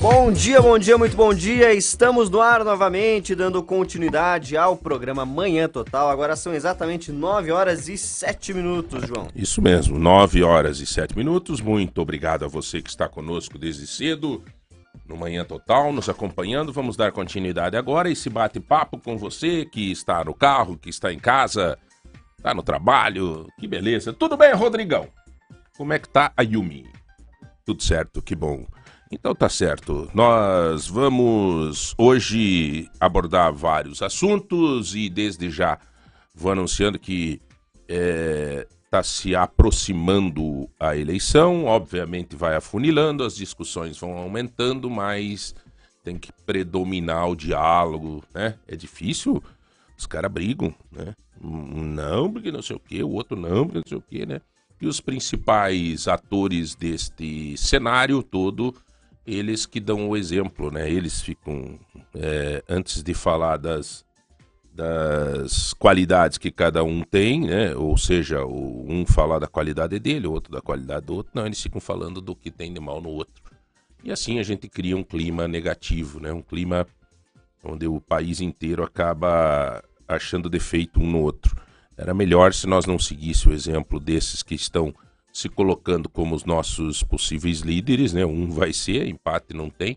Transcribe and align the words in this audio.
Bom 0.00 0.32
dia, 0.32 0.62
bom 0.62 0.78
dia, 0.78 0.96
muito 0.96 1.14
bom 1.14 1.34
dia. 1.34 1.74
Estamos 1.74 2.30
no 2.30 2.40
ar 2.40 2.64
novamente, 2.64 3.34
dando 3.34 3.62
continuidade 3.62 4.56
ao 4.56 4.74
programa 4.74 5.26
Manhã 5.26 5.68
Total. 5.68 6.08
Agora 6.08 6.34
são 6.36 6.54
exatamente 6.54 7.12
9 7.12 7.52
horas 7.52 7.86
e 7.86 7.98
7 7.98 8.54
minutos, 8.54 9.06
João. 9.06 9.28
Isso 9.36 9.60
mesmo, 9.60 9.98
9 9.98 10.42
horas 10.42 10.80
e 10.80 10.86
7 10.86 11.14
minutos. 11.14 11.60
Muito 11.60 12.00
obrigado 12.00 12.46
a 12.46 12.48
você 12.48 12.80
que 12.80 12.88
está 12.88 13.10
conosco 13.10 13.58
desde 13.58 13.86
cedo 13.86 14.42
no 15.06 15.18
Manhã 15.18 15.44
Total, 15.44 15.92
nos 15.92 16.08
acompanhando. 16.08 16.72
Vamos 16.72 16.96
dar 16.96 17.12
continuidade 17.12 17.76
agora 17.76 18.10
esse 18.10 18.30
bate-papo 18.30 18.98
com 18.98 19.18
você 19.18 19.66
que 19.66 19.92
está 19.92 20.24
no 20.24 20.32
carro, 20.32 20.78
que 20.78 20.88
está 20.88 21.12
em 21.12 21.18
casa, 21.18 21.78
está 22.38 22.54
no 22.54 22.62
trabalho. 22.62 23.46
Que 23.58 23.68
beleza. 23.68 24.14
Tudo 24.14 24.34
bem, 24.34 24.54
Rodrigão? 24.54 25.08
Como 25.76 25.92
é 25.92 25.98
que 25.98 26.08
tá 26.08 26.32
a 26.34 26.40
Yumi? 26.40 26.86
Tudo 27.66 27.82
certo, 27.82 28.22
que 28.22 28.34
bom. 28.34 28.64
Então 29.12 29.34
tá 29.34 29.48
certo. 29.48 30.08
Nós 30.14 30.86
vamos 30.86 31.94
hoje 31.98 32.88
abordar 33.00 33.52
vários 33.52 34.02
assuntos 34.02 34.94
e 34.94 35.10
desde 35.10 35.50
já 35.50 35.78
vou 36.32 36.52
anunciando 36.52 36.96
que 36.96 37.40
está 37.88 38.98
é, 38.98 39.02
se 39.02 39.34
aproximando 39.34 40.70
a 40.78 40.96
eleição. 40.96 41.64
Obviamente 41.64 42.36
vai 42.36 42.54
afunilando, 42.54 43.24
as 43.24 43.34
discussões 43.34 43.98
vão 43.98 44.16
aumentando, 44.16 44.88
mas 44.88 45.56
tem 46.04 46.16
que 46.16 46.30
predominar 46.46 47.28
o 47.28 47.34
diálogo, 47.34 48.22
né? 48.32 48.54
É 48.68 48.76
difícil, 48.76 49.42
os 49.98 50.06
caras 50.06 50.30
brigam, 50.30 50.72
né? 50.90 51.16
Não, 51.42 52.32
porque 52.32 52.52
não 52.52 52.62
sei 52.62 52.76
o 52.76 52.80
que, 52.80 53.02
o 53.02 53.10
outro 53.10 53.36
não, 53.36 53.64
porque 53.64 53.78
não 53.78 53.88
sei 53.88 53.98
o 53.98 54.02
que, 54.02 54.24
né? 54.24 54.40
E 54.80 54.86
os 54.86 55.00
principais 55.00 56.06
atores 56.06 56.76
deste 56.76 57.56
cenário 57.56 58.22
todo 58.22 58.74
eles 59.34 59.66
que 59.66 59.80
dão 59.80 60.08
o 60.08 60.16
exemplo, 60.16 60.70
né? 60.70 60.90
Eles 60.90 61.20
ficam, 61.20 61.78
é, 62.14 62.62
antes 62.68 63.02
de 63.02 63.14
falar 63.14 63.56
das, 63.56 64.04
das 64.72 65.72
qualidades 65.74 66.38
que 66.38 66.50
cada 66.50 66.82
um 66.82 67.02
tem, 67.02 67.42
né? 67.42 67.74
Ou 67.74 67.96
seja, 67.96 68.44
o, 68.44 68.86
um 68.88 69.06
falar 69.06 69.38
da 69.38 69.46
qualidade 69.46 69.98
dele, 69.98 70.26
o 70.26 70.32
outro 70.32 70.52
da 70.52 70.60
qualidade 70.60 71.06
do 71.06 71.14
outro. 71.14 71.32
Não, 71.34 71.46
eles 71.46 71.60
ficam 71.60 71.80
falando 71.80 72.20
do 72.20 72.34
que 72.34 72.50
tem 72.50 72.72
de 72.72 72.80
mal 72.80 73.00
no 73.00 73.10
outro. 73.10 73.42
E 74.02 74.10
assim 74.10 74.38
a 74.38 74.42
gente 74.42 74.68
cria 74.68 74.96
um 74.96 75.04
clima 75.04 75.46
negativo, 75.46 76.20
né? 76.20 76.32
Um 76.32 76.42
clima 76.42 76.86
onde 77.62 77.86
o 77.86 78.00
país 78.00 78.40
inteiro 78.40 78.82
acaba 78.82 79.82
achando 80.08 80.48
defeito 80.48 81.00
um 81.00 81.10
no 81.10 81.20
outro. 81.20 81.56
Era 81.96 82.14
melhor 82.14 82.54
se 82.54 82.66
nós 82.66 82.86
não 82.86 82.98
seguíssemos 82.98 83.46
o 83.46 83.52
exemplo 83.52 84.00
desses 84.00 84.42
que 84.42 84.54
estão 84.54 84.94
se 85.32 85.48
colocando 85.48 86.08
como 86.08 86.34
os 86.34 86.44
nossos 86.44 87.02
possíveis 87.02 87.60
líderes, 87.60 88.12
né? 88.12 88.24
Um 88.24 88.50
vai 88.50 88.72
ser, 88.72 89.06
empate 89.06 89.54
não 89.54 89.70
tem, 89.70 89.96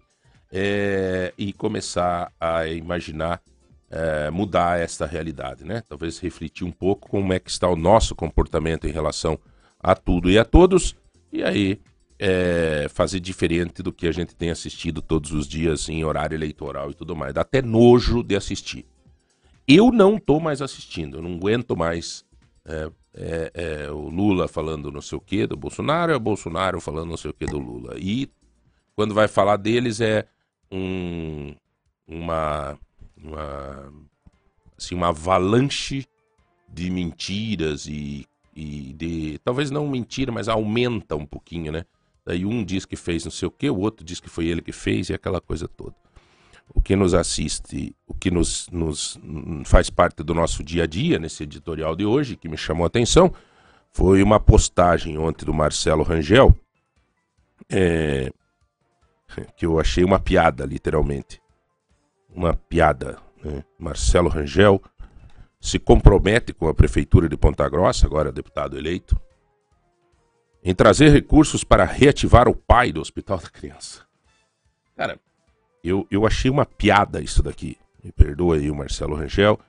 é, 0.52 1.34
e 1.38 1.52
começar 1.52 2.32
a 2.40 2.68
imaginar 2.68 3.42
é, 3.90 4.32
mudar 4.32 4.80
esta 4.80 5.06
realidade, 5.06 5.64
né? 5.64 5.84
Talvez 5.88 6.18
refletir 6.20 6.66
um 6.66 6.72
pouco 6.72 7.10
como 7.10 7.32
é 7.32 7.40
que 7.40 7.50
está 7.50 7.70
o 7.70 7.76
nosso 7.76 8.16
comportamento 8.16 8.88
em 8.88 8.92
relação 8.92 9.40
a 9.80 9.96
tudo 9.96 10.32
e 10.32 10.38
a 10.40 10.46
todos, 10.46 10.96
e 11.32 11.44
aí 11.44 11.80
é, 12.18 12.88
fazer 12.90 13.20
diferente 13.20 13.84
do 13.84 13.92
que 13.92 14.08
a 14.08 14.12
gente 14.12 14.36
tem 14.36 14.50
assistido 14.50 15.02
todos 15.02 15.32
os 15.32 15.48
dias 15.48 15.90
em 15.90 16.04
horário 16.04 16.36
eleitoral 16.36 16.90
e 16.90 16.94
tudo 16.94 17.16
mais. 17.16 17.34
Dá 17.34 17.42
até 17.42 17.62
nojo 17.62 18.24
de 18.24 18.36
assistir. 18.36 18.86
Eu 19.68 19.92
não 19.92 20.18
estou 20.18 20.40
mais 20.40 20.62
assistindo, 20.62 21.18
eu 21.18 21.22
não 21.22 21.36
aguento 21.36 21.76
mais 21.76 22.26
é, 22.66 22.90
é, 23.16 23.52
é, 23.54 23.92
o 23.92 24.10
Lula 24.10 24.48
falando 24.48 24.92
não 24.92 25.02
sei 25.02 25.18
o 25.18 25.22
que 25.22 25.46
do 25.46 25.56
Bolsonaro, 25.56 26.12
é 26.12 26.16
o 26.16 26.20
Bolsonaro 26.20 26.82
falando 26.82 27.10
não 27.10 27.18
sei 27.18 27.32
o 27.32 27.34
que 27.34 27.46
do 27.46 27.60
Lula. 27.60 27.96
E 27.98 28.30
quando 28.96 29.14
vai 29.14 29.28
falar 29.28 29.58
deles 29.58 30.02
é 30.02 30.28
um, 30.72 31.56
uma, 32.08 32.78
uma, 33.16 33.94
assim, 34.78 34.96
uma 34.96 35.10
avalanche 35.10 36.06
de 36.68 36.90
mentiras 36.90 37.86
e, 37.86 38.26
e 38.56 38.94
de. 38.94 39.40
Talvez 39.44 39.70
não 39.70 39.88
mentira, 39.88 40.32
mas 40.32 40.50
aumenta 40.50 41.16
um 41.16 41.26
pouquinho, 41.26 41.72
né? 41.72 41.86
Daí 42.26 42.46
um 42.46 42.64
diz 42.64 42.86
que 42.86 42.96
fez 42.96 43.26
não 43.26 43.32
sei 43.32 43.48
o 43.48 43.52
que, 43.52 43.70
o 43.70 43.80
outro 43.80 44.04
diz 44.04 44.20
que 44.20 44.30
foi 44.30 44.48
ele 44.48 44.62
que 44.62 44.72
fez 44.72 45.10
e 45.10 45.14
aquela 45.14 45.42
coisa 45.42 45.68
toda 45.68 46.03
o 46.70 46.82
que 46.82 46.96
nos 46.96 47.14
assiste, 47.14 47.96
o 48.08 48.14
que 48.14 48.30
nos, 48.30 48.68
nos 48.72 49.20
faz 49.66 49.90
parte 49.90 50.24
do 50.24 50.34
nosso 50.34 50.64
dia 50.64 50.84
a 50.84 50.88
dia 50.88 51.20
nesse 51.20 51.44
editorial 51.44 51.96
de 51.96 52.06
hoje, 52.06 52.36
que 52.36 52.50
me 52.50 52.58
chamou 52.58 52.84
a 52.84 52.88
atenção, 52.88 53.34
foi 53.92 54.24
uma 54.24 54.40
postagem 54.40 55.18
ontem 55.18 55.46
do 55.46 55.54
Marcelo 55.54 56.04
Rangel, 56.04 56.56
é, 57.70 58.32
que 59.56 59.66
eu 59.66 59.80
achei 59.80 60.04
uma 60.04 60.20
piada, 60.20 60.66
literalmente. 60.66 61.42
Uma 62.30 62.54
piada. 62.56 63.20
Né? 63.44 63.64
Marcelo 63.78 64.30
Rangel 64.30 64.82
se 65.60 65.80
compromete 65.80 66.54
com 66.54 66.68
a 66.68 66.74
Prefeitura 66.74 67.30
de 67.30 67.38
Ponta 67.38 67.68
Grossa, 67.70 68.06
agora 68.06 68.32
deputado 68.32 68.78
eleito, 68.78 69.16
em 70.64 70.74
trazer 70.74 71.10
recursos 71.10 71.64
para 71.64 71.86
reativar 71.86 72.48
o 72.48 72.56
pai 72.56 72.92
do 72.92 73.00
Hospital 73.00 73.38
da 73.38 73.50
Criança. 73.50 74.06
Cara, 74.96 75.20
eu, 75.84 76.08
eu 76.10 76.26
achei 76.26 76.50
uma 76.50 76.66
piada 76.66 77.22
isso 77.22 77.44
daqui. 77.44 77.78
Me 78.02 78.12
perdoa 78.12 78.56
aí 78.56 78.72
o 78.72 78.76
Marcelo 78.76 79.16
Rangel. 79.16 79.60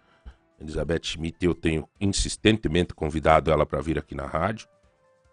Elizabeth 0.61 1.03
Schmidt, 1.03 1.45
eu 1.45 1.55
tenho 1.55 1.89
insistentemente 2.01 2.95
convidado 2.95 3.51
ela 3.51 3.67
para 3.67 3.81
vir 3.81 3.99
aqui 3.99 4.15
na 4.15 4.25
rádio. 4.25 4.69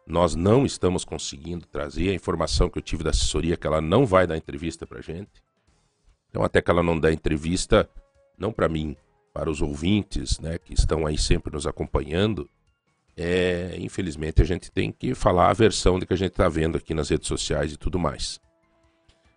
Nós 0.08 0.36
não 0.36 0.66
estamos 0.66 1.06
conseguindo 1.06 1.66
trazer 1.68 2.09
a 2.09 2.14
informação 2.14 2.70
que 2.70 2.80
eu 2.80 2.81
tive 2.81 3.03
da 3.03 3.12
assessoria 3.12 3.56
que 3.56 3.68
ela 3.68 3.80
não 3.80 4.06
vai 4.06 4.25
dar 4.25 4.36
entrevista 4.36 4.88
para 4.88 5.02
gente. 5.02 5.30
Então, 6.30 6.44
até 6.44 6.62
que 6.62 6.72
ela 6.72 6.81
não 6.81 7.00
dá 7.00 7.14
entrevista, 7.14 7.88
não 8.38 8.52
para 8.52 8.68
mim, 8.68 8.96
para 9.31 9.50
os 9.50 9.62
ouvintes, 9.62 10.40
né, 10.40 10.58
que 10.58 10.74
estão 10.74 11.06
aí 11.06 11.18
sempre 11.18 11.53
nos 11.53 11.68
acompanhando, 11.68 12.50
é, 13.16 13.75
infelizmente 13.78 14.41
a 14.41 14.46
gente 14.46 14.72
tem 14.72 14.91
que 14.91 15.14
falar 15.14 15.50
a 15.50 15.53
versão 15.53 16.00
de 16.00 16.06
que 16.06 16.14
a 16.14 16.18
gente 16.18 16.31
está 16.31 16.50
vendo 16.50 16.78
aqui 16.78 16.94
nas 16.94 17.09
redes 17.09 17.28
sociais 17.28 17.72
e 17.72 17.78
tudo 17.78 18.00
mais 18.00 18.40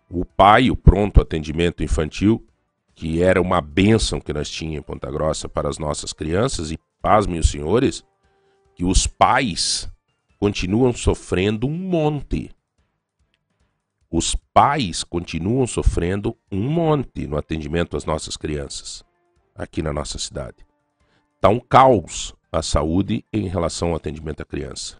o 0.09 0.23
pai, 0.23 0.69
o 0.69 0.75
pronto 0.75 1.21
atendimento 1.21 1.83
infantil, 1.83 2.45
que 2.93 3.21
era 3.21 3.41
uma 3.41 3.59
bênção 3.59 4.21
que 4.21 4.33
nós 4.33 4.49
tínhamos 4.49 4.79
em 4.79 4.81
Ponta 4.81 5.11
Grossa 5.11 5.49
para 5.49 5.67
as 5.67 5.77
nossas 5.77 6.13
crianças, 6.13 6.71
e 6.71 6.79
pasmem 7.01 7.39
os 7.39 7.49
senhores, 7.49 8.03
que 8.75 8.85
os 8.85 9.05
pais 9.07 9.89
continuam 10.39 10.93
sofrendo 10.93 11.67
um 11.67 11.77
monte. 11.77 12.51
Os 14.09 14.35
pais 14.53 15.03
continuam 15.03 15.67
sofrendo 15.67 16.37
um 16.51 16.69
monte 16.69 17.27
no 17.27 17.37
atendimento 17.37 17.97
às 17.97 18.05
nossas 18.05 18.37
crianças, 18.37 19.03
aqui 19.53 19.81
na 19.81 19.91
nossa 19.91 20.17
cidade. 20.17 20.57
Está 21.35 21.49
um 21.49 21.59
caos 21.59 22.33
a 22.51 22.61
saúde 22.61 23.25
em 23.33 23.47
relação 23.47 23.89
ao 23.89 23.95
atendimento 23.95 24.41
à 24.41 24.45
criança. 24.45 24.97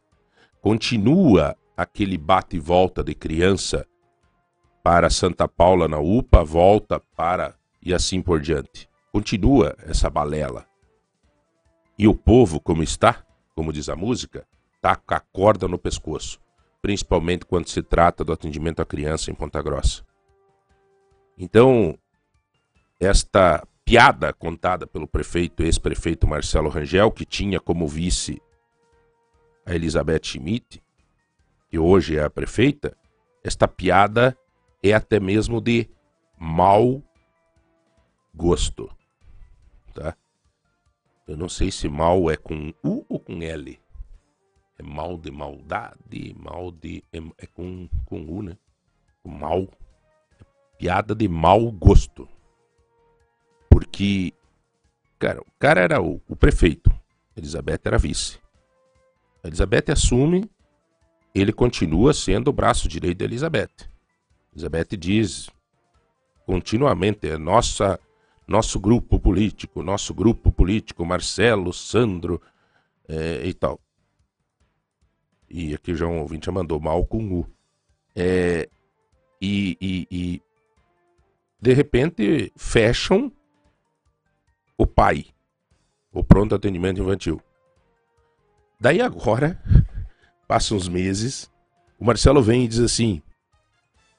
Continua 0.62 1.56
aquele 1.78 2.18
bate 2.18 2.58
e 2.58 2.60
volta 2.60 3.04
de 3.04 3.16
criança 3.16 3.88
para 4.86 5.10
Santa 5.10 5.48
Paula 5.48 5.88
na 5.88 5.98
UPA, 5.98 6.44
volta 6.44 7.00
para 7.16 7.56
e 7.82 7.92
assim 7.92 8.22
por 8.22 8.40
diante. 8.40 8.88
Continua 9.12 9.76
essa 9.80 10.12
balela. 10.12 10.68
E 11.98 12.08
o 12.08 12.14
povo, 12.14 12.60
como 12.60 12.84
está, 12.84 13.26
como 13.56 13.74
diz 13.74 13.90
a 13.90 13.96
música, 13.96 14.46
tá 14.80 14.96
com 14.96 15.16
a 15.16 15.20
corda 15.20 15.68
no 15.68 15.80
pescoço, 15.80 16.40
principalmente 16.84 17.48
quando 17.48 17.68
se 17.68 17.82
trata 17.82 18.24
do 18.24 18.32
atendimento 18.32 18.80
à 18.80 18.86
criança 18.86 19.32
em 19.32 19.34
Ponta 19.34 19.60
Grossa. 19.60 20.06
Então, 21.36 21.98
esta 23.00 23.68
piada 23.84 24.34
contada 24.34 24.86
pelo 24.86 25.08
prefeito, 25.08 25.64
ex-prefeito 25.64 26.28
Marcelo 26.28 26.70
Rangel, 26.70 27.10
que 27.10 27.26
tinha 27.26 27.60
como 27.60 27.88
vice 27.88 28.40
a 29.66 29.74
Elizabeth 29.74 30.26
Schmidt, 30.26 30.80
que 31.72 31.80
hoje 31.80 32.20
é 32.20 32.24
a 32.24 32.30
prefeita, 32.30 32.96
esta 33.44 33.68
piada 33.68 34.38
é 34.90 34.94
até 34.94 35.20
mesmo 35.20 35.60
de 35.60 35.90
mau 36.38 37.02
gosto, 38.34 38.90
tá? 39.94 40.16
Eu 41.28 41.36
não 41.36 41.50
sei 41.50 41.72
se 41.72 41.90
mal 41.90 42.30
é 42.30 42.38
com 42.38 42.72
U 42.84 43.04
ou 43.10 43.20
com 43.20 43.42
L. 43.42 43.80
É 44.78 44.84
mal 44.84 45.18
de 45.18 45.32
maldade, 45.32 46.36
mal 46.38 46.72
de 46.72 47.04
é, 47.12 47.18
é 47.38 47.48
com 47.48 47.90
com 48.06 48.22
U, 48.26 48.44
né? 48.44 48.58
O 49.24 49.30
mal, 49.30 49.64
é 50.40 50.44
piada 50.78 51.16
de 51.16 51.28
mau 51.28 51.72
gosto, 51.72 52.28
porque 53.70 54.34
cara, 55.18 55.42
o 55.42 55.52
cara 55.58 55.82
era 55.82 56.02
o, 56.02 56.22
o 56.28 56.36
prefeito, 56.36 56.92
Elizabeth 57.36 57.80
era 57.86 57.98
vice. 57.98 58.40
Elizabeth 59.44 59.92
assume, 59.92 60.50
ele 61.34 61.54
continua 61.54 62.14
sendo 62.14 62.50
o 62.50 62.54
braço 62.54 62.88
direito 62.88 63.20
da 63.20 63.26
Elizabeth. 63.26 63.95
Elizabeth 64.56 64.98
diz 64.98 65.50
continuamente, 66.46 67.28
é 67.28 67.38
nossa, 67.38 68.00
nosso 68.48 68.80
grupo 68.80 69.20
político, 69.20 69.84
nosso 69.84 70.14
grupo 70.14 70.52
político, 70.52 71.06
Marcelo, 71.06 71.74
Sandro 71.74 72.42
é, 73.08 73.46
e 73.46 73.54
tal. 73.54 73.80
E 75.50 75.74
aqui 75.74 75.94
já 75.96 76.08
um 76.08 76.20
ouvinte 76.20 76.46
já 76.46 76.52
mandou 76.52 76.80
mal 76.80 77.06
com 77.06 77.40
U. 77.40 77.48
É, 78.16 78.70
e, 79.42 79.78
e, 79.82 80.08
e, 80.10 80.42
de 81.62 81.74
repente 81.74 82.52
fecham 82.56 83.32
o 84.78 84.88
pai, 84.88 85.26
o 86.14 86.24
pronto 86.24 86.56
atendimento 86.56 87.02
infantil. 87.02 87.42
Daí 88.80 89.02
agora, 89.02 89.62
passam 90.48 90.78
uns 90.78 90.88
meses, 90.88 91.52
o 92.00 92.06
Marcelo 92.06 92.42
vem 92.42 92.64
e 92.64 92.68
diz 92.68 92.80
assim: 92.80 93.22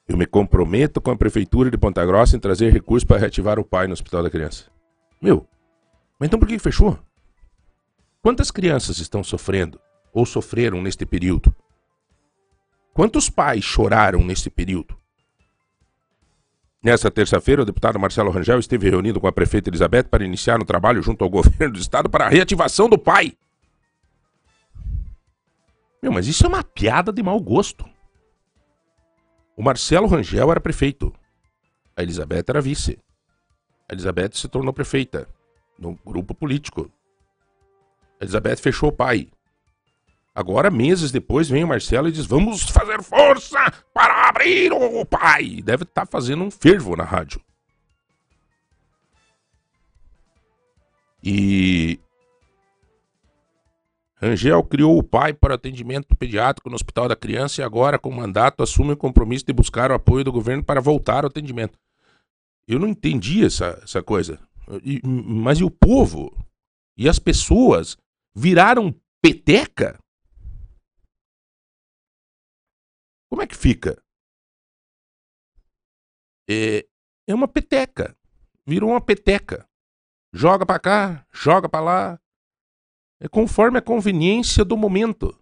Eu 0.07 0.15
me 0.15 0.25
comprometo 0.25 1.01
com 1.01 1.11
a 1.11 1.17
prefeitura 1.17 1.69
de 1.69 1.77
Ponta 1.77 2.05
Grossa 2.05 2.37
em 2.37 2.39
trazer 2.39 2.71
recursos 2.71 3.03
para 3.03 3.17
reativar 3.17 3.59
o 3.59 3.65
pai 3.65 3.87
no 3.87 3.93
hospital 3.93 4.23
da 4.23 4.29
criança. 4.29 4.65
Meu, 5.21 5.45
mas 6.17 6.27
então 6.27 6.39
por 6.39 6.47
que 6.47 6.57
fechou? 6.57 6.97
Quantas 8.21 8.49
crianças 8.49 8.99
estão 8.99 9.23
sofrendo 9.23 9.79
ou 10.13 10.25
sofreram 10.25 10.81
neste 10.81 11.05
período? 11.05 11.53
Quantos 12.93 13.29
pais 13.29 13.63
choraram 13.63 14.23
neste 14.23 14.49
período? 14.49 14.97
Nesta 16.81 17.11
terça-feira, 17.11 17.63
o 17.63 17.65
deputado 17.65 17.99
Marcelo 17.99 18.31
Rangel 18.31 18.59
esteve 18.59 18.89
reunido 18.89 19.19
com 19.19 19.27
a 19.27 19.31
prefeita 19.31 19.69
Elizabeth 19.69 20.05
para 20.05 20.23
iniciar 20.23 20.61
um 20.61 20.65
trabalho 20.65 21.01
junto 21.01 21.23
ao 21.23 21.29
governo 21.29 21.73
do 21.73 21.79
estado 21.79 22.09
para 22.09 22.25
a 22.25 22.29
reativação 22.29 22.87
do 22.87 22.97
pai. 22.97 23.33
Meu, 26.01 26.11
mas 26.11 26.27
isso 26.27 26.45
é 26.45 26.47
uma 26.47 26.63
piada 26.63 27.11
de 27.11 27.21
mau 27.21 27.39
gosto. 27.39 27.85
O 29.57 29.63
Marcelo 29.63 30.05
Rangel 30.05 30.51
era 30.51 30.61
prefeito. 30.61 31.11
A 31.95 32.03
Elizabeth 32.03 32.43
era 32.47 32.61
vice. 32.61 32.99
A 33.89 33.93
Elizabeth 33.93 34.33
se 34.33 34.47
tornou 34.47 34.71
prefeita 34.71 35.27
no 35.79 35.97
grupo 36.05 36.35
político. 36.35 36.91
A 38.19 38.23
Elizabeth 38.23 38.57
fechou 38.57 38.89
o 38.89 38.95
pai. 38.95 39.27
Agora, 40.35 40.69
meses 40.69 41.09
depois, 41.09 41.49
vem 41.49 41.63
o 41.63 41.67
Marcelo 41.67 42.07
e 42.07 42.11
diz: 42.11 42.27
Vamos 42.27 42.69
fazer 42.69 43.01
força 43.01 43.57
para 43.91 44.29
abrir 44.29 44.71
o 44.71 45.03
pai. 45.03 45.63
Deve 45.63 45.81
estar 45.81 46.05
tá 46.05 46.11
fazendo 46.11 46.43
um 46.43 46.51
fervo 46.51 46.95
na 46.95 47.03
rádio. 47.03 47.41
E 51.23 51.99
Rangel 54.19 54.63
criou 54.63 54.97
o 54.97 55.03
pai 55.03 55.31
para 55.31 55.55
atendimento 55.55 56.15
pediátrico 56.15 56.69
no 56.69 56.75
Hospital 56.75 57.07
da 57.07 57.15
Criança 57.15 57.61
e 57.61 57.63
agora, 57.63 57.99
com 57.99 58.11
mandato, 58.11 58.63
assume 58.63 58.93
o 58.93 58.97
compromisso 58.97 59.45
de 59.45 59.53
buscar 59.53 59.91
o 59.91 59.93
apoio 59.93 60.23
do 60.23 60.31
governo 60.31 60.63
para 60.63 60.81
voltar 60.81 61.23
ao 61.23 61.29
atendimento. 61.29 61.77
Eu 62.67 62.79
não 62.79 62.87
entendi 62.87 63.45
essa, 63.45 63.79
essa 63.83 64.01
coisa. 64.01 64.39
E, 64.83 65.01
mas 65.05 65.59
e 65.59 65.63
o 65.63 65.69
povo? 65.69 66.35
E 66.97 67.07
as 67.07 67.19
pessoas 67.19 67.95
viraram 68.35 68.93
peteca? 69.21 69.99
Como 73.29 73.41
é 73.41 73.47
que 73.47 73.55
fica? 73.55 74.01
É, 76.49 76.87
é 77.27 77.35
uma 77.35 77.47
peteca. 77.47 78.17
Virou 78.65 78.89
uma 78.89 79.01
peteca. 79.01 79.67
Joga 80.33 80.65
para 80.65 80.79
cá, 80.79 81.27
joga 81.31 81.69
para 81.69 81.85
lá. 81.85 82.19
É 83.19 83.27
conforme 83.27 83.79
a 83.79 83.81
conveniência 83.81 84.63
do 84.63 84.77
momento. 84.77 85.35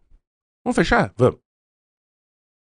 Vamos 0.64 0.76
fechar? 0.76 1.14
Vamos. 1.18 1.40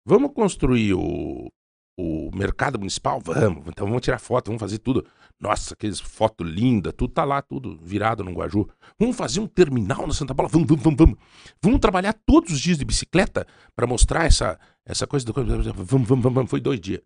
Vamos 0.06 0.32
construir 0.32 0.94
o, 0.94 1.50
o 1.98 2.30
mercado 2.34 2.78
municipal? 2.78 3.20
Vamos. 3.20 3.66
Então 3.68 3.86
vamos 3.86 4.02
tirar 4.02 4.18
foto, 4.18 4.46
vamos 4.46 4.60
fazer 4.60 4.78
tudo. 4.78 5.06
Nossa, 5.38 5.74
aqueles 5.74 6.00
foto 6.00 6.44
linda, 6.44 6.92
tudo 6.92 7.14
tá 7.14 7.24
lá, 7.24 7.40
tudo 7.40 7.78
virado 7.82 8.22
no 8.22 8.32
Guaju. 8.32 8.68
Vamos 8.98 9.16
fazer 9.16 9.40
um 9.40 9.46
terminal 9.46 10.06
na 10.06 10.12
Santa 10.12 10.34
Paula? 10.34 10.50
Vamos, 10.50 10.68
vamos, 10.68 10.82
vamos, 10.82 10.98
vamos. 10.98 11.18
Vamos 11.62 11.80
trabalhar 11.80 12.12
todos 12.26 12.52
os 12.52 12.60
dias 12.60 12.76
de 12.76 12.84
bicicleta 12.84 13.46
para 13.74 13.86
mostrar 13.86 14.26
essa, 14.26 14.58
essa 14.84 15.06
coisa 15.06 15.24
do. 15.24 15.32
Vamos, 15.32 15.64
vamos, 15.64 16.08
vamos, 16.08 16.34
vamos. 16.34 16.50
Foi 16.50 16.60
dois 16.60 16.80
dias. 16.80 17.00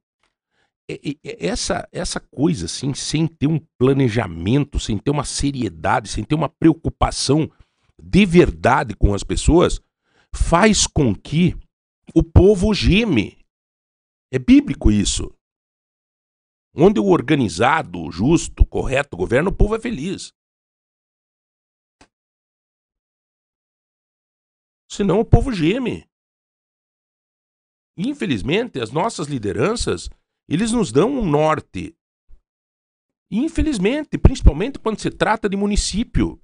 Essa, 1.23 1.89
essa 1.93 2.21
coisa, 2.21 2.67
assim, 2.67 2.93
sem 2.93 3.27
ter 3.27 3.47
um 3.47 3.59
planejamento, 3.79 4.79
sem 4.79 4.99
ter 4.99 5.11
uma 5.11 5.25
seriedade, 5.25 6.09
sem 6.09 6.23
ter 6.23 6.35
uma 6.35 6.49
preocupação 6.49 7.51
de 8.01 8.27
verdade 8.27 8.95
com 8.95 9.15
as 9.15 9.23
pessoas, 9.23 9.81
faz 10.35 10.87
com 10.87 11.15
que 11.15 11.55
o 12.15 12.23
povo 12.23 12.75
geme. 12.75 13.39
É 14.33 14.39
bíblico 14.39 14.91
isso. 14.91 15.33
Onde 16.75 16.99
o 16.99 17.07
organizado, 17.07 18.11
justo, 18.11 18.67
correto 18.67 19.17
governo, 19.17 19.51
o 19.51 19.57
povo 19.57 19.77
é 19.77 19.81
feliz. 19.81 20.33
Senão 24.91 25.21
o 25.21 25.25
povo 25.25 25.53
geme. 25.53 26.09
Infelizmente, 27.97 28.81
as 28.81 28.91
nossas 28.91 29.29
lideranças, 29.29 30.09
eles 30.49 30.73
nos 30.73 30.91
dão 30.91 31.11
um 31.11 31.25
norte. 31.25 31.97
Infelizmente, 33.31 34.19
principalmente 34.19 34.79
quando 34.79 35.01
se 35.01 35.11
trata 35.11 35.49
de 35.49 35.57
município. 35.57 36.41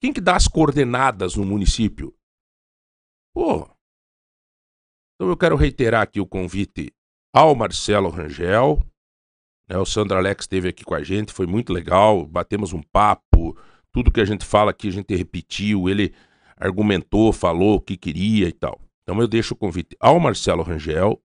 Quem 0.00 0.12
que 0.12 0.20
dá 0.20 0.34
as 0.34 0.48
coordenadas 0.48 1.36
no 1.36 1.44
município? 1.44 2.14
Pô. 3.34 3.68
Então 5.14 5.28
eu 5.28 5.36
quero 5.36 5.56
reiterar 5.56 6.02
aqui 6.02 6.18
o 6.18 6.26
convite 6.26 6.90
ao 7.34 7.54
Marcelo 7.54 8.08
Rangel. 8.08 8.82
Né, 9.68 9.76
o 9.76 9.84
Sandro 9.84 10.16
Alex 10.16 10.44
esteve 10.44 10.68
aqui 10.68 10.84
com 10.84 10.94
a 10.94 11.02
gente, 11.02 11.32
foi 11.32 11.46
muito 11.46 11.72
legal. 11.72 12.24
Batemos 12.26 12.72
um 12.72 12.82
papo. 12.82 13.56
Tudo 13.92 14.10
que 14.10 14.20
a 14.20 14.24
gente 14.24 14.44
fala 14.44 14.70
aqui 14.70 14.88
a 14.88 14.92
gente 14.92 15.14
repetiu. 15.14 15.88
Ele 15.88 16.14
argumentou, 16.56 17.30
falou 17.30 17.76
o 17.76 17.80
que 17.80 17.96
queria 17.96 18.48
e 18.48 18.52
tal. 18.52 18.80
Então 19.02 19.20
eu 19.20 19.28
deixo 19.28 19.52
o 19.52 19.56
convite 19.56 19.94
ao 20.00 20.18
Marcelo 20.18 20.62
Rangel 20.62 21.22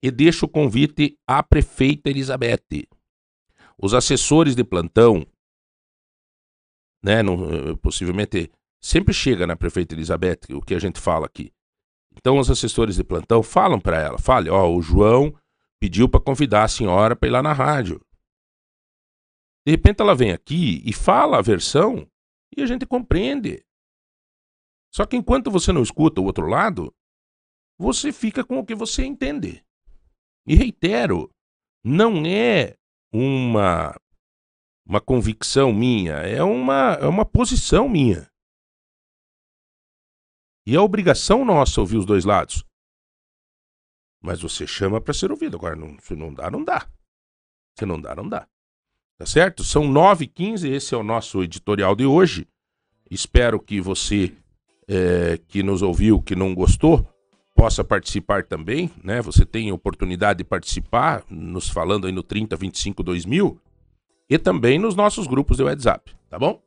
e 0.00 0.12
deixo 0.12 0.46
o 0.46 0.48
convite 0.48 1.18
à 1.26 1.42
prefeita 1.42 2.08
Elizabeth. 2.08 2.86
Os 3.76 3.94
assessores 3.94 4.54
de 4.54 4.62
plantão 4.62 5.26
né? 7.02 7.22
Não, 7.22 7.76
possivelmente 7.76 8.50
sempre 8.80 9.12
chega 9.12 9.46
na 9.46 9.56
prefeita 9.56 9.94
Elizabeth 9.94 10.40
o 10.50 10.60
que 10.60 10.74
a 10.74 10.78
gente 10.78 11.00
fala 11.00 11.26
aqui. 11.26 11.52
Então 12.16 12.38
os 12.38 12.50
assessores 12.50 12.96
de 12.96 13.04
plantão 13.04 13.42
falam 13.42 13.80
para 13.80 13.98
ela, 13.98 14.18
fale, 14.18 14.50
ó, 14.50 14.68
o 14.68 14.82
João 14.82 15.34
pediu 15.78 16.08
para 16.08 16.20
convidar 16.20 16.64
a 16.64 16.68
senhora 16.68 17.14
para 17.16 17.28
ir 17.28 17.32
lá 17.32 17.42
na 17.42 17.52
rádio. 17.52 18.00
De 19.66 19.72
repente 19.72 20.00
ela 20.00 20.14
vem 20.14 20.32
aqui 20.32 20.82
e 20.84 20.92
fala 20.92 21.38
a 21.38 21.42
versão 21.42 22.06
e 22.56 22.62
a 22.62 22.66
gente 22.66 22.86
compreende. 22.86 23.64
Só 24.92 25.06
que 25.06 25.16
enquanto 25.16 25.50
você 25.50 25.72
não 25.72 25.82
escuta 25.82 26.20
o 26.20 26.24
outro 26.24 26.46
lado, 26.46 26.92
você 27.78 28.12
fica 28.12 28.44
com 28.44 28.58
o 28.58 28.64
que 28.64 28.74
você 28.74 29.04
entende. 29.04 29.64
E 30.46 30.54
reitero, 30.54 31.30
não 31.84 32.26
é 32.26 32.76
uma 33.12 33.94
uma 34.90 35.00
convicção 35.00 35.72
minha, 35.72 36.14
é 36.14 36.42
uma, 36.42 36.94
é 37.00 37.06
uma 37.06 37.24
posição 37.24 37.88
minha. 37.88 38.28
E 40.66 40.74
é 40.74 40.80
obrigação 40.80 41.44
nossa 41.44 41.80
ouvir 41.80 41.96
os 41.96 42.04
dois 42.04 42.24
lados. 42.24 42.64
Mas 44.20 44.42
você 44.42 44.66
chama 44.66 45.00
para 45.00 45.14
ser 45.14 45.30
ouvido. 45.30 45.56
Agora, 45.56 45.76
não, 45.76 45.96
se 46.00 46.16
não 46.16 46.34
dá, 46.34 46.50
não 46.50 46.64
dá. 46.64 46.88
Se 47.78 47.86
não 47.86 48.00
dá, 48.00 48.16
não 48.16 48.28
dá. 48.28 48.48
Tá 49.16 49.26
certo? 49.26 49.62
São 49.62 49.84
9h15, 49.84 50.68
esse 50.68 50.92
é 50.92 50.98
o 50.98 51.04
nosso 51.04 51.40
editorial 51.44 51.94
de 51.94 52.04
hoje. 52.04 52.48
Espero 53.08 53.60
que 53.60 53.80
você 53.80 54.36
é, 54.88 55.38
que 55.46 55.62
nos 55.62 55.82
ouviu, 55.82 56.20
que 56.20 56.34
não 56.34 56.52
gostou, 56.52 57.08
possa 57.54 57.84
participar 57.84 58.44
também, 58.44 58.90
né? 59.04 59.22
Você 59.22 59.46
tem 59.46 59.70
oportunidade 59.70 60.38
de 60.38 60.44
participar, 60.44 61.24
nos 61.30 61.68
falando 61.68 62.08
aí 62.08 62.12
no 62.12 62.24
30 62.24 62.56
25 62.56 63.04
2000 63.04 63.69
e 64.30 64.38
também 64.38 64.78
nos 64.78 64.94
nossos 64.94 65.26
grupos 65.26 65.56
de 65.56 65.64
WhatsApp, 65.64 66.14
tá 66.30 66.38
bom? 66.38 66.62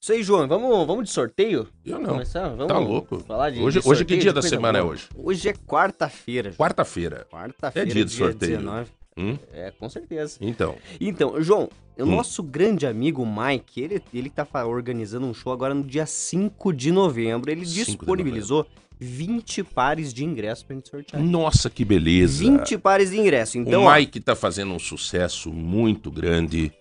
Isso 0.00 0.12
aí, 0.12 0.22
João. 0.22 0.48
Vamos, 0.48 0.86
vamos 0.86 1.04
de 1.04 1.10
sorteio? 1.10 1.68
Eu 1.84 1.98
não. 1.98 2.12
Começar? 2.12 2.48
Vamos 2.48 2.66
tá 2.66 2.78
louco. 2.78 3.20
Falar 3.20 3.50
de, 3.50 3.60
hoje, 3.60 3.80
de 3.80 3.88
hoje 3.88 4.04
que 4.04 4.16
dia 4.16 4.32
da 4.32 4.42
semana 4.42 4.78
boa. 4.78 4.90
é 4.90 4.94
hoje? 4.94 5.08
Hoje 5.14 5.48
é 5.48 5.52
quarta-feira. 5.52 6.52
Quarta-feira. 6.52 7.26
Quarta-feira. 7.30 7.88
É 7.88 7.92
dia 7.92 8.04
de 8.04 8.12
sorteio. 8.12 8.58
19. 8.58 8.90
Hum? 9.16 9.38
É, 9.52 9.70
com 9.70 9.88
certeza. 9.88 10.38
Então. 10.40 10.76
Então, 11.00 11.40
João, 11.40 11.70
o 11.98 12.02
hum. 12.02 12.06
nosso 12.06 12.42
grande 12.42 12.86
amigo 12.86 13.24
Mike, 13.24 13.80
ele, 13.80 14.02
ele 14.12 14.28
tá 14.28 14.46
organizando 14.66 15.26
um 15.26 15.32
show 15.32 15.52
agora 15.52 15.72
no 15.72 15.84
dia 15.84 16.04
5 16.04 16.72
de 16.72 16.90
novembro. 16.90 17.50
Ele 17.50 17.64
disponibilizou 17.64 18.66
20 18.98 19.64
pares 19.64 20.12
de 20.12 20.24
ingressos 20.24 20.64
pra 20.64 20.76
gente 20.76 20.88
sortear. 20.88 21.22
Nossa, 21.22 21.68
que 21.68 21.84
beleza! 21.84 22.38
20 22.44 22.78
pares 22.78 23.10
de 23.10 23.18
ingressos. 23.18 23.56
Então, 23.56 23.84
o 23.84 23.92
Mike 23.92 24.18
ó, 24.18 24.22
tá 24.22 24.36
fazendo 24.36 24.72
um 24.72 24.78
sucesso 24.78 25.52
muito 25.52 26.10
grande 26.10 26.72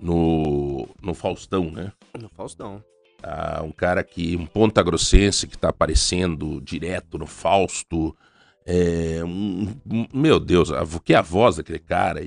no, 0.00 0.88
no 1.02 1.14
Faustão, 1.14 1.70
né? 1.70 1.92
No 2.18 2.28
Faustão. 2.30 2.82
Ah, 3.22 3.62
um 3.62 3.70
cara 3.70 4.02
que, 4.02 4.36
um 4.36 4.46
ponta 4.46 4.82
grossense 4.82 5.46
que 5.46 5.58
tá 5.58 5.68
aparecendo 5.68 6.60
direto 6.60 7.18
no 7.18 7.26
Fausto. 7.26 8.16
É, 8.64 9.22
um, 9.24 9.74
meu 10.12 10.40
Deus, 10.40 10.70
o 10.70 11.00
que 11.00 11.12
é 11.12 11.16
a 11.16 11.22
voz 11.22 11.56
daquele 11.56 11.78
cara? 11.78 12.20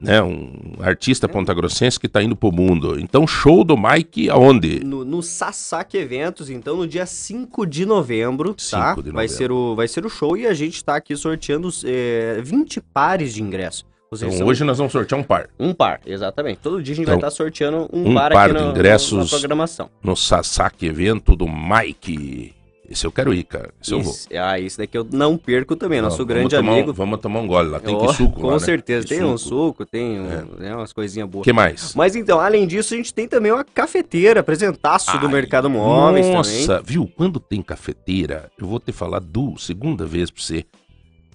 Né? 0.00 0.22
Um 0.22 0.76
artista 0.80 1.28
pontagrossense 1.28 1.98
que 1.98 2.06
está 2.06 2.22
indo 2.22 2.36
pro 2.36 2.52
mundo. 2.52 2.98
Então, 2.98 3.26
show 3.26 3.64
do 3.64 3.76
Mike 3.76 4.30
aonde? 4.30 4.84
No, 4.84 5.04
no 5.04 5.22
Sasaki 5.22 5.96
Eventos, 5.96 6.50
então, 6.50 6.76
no 6.76 6.86
dia 6.86 7.06
5 7.06 7.66
de 7.66 7.86
novembro, 7.86 8.54
5 8.56 8.70
tá? 8.70 8.90
De 8.90 8.96
novembro. 8.96 9.14
Vai, 9.14 9.28
ser 9.28 9.50
o, 9.50 9.74
vai 9.74 9.88
ser 9.88 10.04
o 10.04 10.08
show 10.08 10.36
e 10.36 10.46
a 10.46 10.54
gente 10.54 10.76
está 10.76 10.96
aqui 10.96 11.16
sorteando 11.16 11.68
é, 11.84 12.40
20 12.42 12.80
pares 12.80 13.34
de 13.34 13.42
ingressos. 13.42 13.84
Então, 14.12 14.30
são... 14.30 14.46
hoje 14.46 14.62
nós 14.62 14.78
vamos 14.78 14.92
sortear 14.92 15.20
um 15.20 15.24
par. 15.24 15.48
Um 15.58 15.74
par, 15.74 16.00
exatamente. 16.06 16.58
Todo 16.58 16.80
dia 16.82 16.92
a 16.92 16.96
gente 16.96 17.04
então, 17.04 17.18
vai 17.18 17.28
estar 17.28 17.30
sorteando 17.30 17.88
um, 17.92 18.10
um 18.10 18.14
par, 18.14 18.32
par 18.32 18.50
aqui 18.50 18.58
de 18.58 18.64
no, 18.64 18.70
ingressos 18.70 19.32
na 19.32 19.38
programação. 19.38 19.90
No 20.02 20.16
Sasaki 20.16 20.86
Evento 20.86 21.34
do 21.34 21.46
Mike. 21.48 22.54
Esse 22.88 23.06
eu 23.06 23.12
quero 23.12 23.34
ir, 23.34 23.44
cara. 23.44 23.70
Esse 23.82 23.92
eu 23.92 24.00
vou. 24.00 24.14
Ah, 24.40 24.60
esse 24.60 24.78
daqui 24.78 24.96
eu 24.96 25.06
não 25.10 25.36
perco 25.36 25.74
também, 25.74 26.00
nosso 26.00 26.18
não, 26.18 26.26
grande 26.26 26.54
amigo. 26.54 26.90
Um, 26.90 26.94
vamos 26.94 27.20
tomar 27.20 27.40
um 27.40 27.46
gole 27.46 27.68
lá. 27.68 27.80
Tem 27.80 27.94
oh, 27.94 28.06
que 28.06 28.14
suco 28.14 28.40
Com 28.40 28.48
lá, 28.48 28.58
certeza. 28.58 29.02
Né? 29.02 29.08
Tem, 29.08 29.18
tem 29.18 29.26
um 29.26 29.36
suco, 29.36 29.84
tem 29.84 30.20
um, 30.20 30.32
é. 30.32 30.44
né, 30.58 30.76
umas 30.76 30.92
coisinhas 30.92 31.28
boas. 31.28 31.44
que 31.44 31.52
mais? 31.52 31.94
Mas 31.94 32.14
então, 32.14 32.40
além 32.40 32.66
disso, 32.66 32.94
a 32.94 32.96
gente 32.96 33.12
tem 33.12 33.26
também 33.26 33.50
uma 33.50 33.64
cafeteira, 33.64 34.42
presentaço 34.42 35.10
Ai, 35.10 35.18
do 35.18 35.28
Mercado 35.28 35.68
Móveis 35.68 36.28
nossa, 36.28 36.66
também. 36.66 36.82
Viu? 36.84 37.10
Quando 37.16 37.40
tem 37.40 37.60
cafeteira, 37.60 38.50
eu 38.58 38.66
vou 38.66 38.78
te 38.78 38.92
falar 38.92 39.20
do 39.20 39.56
segunda 39.58 40.06
vez 40.06 40.30
pra 40.30 40.42
você. 40.42 40.64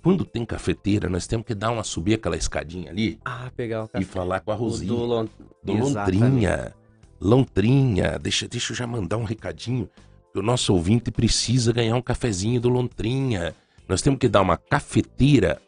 Quando 0.02 0.26
tem 0.26 0.44
cafeteira, 0.46 1.10
nós 1.10 1.28
temos 1.28 1.46
que 1.46 1.54
dar 1.54 1.70
uma 1.70 1.84
subir 1.84 2.16
aquela 2.16 2.36
escadinha 2.36 2.90
ali. 2.90 3.20
Ah, 3.24 3.52
pegar 3.56 3.84
o 3.84 3.88
café. 3.88 4.04
E 4.04 4.06
falar 4.06 4.40
com 4.40 4.52
a 4.52 4.56
Rosinha. 4.56 4.88
Do, 4.88 5.06
Lon... 5.06 5.28
do 5.64 5.74
Lontrinha. 5.74 6.74
Lontrinha. 7.20 8.18
Deixa, 8.20 8.48
deixa 8.48 8.72
eu 8.72 8.78
já 8.78 8.88
mandar 8.88 9.18
um 9.18 9.24
recadinho 9.24 9.88
o 10.36 10.42
nosso 10.42 10.74
ouvinte 10.74 11.12
precisa 11.12 11.74
ganhar 11.74 11.96
um 11.96 12.02
cafezinho 12.02 12.60
do 12.60 12.70
Lontrinha. 12.70 13.56
Nós 13.88 14.02
temos 14.02 14.20
que 14.20 14.30
dar 14.30 14.42
uma 14.42 14.58
cafeteira 14.58 15.62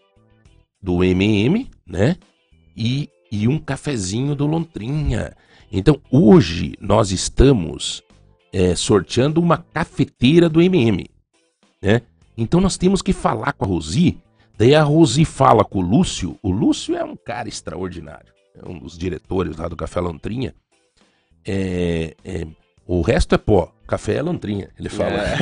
do 0.82 1.03
MM, 1.03 1.70
né? 1.86 2.17
E, 2.75 3.10
e 3.32 3.48
um 3.48 3.60
cafezinho 3.60 4.36
do 4.36 4.46
Lontrinha. 4.46 5.36
Então, 5.72 6.00
hoje 6.12 6.75
nós 6.79 7.12
estamos 7.12 8.03
é, 8.51 8.75
sorteando 8.75 9.41
uma 9.41 9.58
cafeteira 9.58 10.48
do 10.48 10.62
MM, 10.62 11.10
né? 11.82 12.01
Então 12.38 12.60
nós 12.60 12.77
temos 12.77 13.01
que 13.01 13.13
falar 13.13 13.53
com 13.53 13.65
a 13.65 13.67
Rosi. 13.67 14.17
Daí 14.58 14.75
a 14.75 14.84
Rosi 14.84 15.25
fala 15.25 15.63
com 15.63 15.79
o 15.79 15.82
Lúcio. 15.82 16.38
O 16.41 16.51
Lúcio 16.51 16.96
é 16.96 17.03
um 17.03 17.15
cara 17.15 17.48
extraordinário. 17.48 18.32
É 18.55 18.67
um 18.67 18.77
dos 18.77 18.98
diretores 18.98 19.58
lá 19.58 19.67
do 19.67 19.75
Café 19.75 20.00
Lontrinha. 20.00 20.53
É, 21.46 22.15
é, 22.24 22.48
o 22.86 23.02
resto 23.02 23.36
é 23.36 23.38
pó. 23.38 23.72
Café 23.88 24.16
é 24.16 24.22
lontrinha, 24.22 24.70
ele 24.80 24.90
fala. 24.90 25.13
É. 25.13 25.36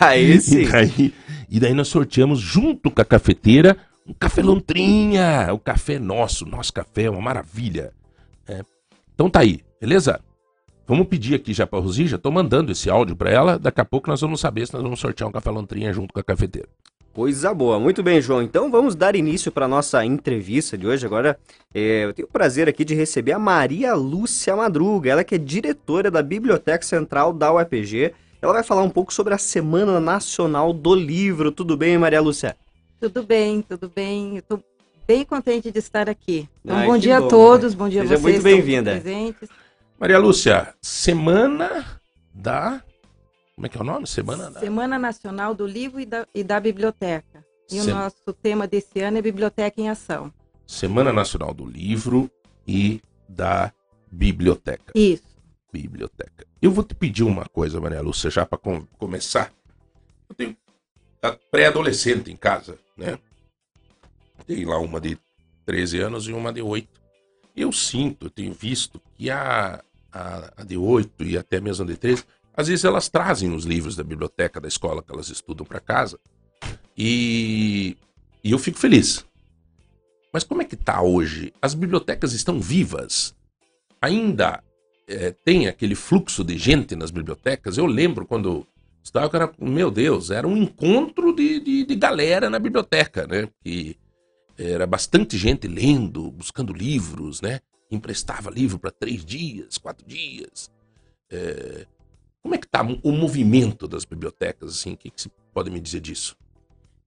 Aí 0.04 0.40
sim. 0.40 0.62
E 0.62 0.68
daí, 0.68 1.14
e 1.48 1.60
daí 1.60 1.74
nós 1.74 1.88
sorteamos 1.88 2.40
junto 2.40 2.90
com 2.90 3.00
a 3.00 3.04
cafeteira 3.04 3.76
um 4.06 4.12
café 4.12 4.42
lontrinha. 4.42 5.48
O 5.52 5.58
café 5.58 5.94
é 5.94 5.98
nosso, 5.98 6.44
nosso 6.44 6.72
café 6.72 7.04
é 7.04 7.10
uma 7.10 7.20
maravilha. 7.20 7.92
É. 8.46 8.62
Então 9.14 9.30
tá 9.30 9.40
aí, 9.40 9.60
beleza? 9.80 10.20
Vamos 10.86 11.06
pedir 11.06 11.34
aqui 11.34 11.54
já 11.54 11.66
pra 11.66 11.78
Rosi, 11.78 12.08
já 12.08 12.18
tô 12.18 12.30
mandando 12.30 12.72
esse 12.72 12.90
áudio 12.90 13.14
para 13.14 13.30
ela. 13.30 13.58
Daqui 13.58 13.80
a 13.80 13.84
pouco 13.84 14.10
nós 14.10 14.20
vamos 14.20 14.40
saber 14.40 14.66
se 14.66 14.74
nós 14.74 14.82
vamos 14.82 14.98
sortear 14.98 15.28
um 15.28 15.32
café 15.32 15.50
lontrinha 15.50 15.92
junto 15.92 16.12
com 16.12 16.20
a 16.20 16.24
cafeteira. 16.24 16.68
Coisa 17.12 17.52
boa. 17.52 17.78
Muito 17.78 18.02
bem, 18.02 18.22
João. 18.22 18.42
Então 18.42 18.70
vamos 18.70 18.94
dar 18.94 19.14
início 19.14 19.52
para 19.52 19.68
nossa 19.68 20.02
entrevista 20.04 20.78
de 20.78 20.86
hoje. 20.86 21.04
Agora 21.04 21.38
é, 21.74 22.04
eu 22.04 22.14
tenho 22.14 22.26
o 22.26 22.30
prazer 22.30 22.68
aqui 22.68 22.86
de 22.86 22.94
receber 22.94 23.32
a 23.32 23.38
Maria 23.38 23.94
Lúcia 23.94 24.56
Madruga, 24.56 25.10
ela 25.10 25.22
que 25.22 25.34
é 25.34 25.38
diretora 25.38 26.10
da 26.10 26.22
Biblioteca 26.22 26.82
Central 26.84 27.34
da 27.34 27.52
UEPG. 27.52 28.14
Ela 28.40 28.54
vai 28.54 28.62
falar 28.62 28.82
um 28.82 28.88
pouco 28.90 29.12
sobre 29.12 29.34
a 29.34 29.38
Semana 29.38 30.00
Nacional 30.00 30.72
do 30.72 30.94
Livro. 30.94 31.52
Tudo 31.52 31.76
bem, 31.76 31.98
Maria 31.98 32.20
Lúcia? 32.20 32.56
Tudo 32.98 33.22
bem, 33.22 33.60
tudo 33.60 33.92
bem. 33.94 34.38
Estou 34.38 34.64
bem 35.06 35.22
contente 35.24 35.70
de 35.70 35.78
estar 35.78 36.08
aqui. 36.08 36.48
Então, 36.64 36.76
Ai, 36.78 36.86
bom 36.86 36.96
dia 36.96 37.20
bom, 37.20 37.26
a 37.26 37.28
todos, 37.28 37.72
né? 37.74 37.78
bom 37.78 37.88
dia 37.90 38.02
Seja 38.02 38.14
a 38.14 38.18
vocês. 38.18 38.42
muito 38.42 38.42
bem-vinda. 38.42 39.02
Maria 40.00 40.18
Lúcia, 40.18 40.74
Semana 40.80 41.84
da 42.32 42.82
como 43.62 43.66
é 43.66 43.68
que 43.68 43.78
é 43.78 43.80
o 43.80 43.84
nome? 43.84 44.06
Semana. 44.08 44.50
Semana 44.58 44.98
Nacional 44.98 45.54
do 45.54 45.64
Livro 45.64 46.00
e 46.00 46.06
da, 46.06 46.26
e 46.34 46.42
da 46.42 46.58
Biblioteca. 46.58 47.46
E 47.70 47.80
Sem... 47.80 47.92
o 47.92 47.94
nosso 47.94 48.32
tema 48.42 48.66
desse 48.66 49.00
ano 49.00 49.18
é 49.18 49.22
Biblioteca 49.22 49.80
em 49.80 49.88
Ação. 49.88 50.32
Semana 50.66 51.12
Nacional 51.12 51.54
do 51.54 51.64
Livro 51.64 52.28
e 52.66 53.00
da 53.28 53.72
Biblioteca. 54.10 54.92
Isso. 54.96 55.22
Biblioteca. 55.72 56.44
Eu 56.60 56.72
vou 56.72 56.82
te 56.82 56.92
pedir 56.92 57.22
uma 57.22 57.44
coisa, 57.46 57.80
Maria 57.80 58.02
Lúcia, 58.02 58.30
já 58.30 58.44
para 58.44 58.58
com 58.58 58.84
começar. 58.98 59.52
Eu 60.28 60.34
tenho 60.34 60.56
a 61.22 61.30
pré-adolescente 61.30 62.32
em 62.32 62.36
casa, 62.36 62.76
né? 62.96 63.16
Tem 64.44 64.64
lá 64.64 64.78
uma 64.80 65.00
de 65.00 65.16
13 65.66 66.00
anos 66.00 66.26
e 66.26 66.32
uma 66.32 66.52
de 66.52 66.62
8. 66.62 66.88
Eu 67.54 67.70
sinto, 67.70 68.26
eu 68.26 68.30
tenho 68.30 68.52
visto 68.52 69.00
que 69.14 69.30
a, 69.30 69.80
a, 70.10 70.52
a 70.56 70.64
de 70.64 70.76
8 70.76 71.22
e 71.22 71.38
até 71.38 71.60
mesmo 71.60 71.84
a 71.84 71.86
de 71.86 71.96
13 71.96 72.24
às 72.54 72.68
vezes 72.68 72.84
elas 72.84 73.08
trazem 73.08 73.54
os 73.54 73.64
livros 73.64 73.96
da 73.96 74.04
biblioteca 74.04 74.60
da 74.60 74.68
escola 74.68 75.02
que 75.02 75.12
elas 75.12 75.28
estudam 75.28 75.64
para 75.64 75.80
casa 75.80 76.18
e, 76.96 77.96
e 78.44 78.50
eu 78.50 78.58
fico 78.58 78.78
feliz. 78.78 79.24
Mas 80.32 80.44
como 80.44 80.62
é 80.62 80.64
que 80.64 80.76
tá 80.76 81.02
hoje? 81.02 81.52
As 81.60 81.74
bibliotecas 81.74 82.32
estão 82.32 82.60
vivas? 82.60 83.34
Ainda 84.00 84.62
é, 85.06 85.30
tem 85.30 85.66
aquele 85.66 85.94
fluxo 85.94 86.42
de 86.42 86.56
gente 86.56 86.96
nas 86.96 87.10
bibliotecas? 87.10 87.76
Eu 87.76 87.86
lembro 87.86 88.26
quando 88.26 88.66
estava, 89.02 89.36
era, 89.36 89.52
meu 89.58 89.90
Deus, 89.90 90.30
era 90.30 90.46
um 90.46 90.56
encontro 90.56 91.34
de, 91.34 91.60
de, 91.60 91.84
de 91.84 91.94
galera 91.94 92.48
na 92.48 92.58
biblioteca, 92.58 93.26
né? 93.26 93.48
Que 93.62 93.96
era 94.56 94.86
bastante 94.86 95.36
gente 95.36 95.66
lendo, 95.66 96.30
buscando 96.30 96.72
livros, 96.72 97.40
né? 97.40 97.60
Emprestava 97.90 98.50
livro 98.50 98.78
para 98.78 98.90
três 98.90 99.24
dias, 99.24 99.76
quatro 99.76 100.06
dias. 100.06 100.70
É, 101.30 101.86
como 102.42 102.54
é 102.54 102.58
que 102.58 102.66
está 102.66 102.82
o 102.82 103.12
movimento 103.12 103.86
das 103.86 104.04
bibliotecas, 104.04 104.70
assim? 104.70 104.94
O 104.94 104.96
que, 104.96 105.10
que 105.10 105.22
você 105.22 105.30
pode 105.54 105.70
me 105.70 105.80
dizer 105.80 106.00
disso? 106.00 106.36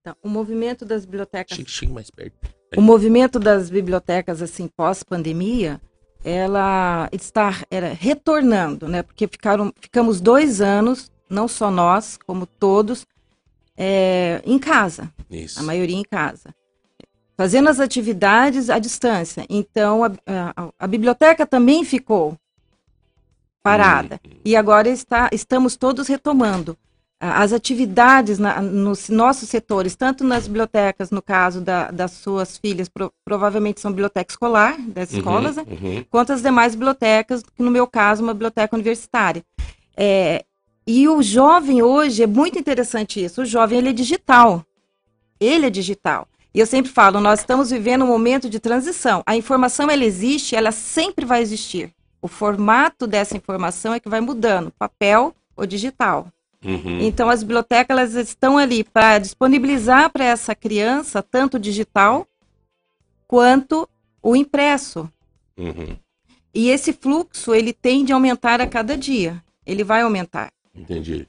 Então, 0.00 0.16
o 0.22 0.28
movimento 0.28 0.84
das 0.84 1.04
bibliotecas... 1.04 1.58
Chegue, 1.66 1.92
mais 1.92 2.10
perto. 2.10 2.34
Aí. 2.72 2.78
O 2.78 2.82
movimento 2.82 3.38
das 3.38 3.68
bibliotecas, 3.68 4.40
assim, 4.40 4.66
pós-pandemia, 4.68 5.80
ela 6.24 7.08
está 7.12 7.54
era, 7.70 7.92
retornando, 7.92 8.88
né? 8.88 9.02
Porque 9.02 9.26
ficaram, 9.26 9.72
ficamos 9.80 10.20
dois 10.20 10.60
anos, 10.60 11.10
não 11.28 11.46
só 11.46 11.70
nós, 11.70 12.18
como 12.26 12.46
todos, 12.46 13.06
é, 13.76 14.40
em 14.44 14.58
casa. 14.58 15.12
Isso. 15.30 15.60
A 15.60 15.62
maioria 15.62 15.96
em 15.96 16.02
casa. 16.02 16.54
Fazendo 17.36 17.68
as 17.68 17.78
atividades 17.78 18.70
à 18.70 18.78
distância. 18.78 19.44
Então, 19.50 20.02
a, 20.02 20.10
a, 20.26 20.72
a 20.78 20.86
biblioteca 20.86 21.46
também 21.46 21.84
ficou 21.84 22.38
parada. 23.70 24.20
Uhum. 24.24 24.32
E 24.44 24.56
agora 24.56 24.88
está, 24.88 25.28
estamos 25.32 25.76
todos 25.76 26.06
retomando 26.08 26.76
as 27.18 27.52
atividades 27.52 28.38
na, 28.38 28.60
nos 28.60 29.08
nossos 29.08 29.48
setores, 29.48 29.96
tanto 29.96 30.22
nas 30.22 30.46
bibliotecas, 30.46 31.10
no 31.10 31.22
caso 31.22 31.62
da, 31.62 31.90
das 31.90 32.12
suas 32.12 32.58
filhas, 32.58 32.88
pro, 32.88 33.10
provavelmente 33.24 33.80
são 33.80 33.90
biblioteca 33.90 34.30
escolar, 34.30 34.76
das 34.88 35.10
uhum, 35.12 35.18
escolas, 35.18 35.56
né? 35.56 35.64
uhum. 35.66 36.04
quanto 36.10 36.32
as 36.32 36.42
demais 36.42 36.74
bibliotecas, 36.74 37.42
no 37.58 37.70
meu 37.70 37.86
caso, 37.86 38.22
uma 38.22 38.34
biblioteca 38.34 38.76
universitária. 38.76 39.42
É, 39.96 40.44
e 40.86 41.08
o 41.08 41.22
jovem 41.22 41.82
hoje, 41.82 42.22
é 42.22 42.26
muito 42.26 42.58
interessante 42.58 43.24
isso, 43.24 43.42
o 43.42 43.46
jovem 43.46 43.78
ele 43.78 43.88
é 43.88 43.94
digital. 43.94 44.62
Ele 45.40 45.66
é 45.66 45.70
digital. 45.70 46.28
E 46.54 46.60
eu 46.60 46.66
sempre 46.66 46.90
falo, 46.90 47.20
nós 47.20 47.40
estamos 47.40 47.70
vivendo 47.70 48.04
um 48.04 48.08
momento 48.08 48.48
de 48.48 48.60
transição. 48.60 49.22
A 49.26 49.36
informação, 49.36 49.90
ela 49.90 50.04
existe, 50.04 50.54
ela 50.54 50.72
sempre 50.72 51.24
vai 51.24 51.42
existir. 51.42 51.92
O 52.20 52.28
formato 52.28 53.06
dessa 53.06 53.36
informação 53.36 53.94
é 53.94 54.00
que 54.00 54.08
vai 54.08 54.20
mudando, 54.20 54.72
papel 54.78 55.34
ou 55.56 55.66
digital. 55.66 56.28
Uhum. 56.64 57.00
Então, 57.00 57.28
as 57.28 57.42
bibliotecas 57.42 57.96
elas 57.96 58.14
estão 58.14 58.58
ali 58.58 58.82
para 58.82 59.18
disponibilizar 59.18 60.10
para 60.10 60.24
essa 60.24 60.54
criança 60.54 61.22
tanto 61.22 61.56
o 61.56 61.60
digital 61.60 62.26
quanto 63.28 63.88
o 64.22 64.34
impresso. 64.34 65.10
Uhum. 65.56 65.96
E 66.52 66.70
esse 66.70 66.92
fluxo, 66.92 67.54
ele 67.54 67.72
tende 67.72 68.12
a 68.12 68.16
aumentar 68.16 68.60
a 68.60 68.66
cada 68.66 68.96
dia. 68.96 69.42
Ele 69.64 69.84
vai 69.84 70.02
aumentar. 70.02 70.50
Entendi. 70.74 71.28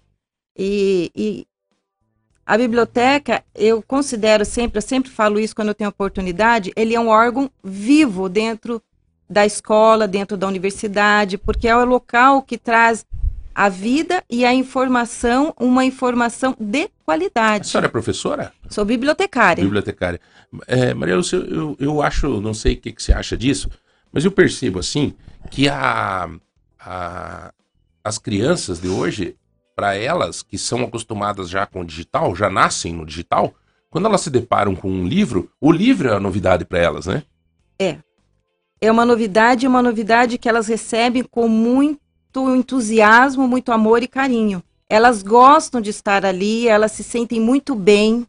E, 0.58 1.12
e 1.16 1.48
a 2.46 2.58
biblioteca, 2.58 3.44
eu 3.54 3.84
considero 3.84 4.46
sempre, 4.46 4.78
eu 4.78 4.82
sempre 4.82 5.12
falo 5.12 5.40
isso 5.40 5.56
quando 5.56 5.68
eu 5.68 5.76
tenho 5.76 5.90
oportunidade, 5.90 6.72
ele 6.76 6.96
é 6.96 7.00
um 7.00 7.10
órgão 7.10 7.52
vivo 7.62 8.30
dentro 8.30 8.82
da 9.30 9.46
escola, 9.46 10.08
dentro 10.08 10.38
da 10.38 10.48
universidade, 10.48 11.38
porque 11.38 11.68
é 11.68 11.76
o 11.76 11.86
local 11.86 12.42
que 12.42 12.58
traz 12.58 13.06
a 13.54 13.70
vida 13.70 14.24
e 14.30 14.46
a 14.46 14.54
informação, 14.54 15.54
uma 15.60 15.84
informação 15.84 16.56
de 16.60 16.90
qualidade. 17.04 17.68
A 17.68 17.72
senhora 17.72 17.88
é 17.88 17.90
professora? 17.90 18.54
Sou 18.70 18.86
bibliotecária. 18.86 19.64
Bibliotecária. 19.64 20.22
É, 20.68 20.94
Maria 20.94 21.16
Lúcia, 21.16 21.38
eu, 21.38 21.76
eu 21.80 22.02
acho, 22.02 22.40
não 22.40 22.54
sei 22.54 22.74
o 22.74 22.78
que, 22.78 22.92
que 22.92 23.02
você 23.02 23.12
acha 23.12 23.36
disso, 23.36 23.70
mas 24.12 24.24
eu 24.24 24.32
percebo 24.32 24.80
assim 24.80 25.14
que 25.50 25.68
a, 25.68 26.30
a 26.80 27.52
as 28.08 28.18
crianças 28.18 28.80
de 28.80 28.88
hoje, 28.88 29.36
para 29.76 29.96
elas 29.96 30.42
que 30.42 30.58
são 30.58 30.84
acostumadas 30.84 31.50
já 31.50 31.66
com 31.66 31.82
o 31.82 31.86
digital, 31.86 32.34
já 32.34 32.50
nascem 32.50 32.94
no 32.94 33.06
digital, 33.06 33.54
quando 33.90 34.06
elas 34.06 34.22
se 34.22 34.30
deparam 34.30 34.74
com 34.76 34.90
um 34.90 35.06
livro, 35.06 35.52
o 35.60 35.72
livro 35.72 36.08
é 36.08 36.16
a 36.16 36.20
novidade 36.20 36.64
para 36.64 36.80
elas, 36.80 37.06
né? 37.06 37.24
É 37.78 37.98
é 38.80 38.92
uma 38.92 39.06
novidade, 39.06 39.68
uma 39.68 39.82
novidade 39.82 40.38
que 40.38 40.48
elas 40.50 40.68
recebem 40.68 41.24
com 41.24 41.48
muito 41.48 42.00
entusiasmo, 42.56 43.48
muito 43.48 43.72
amor 43.72 44.04
e 44.04 44.08
carinho. 44.08 44.62
Elas 44.90 45.22
gostam 45.24 45.82
de 45.82 45.90
estar 45.90 46.26
ali, 46.26 46.68
elas 46.68 46.92
se 46.92 47.04
sentem 47.04 47.40
muito 47.40 47.76
bem, 47.76 48.26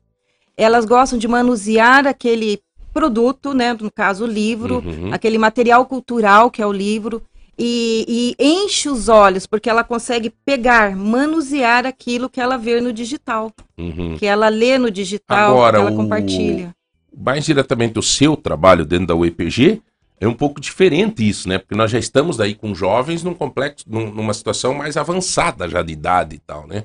elas 0.57 0.85
gostam 0.85 1.19
de 1.19 1.29
manusear 1.29 2.07
aquele 2.07 2.61
produto, 2.93 3.53
né, 3.55 3.75
no 3.79 3.91
caso 3.91 4.25
o 4.25 4.27
livro, 4.27 4.83
Uhum. 4.85 5.13
aquele 5.13 5.39
material 5.39 5.85
cultural 5.87 6.51
que 6.51 6.61
é 6.63 6.67
o 6.67 6.73
livro, 6.73 7.23
e, 7.57 8.35
e 8.39 8.45
enche 8.45 8.89
os 8.89 9.09
olhos, 9.09 9.47
porque 9.47 9.69
ela 9.69 9.85
consegue 9.85 10.31
pegar, 10.45 10.97
manusear 10.97 11.85
aquilo 11.87 12.29
que 12.31 12.41
ela 12.41 12.57
vê 12.57 12.81
no 12.81 12.93
digital, 12.93 13.53
Uhum. 13.77 14.17
que 14.19 14.25
ela 14.27 14.49
lê 14.49 14.79
no 14.79 14.91
digital, 14.91 15.53
Agora, 15.53 15.77
que 15.79 15.83
ela 15.83 15.91
o- 15.93 15.97
compartilha. 15.97 16.75
mais 17.17 17.45
diretamente 17.45 17.99
o 17.99 18.03
seu 18.03 18.37
trabalho 18.37 18.85
dentro 18.85 19.09
da 19.09 19.15
UEPG, 19.15 19.81
é 20.21 20.27
um 20.27 20.35
pouco 20.35 20.61
diferente 20.61 21.27
isso, 21.27 21.49
né? 21.49 21.59
Porque 21.59 21.75
nós 21.75 21.91
já 21.91 21.99
estamos 21.99 22.37
daí 22.37 22.55
com 22.55 22.75
jovens 22.75 23.23
num 23.23 23.35
complexo, 23.35 23.85
num- 23.89 24.11
numa 24.13 24.35
situação 24.35 24.75
mais 24.75 24.97
avançada 24.97 25.69
já 25.69 25.83
de 25.83 25.93
idade 25.93 26.37
e 26.37 26.39
tal, 26.39 26.67
né? 26.67 26.85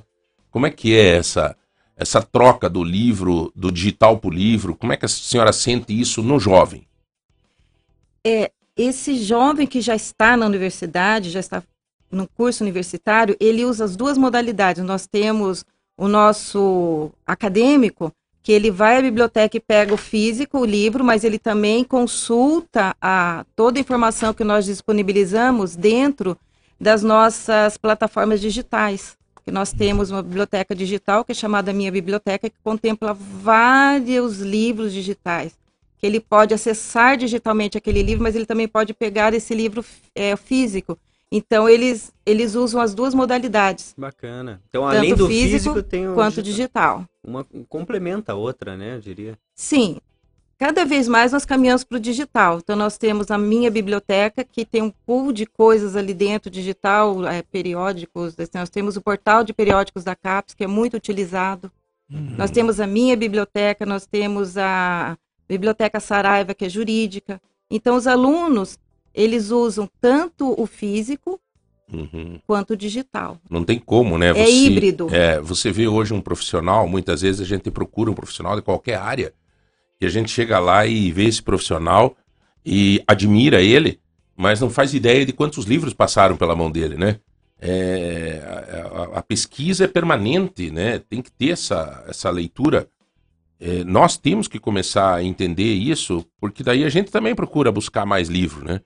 Como 0.50 0.66
é 0.66 0.70
que 0.70 0.94
é 0.94 1.16
essa 1.16 1.56
essa 1.96 2.20
troca 2.20 2.68
do 2.68 2.82
livro, 2.82 3.52
do 3.54 3.70
digital 3.70 4.18
para 4.18 4.28
o 4.28 4.32
livro? 4.34 4.74
Como 4.74 4.92
é 4.92 4.96
que 4.96 5.04
a 5.04 5.08
senhora 5.08 5.52
sente 5.52 5.98
isso 5.98 6.22
no 6.22 6.40
jovem? 6.40 6.86
esse 8.76 9.16
jovem 9.16 9.66
que 9.66 9.80
já 9.80 9.94
está 9.94 10.36
na 10.36 10.46
universidade, 10.46 11.30
já 11.30 11.40
está 11.40 11.62
no 12.10 12.28
curso 12.28 12.64
universitário, 12.64 13.36
ele 13.38 13.64
usa 13.64 13.84
as 13.84 13.96
duas 13.96 14.18
modalidades. 14.18 14.82
Nós 14.82 15.06
temos 15.06 15.64
o 15.96 16.08
nosso 16.08 17.12
acadêmico, 17.26 18.12
que 18.44 18.52
ele 18.52 18.70
vai 18.70 18.98
à 18.98 19.02
biblioteca 19.02 19.56
e 19.56 19.60
pega 19.60 19.94
o 19.94 19.96
físico, 19.96 20.58
o 20.58 20.64
livro, 20.66 21.02
mas 21.02 21.24
ele 21.24 21.38
também 21.38 21.82
consulta 21.82 22.94
a, 23.00 23.46
toda 23.56 23.78
a 23.78 23.80
informação 23.80 24.34
que 24.34 24.44
nós 24.44 24.66
disponibilizamos 24.66 25.74
dentro 25.74 26.36
das 26.78 27.02
nossas 27.02 27.78
plataformas 27.78 28.42
digitais. 28.42 29.16
Que 29.42 29.50
nós 29.50 29.72
temos 29.72 30.10
uma 30.10 30.22
biblioteca 30.22 30.74
digital 30.74 31.24
que 31.24 31.32
é 31.32 31.34
chamada 31.34 31.72
Minha 31.72 31.90
Biblioteca, 31.90 32.50
que 32.50 32.56
contempla 32.62 33.14
vários 33.14 34.40
livros 34.40 34.92
digitais 34.92 35.56
que 36.04 36.06
ele 36.06 36.20
pode 36.20 36.52
acessar 36.52 37.16
digitalmente 37.16 37.78
aquele 37.78 38.02
livro, 38.02 38.22
mas 38.22 38.36
ele 38.36 38.44
também 38.44 38.68
pode 38.68 38.92
pegar 38.92 39.32
esse 39.32 39.54
livro 39.54 39.82
é, 40.14 40.36
físico. 40.36 40.98
Então, 41.36 41.68
eles, 41.68 42.12
eles 42.24 42.54
usam 42.54 42.80
as 42.80 42.94
duas 42.94 43.12
modalidades, 43.12 43.92
Bacana. 43.98 44.62
Então, 44.68 44.84
Tanto 44.84 44.96
além 44.96 45.14
do 45.16 45.26
físico 45.26 45.74
físico, 45.74 45.82
tem 45.82 46.08
o 46.08 46.14
quanto 46.14 46.40
digital. 46.40 46.98
digital. 46.98 47.08
Uma 47.26 47.44
complementa 47.68 48.30
a 48.30 48.34
outra, 48.36 48.76
né? 48.76 48.94
Eu 48.94 49.00
diria. 49.00 49.36
Sim, 49.52 49.98
cada 50.56 50.84
vez 50.84 51.08
mais 51.08 51.32
nós 51.32 51.44
caminhamos 51.44 51.82
para 51.82 51.96
o 51.96 52.00
digital. 52.00 52.58
Então, 52.58 52.76
nós 52.76 52.96
temos 52.96 53.32
a 53.32 53.36
minha 53.36 53.68
biblioteca, 53.68 54.44
que 54.44 54.64
tem 54.64 54.80
um 54.80 54.90
pool 55.04 55.32
de 55.32 55.44
coisas 55.44 55.96
ali 55.96 56.14
dentro, 56.14 56.48
digital, 56.48 57.26
é, 57.26 57.42
periódicos. 57.42 58.34
assim, 58.38 58.50
Nós 58.54 58.70
temos 58.70 58.96
o 58.96 59.02
portal 59.02 59.42
de 59.42 59.52
periódicos 59.52 60.04
da 60.04 60.14
CAPES, 60.14 60.54
que 60.54 60.62
é 60.62 60.68
muito 60.68 60.96
utilizado. 60.96 61.68
Nós 62.38 62.52
temos 62.52 62.78
a 62.78 62.86
minha 62.86 63.16
biblioteca, 63.16 63.84
nós 63.84 64.06
temos 64.06 64.56
a 64.56 65.18
Biblioteca 65.48 65.98
Saraiva, 65.98 66.54
que 66.54 66.64
é 66.64 66.68
jurídica. 66.68 67.40
Então, 67.68 67.96
os 67.96 68.06
alunos, 68.06 68.78
eles 69.14 69.50
usam 69.50 69.88
tanto 70.00 70.54
o 70.60 70.66
físico 70.66 71.40
Uhum. 71.92 72.40
quanto 72.46 72.72
o 72.72 72.76
digital. 72.76 73.38
Não 73.48 73.62
tem 73.62 73.78
como, 73.78 74.16
né? 74.18 74.30
É 74.30 74.50
híbrido. 74.50 75.08
É, 75.14 75.38
você 75.40 75.70
vê 75.70 75.86
hoje 75.86 76.14
um 76.14 76.20
profissional, 76.20 76.88
muitas 76.88 77.20
vezes 77.20 77.40
a 77.42 77.44
gente 77.44 77.70
procura 77.70 78.10
um 78.10 78.14
profissional 78.14 78.56
de 78.56 78.62
qualquer 78.62 78.96
área, 78.96 79.32
e 80.00 80.06
a 80.06 80.08
gente 80.08 80.30
chega 80.30 80.58
lá 80.58 80.86
e 80.86 81.12
vê 81.12 81.24
esse 81.24 81.42
profissional 81.42 82.16
e 82.64 83.02
admira 83.06 83.60
ele, 83.60 84.00
mas 84.36 84.60
não 84.60 84.70
faz 84.70 84.94
ideia 84.94 85.24
de 85.26 85.32
quantos 85.32 85.66
livros 85.66 85.92
passaram 85.92 86.36
pela 86.36 86.56
mão 86.56 86.70
dele, 86.70 86.96
né? 86.96 87.20
É, 87.60 88.42
a, 88.44 89.02
a- 89.16 89.18
a 89.18 89.22
pesquisa 89.22 89.84
é 89.84 89.88
permanente, 89.88 90.70
né? 90.70 90.98
Tem 90.98 91.22
que 91.22 91.30
ter 91.30 91.50
essa, 91.50 92.04
essa 92.08 92.30
leitura. 92.30 92.88
É, 93.60 93.84
nós 93.84 94.16
temos 94.16 94.48
que 94.48 94.58
começar 94.58 95.14
a 95.14 95.22
entender 95.22 95.72
isso, 95.74 96.24
porque 96.40 96.62
daí 96.64 96.82
a 96.84 96.88
gente 96.88 97.10
também 97.10 97.34
procura 97.34 97.70
buscar 97.70 98.04
mais 98.04 98.28
livro, 98.28 98.64
né? 98.64 98.80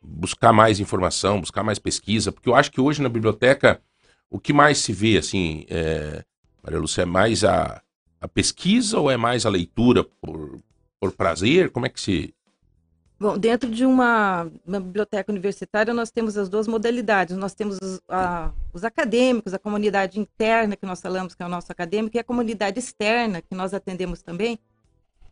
Buscar 0.00 0.52
mais 0.52 0.78
informação, 0.80 1.40
buscar 1.40 1.62
mais 1.62 1.78
pesquisa, 1.78 2.30
porque 2.30 2.48
eu 2.48 2.54
acho 2.54 2.70
que 2.70 2.80
hoje 2.80 3.02
na 3.02 3.08
biblioteca 3.08 3.80
o 4.30 4.38
que 4.38 4.52
mais 4.52 4.78
se 4.78 4.92
vê, 4.92 5.16
assim, 5.18 5.64
é, 5.68 6.22
Maria 6.62 6.78
Lúcia, 6.78 7.02
é 7.02 7.04
mais 7.06 7.44
a, 7.44 7.82
a 8.20 8.28
pesquisa 8.28 8.98
ou 8.98 9.10
é 9.10 9.16
mais 9.16 9.44
a 9.46 9.50
leitura 9.50 10.04
por, 10.04 10.60
por 11.00 11.12
prazer? 11.12 11.70
Como 11.70 11.86
é 11.86 11.88
que 11.88 12.00
se. 12.00 12.34
Bom, 13.18 13.36
dentro 13.36 13.68
de 13.68 13.84
uma, 13.84 14.48
uma 14.64 14.78
biblioteca 14.78 15.32
universitária, 15.32 15.92
nós 15.92 16.10
temos 16.10 16.36
as 16.36 16.48
duas 16.48 16.68
modalidades. 16.68 17.36
Nós 17.36 17.52
temos 17.54 17.78
os, 17.82 18.00
a- 18.08 18.52
os 18.72 18.84
acadêmicos, 18.84 19.52
a 19.52 19.58
comunidade 19.58 20.20
interna, 20.20 20.76
que 20.76 20.86
nós 20.86 21.00
falamos 21.00 21.34
que 21.34 21.42
é 21.42 21.46
o 21.46 21.48
nosso 21.48 21.72
acadêmico, 21.72 22.16
e 22.16 22.20
a 22.20 22.24
comunidade 22.24 22.78
externa, 22.78 23.42
que 23.42 23.54
nós 23.56 23.74
atendemos 23.74 24.22
também. 24.22 24.58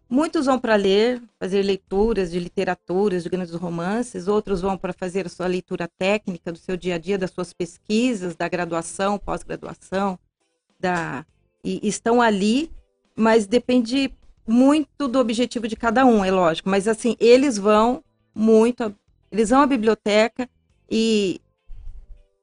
Muitos 0.09 0.47
vão 0.47 0.59
para 0.59 0.77
ler, 0.77 1.21
fazer 1.39 1.63
leituras 1.63 2.31
de 2.31 2.39
literaturas, 2.39 3.25
de 3.25 3.29
grandes 3.29 3.55
romances, 3.55 4.29
outros 4.29 4.61
vão 4.61 4.79
para 4.79 4.93
fazer 4.93 5.27
a 5.27 5.29
sua 5.29 5.49
leitura 5.49 5.89
técnica 5.99 6.53
do 6.53 6.59
seu 6.59 6.77
dia 6.77 6.95
a 6.95 6.99
dia, 6.99 7.19
das 7.19 7.33
suas 7.33 7.53
pesquisas, 7.53 8.37
da 8.37 8.49
graduação, 8.49 9.19
pós-graduação, 9.19 10.19
da 10.79 11.27
e 11.65 11.89
estão 11.89 12.23
ali, 12.23 12.71
mas 13.17 13.45
depende 13.45 14.15
muito 14.47 15.09
do 15.09 15.19
objetivo 15.19 15.67
de 15.67 15.75
cada 15.75 16.07
um, 16.07 16.25
é 16.25 16.31
lógico. 16.31 16.71
Mas 16.71 16.87
assim, 16.87 17.17
eles 17.19 17.59
vão 17.59 18.05
muito, 18.33 18.95
eles 19.33 19.51
vão 19.51 19.63
à 19.63 19.67
biblioteca 19.67 20.49
e 20.89 21.41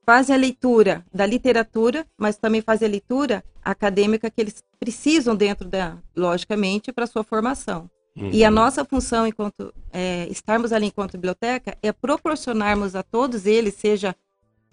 fazem 0.06 0.36
a 0.36 0.40
leitura 0.40 1.06
da 1.14 1.26
literatura, 1.26 2.06
mas 2.18 2.38
também 2.38 2.62
fazem 2.62 2.88
a 2.88 2.92
leitura 2.92 3.44
acadêmica 3.64 4.30
que 4.30 4.42
eles 4.42 4.64
precisam 4.80 5.36
dentro 5.36 5.68
da, 5.68 5.98
logicamente, 6.16 6.92
para 6.92 7.08
sua 7.08 7.24
formação. 7.24 7.90
E 8.16 8.46
a 8.46 8.50
Uhum. 8.50 8.54
nossa 8.56 8.86
função, 8.86 9.26
enquanto 9.26 9.74
é, 9.92 10.28
estarmos 10.30 10.72
ali 10.72 10.86
enquanto 10.86 11.14
biblioteca, 11.14 11.76
é 11.82 11.92
proporcionarmos 11.92 12.96
a 12.96 13.02
todos 13.02 13.48
eles, 13.48 13.74
seja 13.74 14.16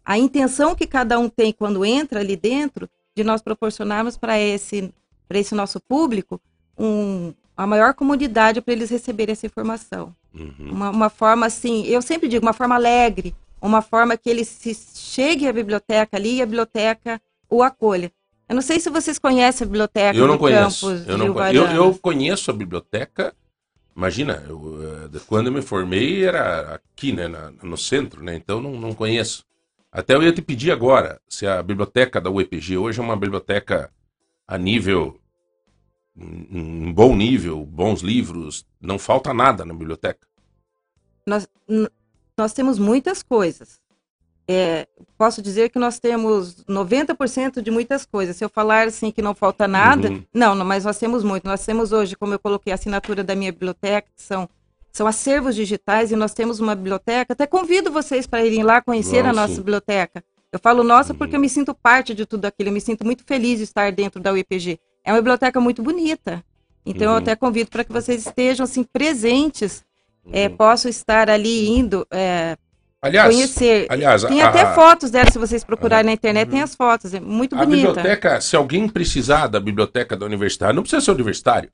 a 0.04 0.18
intenção 0.18 0.74
que 0.74 0.86
cada 0.86 1.18
um 1.18 1.28
tem 1.28 1.52
quando 1.52 1.84
entra 1.84 2.20
ali 2.20 2.36
dentro, 2.36 2.88
de 3.16 3.24
nós 3.24 3.40
proporcionarmos 3.40 4.16
para 4.16 4.38
esse, 4.38 4.92
para 5.26 5.38
esse 5.38 5.54
nosso 5.54 5.80
público 5.80 6.40
um, 6.78 7.32
a 7.56 7.66
maior 7.66 7.94
comunidade 7.94 8.60
para 8.60 8.72
eles 8.74 8.90
receberem 8.90 9.32
essa 9.32 9.46
informação. 9.46 10.14
Uhum. 10.34 10.70
Uma, 10.70 10.90
uma 10.90 11.10
forma 11.10 11.46
assim, 11.46 11.84
eu 11.86 12.02
sempre 12.02 12.28
digo, 12.28 12.44
uma 12.44 12.52
forma 12.52 12.74
alegre, 12.74 13.34
uma 13.60 13.82
forma 13.82 14.16
que 14.16 14.28
ele 14.30 14.44
se 14.44 14.74
chegue 14.74 15.46
à 15.46 15.52
biblioteca 15.52 16.16
ali 16.16 16.36
e 16.36 16.42
a 16.42 16.46
biblioteca 16.46 17.20
o 17.48 17.62
acolha. 17.62 18.12
Eu 18.48 18.54
não 18.54 18.62
sei 18.62 18.80
se 18.80 18.90
vocês 18.90 19.18
conhecem 19.18 19.64
a 19.64 19.68
biblioteca 19.68 20.18
Eu 20.18 20.26
não 20.26 20.38
conheço. 20.38 20.86
campus 20.86 21.06
Eu, 21.06 21.18
não 21.18 21.32
conheço. 21.32 21.54
Eu, 21.56 21.66
eu 21.84 21.98
conheço 21.98 22.50
a 22.50 22.54
biblioteca. 22.54 23.34
Imagina, 23.96 24.44
eu, 24.48 25.08
eh, 25.14 25.20
quando 25.26 25.48
eu 25.48 25.52
me 25.52 25.62
formei 25.62 26.24
era 26.24 26.74
aqui, 26.74 27.12
né, 27.12 27.28
na- 27.28 27.50
no 27.62 27.76
centro, 27.76 28.22
né? 28.24 28.34
Então 28.34 28.60
não, 28.60 28.72
não 28.72 28.92
conheço. 28.94 29.44
Até 29.92 30.14
eu 30.14 30.22
ia 30.22 30.32
te 30.32 30.40
pedir 30.42 30.70
agora 30.70 31.20
se 31.28 31.46
a 31.46 31.62
biblioteca 31.62 32.20
da 32.20 32.30
UEPG 32.30 32.76
hoje 32.76 32.98
é 33.00 33.02
uma 33.02 33.16
biblioteca 33.16 33.92
a 34.46 34.56
nível, 34.58 35.20
um 36.16 36.92
bom 36.92 37.14
nível, 37.16 37.64
bons 37.64 38.00
livros, 38.00 38.64
não 38.80 38.98
falta 38.98 39.32
nada 39.34 39.64
na 39.64 39.74
biblioteca. 39.74 40.26
nós, 41.26 41.48
nós 42.40 42.52
temos 42.52 42.78
muitas 42.78 43.22
coisas. 43.22 43.78
É, 44.48 44.88
posso 45.16 45.40
dizer 45.40 45.70
que 45.70 45.78
nós 45.78 46.00
temos 46.00 46.64
90% 46.64 47.62
de 47.62 47.70
muitas 47.70 48.04
coisas. 48.04 48.34
Se 48.36 48.44
eu 48.44 48.48
falar 48.48 48.88
assim 48.88 49.12
que 49.12 49.22
não 49.22 49.32
falta 49.34 49.68
nada, 49.68 50.08
Uhum. 50.10 50.24
não, 50.34 50.54
não, 50.56 50.64
mas 50.66 50.84
nós 50.84 50.98
temos 50.98 51.22
muito. 51.22 51.44
Nós 51.46 51.64
temos 51.64 51.92
hoje, 51.92 52.16
como 52.16 52.34
eu 52.34 52.38
coloquei, 52.38 52.72
a 52.72 52.74
assinatura 52.74 53.22
da 53.22 53.36
minha 53.36 53.52
biblioteca, 53.52 54.08
que 54.16 54.20
são, 54.22 54.48
são 54.90 55.06
acervos 55.06 55.54
digitais, 55.54 56.10
e 56.10 56.16
nós 56.16 56.34
temos 56.34 56.58
uma 56.58 56.74
biblioteca. 56.74 57.32
Até 57.32 57.46
convido 57.46 57.92
vocês 57.92 58.26
para 58.26 58.44
irem 58.44 58.64
lá 58.64 58.82
conhecer 58.82 59.20
a 59.20 59.32
Vamos, 59.32 59.36
nossa 59.36 59.54
biblioteca. 59.54 60.24
Eu 60.50 60.58
falo 60.58 60.82
nossa 60.82 61.12
Uhum. 61.12 61.18
porque 61.18 61.36
eu 61.36 61.40
me 61.40 61.48
sinto 61.48 61.72
parte 61.72 62.12
de 62.12 62.26
tudo 62.26 62.44
aquilo, 62.46 62.70
eu 62.70 62.72
me 62.72 62.80
sinto 62.80 63.04
muito 63.04 63.22
feliz 63.24 63.58
de 63.58 63.64
estar 63.64 63.92
dentro 63.92 64.20
da 64.20 64.32
UEPG. 64.32 64.80
É 65.04 65.12
uma 65.12 65.18
biblioteca 65.20 65.60
muito 65.60 65.80
bonita. 65.80 66.42
Então 66.84 67.04
eu 67.04 67.10
Uhum. 67.12 67.16
até 67.18 67.36
convido 67.36 67.70
para 67.70 67.84
que 67.84 67.92
vocês 67.92 68.26
estejam 68.26 68.64
assim 68.64 68.82
presentes 68.82 69.84
é, 70.32 70.48
Uhum. 70.48 70.56
posso 70.56 70.88
estar 70.88 71.28
ali 71.30 71.68
indo 71.68 72.06
é, 72.10 72.56
Aliás, 73.02 73.34
conhecer. 73.34 73.86
aliás, 73.88 74.22
Tem 74.24 74.42
a- 74.42 74.48
até 74.48 74.60
a- 74.62 74.74
fotos 74.74 75.10
dela, 75.10 75.30
se 75.30 75.38
vocês 75.38 75.64
procurarem 75.64 76.06
na 76.06 76.12
internet, 76.12 76.46
Uhum. 76.48 76.52
tem 76.52 76.62
as 76.62 76.74
fotos, 76.74 77.14
é 77.14 77.20
muito 77.20 77.54
A 77.56 77.64
bonita. 77.64 77.88
biblioteca, 77.88 78.40
se 78.40 78.54
alguém 78.56 78.88
precisar 78.88 79.46
da 79.46 79.58
biblioteca 79.60 80.16
da 80.16 80.26
universidade, 80.26 80.74
não 80.74 80.82
precisa 80.82 81.00
ser 81.00 81.10
universitário. 81.12 81.70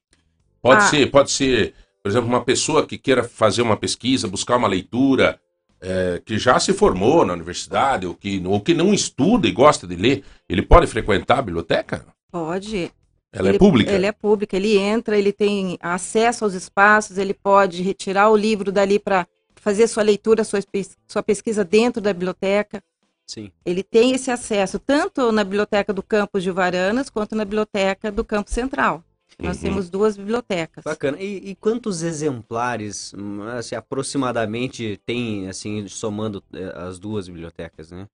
Pode 0.62 0.84
Ah. 0.84 0.88
ser, 0.88 1.10
pode 1.10 1.30
ser, 1.30 1.74
por 2.02 2.08
exemplo, 2.10 2.28
uma 2.28 2.44
pessoa 2.44 2.86
que 2.86 2.96
queira 2.98 3.24
fazer 3.24 3.62
uma 3.62 3.76
pesquisa, 3.76 4.28
buscar 4.28 4.56
uma 4.56 4.68
leitura, 4.68 5.38
é, 5.80 6.20
que 6.24 6.38
já 6.38 6.58
se 6.58 6.72
formou 6.72 7.24
na 7.24 7.34
universidade, 7.34 8.06
ou 8.06 8.14
que, 8.14 8.42
ou 8.46 8.60
que 8.60 8.72
não 8.72 8.94
estuda 8.94 9.46
e 9.46 9.52
gosta 9.52 9.86
de 9.86 9.94
ler, 9.94 10.24
ele 10.48 10.62
pode 10.62 10.86
frequentar 10.86 11.38
a 11.38 11.42
biblioteca? 11.42 12.06
Pode. 12.32 12.90
Ela 13.32 13.48
Ele- 13.48 13.56
é 13.56 13.58
pública? 13.58 13.92
Ele 13.92 14.06
é 14.06 14.12
pública, 14.12 14.56
ele 14.56 14.76
entra, 14.78 15.18
ele 15.18 15.32
tem 15.32 15.76
acesso 15.80 16.44
aos 16.44 16.54
espaços, 16.54 17.18
ele 17.18 17.34
pode 17.34 17.82
retirar 17.82 18.30
o 18.30 18.36
livro 18.36 18.72
dali 18.72 18.98
para 18.98 19.26
fazer 19.56 19.86
sua 19.88 20.02
leitura, 20.02 20.44
sua, 20.44 20.60
sua 21.08 21.22
pesquisa 21.22 21.64
dentro 21.64 22.00
da 22.00 22.12
biblioteca. 22.12 22.82
Sim. 23.26 23.50
Ele 23.64 23.82
tem 23.82 24.12
esse 24.12 24.30
acesso 24.30 24.78
tanto 24.78 25.32
na 25.32 25.42
biblioteca 25.42 25.92
do 25.92 26.02
campus 26.02 26.42
de 26.44 26.50
Varanas 26.50 27.10
quanto 27.10 27.34
na 27.34 27.44
biblioteca 27.44 28.10
do 28.10 28.24
campus 28.24 28.54
central. 28.54 29.02
Nós 29.38 29.56
Uhum. 29.56 29.62
temos 29.64 29.90
duas 29.90 30.16
bibliotecas. 30.16 30.84
Bacana. 30.84 31.20
E, 31.20 31.50
e 31.50 31.54
quantos 31.56 32.02
exemplares, 32.02 33.12
hum, 33.12 33.42
assim, 33.42 33.74
aproximadamente, 33.74 34.98
tem, 35.04 35.48
assim, 35.48 35.86
somando 35.88 36.42
eh, 36.54 36.72
as 36.76 36.98
duas 36.98 37.26
bibliotecas, 37.28 37.90
né? 37.90 38.06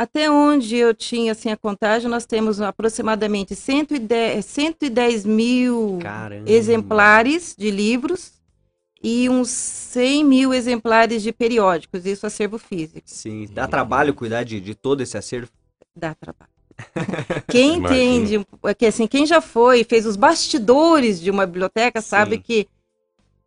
Até 0.00 0.30
onde 0.30 0.76
eu 0.76 0.94
tinha 0.94 1.32
assim, 1.32 1.50
a 1.50 1.58
contagem, 1.58 2.08
nós 2.08 2.24
temos 2.24 2.58
aproximadamente 2.58 3.54
110, 3.54 4.42
110 4.46 5.26
mil 5.26 5.98
Caramba. 6.00 6.50
exemplares 6.50 7.54
de 7.54 7.70
livros 7.70 8.32
e 9.02 9.28
uns 9.28 9.50
100 9.50 10.24
mil 10.24 10.54
exemplares 10.54 11.22
de 11.22 11.32
periódicos, 11.32 12.06
isso 12.06 12.26
acervo 12.26 12.56
físico. 12.56 13.02
Sim, 13.04 13.46
dá 13.52 13.68
trabalho 13.68 14.14
cuidar 14.14 14.42
de, 14.42 14.58
de 14.58 14.74
todo 14.74 15.02
esse 15.02 15.18
acervo? 15.18 15.50
Dá 15.94 16.14
trabalho. 16.14 16.50
Quem 17.46 17.76
entende, 17.84 18.46
é 18.64 18.72
que 18.72 18.86
assim, 18.86 19.06
quem 19.06 19.26
já 19.26 19.42
foi, 19.42 19.84
fez 19.84 20.06
os 20.06 20.16
bastidores 20.16 21.20
de 21.20 21.30
uma 21.30 21.44
biblioteca, 21.44 22.00
sabe 22.00 22.36
Sim. 22.36 22.42
que 22.42 22.68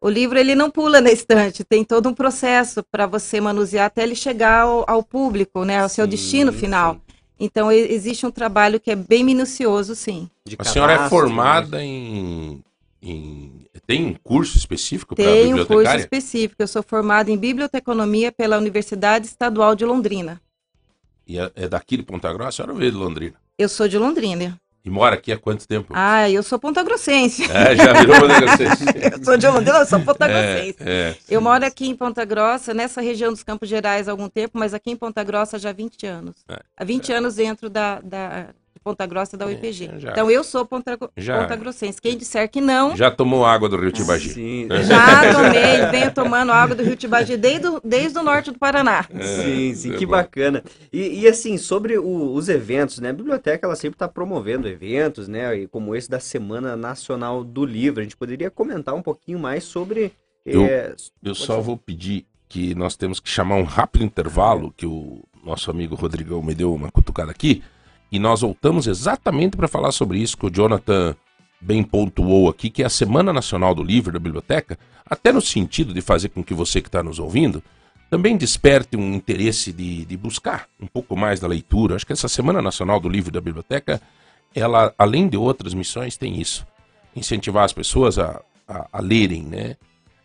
o 0.04 0.10
livro 0.10 0.38
ele 0.38 0.54
não 0.54 0.70
pula 0.70 1.00
na 1.00 1.10
estante, 1.10 1.64
tem 1.64 1.84
todo 1.84 2.10
um 2.10 2.14
processo 2.14 2.84
para 2.92 3.06
você 3.08 3.40
manusear 3.40 3.86
até 3.86 4.04
ele 4.04 4.16
chegar 4.16 4.62
ao, 4.64 4.84
ao 4.86 5.02
público, 5.02 5.64
né, 5.64 5.80
ao 5.80 5.88
seu 5.90 6.06
Sim, 6.06 6.12
destino 6.12 6.52
final. 6.52 6.94
sim. 6.96 7.02
Então 7.40 7.72
existe 7.72 8.26
um 8.26 8.32
trabalho 8.32 8.80
que 8.80 8.92
é 8.92 8.96
bem 8.96 9.24
minucioso, 9.24 9.96
sim. 9.96 10.30
De 10.46 10.58
A 10.60 10.64
senhora 10.66 10.94
é 10.94 10.98
né? 10.98 11.10
formada 11.10 11.82
em, 11.84 12.62
em- 13.02 13.66
Tem 13.88 14.06
um 14.06 14.14
curso 14.14 14.58
específico 14.58 15.16
para 15.16 15.24
Tem 15.24 15.54
um 15.54 15.58
curso 15.58 15.66
bibliotecária? 15.68 16.02
específico. 16.02 16.62
Eu 16.62 16.68
sou 16.68 16.84
formada 16.84 17.32
em 17.32 17.38
biblioteconomia 17.38 18.32
pela 18.32 18.58
Universidade 18.58 19.26
Estadual 19.26 19.74
de 19.76 19.86
Londrina. 19.86 20.42
E 21.28 21.40
é, 21.40 21.52
é 21.56 21.68
daqui 21.68 21.98
de 21.98 22.04
Ponta 22.04 22.32
Grossa? 22.34 22.50
A 22.50 22.52
senhora 22.66 22.74
veio 22.74 22.92
de 22.92 22.98
Londrina. 22.98 23.36
Eu 23.58 23.70
sou 23.70 23.88
de 23.88 23.98
Londrina. 23.98 24.60
E 24.86 24.90
mora 24.90 25.16
aqui 25.16 25.32
há 25.32 25.38
quanto 25.38 25.66
tempo? 25.66 25.94
Ah, 25.96 26.30
eu 26.30 26.44
sou 26.44 26.60
pontagrossense. 26.60 27.44
É, 27.50 27.74
já 27.74 27.94
virou 27.94 28.20
Ponta 28.20 28.36
Grossense. 28.42 28.84
eu 29.14 29.24
sou 29.24 29.38
de 29.38 29.48
Londrina, 29.48 29.80
eu 29.80 29.86
sou 29.86 30.00
pontagrossense. 30.02 30.76
É, 30.82 31.10
é. 31.10 31.18
Eu 31.30 31.40
moro 31.40 31.66
aqui 31.66 31.88
em 31.88 31.96
Ponta 31.96 32.26
Grossa, 32.26 32.74
nessa 32.74 33.00
região 33.00 33.32
dos 33.32 33.44
Campos 33.44 33.70
Gerais 33.70 34.10
há 34.10 34.12
algum 34.12 34.28
tempo, 34.28 34.58
mas 34.60 34.74
aqui 34.74 34.92
em 34.92 34.98
Ponta 34.98 35.24
Grossa 35.24 35.58
já 35.58 35.70
há 35.70 35.74
20 35.74 36.06
anos. 36.06 36.36
É. 36.50 36.60
Há 36.76 36.84
20 36.84 37.14
anos 37.14 37.36
dentro 37.36 37.70
da, 37.70 38.02
da 38.02 38.48
Ponta 38.84 39.06
Grossa 39.06 39.38
da 39.38 39.46
É, 39.46 39.48
UIPG. 39.50 39.92
já- 39.98 40.12
Então 40.12 40.30
eu 40.30 40.44
sou 40.44 40.66
ponta, 40.66 40.98
Já- 41.16 41.42
ponta 41.42 41.56
grossense. 41.56 42.02
Quem 42.02 42.18
disser 42.18 42.50
que 42.50 42.60
não, 42.60 42.96
Já 42.96 43.10
tomou 43.10 43.46
água 43.46 43.70
do 43.70 43.78
Rio 43.78 43.92
Tibagi? 43.92 44.30
Sim, 44.34 44.68
já 44.88 45.34
tomei, 45.34 45.86
venho 45.92 46.14
tomando 46.14 46.52
água 46.52 46.76
do 46.76 46.84
Rio 46.84 46.96
Tibagi 46.96 47.38
desde, 47.38 47.68
o- 47.68 47.82
desde 47.84 48.18
o 48.20 48.24
norte 48.24 48.52
do 48.52 48.60
Paraná. 48.60 49.06
sim, 49.44 49.74
sim, 49.74 49.94
é 49.94 49.98
que 49.98 50.06
bom. 50.06 50.12
bacana. 50.12 50.64
E, 50.92 51.22
e, 51.22 51.28
assim, 51.28 51.58
sobre 51.58 51.98
o- 51.98 52.34
os 52.34 52.50
eventos, 52.50 53.00
né? 53.00 53.10
A 53.10 53.14
biblioteca, 53.14 53.66
ela 53.66 53.76
sempre 53.76 53.96
está 53.96 54.08
promovendo 54.08 54.68
eventos, 54.68 55.28
né? 55.28 55.56
E 55.58 55.68
como 55.68 55.96
esse 55.96 56.10
da 56.10 56.20
Semana 56.20 56.76
Nacional 56.76 57.44
do 57.44 57.66
Livro. 57.66 58.02
A 58.02 58.04
gente 58.04 58.18
poderia 58.18 58.52
comentar 58.52 58.94
um 58.94 59.02
pouquinho 59.02 59.40
mais 59.40 59.64
sobre... 59.64 60.12
Eu- 60.46 60.66
eh, 60.66 60.94
Eu 61.24 61.34
só 61.34 61.62
vou 61.62 61.78
pedir 61.78 62.26
que 62.50 62.76
nós 62.76 62.96
temos 62.96 63.20
que 63.20 63.30
chamar 63.30 63.56
um 63.56 63.64
rápido 63.64 64.04
intervalo, 64.04 64.74
que 64.76 64.86
o 64.86 65.24
nosso 65.44 65.72
amigo 65.72 65.96
Rodrigão 65.96 66.42
me 66.42 66.54
deu 66.54 66.74
uma 66.74 66.92
cutucada 66.92 67.32
aqui, 67.32 67.64
e 68.14 68.20
nós 68.20 68.42
voltamos 68.42 68.86
exatamente 68.86 69.58
para 69.58 69.68
falar 69.68 69.92
sobre 69.92 70.20
isso 70.20 70.38
que 70.38 70.46
o 70.46 70.52
Jonathan 70.52 71.16
bem 71.60 71.82
pontuou 71.82 72.48
aqui, 72.48 72.70
que 72.70 72.84
é 72.84 72.86
a 72.86 72.90
Semana 72.90 73.34
Nacional 73.34 73.74
do 73.74 73.82
Livro 73.82 74.14
da 74.14 74.20
Biblioteca, 74.20 74.78
até 75.04 75.34
no 75.34 75.42
sentido 75.42 75.94
de 75.94 76.00
fazer 76.00 76.30
com 76.30 76.44
que 76.44 76.54
você 76.54 76.80
que 76.80 76.90
está 76.90 77.02
nos 77.02 77.18
ouvindo 77.18 77.64
também 78.12 78.38
desperte 78.38 78.96
um 78.96 79.14
interesse 79.16 79.74
de, 79.74 80.06
de 80.06 80.16
buscar 80.16 80.68
um 80.80 80.86
pouco 80.86 81.18
mais 81.18 81.40
da 81.40 81.48
leitura. 81.48 81.96
Acho 81.96 82.06
que 82.06 82.14
essa 82.14 82.28
Semana 82.28 82.62
Nacional 82.62 83.00
do 83.00 83.10
Livro 83.10 83.32
da 83.32 83.42
Biblioteca, 83.42 84.00
ela, 84.54 84.94
além 84.96 85.28
de 85.28 85.36
outras 85.36 85.74
missões, 85.74 86.16
tem 86.16 86.40
isso. 86.40 86.64
Incentivar 87.16 87.64
as 87.64 87.74
pessoas 87.74 88.20
a, 88.20 88.40
a, 88.68 88.88
a 88.94 89.02
lerem, 89.02 89.42
né? 89.42 89.76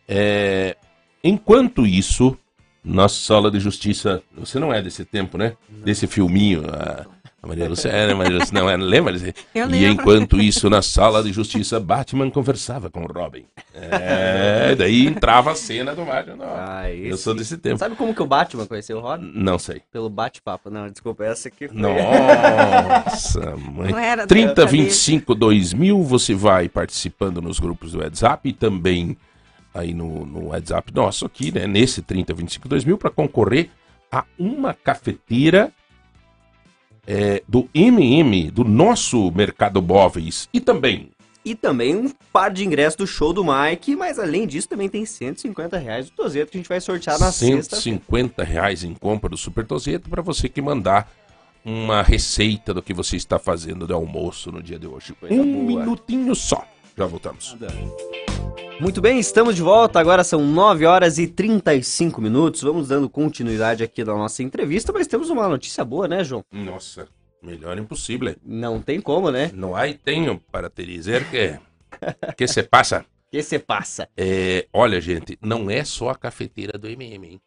É, 0.07 0.77
Enquanto 1.25 1.87
isso, 1.87 2.37
na 2.85 3.09
sala 3.09 3.51
de 3.51 3.61
justiça. 3.61 4.23
Você 4.37 4.59
não 4.59 4.73
é 4.73 4.81
desse 4.81 5.05
tempo, 5.05 5.37
né? 5.37 5.57
Desse 5.69 6.07
filminho. 6.07 6.63
A, 6.71 7.07
a 7.41 7.47
Maria 7.47 7.69
Lúcia 7.69 7.89
é, 7.89 8.09
né? 8.09 8.15
Maria 8.15 8.37
Lúcia 8.39 8.53
não 8.53 8.69
é, 8.69 8.77
lembra? 8.77 9.15
Eu 9.55 9.71
E 9.71 9.87
enquanto 9.87 10.41
isso, 10.41 10.69
na 10.69 10.83
sala 10.83 11.23
de 11.23 11.33
justiça, 11.33 11.79
Batman 11.79 12.31
conversava 12.31 12.91
com 12.91 13.07
Robin. 13.07 13.45
É, 13.73 14.75
daí 14.75 15.07
entrava 15.07 15.53
a 15.53 15.55
cena 15.55 15.95
do 15.95 16.05
Batman. 16.05 16.37
Não, 16.37 16.47
ah, 16.49 16.91
eu 16.91 17.15
esse- 17.15 17.23
sou 17.23 17.35
desse 17.35 17.57
tempo. 17.57 17.79
Sabe 17.79 17.95
como 17.95 18.13
que 18.13 18.23
o 18.23 18.27
Batman 18.27 18.67
conheceu 18.67 18.99
o 18.99 19.01
Robin? 19.01 19.31
Não 19.35 19.57
sei. 19.57 19.83
Pelo 19.93 20.11
bate-papo. 20.11 20.69
Não, 20.69 20.89
desculpa, 20.91 21.25
essa 21.25 21.47
aqui 21.47 21.69
foi... 21.69 21.77
Nossa, 21.77 23.55
mãe. 23.57 23.93
Não 23.93 23.99
era 23.99 24.23
da 24.23 24.27
30 24.27 24.49
cabeça. 24.49 24.67
25 24.73 25.35
2000, 25.37 26.03
você 26.03 26.35
vai 26.35 26.69
participando 26.69 27.41
nos 27.41 27.61
grupos 27.61 27.93
do 27.93 28.01
WhatsApp 28.01 28.49
e 28.49 28.53
também 28.53 29.17
aí 29.73 29.95
no, 29.95 30.27
no 30.27 30.47
WhatsApp 30.49 30.93
nosso 30.93 31.25
aqui, 31.25 31.53
né? 31.53 31.69
Nesse 31.69 32.03
30 32.03 32.35
25 32.35 32.69
2000 32.69 32.99
para 32.99 33.11
concorrer 33.11 33.71
a 34.11 34.25
uma 34.37 34.75
cafeteira 34.75 35.71
é, 37.09 37.43
do 37.49 37.67
MM, 37.73 38.51
do 38.51 38.63
nosso 38.63 39.33
Mercado 39.33 39.81
Móveis 39.81 40.47
e 40.53 40.61
também 40.61 41.09
E 41.43 41.55
também 41.55 41.97
um 41.97 42.11
par 42.31 42.51
de 42.51 42.67
ingressos 42.67 42.97
do 42.97 43.07
show 43.07 43.33
do 43.33 43.43
Mike, 43.43 43.97
mas 43.97 44.19
além 44.19 44.47
disso 44.47 44.69
também 44.69 44.91
tem 44.91 45.07
150 45.07 45.79
reais 45.79 46.11
do 46.11 46.13
Tozeto 46.13 46.53
que 46.53 46.59
a 46.59 46.61
gente 46.61 46.69
vai 46.69 46.81
sortear 46.83 47.19
na 47.19 47.33
sexta. 47.33 47.77
150 47.77 48.45
reais 48.45 48.85
em 48.85 48.93
compra 48.93 49.31
do 49.31 49.39
Super 49.39 49.67
Tozeto 49.67 50.11
para 50.11 50.21
você 50.21 50.51
que 50.51 50.61
mandar 50.61 51.11
uma 51.65 52.03
receita 52.03 52.75
do 52.75 52.83
que 52.83 52.93
você 52.93 53.17
está 53.17 53.39
fazendo 53.39 53.87
de 53.87 53.93
almoço 53.95 54.53
no 54.53 54.63
dia 54.63 54.79
de 54.79 54.87
hoje. 54.87 55.15
Coisa 55.15 55.35
Um 55.35 55.67
boa. 55.67 55.81
minutinho 55.81 56.35
só. 56.35 56.67
Já 56.99 57.07
voltamos. 57.07 57.57
Muito 58.81 59.01
bem, 59.01 59.21
estamos 59.21 59.55
de 59.55 59.63
volta. 59.63 60.01
Agora 60.01 60.25
são 60.25 60.45
9 60.45 60.85
horas 60.85 61.17
e 61.17 61.29
35 61.29 62.21
minutos. 62.21 62.63
Vamos 62.63 62.89
dando 62.89 63.09
continuidade 63.09 63.85
aqui 63.85 64.03
da 64.03 64.15
nossa 64.15 64.43
entrevista, 64.43 64.93
mas 64.93 65.07
temos 65.07 65.31
uma 65.31 65.47
notícia 65.47 65.85
boa, 65.85 66.09
né, 66.09 66.25
João? 66.25 66.45
Nossa, 66.51 67.07
melhor 67.41 67.79
impossível. 67.79 68.35
Não 68.45 68.83
tem 68.83 69.01
como, 69.01 69.31
né? 69.31 69.49
No 69.55 69.77
hay 69.77 69.95
tenho 69.95 70.41
para 70.51 70.69
te 70.69 70.85
dizer 70.85 71.25
que 71.31 71.57
que 72.37 72.49
se 72.49 72.65
passa. 72.65 73.07
que 73.31 73.41
você 73.41 73.61
passa? 73.61 74.09
É, 74.17 74.67
olha, 74.73 75.01
gente, 75.01 75.39
não 75.41 75.71
é 75.71 75.85
só 75.85 76.11
a 76.11 76.17
cafeteira 76.17 76.77
do 76.77 76.89
MM, 76.89 77.29
hein? 77.29 77.41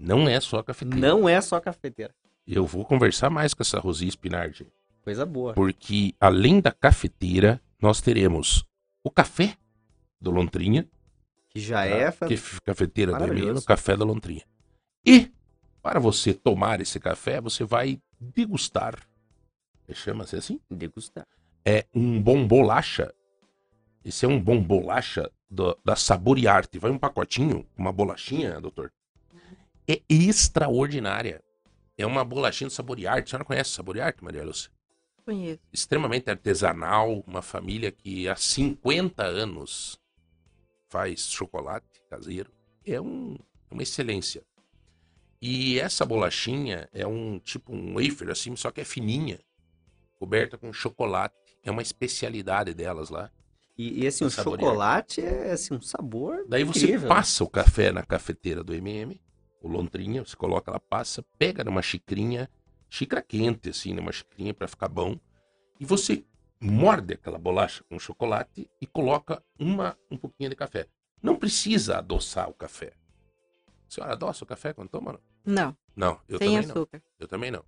Não 0.00 0.28
é 0.28 0.40
só 0.40 0.58
a 0.58 0.64
cafeteira. 0.64 1.00
Não 1.08 1.28
é 1.28 1.40
só 1.40 1.60
cafeteira. 1.60 2.12
Eu 2.44 2.66
vou 2.66 2.84
conversar 2.84 3.30
mais 3.30 3.54
com 3.54 3.62
essa 3.62 3.78
Rosi 3.78 4.08
Spinardi, 4.08 4.66
Coisa 5.04 5.24
boa. 5.24 5.54
porque 5.54 6.12
além 6.18 6.60
da 6.60 6.72
cafeteira, 6.72 7.60
nós 7.80 8.00
teremos 8.00 8.64
o 9.04 9.10
café 9.10 9.56
do 10.20 10.30
Lontrinha, 10.30 10.88
Que 11.50 11.60
já 11.60 11.84
é. 11.84 12.10
fan- 12.10 12.26
que 12.28 12.36
cafeteira 12.64 13.12
do 13.12 13.18
MM, 13.18 13.28
Maravilhoso. 13.30 13.62
o 13.62 13.64
café 13.66 13.96
da 13.96 14.04
Lontrinha. 14.04 14.44
E 15.06 15.30
para 15.82 15.98
você 16.00 16.34
tomar 16.34 16.80
esse 16.80 16.98
café, 17.00 17.40
você 17.40 17.64
vai 17.64 18.00
degustar. 18.20 18.98
Chama-se 19.92 20.36
assim? 20.36 20.60
Degustar. 20.70 21.26
é 21.64 21.86
um 21.94 22.20
bom 22.22 22.46
bolacha. 22.46 23.12
Esse 24.04 24.24
é 24.24 24.28
um 24.28 24.40
bom 24.40 24.62
bolacha 24.62 25.30
do- 25.50 25.76
da 25.84 25.94
Sabor 25.96 26.38
e 26.38 26.46
Arte. 26.48 26.78
Vai 26.78 26.90
um 26.90 26.98
pacotinho, 26.98 27.66
uma 27.76 27.92
bolachinha, 27.92 28.58
doutor. 28.60 28.90
É 29.86 30.00
extraordinária. 30.08 31.42
É 31.96 32.06
uma 32.06 32.24
bolachinha 32.24 32.68
do 32.68 32.72
Sabor 32.72 32.98
e 32.98 33.06
Arte. 33.06 33.26
A 33.26 33.30
senhora 33.30 33.44
conhece 33.44 33.70
Sabor 33.70 33.96
e 33.96 34.00
Arte, 34.00 34.22
Maria 34.24 34.44
Lúcia? 34.44 34.70
Conheço. 35.28 35.60
Extremamente 35.70 36.30
artesanal, 36.30 37.22
uma 37.26 37.42
família 37.42 37.92
que 37.92 38.26
há 38.26 38.34
50 38.34 39.22
anos 39.24 39.98
faz 40.88 41.28
chocolate 41.30 41.86
caseiro. 42.08 42.50
É 42.82 42.98
um- 42.98 43.36
uma 43.70 43.82
excelência. 43.82 44.42
E 45.40 45.78
essa 45.78 46.06
bolachinha 46.06 46.88
é 46.94 47.06
um 47.06 47.38
tipo 47.38 47.74
um 47.74 47.94
wafer 48.02 48.30
assim, 48.30 48.56
só 48.56 48.70
que 48.70 48.80
é 48.80 48.84
fininha, 48.84 49.38
coberta 50.18 50.56
com 50.56 50.72
chocolate. 50.72 51.34
É 51.62 51.70
uma 51.70 51.82
especialidade 51.82 52.72
delas 52.72 53.10
lá. 53.10 53.30
E, 53.76 54.02
e 54.04 54.06
assim, 54.06 54.24
o 54.24 54.30
Saborear. 54.30 54.66
chocolate 54.70 55.20
é 55.20 55.52
assim, 55.52 55.74
um 55.74 55.82
sabor. 55.82 56.46
Daí 56.48 56.64
você 56.64 56.86
incrível. 56.86 57.08
passa 57.08 57.44
o 57.44 57.50
café 57.50 57.92
na 57.92 58.02
cafeteira 58.02 58.64
do 58.64 58.74
MM, 58.74 59.20
o 59.60 59.68
lontrinha, 59.68 60.24
você 60.24 60.34
coloca 60.34 60.70
ela, 60.70 60.80
passa, 60.80 61.22
pega 61.38 61.62
numa 61.62 61.82
xicrinha, 61.82 62.48
xícara 62.88 63.22
quente, 63.22 63.68
assim, 63.70 63.92
numa 63.92 64.12
xicrinha 64.12 64.52
para 64.54 64.68
ficar 64.68 64.88
bom, 64.88 65.18
e 65.80 65.84
você 65.84 66.24
morde 66.60 67.14
aquela 67.14 67.38
bolacha 67.38 67.84
com 67.88 67.98
chocolate 67.98 68.68
e 68.80 68.86
coloca 68.86 69.42
uma, 69.58 69.96
um 70.10 70.16
pouquinho 70.16 70.50
de 70.50 70.56
café. 70.56 70.86
Não 71.22 71.36
precisa 71.36 71.98
adoçar 71.98 72.48
o 72.48 72.54
café. 72.54 72.92
A 73.66 73.90
senhora 73.90 74.12
adoça 74.12 74.44
o 74.44 74.46
café 74.46 74.72
quando 74.72 74.88
toma? 74.88 75.12
não? 75.12 75.20
Não, 75.54 75.76
Não, 75.96 76.20
eu 76.28 76.38
sem 76.38 76.48
também 76.48 76.66
não. 76.66 76.70
açúcar. 76.74 77.02
Eu 77.18 77.28
também 77.28 77.50
não. 77.50 77.64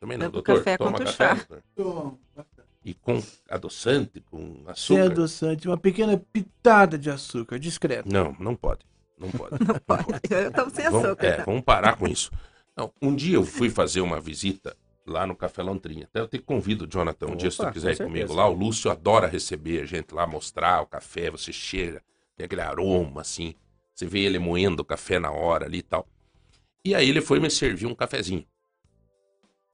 Também 0.00 0.16
não. 0.18 0.26
Tanto 0.26 0.32
Doutor, 0.34 0.58
café 0.58 0.76
toma 0.78 0.92
quanto 0.92 1.04
café? 1.16 1.36
chá. 1.36 1.46
doutor? 1.76 2.18
E 2.84 2.94
com 2.94 3.22
adoçante, 3.48 4.20
com 4.22 4.54
Sem 4.56 4.68
açúcar? 4.98 5.04
adoçante, 5.04 5.68
uma 5.68 5.76
pequena 5.78 6.16
pitada 6.32 6.98
de 6.98 7.10
açúcar, 7.10 7.58
discreto. 7.58 8.08
Não, 8.12 8.34
não 8.40 8.56
pode. 8.56 8.84
Não 9.18 9.30
pode. 9.30 9.52
Não 9.64 9.78
pode. 9.86 10.04
Eu 10.30 10.52
tomo 10.52 10.70
sem 10.70 10.84
Vamos, 10.90 11.04
açúcar. 11.06 11.26
é, 11.26 11.32
tá? 11.36 11.44
vamos 11.44 11.62
parar 11.62 11.96
com 11.96 12.08
isso. 12.08 12.32
Não, 12.76 12.92
um 13.00 13.14
dia 13.14 13.36
eu 13.36 13.44
fui 13.44 13.68
fazer 13.68 14.00
uma 14.00 14.20
visita 14.20 14.76
lá 15.06 15.26
no 15.26 15.36
Café 15.36 15.62
Lontrinha. 15.62 16.04
Até 16.04 16.20
eu 16.20 16.28
te 16.28 16.38
convido, 16.38 16.86
Jonathan, 16.86 17.26
um 17.26 17.36
dia 17.36 17.50
se 17.50 17.56
tu 17.58 17.62
Opa, 17.64 17.72
quiser 17.72 17.92
ir 17.92 17.98
com 17.98 18.04
comigo 18.04 18.28
certeza. 18.28 18.40
lá. 18.40 18.48
O 18.48 18.54
Lúcio 18.54 18.90
adora 18.90 19.26
receber 19.26 19.82
a 19.82 19.86
gente 19.86 20.14
lá, 20.14 20.26
mostrar 20.26 20.82
o 20.82 20.86
café. 20.86 21.30
Você 21.30 21.52
chega, 21.52 22.02
tem 22.36 22.46
aquele 22.46 22.62
aroma 22.62 23.20
assim. 23.20 23.54
Você 23.94 24.06
vê 24.06 24.20
ele 24.20 24.38
moendo 24.38 24.82
o 24.82 24.84
café 24.84 25.18
na 25.18 25.30
hora 25.30 25.66
ali 25.66 25.78
e 25.78 25.82
tal. 25.82 26.08
E 26.84 26.94
aí 26.94 27.08
ele 27.08 27.20
foi 27.20 27.38
me 27.38 27.50
servir 27.50 27.86
um 27.86 27.94
cafezinho. 27.94 28.46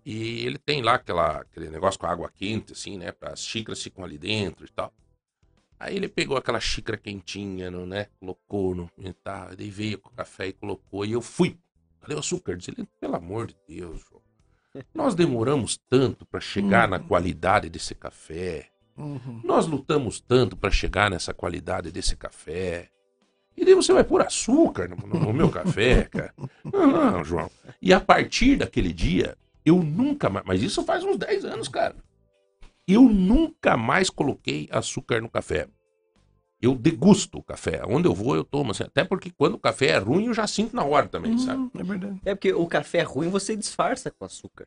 E 0.05 0.45
ele 0.47 0.59
tem 0.59 0.83
lá 0.83 0.95
aquela, 0.95 1.41
aquele 1.41 1.69
negócio 1.69 2.01
com 2.01 2.07
água 2.07 2.31
quente, 2.35 2.73
assim, 2.73 2.97
né? 2.97 3.13
Para 3.13 3.33
as 3.33 3.41
xícaras 3.45 3.83
ficam 3.83 4.03
ali 4.05 4.19
dentro 4.19 4.65
e 4.65 4.69
tal. 4.71 4.93
Aí 5.79 5.95
ele 5.95 6.09
pegou 6.09 6.37
aquela 6.37 6.59
xícara 6.59 6.99
quentinha, 6.99 7.71
né? 7.71 8.09
Colocou 8.19 8.75
no. 8.75 8.91
E 8.99 9.13
tá, 9.13 9.55
daí 9.55 9.71
veio 9.71 9.99
com 9.99 10.09
o 10.09 10.13
café 10.13 10.49
e 10.49 10.53
colocou. 10.53 11.05
E 11.05 11.13
eu 11.13 11.21
fui. 11.23 11.57
Cadê 12.01 12.15
o 12.15 12.19
açúcar? 12.19 12.57
Diz 12.57 12.69
ele, 12.69 12.87
pelo 13.01 13.17
amor 13.17 13.47
de 13.49 13.57
Deus, 13.69 14.01
João. 14.09 14.23
Nós 14.95 15.15
demoramos 15.15 15.77
tanto 15.89 16.25
para 16.27 16.41
chegar 16.41 16.89
na 16.89 16.99
qualidade 16.99 17.69
desse 17.69 17.95
café. 17.95 18.69
Uhum. 18.97 19.41
Nós 19.45 19.67
lutamos 19.67 20.21
tanto 20.21 20.57
para 20.57 20.71
chegar 20.71 21.11
nessa 21.11 21.33
qualidade 21.35 21.91
desse 21.91 22.17
café. 22.17 22.89
E 23.57 23.65
daí 23.65 23.75
você 23.75 23.93
vai 23.93 24.05
pôr 24.05 24.21
açúcar 24.23 24.89
no, 24.89 24.97
no- 24.97 25.21
no 25.27 25.33
meu 25.33 25.51
café, 25.51 26.05
cara. 26.05 26.33
Não, 26.65 26.87
não, 26.87 27.25
João. 27.25 27.51
E 27.83 27.93
a 27.93 28.01
partir 28.01 28.57
daquele 28.57 28.93
dia, 28.93 29.37
eu 29.65 29.83
nunca 29.83 30.29
mais. 30.31 30.47
Mas 30.47 30.63
isso 30.63 30.85
faz 30.85 31.03
uns 31.03 31.17
10 31.17 31.45
anos, 31.45 31.67
cara. 31.69 31.97
Eu 32.87 33.03
nunca 33.03 33.77
mais 33.77 34.09
coloquei 34.11 34.69
açúcar 34.71 35.21
no 35.21 35.29
café. 35.29 35.67
Eu 36.61 36.75
degusto 36.75 37.38
o 37.38 37.42
café. 37.42 37.83
Onde 37.87 38.09
eu 38.09 38.14
vou, 38.14 38.35
eu 38.35 38.42
tomo. 38.44 38.73
assim. 38.73 38.83
até 38.83 39.05
porque 39.05 39.31
quando 39.31 39.55
o 39.55 39.59
café 39.59 39.87
é 39.90 39.99
ruim, 39.99 40.27
eu 40.27 40.35
já 40.35 40.47
sinto 40.47 40.75
na 40.75 40.85
hora 40.85 41.07
também, 41.07 41.38
sabe? 41.38 41.61
Hum, 41.61 41.71
É 41.79 41.83
verdade. 41.85 42.21
É 42.25 42.35
porque 42.35 42.53
o 42.53 42.66
café 42.66 43.03
ruim 43.03 43.29
você 43.29 43.55
disfarça 43.57 44.11
com 44.11 44.25
açúcar. 44.25 44.66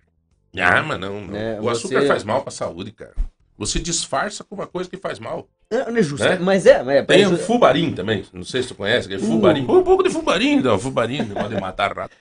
Ah, 0.58 0.82
mas 0.84 0.99
não. 0.99 1.21
não. 1.21 1.36
É, 1.38 1.60
o 1.62 1.69
açúcar 1.69 2.01
você- 2.01 2.08
faz 2.08 2.23
mal 2.23 2.41
pra 2.41 2.51
saúde, 2.51 2.91
cara. 2.91 3.13
Você 3.58 3.77
disfarça 3.77 4.43
com 4.43 4.56
uma 4.56 4.65
coisa 4.65 4.89
que 4.89 4.97
faz 4.97 5.19
mal. 5.19 5.47
Não, 5.69 5.91
não 5.91 5.97
é 5.97 6.01
justo. 6.01 6.23
Né? 6.25 6.39
Mas 6.39 6.65
é, 6.65 6.82
mas 6.82 6.95
é. 6.95 7.04
Tem 7.04 7.25
mas- 7.27 7.39
o 7.39 7.43
fubarim 7.43 7.93
também. 7.93 8.25
Não 8.34 8.43
sei 8.43 8.63
se 8.63 8.69
tu 8.69 8.75
conhece. 8.75 9.06
aquele 9.08 9.21
Fubarim. 9.21 9.65
Põe 9.65 9.77
um 9.80 9.84
pouco 9.84 10.01
de 10.01 10.10
fubarim, 10.10 10.60
não. 10.62 10.80
Fubarim, 10.80 11.25
pode 11.27 11.56
matar 11.62 11.95
rato. 11.95 12.15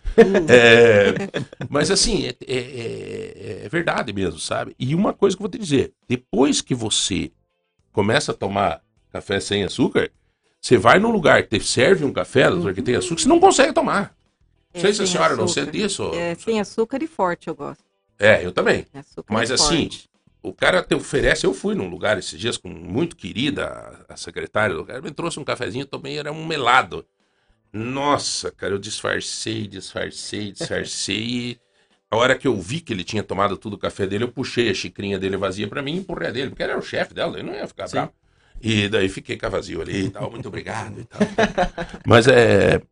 É, 0.48 1.14
mas 1.68 1.90
assim, 1.90 2.26
é, 2.26 2.35
é- 2.46 2.56
é- 2.56 3.62
é 3.64 3.68
verdade 3.68 4.12
mesmo, 4.12 4.38
sabe? 4.38 4.74
E 4.78 4.94
uma 4.94 5.12
coisa 5.14 5.37
que 5.37 5.40
eu 5.42 5.44
vou 5.44 5.50
te 5.50 5.59
dizer: 5.59 5.92
depois 6.09 6.61
que 6.61 6.74
você 6.74 7.30
começa 7.92 8.33
a 8.33 8.35
tomar 8.35 8.83
café 9.11 9.40
sem 9.40 9.64
açúcar, 9.64 10.11
você 10.61 10.77
vai 10.77 10.99
num 10.99 11.11
lugar 11.11 11.42
que 11.44 11.59
te 11.59 11.64
serve 11.64 12.05
um 12.05 12.12
café, 12.12 12.49
doutor, 12.51 12.75
que 12.75 12.83
tem 12.83 12.94
açúcar, 12.96 13.23
você 13.23 13.29
não 13.29 13.40
consegue 13.40 13.73
tomar. 13.73 14.14
Não 14.75 14.81
sei 14.81 14.92
se 14.92 15.03
a 15.03 15.07
senhora 15.07 15.35
não 15.37 15.44
açúcar. 15.44 15.64
sente 15.66 15.83
isso. 15.83 16.14
É, 16.14 16.35
sem 16.35 16.61
açúcar 16.61 17.03
e 17.03 17.07
forte 17.07 17.49
eu 17.49 17.55
gosto. 17.55 17.83
É, 18.18 18.44
eu 18.44 18.53
também. 18.53 18.87
Açúcar 18.94 19.33
Mas 19.33 19.51
assim, 19.51 19.83
forte. 19.88 20.11
o 20.42 20.53
cara 20.53 20.83
te 20.83 20.94
oferece. 20.94 21.44
Eu 21.46 21.55
fui 21.55 21.75
num 21.75 21.88
lugar 21.88 22.18
esses 22.18 22.38
dias 22.38 22.57
com 22.57 22.68
muito 22.68 23.16
querida, 23.16 24.05
a- 24.09 24.16
secretária 24.16 24.75
do 24.75 24.81
lugar, 24.81 25.03
me 25.03 25.11
trouxe 25.11 25.40
um 25.40 25.44
cafezinho, 25.44 25.87
tomei, 25.87 26.18
era 26.18 26.31
um 26.31 26.46
melado. 26.46 27.05
Nossa, 27.73 28.51
cara, 28.51 28.75
eu 28.75 28.79
disfarcei, 28.79 29.66
disfarcei, 29.66 30.53
disfarcei. 30.53 31.59
a 32.11 32.16
hora 32.16 32.37
que 32.37 32.46
eu 32.49 32.57
vi 32.61 32.81
que 32.81 32.92
ele 32.92 33.05
tinha 33.05 33.23
tomado 33.23 33.57
tudo 33.57 33.75
o 33.75 33.79
café 33.79 34.07
dele, 34.07 34.25
eu 34.25 34.33
puxei 34.33 34.68
a 34.70 34.75
xicrinha 34.75 35.18
dele 35.18 35.37
vazia 35.37 35.68
pra 35.68 35.81
mim 35.83 35.94
e 35.94 35.99
empurrei 35.99 36.29
a 36.29 36.33
dele, 36.33 36.51
porque 36.51 36.62
ele 36.62 36.73
era 36.73 36.81
o 36.81 36.83
chefe 36.83 37.14
dela, 37.14 37.38
ele 37.38 37.46
não 37.49 37.55
ia 37.55 37.68
ficar 37.68 37.87
Sim. 37.87 37.92
bravo. 37.96 38.12
E 38.61 38.88
daí 38.88 39.09
fiquei 39.09 39.38
com 39.38 39.46
a 39.46 39.49
vazio 39.49 39.81
ali 39.81 40.07
e 40.07 40.11
tal, 40.11 40.31
muito 40.31 40.49
obrigado 40.49 41.01
e 41.01 41.05
tal. 41.05 41.20
Mas 42.07 42.27
é, 42.29 42.83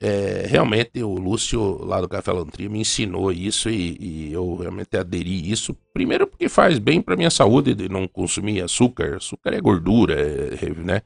é, 0.00 0.46
realmente 0.46 1.02
o 1.02 1.14
Lúcio 1.14 1.84
lá 1.84 2.00
do 2.00 2.08
Café 2.08 2.32
Lantria 2.32 2.68
me 2.68 2.80
ensinou 2.80 3.32
isso 3.32 3.68
e, 3.68 3.96
e 4.00 4.32
eu 4.32 4.56
realmente 4.56 4.96
aderi 4.96 5.50
isso. 5.50 5.76
Primeiro 5.92 6.26
porque 6.26 6.48
faz 6.48 6.78
bem 6.78 7.02
para 7.02 7.16
minha 7.16 7.30
saúde 7.30 7.74
de 7.74 7.88
não 7.88 8.06
consumir 8.06 8.62
açúcar. 8.62 9.16
Açúcar 9.16 9.54
é 9.54 9.60
gordura, 9.60 10.14
é, 10.14 10.66
é, 10.66 10.70
né? 10.70 11.02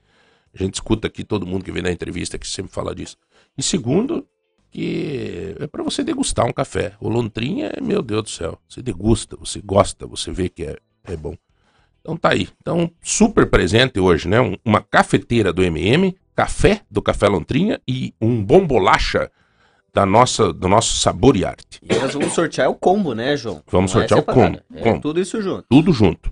A 0.55 0.63
gente 0.63 0.75
escuta 0.75 1.09
aqui 1.09 1.25
todo 1.25 1.47
mundo 1.47 1.65
que 1.65 1.73
vem 1.73 1.83
na 1.83 1.91
entrevista 1.91 2.39
que 2.39 2.47
sempre 2.47 2.71
fala 2.71 2.95
disso. 2.95 3.17
E 3.57 3.63
segundo, 3.63 4.27
que 4.71 5.55
é 5.59 5.67
para 5.67 5.83
você 5.83 6.05
degustar 6.05 6.47
um 6.47 6.53
café. 6.53 6.95
O 7.01 7.09
Lontrinha, 7.09 7.73
é, 7.75 7.81
meu 7.81 8.03
Deus 8.03 8.23
do 8.25 8.31
céu, 8.31 8.59
você 8.69 8.83
degusta, 8.83 9.37
você 9.37 9.61
gosta, 9.61 10.07
você 10.07 10.31
vê 10.31 10.51
que 10.51 10.65
é, 10.65 10.77
é 11.05 11.17
bom. 11.17 11.35
Então 12.03 12.17
tá 12.17 12.31
aí. 12.33 12.49
Então, 12.61 12.91
super 13.01 13.49
presente 13.49 13.99
hoje, 13.99 14.29
né? 14.29 14.41
Um- 14.41 14.57
uma 14.65 14.83
cafeteira 14.83 15.53
do 15.53 15.63
MM, 15.63 16.15
café 16.35 16.83
do 16.91 17.01
Café 17.01 17.29
Lontrinha 17.29 17.81
e 17.89 18.13
um 18.21 18.43
bom 18.45 18.67
bolacha 18.67 19.31
da 19.95 20.05
nossa, 20.05 20.53
do 20.53 20.69
nosso 20.69 20.97
Sabor 20.97 21.37
e 21.37 21.45
Arte. 21.45 21.79
E 21.83 21.95
nós 21.95 22.13
vamos 22.15 22.33
sortear 22.33 22.69
o 22.71 22.75
combo, 22.75 23.15
né, 23.15 23.37
João? 23.37 23.63
Vamos 23.69 23.93
Não 23.95 24.01
é 24.03 24.09
sortear 24.09 24.19
o 24.19 24.23
separado, 24.23 24.63
combo, 24.69 24.79
É 24.79 24.83
combo. 24.83 25.01
tudo 25.01 25.21
isso 25.21 25.41
junto. 25.41 25.65
Tudo 25.69 25.93
junto. 25.93 26.31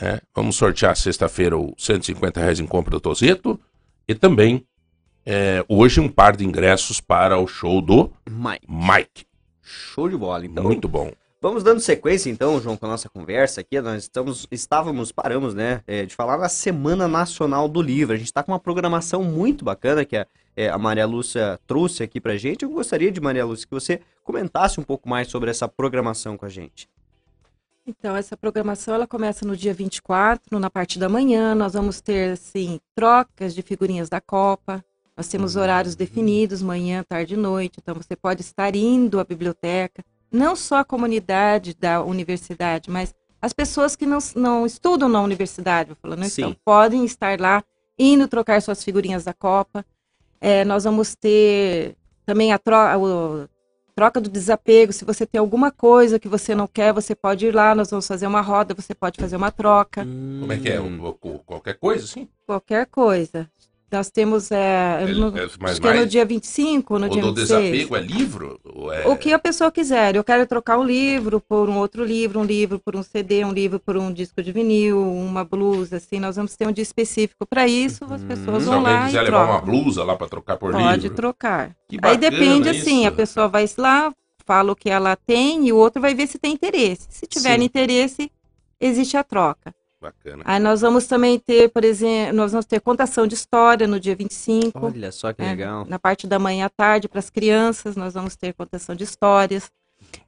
É, 0.00 0.20
vamos 0.34 0.56
sortear 0.56 0.96
sexta-feira 0.96 1.56
o 1.58 1.74
150 1.76 2.40
reais 2.40 2.58
em 2.60 2.66
compra 2.66 2.92
do 2.92 3.00
Tozeto 3.00 3.60
e 4.08 4.14
também 4.14 4.64
é, 5.26 5.64
hoje 5.68 6.00
um 6.00 6.08
par 6.08 6.36
de 6.36 6.44
ingressos 6.46 7.00
para 7.00 7.38
o 7.38 7.46
show 7.46 7.80
do 7.82 8.10
Mike, 8.28 8.66
Mike. 8.68 9.26
show 9.62 10.08
de 10.08 10.16
bola. 10.16 10.44
Então, 10.46 10.64
Muito 10.64 10.88
bom. 10.88 11.10
Vamos 11.44 11.62
dando 11.62 11.78
sequência 11.78 12.30
então, 12.30 12.58
João, 12.58 12.74
com 12.74 12.86
a 12.86 12.88
nossa 12.88 13.06
conversa 13.06 13.60
aqui. 13.60 13.78
Nós 13.78 14.04
estamos, 14.04 14.46
estávamos, 14.50 15.12
paramos, 15.12 15.52
né, 15.52 15.82
é, 15.86 16.06
de 16.06 16.14
falar 16.14 16.38
na 16.38 16.48
Semana 16.48 17.06
Nacional 17.06 17.68
do 17.68 17.82
Livro. 17.82 18.14
A 18.14 18.16
gente 18.16 18.28
está 18.28 18.42
com 18.42 18.50
uma 18.50 18.58
programação 18.58 19.22
muito 19.22 19.62
bacana 19.62 20.06
que 20.06 20.16
a, 20.16 20.26
é, 20.56 20.70
a 20.70 20.78
Maria 20.78 21.04
Lúcia 21.04 21.60
trouxe 21.66 22.02
aqui 22.02 22.18
pra 22.18 22.38
gente. 22.38 22.62
Eu 22.62 22.70
gostaria 22.70 23.12
de, 23.12 23.20
Maria 23.20 23.44
Lúcia, 23.44 23.66
que 23.66 23.74
você 23.74 24.00
comentasse 24.22 24.80
um 24.80 24.82
pouco 24.82 25.06
mais 25.06 25.28
sobre 25.28 25.50
essa 25.50 25.68
programação 25.68 26.38
com 26.38 26.46
a 26.46 26.48
gente. 26.48 26.88
Então, 27.86 28.16
essa 28.16 28.38
programação 28.38 28.94
ela 28.94 29.06
começa 29.06 29.44
no 29.44 29.54
dia 29.54 29.74
24, 29.74 30.58
na 30.58 30.70
parte 30.70 30.98
da 30.98 31.10
manhã. 31.10 31.54
Nós 31.54 31.74
vamos 31.74 32.00
ter, 32.00 32.32
assim, 32.32 32.80
trocas 32.94 33.54
de 33.54 33.60
figurinhas 33.60 34.08
da 34.08 34.18
Copa. 34.18 34.82
Nós 35.14 35.28
temos 35.28 35.56
horários 35.56 35.94
definidos, 35.94 36.62
manhã, 36.62 37.04
tarde 37.06 37.34
e 37.34 37.36
noite. 37.36 37.80
Então, 37.82 37.94
você 37.94 38.16
pode 38.16 38.40
estar 38.40 38.74
indo 38.74 39.20
à 39.20 39.24
biblioteca. 39.24 40.02
Não 40.34 40.56
só 40.56 40.78
a 40.78 40.84
comunidade 40.84 41.74
da 41.78 42.02
universidade, 42.02 42.90
mas 42.90 43.14
as 43.40 43.52
pessoas 43.52 43.94
que 43.94 44.04
não, 44.04 44.18
não 44.34 44.66
estudam 44.66 45.08
na 45.08 45.22
universidade, 45.22 45.90
vou 45.90 45.96
falando, 46.02 46.24
Sim. 46.24 46.42
então, 46.42 46.56
podem 46.64 47.04
estar 47.04 47.38
lá, 47.38 47.62
indo 47.96 48.26
trocar 48.26 48.60
suas 48.60 48.82
figurinhas 48.82 49.22
da 49.22 49.32
Copa. 49.32 49.86
É, 50.40 50.64
nós 50.64 50.82
vamos 50.82 51.14
ter 51.14 51.94
também 52.26 52.52
a 52.52 52.58
troca, 52.58 53.48
troca 53.94 54.20
do 54.20 54.28
desapego. 54.28 54.92
Se 54.92 55.04
você 55.04 55.24
tem 55.24 55.38
alguma 55.38 55.70
coisa 55.70 56.18
que 56.18 56.26
você 56.26 56.52
não 56.52 56.66
quer, 56.66 56.92
você 56.92 57.14
pode 57.14 57.46
ir 57.46 57.54
lá, 57.54 57.72
nós 57.72 57.90
vamos 57.90 58.06
fazer 58.08 58.26
uma 58.26 58.40
roda, 58.40 58.74
você 58.74 58.92
pode 58.92 59.20
fazer 59.20 59.36
uma 59.36 59.52
troca, 59.52 60.04
Como 60.40 60.52
é 60.52 60.58
que 60.58 60.68
é? 60.68 60.80
O- 60.80 61.16
o- 61.22 61.38
qualquer 61.46 61.78
coisa, 61.78 62.04
assim? 62.06 62.28
qualquer 62.44 62.86
coisa. 62.86 63.48
Nós 63.94 64.10
temos, 64.10 64.50
é, 64.50 65.02
É- 65.02 65.06
no, 65.12 65.30
mas 65.60 65.72
acho 65.72 65.80
que 65.80 65.86
é 65.86 65.94
no 65.94 66.04
dia 66.04 66.24
25, 66.24 66.98
no 66.98 67.06
o 67.06 67.08
dia 67.08 67.22
do 67.22 67.32
26. 67.32 67.70
desapego 67.70 67.96
é 67.96 68.00
livro? 68.00 68.60
É... 68.92 69.06
O 69.08 69.16
que 69.16 69.32
a 69.32 69.38
pessoa 69.38 69.70
quiser. 69.70 70.16
Eu 70.16 70.24
quero 70.24 70.44
trocar 70.48 70.78
um 70.78 70.84
livro 70.84 71.40
por 71.40 71.70
um 71.70 71.78
outro 71.78 72.04
livro, 72.04 72.40
um 72.40 72.44
livro 72.44 72.80
por 72.80 72.96
um 72.96 73.04
CD, 73.04 73.44
um 73.44 73.52
livro 73.52 73.78
por 73.78 73.96
um 73.96 74.12
disco 74.12 74.42
de 74.42 74.50
vinil, 74.50 75.00
uma 75.00 75.44
blusa, 75.44 75.98
assim. 75.98 76.18
Nós 76.18 76.34
vamos 76.34 76.56
ter 76.56 76.66
um 76.66 76.72
dia 76.72 76.82
específio 76.82 77.36
para 77.48 77.68
isso. 77.68 78.04
As 78.12 78.24
pessoas 78.24 78.64
Se 78.64 78.68
vão 78.68 78.82
lá 78.82 79.06
quiser 79.06 79.22
e 79.22 79.24
levar 79.26 79.44
uma 79.44 79.60
blusa 79.60 80.02
lá 80.02 80.16
para 80.16 80.26
trocar 80.26 80.56
por 80.56 80.72
Pode 80.72 81.00
livro. 81.02 81.14
trocar. 81.14 81.70
Que 81.88 81.96
Aí 82.02 82.16
depende 82.16 82.68
assim, 82.68 83.00
isso. 83.00 83.08
a 83.08 83.12
pessoa 83.12 83.46
vai 83.46 83.64
lá, 83.78 84.12
fala 84.44 84.72
o 84.72 84.76
que 84.76 84.90
ela 84.90 85.14
tem 85.14 85.68
e 85.68 85.72
o 85.72 85.76
outro 85.76 86.02
vai 86.02 86.16
ver 86.16 86.26
se 86.26 86.36
tem 86.36 86.52
interesse. 86.52 87.06
Se 87.10 87.26
tiver 87.28 87.58
Sim. 87.60 87.64
interesse, 87.64 88.28
existe 88.80 89.16
a 89.16 89.22
troca. 89.22 89.72
Bacana. 90.04 90.42
Aí 90.46 90.60
nós 90.60 90.82
vamos 90.82 91.06
também 91.06 91.38
ter, 91.38 91.70
por 91.70 91.82
exemplo, 91.82 92.34
nós 92.36 92.52
vamos 92.52 92.66
ter 92.66 92.78
contação 92.80 93.26
de 93.26 93.34
história 93.34 93.86
no 93.86 93.98
dia 93.98 94.14
25. 94.14 94.78
Olha 94.86 95.10
só 95.10 95.32
que 95.32 95.40
É, 95.40 95.46
legal. 95.46 95.86
Na 95.88 95.98
parte 95.98 96.26
da 96.26 96.38
manhã 96.38 96.66
à 96.66 96.68
tarde, 96.68 97.08
para 97.08 97.18
as 97.18 97.30
crianças, 97.30 97.96
nós 97.96 98.12
vamos 98.12 98.36
ter 98.36 98.52
contação 98.52 98.94
de 98.94 99.04
histórias. 99.04 99.70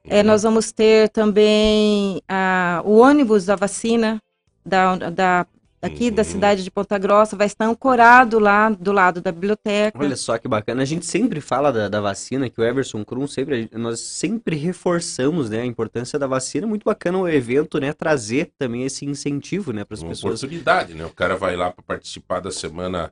É, 0.03 0.23
nós 0.23 0.41
vamos 0.41 0.71
ter 0.71 1.09
também 1.09 2.21
ah, 2.27 2.81
o 2.83 2.97
ônibus 2.97 3.45
da 3.45 3.55
vacina 3.55 4.19
da, 4.65 4.95
da, 4.95 5.47
aqui 5.81 6.09
da 6.09 6.23
Uhum. 6.23 6.27
cidade 6.29 6.63
de 6.63 6.71
Ponta 6.71 6.97
Grossa, 6.97 7.35
vai 7.35 7.47
estar 7.47 7.65
ancorado 7.65 8.39
lá 8.39 8.69
do 8.69 8.91
lado 8.91 9.21
da 9.21 9.31
biblioteca. 9.31 9.97
Olha 9.99 10.15
só 10.15 10.37
que 10.37 10.47
bacana. 10.47 10.81
A 10.81 10.85
gente 10.85 11.05
sempre 11.05 11.39
fala 11.39 11.71
da, 11.71 11.87
da 11.87 12.01
vacina, 12.01 12.49
que 12.49 12.59
o 12.59 12.63
Everson 12.63 13.03
Krum 13.05 13.27
sempre, 13.27 13.69
nós 13.73 13.99
sempre 13.99 14.55
reforçamos, 14.55 15.49
né, 15.49 15.61
a 15.61 15.65
importância 15.65 16.17
da 16.17 16.27
vacina. 16.27 16.65
Muito 16.67 16.83
bacana 16.83 17.17
o 17.19 17.27
evento, 17.27 17.79
né, 17.79 17.93
trazer 17.93 18.51
também 18.57 18.83
esse 18.83 19.05
incentivo, 19.05 19.71
né, 19.71 19.83
para 19.85 19.95
as 19.95 20.01
Uma 20.01 20.09
pessoas. 20.09 20.41
oportunidade, 20.43 20.93
né? 20.93 21.05
O 21.05 21.11
cara 21.11 21.35
vai 21.35 21.55
lá 21.55 21.71
para 21.71 21.83
participar 21.83 22.39
da 22.39 22.51
Semana 22.51 23.11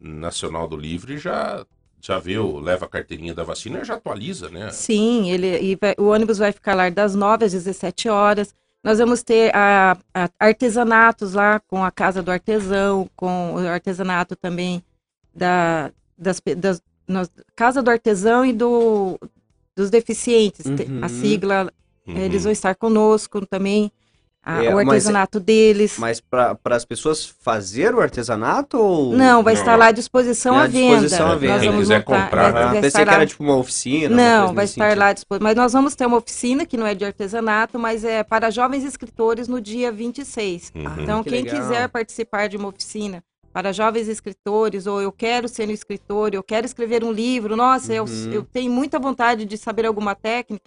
Nacional 0.00 0.68
do 0.68 0.76
Livro 0.76 1.12
e 1.12 1.18
já, 1.18 1.64
já 2.00 2.18
vê, 2.18 2.38
o- 2.38 2.60
leva 2.60 2.84
a 2.84 2.88
carteirinha 2.88 3.34
da 3.34 3.42
vacina 3.42 3.80
e 3.80 3.84
já 3.84 3.94
atualiza, 3.94 4.48
né? 4.48 4.70
Sim, 4.70 5.30
ele, 5.30 5.58
e 5.58 5.76
vai- 5.80 5.94
o 5.98 6.04
ônibus 6.04 6.38
vai 6.38 6.52
ficar 6.52 6.74
lá 6.74 6.88
das 6.88 7.14
9 7.16 7.44
às 7.44 7.52
17 7.52 8.08
horas. 8.08 8.54
Nós 8.82 8.98
vamos 8.98 9.22
ter 9.22 9.54
a, 9.54 9.96
a- 10.14 10.30
artesanatos 10.38 11.34
lá 11.34 11.60
com 11.66 11.82
a 11.84 11.90
Casa 11.90 12.22
do 12.22 12.30
Artesão, 12.30 13.08
com 13.16 13.54
o 13.54 13.58
artesanato 13.68 14.36
também 14.36 14.82
da 15.34 15.90
das, 16.16 16.40
das 16.56 16.82
nós- 17.06 17.30
Casa 17.54 17.82
do 17.82 17.90
Artesão 17.90 18.44
e 18.44 18.52
do, 18.52 19.18
dos 19.76 19.88
deficientes. 19.90 20.64
Te- 20.64 20.90
Uhum. 20.90 21.04
A 21.04 21.08
sigla 21.08 21.72
Uhum. 22.06 22.16
Eles 22.16 22.44
vão 22.44 22.52
estar 22.52 22.74
conosco 22.74 23.44
também, 23.44 23.92
a- 24.48 24.64
É, 24.64 24.70
o 24.72 24.76
mas- 24.76 24.88
artesanato 24.88 25.38
deles. 25.38 25.96
Mas 25.98 26.20
para 26.20 26.56
as 26.70 26.84
pessoas 26.84 27.26
fazer 27.26 27.94
o 27.94 28.00
artesanato 28.00 28.78
ou... 28.78 29.12
Não, 29.12 29.42
vai 29.42 29.52
Não. 29.54 29.60
estar 29.60 29.76
lá 29.76 29.86
à 29.88 29.92
disposição 29.92 30.54
À 30.56 30.62
à 30.62 30.66
venda. 30.66 30.94
disposição 31.00 31.30
à 31.30 31.34
venda. 31.34 31.52
Nós 31.54 31.62
Quem 31.62 31.72
quiser 31.78 31.98
montar- 31.98 32.24
comprar, 32.24 32.52
vai- 32.52 32.62
Ah, 32.62 32.66
vai 32.66 32.74
pensei 32.76 32.88
estar 32.88 33.02
que 33.04 33.08
era 33.10 33.18
lá- 33.18 33.26
tipo 33.26 33.42
uma 33.44 33.56
oficina. 33.56 34.08
uma 34.08 34.16
Não, 34.16 34.38
coisa 34.40 34.54
vai 34.54 34.64
estar 34.64 34.84
sentido. 34.86 34.98
lá 34.98 35.06
à 35.08 35.12
disposição. 35.12 35.44
Mas 35.44 35.56
nós 35.56 35.72
vamos 35.74 35.94
ter 35.94 36.06
uma 36.06 36.16
oficina 36.16 36.64
que 36.64 36.76
não 36.78 36.86
é 36.86 36.94
de 36.94 37.04
artesanato, 37.04 37.78
mas 37.78 38.04
é 38.04 38.22
para 38.22 38.50
jovens 38.50 38.84
escritores 38.84 39.48
no 39.48 39.60
dia 39.60 39.92
26. 39.92 40.72
Uhum. 40.74 40.82
Então, 41.02 41.22
que 41.22 41.28
quem 41.30 41.42
legal. 41.42 41.60
quiser 41.60 41.88
participar 41.90 42.48
de 42.48 42.56
uma 42.56 42.68
oficina 42.68 43.22
para 43.52 43.72
jovens 43.72 44.08
escritores, 44.08 44.86
ou 44.86 45.02
eu 45.02 45.10
quero 45.12 45.48
ser 45.48 45.68
um 45.68 45.72
escritor, 45.72 46.32
eu 46.32 46.42
quero 46.42 46.64
escrever 46.64 47.02
um 47.04 47.10
livro, 47.12 47.56
nossa, 47.56 47.92
eu, 47.92 48.04
Uhum. 48.04 48.30
eu 48.32 48.42
tenho 48.44 48.70
muita 48.70 48.98
vontade 48.98 49.44
de 49.44 49.56
saber 49.58 49.84
alguma 49.84 50.14
técnica. 50.14 50.64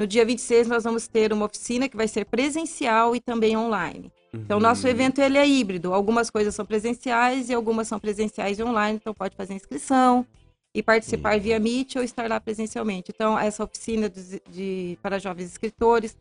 No 0.00 0.06
dia 0.06 0.24
26 0.24 0.66
nós 0.66 0.84
vamos 0.84 1.06
ter 1.06 1.30
uma 1.30 1.44
oficina 1.44 1.86
que 1.86 1.94
vai 1.94 2.08
ser 2.08 2.24
presencial 2.24 3.14
e 3.14 3.20
também 3.20 3.54
online. 3.54 4.10
Então, 4.32 4.56
o 4.56 4.60
nosso 4.60 4.86
Uhum. 4.86 4.92
evento 4.92 5.20
ele 5.20 5.36
é 5.36 5.46
híbrido. 5.46 5.92
Algumas 5.92 6.30
coisas 6.30 6.54
são 6.54 6.64
presenciais 6.64 7.50
e 7.50 7.54
algumas 7.54 7.86
são 7.86 8.00
presenciais 8.00 8.58
e 8.58 8.62
online. 8.62 8.96
Então, 8.98 9.12
pode 9.12 9.36
fazer 9.36 9.52
inscrição 9.52 10.26
e 10.74 10.82
participar 10.82 11.38
via 11.38 11.60
Meet 11.60 11.96
ou 11.96 12.02
estar 12.02 12.30
lá 12.30 12.40
presencialmente. 12.40 13.12
Então, 13.14 13.38
essa 13.38 13.62
oficina 13.62 14.08
de, 14.08 14.40
de- 14.48 14.98
para 15.02 15.18
jovens 15.18 15.50
escritores. 15.50 16.16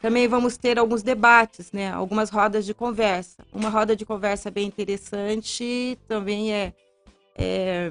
Também 0.00 0.26
vamos 0.26 0.56
ter 0.56 0.78
alguns 0.78 1.02
debates, 1.02 1.72
né? 1.72 1.92
Algumas 1.92 2.30
rodas 2.30 2.64
de 2.64 2.72
conversa. 2.72 3.44
Uma 3.52 3.68
roda 3.68 3.94
de 3.94 4.06
conversa 4.06 4.50
bem 4.50 4.66
interessante 4.66 5.98
também 6.08 6.54
é, 6.54 6.72
é 7.36 7.90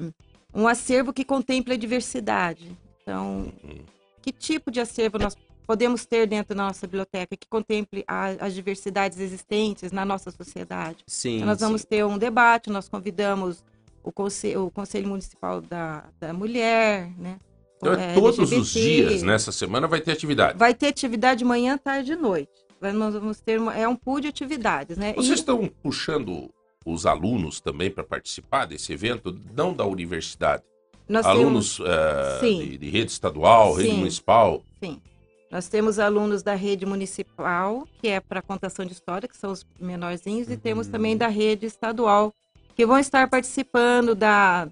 um 0.52 0.66
acervo 0.66 1.12
que 1.12 1.24
contempla 1.24 1.74
a 1.74 1.76
diversidade. 1.76 2.76
Então, 3.02 3.52
Uhum. 3.62 3.78
Que 4.22 4.32
tipo 4.32 4.70
de 4.70 4.80
acervo 4.80 5.18
nós 5.18 5.36
podemos 5.66 6.04
ter 6.04 6.26
dentro 6.26 6.54
da 6.54 6.64
nossa 6.64 6.86
biblioteca 6.86 7.36
que 7.36 7.46
contemple 7.48 8.04
a- 8.06 8.36
as 8.40 8.54
diversidades 8.54 9.18
existentes 9.20 9.92
na 9.92 10.04
nossa 10.04 10.30
sociedade? 10.30 10.98
Sim, 11.06 11.36
Então, 11.36 11.46
nós 11.46 11.60
vamos 11.60 11.82
sim. 11.82 11.86
ter 11.88 12.04
um 12.04 12.18
debate, 12.18 12.70
nós 12.70 12.88
convidamos 12.88 13.64
o, 14.02 14.10
conse 14.10 14.56
o 14.56 14.70
Conselho 14.70 15.08
Municipal 15.08 15.60
da, 15.60 16.04
da 16.18 16.32
Mulher, 16.32 17.10
né? 17.18 17.38
Então, 17.76 17.94
é 17.94 18.14
todos 18.14 18.38
os 18.38 18.52
LGBT. 18.52 18.80
dias, 18.80 19.22
nessa 19.22 19.52
semana, 19.52 19.86
vai 19.86 20.00
ter 20.00 20.12
atividade. 20.12 20.58
Vai 20.58 20.74
ter 20.74 20.88
atividade 20.88 21.38
de 21.38 21.44
manhã, 21.44 21.78
tarde 21.78 22.12
e 22.12 22.16
noite. 22.16 22.50
Nós 22.80 23.14
vamos 23.14 23.40
ter 23.40 23.58
uma, 23.60 23.74
é 23.76 23.86
um 23.86 23.94
pool 23.96 24.20
de 24.20 24.28
atividades, 24.28 24.96
né? 24.98 25.12
Vocês 25.14 25.28
E- 25.38 25.40
estão 25.40 25.70
puxando 25.82 26.50
os 26.84 27.04
alunos 27.06 27.60
também 27.60 27.90
para 27.90 28.02
participar 28.02 28.66
desse 28.66 28.92
evento, 28.92 29.38
não 29.54 29.72
da 29.74 29.84
universidade. 29.84 30.62
Nós 31.10 31.26
alunos 31.26 31.80
eh, 31.84 32.38
Sim. 32.40 32.58
de, 32.60 32.78
de 32.78 32.90
rede 32.90 33.10
estadual, 33.10 33.74
rede 33.74 33.90
Sim. 33.90 33.98
municipal. 33.98 34.62
Sim. 34.82 35.00
Nós 35.50 35.68
temos 35.68 35.98
alunos 35.98 36.42
da 36.42 36.54
rede 36.54 36.86
municipal, 36.86 37.86
que 38.00 38.06
é 38.08 38.20
para 38.20 38.40
contação 38.40 38.84
de 38.84 38.92
história, 38.92 39.28
que 39.28 39.36
são 39.36 39.50
os 39.50 39.66
menorzinhos, 39.80 40.48
e 40.48 40.56
temos 40.56 40.86
Uhum. 40.86 40.92
também 40.92 41.16
da 41.16 41.26
rede 41.26 41.66
estadual, 41.66 42.32
que 42.76 42.86
vão 42.86 42.98
estar 42.98 43.28
participando 43.28 44.14
da, 44.14 44.68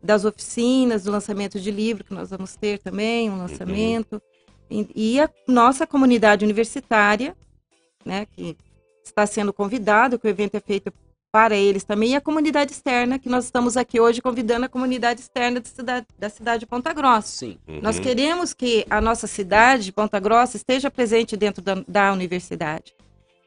das 0.00 0.24
oficinas, 0.24 1.02
do 1.02 1.10
lançamento 1.10 1.58
de 1.58 1.70
livro, 1.72 2.04
que 2.04 2.14
nós 2.14 2.30
vamos 2.30 2.54
ter 2.54 2.78
também, 2.78 3.28
um 3.28 3.38
lançamento. 3.38 4.22
E, 4.70 4.88
e 4.94 5.20
a 5.20 5.28
nossa 5.48 5.86
comunidade 5.86 6.44
universitária, 6.44 7.36
né, 8.04 8.26
que 8.26 8.56
está 9.04 9.26
sendo 9.26 9.52
convidado, 9.52 10.18
que 10.18 10.26
o 10.28 10.30
evento 10.30 10.54
é 10.54 10.60
feito 10.60 10.92
para 11.32 11.56
eles 11.56 11.82
também, 11.82 12.10
e 12.10 12.14
a 12.14 12.20
comunidade 12.20 12.72
externa, 12.72 13.18
que 13.18 13.26
nós 13.26 13.46
estamos 13.46 13.74
aqui 13.78 13.98
hoje 13.98 14.20
convidando 14.20 14.66
a 14.66 14.68
comunidade 14.68 15.22
externa 15.22 15.60
da 15.60 15.66
cidade, 15.68 16.06
da 16.18 16.28
cidade 16.28 16.60
de 16.60 16.66
Ponta 16.66 16.92
Grossa. 16.92 17.26
Sim. 17.28 17.58
Nós 17.80 17.96
Uhum. 17.96 18.02
queremos 18.02 18.52
que 18.52 18.84
a 18.90 19.00
nossa 19.00 19.26
cidade, 19.26 19.90
Ponta 19.92 20.20
Grossa, 20.20 20.58
esteja 20.58 20.90
presente 20.90 21.34
dentro 21.34 21.62
da, 21.62 21.82
da 21.88 22.12
universidade. 22.12 22.94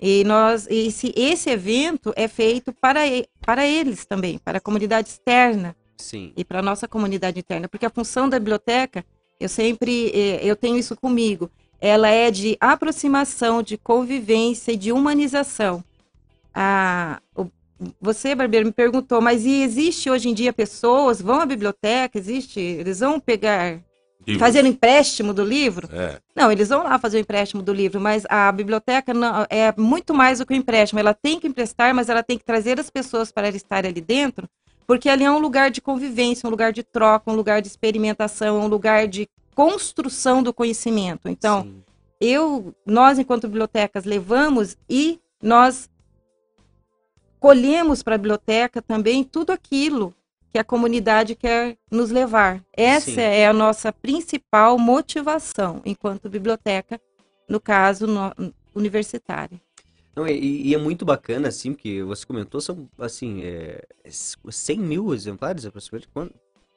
E 0.01 0.23
nós, 0.23 0.65
esse, 0.67 1.13
esse 1.15 1.47
evento 1.51 2.11
é 2.15 2.27
feito 2.27 2.73
para, 2.73 3.05
e- 3.05 3.27
para 3.45 3.67
eles 3.67 4.03
também, 4.03 4.39
para 4.39 4.57
a 4.57 4.61
comunidade 4.61 5.07
externa 5.09 5.75
Sim. 5.95 6.33
e 6.35 6.43
para 6.43 6.59
a 6.59 6.63
nossa 6.63 6.87
comunidade 6.87 7.39
interna, 7.39 7.67
porque 7.69 7.85
a 7.85 7.89
função 7.91 8.27
da 8.27 8.39
biblioteca, 8.39 9.05
eu 9.39 9.47
sempre, 9.47 10.09
eh, 10.11 10.39
eu 10.43 10.55
tenho 10.55 10.75
isso 10.75 10.95
comigo, 10.95 11.51
ela 11.79 12.09
é 12.09 12.31
de 12.31 12.57
aproximação, 12.59 13.61
de 13.61 13.77
convivência 13.77 14.71
e 14.71 14.75
de 14.75 14.91
humanização. 14.91 15.83
O- 17.35 17.45
você, 17.99 18.35
Barbeiro, 18.35 18.65
me 18.65 18.71
perguntou, 18.71 19.21
mas 19.21 19.45
e 19.45 19.61
existe 19.61 20.09
hoje 20.09 20.29
em 20.29 20.33
dia 20.33 20.53
pessoas, 20.53 21.21
vão 21.21 21.41
à 21.41 21.45
biblioteca, 21.45 22.17
existe, 22.17 22.59
eles 22.59 22.99
vão 22.99 23.19
pegar 23.19 23.81
Livros. 24.25 24.39
fazer 24.39 24.65
empréstimo 24.65 25.33
do 25.33 25.43
livro? 25.43 25.87
É. 25.91 26.19
Não, 26.35 26.51
eles 26.51 26.69
vão 26.69 26.83
lá 26.83 26.97
fazer 26.97 27.17
o 27.17 27.19
empréstimo 27.21 27.61
do 27.61 27.71
livro, 27.71 28.01
mas 28.01 28.23
a 28.29 28.51
biblioteca 28.51 29.13
não, 29.13 29.45
é 29.49 29.73
muito 29.77 30.13
mais 30.13 30.39
do 30.39 30.45
que 30.45 30.53
o 30.53 30.55
empréstimo. 30.55 30.99
Ela 30.99 31.13
tem 31.13 31.39
que 31.39 31.47
emprestar, 31.47 31.93
mas 31.93 32.09
ela 32.09 32.23
tem 32.23 32.37
que 32.37 32.43
trazer 32.43 32.79
as 32.79 32.89
pessoas 32.89 33.31
para 33.31 33.49
estarem 33.49 33.91
ali 33.91 34.01
dentro, 34.01 34.49
porque 34.87 35.09
ali 35.09 35.23
é 35.23 35.31
um 35.31 35.39
lugar 35.39 35.69
de 35.69 35.81
convivência, 35.81 36.47
um 36.47 36.51
lugar 36.51 36.73
de 36.73 36.83
troca, 36.83 37.31
um 37.31 37.35
lugar 37.35 37.61
de 37.61 37.67
experimentação, 37.67 38.59
um 38.59 38.67
lugar 38.67 39.07
de 39.07 39.29
construção 39.53 40.43
do 40.43 40.53
conhecimento. 40.53 41.29
Então, 41.29 41.63
Sim. 41.63 41.83
eu, 42.19 42.75
nós 42.85 43.17
enquanto 43.17 43.47
bibliotecas 43.47 44.03
levamos 44.03 44.75
e 44.89 45.19
nós 45.41 45.89
colhemos 47.39 48.01
para 48.03 48.15
a 48.15 48.17
biblioteca 48.17 48.81
também 48.81 49.23
tudo 49.23 49.51
aquilo 49.51 50.13
que 50.51 50.57
a 50.57 50.63
comunidade 50.63 51.35
quer 51.35 51.77
nos 51.91 52.11
levar. 52.11 52.63
Essa 52.71 53.11
Sim. 53.11 53.19
é 53.19 53.45
a 53.47 53.53
nossa 53.53 53.91
principal 53.91 54.77
motivação 54.79 55.81
enquanto 55.85 56.29
biblioteca, 56.29 56.99
no 57.49 57.59
caso 57.59 58.07
no- 58.07 58.33
universitária. 58.73 59.59
Não, 60.15 60.25
e, 60.25 60.67
e 60.69 60.73
é 60.73 60.77
muito 60.77 61.03
bacana, 61.03 61.49
assim, 61.49 61.73
porque 61.73 62.01
você 62.03 62.25
comentou, 62.25 62.61
são, 62.61 62.87
assim, 62.97 63.41
é, 63.43 63.83
100 64.09 64.79
mil 64.79 65.13
exemplares, 65.13 65.65
aproximadamente? 65.65 66.09
Quanto? 66.13 66.33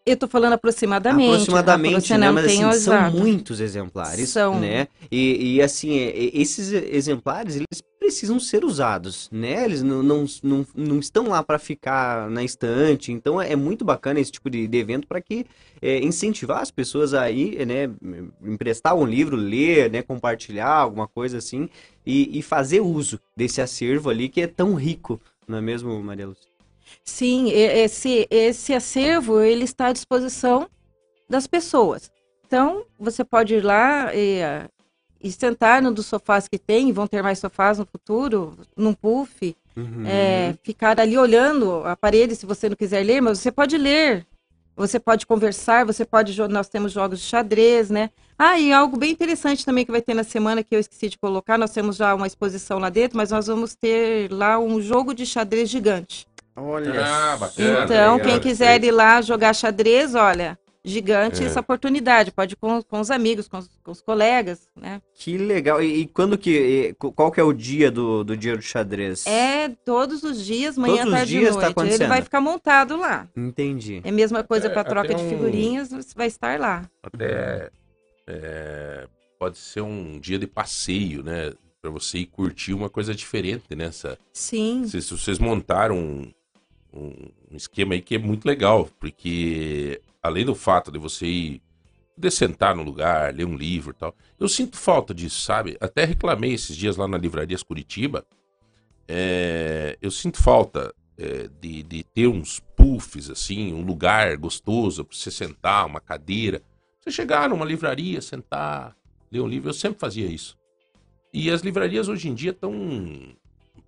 Eu 0.09 0.14
estou 0.14 0.29
falando 0.29 0.55
aproximadamente. 0.55 1.33
Aproximadamente, 1.33 2.07
você 2.07 2.16
né? 2.16 2.31
Mas 2.31 2.44
assim, 2.47 2.81
são 2.81 3.11
muitos 3.11 3.61
exemplares, 3.61 4.31
São. 4.31 4.59
né? 4.59 4.88
E, 5.11 5.57
e, 5.57 5.62
assim, 5.62 5.99
é, 5.99 6.09
é, 6.09 6.31
esses 6.33 6.73
exemplares, 6.73 7.57
eles 7.57 7.83
precisam 7.99 8.40
ser 8.40 8.64
usados, 8.64 9.29
né? 9.31 9.66
Eles 9.66 9.83
não, 9.83 10.03
não, 10.03 10.25
não, 10.42 10.66
não 10.75 10.99
estão 10.99 11.29
lá 11.29 11.42
para 11.42 11.59
ficar 11.59 12.31
na 12.31 12.42
estante. 12.42 13.12
Então, 13.12 13.40
é 13.40 13.55
muito 13.55 13.85
bacana 13.85 14.18
esse 14.18 14.33
tipo 14.33 14.49
de, 14.49 14.66
de 14.66 14.79
evento 14.79 15.07
para 15.07 15.21
que 15.21 15.44
é, 15.83 15.99
incentivar 15.99 16.62
as 16.62 16.71
pessoas 16.71 17.12
a 17.12 17.31
ir, 17.31 17.66
né? 17.66 17.90
Emprestar 18.42 18.94
um 18.94 19.05
livro, 19.05 19.37
ler, 19.37 19.90
né? 19.90 20.01
Compartilhar 20.01 20.71
alguma 20.71 21.07
coisa 21.07 21.37
assim 21.37 21.68
e, 22.07 22.38
e 22.38 22.42
fazer 22.42 22.81
uso 22.81 23.21
desse 23.37 23.61
acervo 23.61 24.09
ali 24.09 24.31
que 24.31 24.40
é 24.40 24.47
tão 24.47 24.75
rico, 24.75 25.21
não 25.47 25.59
é 25.59 25.61
mesmo, 25.61 26.03
Maria 26.03 26.29
Lúcia? 26.29 26.47
Sim, 27.05 27.51
esse, 27.51 28.27
esse 28.31 28.74
acervo 28.74 29.40
ele 29.40 29.64
está 29.64 29.87
à 29.87 29.92
disposição 29.92 30.68
das 31.29 31.46
pessoas. 31.46 32.11
Então, 32.46 32.85
você 32.98 33.24
pode 33.24 33.55
ir 33.55 33.64
lá 33.64 34.14
e, 34.14 34.42
ah, 34.42 34.68
e 35.22 35.31
sentar 35.31 35.83
num 35.83 35.92
dos 35.92 36.07
sofás 36.07 36.48
que 36.48 36.59
tem, 36.59 36.92
vão 36.92 37.07
ter 37.07 37.22
mais 37.22 37.38
sofás 37.38 37.79
no 37.79 37.87
futuro, 37.87 38.57
num 38.77 38.94
puff, 38.94 39.55
Uhum. 39.77 40.05
é, 40.05 40.57
ficar 40.64 40.98
ali 40.98 41.16
olhando 41.16 41.85
a 41.85 41.94
parede 41.94 42.35
se 42.35 42.44
você 42.44 42.68
não 42.68 42.74
quiser 42.74 43.05
ler, 43.05 43.20
mas 43.20 43.38
você 43.38 43.53
pode 43.53 43.79
ler. 43.79 44.27
Você 44.77 44.98
pode 45.01 45.27
conversar, 45.27 45.85
você 45.85 46.05
pode. 46.05 46.37
Nós 46.48 46.68
temos 46.68 46.92
jogos 46.92 47.18
de 47.20 47.27
xadrez, 47.27 47.90
né? 47.90 48.11
Ah, 48.38 48.59
e 48.61 48.72
algo 48.72 48.96
bem 48.96 49.11
interessante 49.11 49.64
também 49.64 49.85
que 49.85 49.90
vai 49.90 50.01
ter 50.01 50.14
na 50.14 50.22
semana 50.22 50.62
que 50.62 50.74
eu 50.74 50.79
esqueci 50.79 51.09
de 51.09 51.18
colocar. 51.18 51.59
Nós 51.59 51.72
temos 51.72 51.96
já 51.96 52.14
uma 52.14 52.29
exposição 52.29 52.79
lá 52.79 52.88
dentro, 52.88 53.16
mas 53.16 53.31
nós 53.33 53.48
vamos 53.48 53.74
ter 53.74 54.33
lá 54.33 54.57
um 54.59 54.81
jogo 54.81 55.12
de 55.14 55.27
xadrez 55.27 55.68
gigante. 55.68 56.27
Olha 56.61 57.05
Ah, 57.05 57.37
bacana. 57.37 57.85
Então, 57.85 58.16
legal, 58.16 58.21
quem 58.21 58.40
quiser 58.40 58.83
ir 58.85 58.90
lá 58.90 59.21
jogar 59.23 59.55
xadrez, 59.55 60.14
olha, 60.14 60.59
gigante 60.85 61.42
É. 61.42 61.47
essa 61.47 61.61
oportunidade. 61.61 62.31
Pode 62.33 62.55
ir 62.55 62.57
com, 62.57 62.83
com 62.83 63.01
os 63.01 63.11
amigos, 63.11 63.47
com 63.49 63.59
os, 63.59 63.68
com 63.83 63.90
os 63.90 64.01
colegas, 64.01 64.68
né? 64.75 65.03
Que 65.14 65.37
legal. 65.37 65.83
E, 65.83 66.01
e 66.03 66.07
quando 66.07 66.38
que. 66.38 66.51
e 66.51 66.94
qual 66.94 67.31
que 67.31 67.41
é 67.41 67.43
o 67.45 67.53
dia 67.53 67.91
do, 67.91 68.24
do 68.24 68.37
dia 68.37 68.57
do 68.57 68.62
xadrez? 68.62 69.26
É 69.26 69.68
todos 69.85 70.22
os 70.22 70.45
dias, 70.45 70.78
manhã, 70.78 70.97
Todos 70.99 71.12
os 71.12 71.18
tarde 71.18 71.30
dias 71.32 71.43
e 71.43 71.45
tá 71.47 71.53
noite. 71.55 71.64
Ele 71.66 71.72
acontecendo. 71.72 72.09
vai 72.09 72.22
ficar 72.22 72.41
montado 72.41 72.97
lá. 72.97 73.28
Entendi. 73.37 74.01
É 74.05 74.09
a 74.09 74.12
mesma 74.12 74.43
coisa 74.43 74.66
Até- 74.66 74.74
para 74.74 74.85
troca 74.85 75.14
de 75.14 75.22
um- 75.22 75.28
figurinhas, 75.28 75.91
você 75.91 76.14
vai 76.16 76.26
estar 76.28 76.59
lá. 76.59 76.89
Até 77.03 77.70
é, 78.26 79.07
pode 79.39 79.59
ser 79.59 79.80
um 79.82 80.18
dia 80.18 80.39
de 80.39 80.47
passeio, 80.47 81.22
né? 81.22 81.53
Pra 81.80 81.91
você 81.91 82.18
ir 82.18 82.26
curtir 82.26 82.74
uma 82.74 82.91
coisa 82.91 83.14
diferente 83.14 83.74
nessa. 83.74 84.18
Sim. 84.32 84.85
Se, 84.87 85.01
se 85.01 85.11
vocês 85.16 85.39
montaram 85.39 86.26
um, 86.99 87.57
esquema 87.57 87.94
aí 87.94 88.03
que 88.03 88.14
é 88.14 88.18
muito 88.18 88.44
legal, 88.44 88.88
porque 88.99 90.01
além 90.22 90.44
do 90.44 90.55
fato 90.55 90.90
de 90.90 90.99
você 90.99 91.26
ir 91.26 91.62
poder 92.14 92.30
sentar 92.32 92.74
no 92.74 92.82
lugar, 92.82 93.32
ler 93.32 93.46
um 93.46 93.57
livro 93.57 93.92
e 93.92 93.99
tal, 93.99 94.14
eu 94.38 94.49
sinto 94.49 94.76
falta 94.76 95.14
disso, 95.14 95.40
sabe? 95.40 95.76
Até 95.80 96.05
reclamei 96.05 96.53
esses 96.53 96.76
dias 96.76 96.96
lá 96.96 97.07
na 97.07 97.16
Livrarias 97.16 97.62
Curitiba. 97.62 98.26
é, 99.07 99.96
eu 100.03 100.11
sinto 100.11 100.42
falta 100.42 100.92
é, 101.16 101.49
de, 101.61 101.82
de 101.82 102.03
ter 102.03 102.26
uns 102.26 102.61
puffs, 102.76 103.28
assim, 103.28 103.72
um 103.72 103.82
lugar 103.82 104.36
gostoso 104.36 105.05
pra 105.05 105.16
você 105.16 105.30
sentar, 105.30 105.86
uma 105.86 106.01
cadeira. 106.01 106.62
Você 107.01 107.11
chegar 107.11 107.49
numa 107.49 107.64
livraria, 107.64 108.20
sentar, 108.20 108.96
ler 109.30 109.40
um 109.40 109.49
livro. 109.49 109.68
Eu 109.68 109.74
sempre 109.74 109.99
fazia 109.99 110.26
isso. 110.26 110.57
E 111.32 111.51
as 111.51 111.61
livrarias 111.61 112.09
hoje 112.09 112.28
em 112.28 112.34
dia 112.34 112.53
estão, 112.53 112.72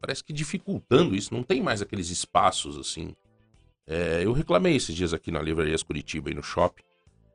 parece 0.00 0.24
que 0.24 0.32
dificultando 0.32 1.14
isso. 1.14 1.34
Não 1.34 1.42
tem 1.42 1.62
mais 1.62 1.82
aqueles 1.82 2.10
espaços 2.10 2.78
assim. 2.78 3.14
É, 3.86 4.24
eu 4.24 4.32
reclamei 4.32 4.76
esses 4.76 4.94
dias 4.94 5.12
aqui 5.12 5.30
na 5.30 5.42
Livrarias 5.42 5.82
Curitiba 5.82 6.30
e 6.30 6.34
no 6.34 6.42
shopping. 6.42 6.82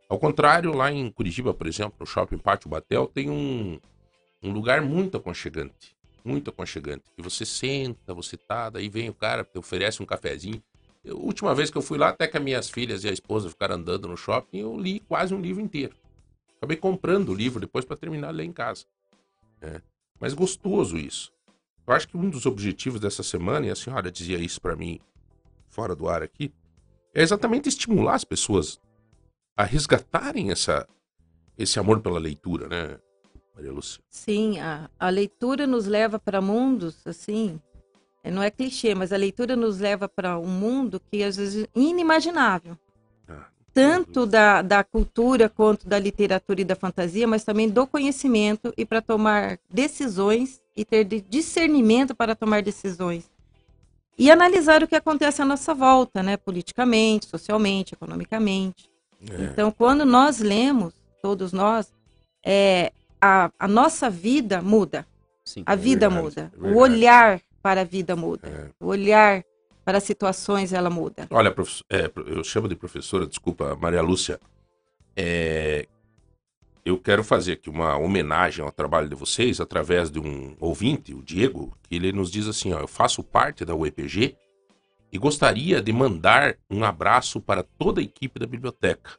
Ao 0.08 0.20
contrário, 0.20 0.74
lá 0.74 0.92
em 0.92 1.10
Curitiba, 1.10 1.54
por 1.54 1.68
exemplo, 1.68 1.96
no 2.00 2.06
shopping 2.06 2.38
Pátio 2.38 2.70
Batel, 2.70 3.08
tem 3.08 3.30
um, 3.30 3.80
um 4.42 4.52
lugar 4.52 4.82
muito 4.82 5.18
aconchegante. 5.18 5.96
Muito 6.24 6.50
aconchegante. 6.50 7.04
Que 7.16 7.22
você 7.22 7.46
senta, 7.46 8.14
você 8.14 8.38
tá, 8.38 8.70
daí 8.70 8.88
vem 8.88 9.10
o 9.10 9.14
cara, 9.14 9.44
te 9.44 9.58
oferece 9.58 10.02
um 10.02 10.06
cafezinho. 10.06 10.62
Eu, 11.04 11.18
última 11.18 11.54
vez 11.54 11.70
que 11.70 11.78
eu 11.78 11.82
fui 11.82 11.98
lá, 11.98 12.10
até 12.10 12.28
que 12.28 12.38
as 12.38 12.44
minhas 12.44 12.70
filhas 12.70 13.04
e 13.04 13.10
a 13.10 13.12
esposa 13.12 13.50
ficaram 13.50 13.76
andando 13.76 14.08
no 14.08 14.18
shopping, 14.18 14.60
eu 14.60 14.78
li 14.78 15.00
quase 15.02 15.34
um 15.34 15.42
livro 15.42 15.62
inteiro. 15.62 15.96
Acabei 16.58 16.78
comprando 16.78 17.30
o 17.30 17.34
livro 17.34 17.60
depois 17.60 17.86
para 17.86 17.98
terminar 17.98 18.32
ler 18.32 18.46
em 18.46 18.54
casa. 18.54 18.86
É. 19.62 19.82
Mas 20.20 20.34
gostoso 20.34 20.98
isso. 20.98 21.32
Eu 21.88 21.94
acho 21.94 22.08
que 22.08 22.18
um 22.18 22.30
dos 22.30 22.46
objetivos 22.46 23.00
dessa 23.00 23.22
semana, 23.22 23.68
e 23.68 23.70
a 23.70 23.76
senhora 23.76 24.12
dizia 24.12 24.40
isso 24.40 24.60
para 24.60 24.76
mim 24.76 25.00
fora 25.68 25.96
do 25.96 26.08
ar 26.08 26.24
aqui, 26.24 26.52
é 27.14 27.22
exatamente 27.22 27.70
estimular 27.70 28.16
as 28.16 28.24
pessoas 28.24 28.80
a 29.56 29.64
resgatarem 29.64 30.52
essa, 30.52 30.88
esse 31.58 31.80
amor 31.80 32.02
pela 32.02 32.20
leitura, 32.20 32.68
né, 32.68 32.98
Maria 33.56 33.72
Lúcia? 33.72 34.02
Sim, 34.10 34.60
a, 34.60 34.90
a 35.00 35.10
leitura 35.10 35.66
nos 35.68 35.86
leva 35.86 36.20
para 36.20 36.42
mundos, 36.42 37.06
assim, 37.06 37.60
é, 38.24 38.32
não 38.32 38.42
é 38.42 38.50
clichê, 38.50 38.96
mas 38.96 39.14
a 39.14 39.18
leitura 39.18 39.56
nos 39.56 39.80
leva 39.80 40.10
para 40.10 40.38
um 40.40 40.48
mundo 40.48 41.00
que 41.00 41.24
às 41.24 41.38
vezes 41.38 41.64
é 41.64 41.68
inimaginável. 41.80 42.78
Ah, 43.30 43.46
Tanto 43.74 44.26
da, 44.26 44.62
da 44.62 44.84
cultura 44.84 45.48
quanto 45.48 45.88
da 45.88 46.00
literatura 46.00 46.62
e 46.62 46.66
da 46.66 46.76
fantasia, 46.76 47.28
mas 47.28 47.44
também 47.44 47.70
do 47.70 47.86
conhecimento 47.86 48.74
e 48.76 48.86
para 48.86 49.02
tomar 49.02 49.60
decisões 49.70 50.62
e 50.76 50.84
ter 50.86 51.04
de 51.06 51.22
discernimento 51.22 52.14
para 52.16 52.36
tomar 52.36 52.62
decisões. 52.62 53.30
E 54.18 54.32
analisar 54.32 54.82
o 54.84 54.88
que 54.88 54.96
acontece 54.96 55.42
à 55.42 55.46
nossa 55.46 55.74
volta, 55.74 56.24
né? 56.24 56.38
Politicamente, 56.38 57.26
socialmente, 57.28 57.94
economicamente. 57.94 58.90
é. 59.30 59.44
Então, 59.44 59.72
quando 59.72 60.06
nós 60.06 60.40
lemos, 60.40 60.94
todos 61.22 61.52
nós, 61.52 61.94
é, 62.46 62.92
a, 63.20 63.52
a 63.60 63.68
nossa 63.68 64.10
vida 64.10 64.62
muda. 64.62 65.06
Sim. 65.44 65.64
A 65.66 65.76
vida 65.76 66.10
verdade, 66.10 66.52
muda. 66.58 66.70
é 66.70 66.72
o 66.74 66.78
olhar 66.78 67.42
para 67.62 67.82
a 67.82 67.84
vida 67.84 68.16
muda. 68.16 68.48
É. 68.48 68.70
O 68.80 68.88
olhar 68.88 69.44
para 69.84 69.98
as 70.00 70.04
situações, 70.04 70.72
ela 70.74 70.90
muda. 70.90 71.28
Olha, 71.30 71.52
profe- 71.52 71.84
é, 71.90 72.10
eu 72.28 72.44
chamo 72.44 72.68
de 72.68 72.76
professora, 72.76 73.28
desculpa, 73.28 73.76
Maria 73.76 74.02
Lúcia. 74.02 74.40
É, 75.16 75.88
eu 76.86 76.98
quero 77.00 77.24
fazer 77.24 77.54
aqui 77.54 77.70
uma 77.70 77.98
homenagem 77.98 78.64
ao 78.64 78.72
trabalho 78.72 79.10
de 79.10 79.16
vocês 79.16 79.60
através 79.60 80.12
de 80.12 80.20
um 80.20 80.56
ouvinte, 80.60 81.14
o 81.14 81.24
Diego, 81.24 81.76
que 81.84 81.96
ele 81.96 82.12
nos 82.12 82.30
diz 82.32 82.48
assim: 82.48 82.74
ó, 82.74 82.80
eu 82.80 82.88
faço 82.88 83.24
parte 83.24 83.66
da 83.66 83.74
UEPG 83.76 84.36
e 85.12 85.18
gostaria 85.18 85.82
de 85.82 85.92
mandar 85.92 86.56
um 86.70 86.84
abraço 86.84 87.42
para 87.42 87.64
toda 87.64 88.00
a 88.02 88.04
equipe 88.04 88.40
da 88.40 88.46
biblioteca. 88.46 89.12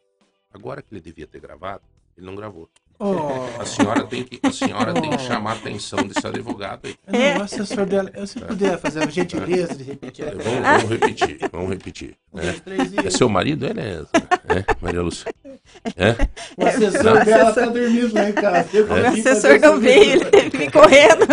Agora 0.55 0.81
que 0.81 0.89
ele 0.95 1.01
devia 1.01 1.27
ter 1.27 1.41
gravado, 1.41 1.83
ele 2.17 2.25
não 2.27 2.37
gravou. 2.37 2.69
Oh, 2.99 3.61
A 3.61 3.67
senhora 3.67 4.07
tem 4.07 4.25
que, 4.25 4.41
a 4.43 4.51
senhora 4.51 4.95
tem 4.95 5.11
que 5.11 5.19
chamar 5.19 5.51
a 5.51 5.55
atenção 5.57 5.99
desse 6.07 6.27
advogado 6.27 6.87
aí. 6.87 6.97
não, 7.07 7.41
o 7.41 7.43
assessor 7.43 7.85
dela. 7.85 8.11
Eu, 8.15 8.27
se 8.27 8.41
puder 8.41 8.79
fazer 8.79 9.03
a 9.03 9.07
gentileza 9.11 9.75
de 9.75 9.83
repetir. 9.85 10.25
É, 10.27 10.31
Vamos, 10.35 10.63
vamos 10.63 10.89
repetir, 10.91 11.39
vamos 11.53 11.69
repetir. 11.71 12.17
Um, 12.33 12.39
né? 12.39 12.43
dois, 12.45 12.61
três 12.61 12.93
e- 12.95 13.07
É 13.07 13.11
seu 13.11 13.29
marido, 13.29 13.67
é, 13.67 13.75
né? 13.75 14.07
É, 14.49 14.75
Maria 14.81 15.03
Lúcia. 15.03 15.31
É? 15.97 16.13
O 16.57 16.67
assessor 16.67 17.25
dela 17.25 17.53
tá 17.53 17.67
dormindo 17.67 18.15
lá 18.15 18.29
em 18.29 18.33
casa. 18.33 18.77
Eu 18.77 18.87
O 18.87 19.07
assessor 19.07 19.61
não 19.61 19.81
veio, 19.81 20.23
ele 20.33 20.59
me 20.59 20.71
correndo. 20.71 21.27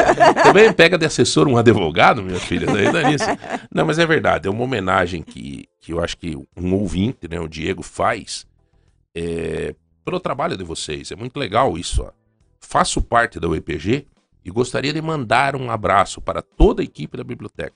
Também 0.44 0.72
pega 0.74 0.98
de 0.98 1.06
assessor 1.06 1.48
um 1.48 1.58
advogado, 1.58 2.22
minha 2.22 2.40
filha, 2.40 2.68
daí 2.68 2.92
dá 2.92 3.10
nisso. 3.10 3.26
Não, 3.74 3.86
mas 3.86 4.00
é 4.00 4.06
verdade, 4.06 4.48
é 4.48 4.52
uma 4.52 4.64
homenagem 4.64 5.24
que, 5.24 5.66
que 5.80 5.94
eu 5.94 6.04
acho 6.04 6.18
que 6.18 6.36
um 6.56 6.74
ouvinte, 6.74 7.28
né, 7.30 7.40
o 7.40 7.48
Diego, 7.48 7.82
faz 7.82 8.46
é, 9.16 9.76
pelo 10.04 10.20
trabalho 10.20 10.58
de 10.58 10.64
vocês. 10.64 11.12
É 11.12 11.16
muito 11.16 11.38
legal 11.38 11.78
isso, 11.78 12.04
ó. 12.04 12.12
Faço 12.60 13.02
parte 13.02 13.40
da 13.40 13.48
UEPG 13.48 14.08
e 14.44 14.52
gostaria 14.52 14.94
de 14.94 15.02
mandar 15.02 15.56
um 15.56 15.70
abraço 15.70 16.22
para 16.22 16.42
toda 16.42 16.82
a 16.82 16.86
equipe 16.86 17.18
da 17.18 17.24
biblioteca. 17.24 17.76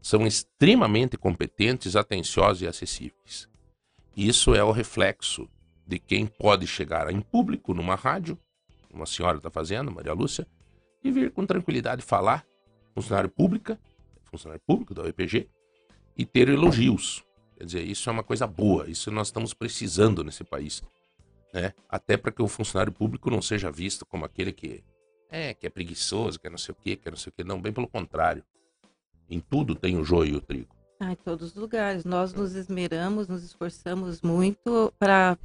São 0.00 0.26
extremamente 0.26 1.16
competentes, 1.16 1.96
atenciosos 1.96 2.62
e 2.62 2.66
acessíveis. 2.66 3.48
Isso 4.16 4.54
é 4.54 4.62
o 4.62 4.70
reflexo 4.70 5.48
de 5.86 5.98
quem 5.98 6.26
pode 6.26 6.66
chegar 6.66 7.10
em 7.10 7.20
público 7.20 7.72
numa 7.72 7.94
rádio, 7.94 8.38
como 8.90 9.02
a 9.02 9.06
senhora 9.06 9.36
está 9.36 9.50
fazendo, 9.50 9.92
Maria 9.92 10.12
Lúcia, 10.12 10.46
e 11.04 11.10
vir 11.10 11.30
com 11.30 11.46
tranquilidade 11.46 12.02
falar, 12.02 12.44
funcionário 12.94 13.30
pública, 13.30 13.78
funcionário 14.24 14.62
público 14.66 14.94
da 14.94 15.02
UEPG, 15.02 15.48
e 16.16 16.24
ter 16.24 16.48
elogios. 16.48 17.24
Quer 17.56 17.64
dizer, 17.64 17.82
isso 17.84 18.08
é 18.08 18.12
uma 18.12 18.24
coisa 18.24 18.46
boa, 18.46 18.88
isso 18.88 19.10
nós 19.10 19.28
estamos 19.28 19.54
precisando 19.54 20.24
nesse 20.24 20.42
país. 20.42 20.82
Né? 21.52 21.72
Até 21.88 22.16
para 22.16 22.32
que 22.32 22.42
o 22.42 22.48
funcionário 22.48 22.92
público 22.92 23.30
não 23.30 23.40
seja 23.40 23.70
visto 23.70 24.04
como 24.04 24.24
aquele 24.24 24.52
que 24.52 24.82
é, 25.30 25.54
que 25.54 25.66
é 25.66 25.70
preguiçoso, 25.70 26.38
que 26.38 26.46
é 26.46 26.50
não 26.50 26.58
sei 26.58 26.72
o 26.72 26.76
quê, 26.76 26.96
que 26.96 27.08
é 27.08 27.10
não 27.10 27.18
sei 27.18 27.30
o 27.30 27.32
quê. 27.32 27.44
Não, 27.44 27.60
bem 27.60 27.72
pelo 27.72 27.88
contrário. 27.88 28.44
Em 29.28 29.40
tudo 29.40 29.74
tem 29.74 29.96
o 29.96 30.04
joio 30.04 30.34
e 30.34 30.36
o 30.36 30.40
trigo. 30.40 30.74
Ah, 31.00 31.12
em 31.12 31.16
todos 31.16 31.50
os 31.50 31.54
lugares. 31.54 32.04
Nós 32.04 32.32
nos 32.32 32.54
esmeramos, 32.54 33.28
nos 33.28 33.42
esforçamos 33.42 34.22
muito 34.22 34.92
para 34.98 35.36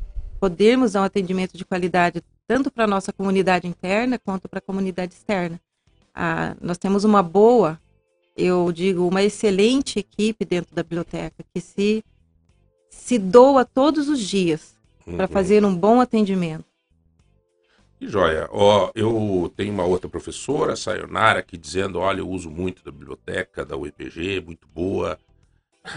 podermos 0.41 0.93
dar 0.93 1.01
um 1.01 1.05
atendimento 1.05 1.55
de 1.55 1.63
qualidade 1.63 2.23
tanto 2.47 2.71
para 2.71 2.85
a 2.85 2.87
nossa 2.87 3.13
comunidade 3.13 3.67
interna 3.67 4.17
quanto 4.17 4.49
para 4.49 4.57
a 4.57 4.61
comunidade 4.61 5.13
externa. 5.13 5.61
Ah, 6.15 6.55
nós 6.59 6.79
temos 6.79 7.03
uma 7.03 7.21
boa, 7.21 7.79
eu 8.35 8.71
digo, 8.71 9.07
uma 9.07 9.21
excelente 9.21 9.99
equipe 9.99 10.43
dentro 10.43 10.73
da 10.75 10.81
biblioteca 10.81 11.45
que 11.53 11.61
se, 11.61 12.03
se 12.89 13.19
doa 13.19 13.63
todos 13.63 14.09
os 14.09 14.19
dias 14.19 14.75
para 15.05 15.25
Uhum. 15.25 15.27
fazer 15.31 15.63
um 15.63 15.75
bom 15.75 16.01
atendimento. 16.01 16.65
Que 17.99 18.07
joia. 18.07 18.47
Ó, 18.51 18.91
eu 18.95 19.53
tenho 19.55 19.71
uma 19.71 19.83
outra 19.85 20.09
professora, 20.09 20.75
Sayonara, 20.75 21.39
aqui 21.39 21.55
dizendo, 21.55 21.99
olha, 21.99 22.19
eu 22.21 22.27
uso 22.29 22.49
muito 22.49 22.83
da 22.83 22.91
biblioteca 22.91 23.63
da 23.63 23.77
UEPG, 23.77 24.41
muito 24.41 24.67
boa. 24.73 25.19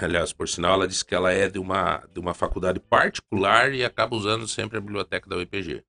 Aliás, 0.01 0.33
por 0.33 0.49
sinal, 0.49 0.75
ela 0.75 0.89
disse 0.89 1.05
que 1.05 1.15
ela 1.15 1.31
é 1.33 1.49
de 1.49 1.59
uma, 1.59 2.03
de 2.13 2.19
uma 2.19 2.33
faculdade 2.33 2.81
particular 2.81 3.73
e 3.73 3.85
acaba 3.85 4.17
usando 4.17 4.49
sempre 4.49 4.79
a 4.79 4.81
biblioteca 4.81 5.29
da 5.29 5.37
UEPG. 5.37 5.83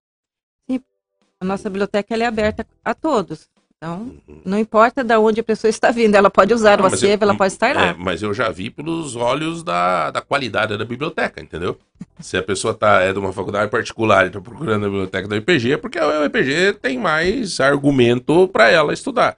A 1.37 1.43
nossa 1.43 1.69
biblioteca 1.69 2.15
é 2.15 2.25
aberta 2.25 2.65
a 2.83 2.93
todos. 2.93 3.49
Então, 3.77 4.15
Uhum. 4.27 4.41
não 4.45 4.57
importa 4.57 5.03
de 5.03 5.15
onde 5.17 5.41
a 5.41 5.43
pessoa 5.43 5.69
está 5.69 5.91
vindo, 5.91 6.15
ela 6.15 6.29
pode 6.29 6.53
usar 6.53 6.77
Não, 6.77 6.85
o 6.87 6.89
mas 6.89 6.93
acervo, 6.93 7.23
eu- 7.25 7.29
ela 7.29 7.37
pode 7.37 7.51
estar 7.53 7.75
lá. 7.75 7.87
É, 7.87 7.93
mas 7.93 8.23
eu 8.23 8.33
já 8.33 8.49
vi 8.49 8.69
pelos 8.69 9.17
olhos 9.17 9.61
da, 9.61 10.11
da 10.11 10.21
qualidade 10.21 10.77
da 10.77 10.85
biblioteca, 10.85 11.41
entendeu? 11.41 11.77
Se 12.19 12.37
a 12.37 12.41
pessoa 12.41 12.73
tá, 12.73 13.01
é 13.01 13.11
de 13.11 13.19
uma 13.19 13.33
faculdade 13.33 13.69
particular 13.69 14.23
e 14.23 14.27
está 14.27 14.39
procurando 14.39 14.85
a 14.85 14.89
biblioteca 14.89 15.27
da 15.27 15.35
UEPG, 15.35 15.73
é 15.73 15.77
porque 15.77 15.99
a 15.99 16.07
UEPG 16.21 16.73
tem 16.81 16.97
mais 16.97 17.59
argumento 17.59 18.47
para 18.47 18.69
ela 18.69 18.93
estudar. 18.93 19.37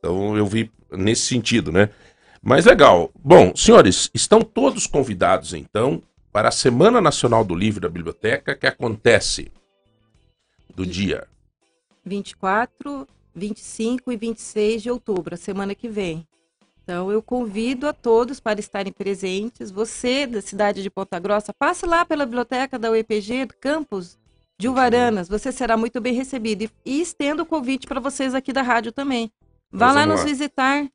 Então 0.00 0.36
eu 0.36 0.46
vi 0.46 0.70
nesse 0.90 1.22
sentido, 1.22 1.70
né? 1.70 1.88
Mas 2.48 2.64
legal. 2.64 3.10
Bom, 3.24 3.56
senhores, 3.56 4.08
estão 4.14 4.40
todos 4.40 4.86
convidados 4.86 5.52
então 5.52 6.00
para 6.32 6.48
a 6.48 6.52
Semana 6.52 7.00
Nacional 7.00 7.44
do 7.44 7.56
Livro 7.56 7.80
da 7.80 7.88
Biblioteca, 7.88 8.54
que 8.54 8.68
acontece 8.68 9.50
do 10.72 10.86
dia 10.86 11.26
24, 12.04 13.04
25 13.34 14.12
e 14.12 14.16
26 14.16 14.80
de 14.80 14.88
outubro, 14.92 15.34
a 15.34 15.36
semana 15.36 15.74
que 15.74 15.88
vem. 15.88 16.24
Então, 16.84 17.10
eu 17.10 17.20
convido 17.20 17.88
a 17.88 17.92
todos 17.92 18.38
para 18.38 18.60
estarem 18.60 18.92
presentes. 18.92 19.72
Você, 19.72 20.24
da 20.24 20.40
cidade 20.40 20.84
de 20.84 20.88
Ponta 20.88 21.18
Grossa, 21.18 21.52
passe 21.52 21.84
lá 21.84 22.04
pela 22.04 22.24
biblioteca 22.24 22.78
da 22.78 22.92
UEPG, 22.92 23.46
do 23.46 23.54
campus 23.56 24.16
de 24.56 24.68
Uvaranas. 24.68 25.28
Você 25.28 25.50
será 25.50 25.76
muito 25.76 26.00
bem 26.00 26.14
recebido. 26.14 26.62
E, 26.62 26.70
e 26.84 27.00
estendo 27.00 27.42
o 27.42 27.46
convite 27.46 27.88
para 27.88 27.98
vocês 27.98 28.36
aqui 28.36 28.52
da 28.52 28.62
rádio 28.62 28.92
também. 28.92 29.32
Vá 29.68 29.86
Nós 29.86 29.96
lá 29.96 30.06
nos 30.06 30.20
lá. 30.20 30.26
visitar. 30.26 30.86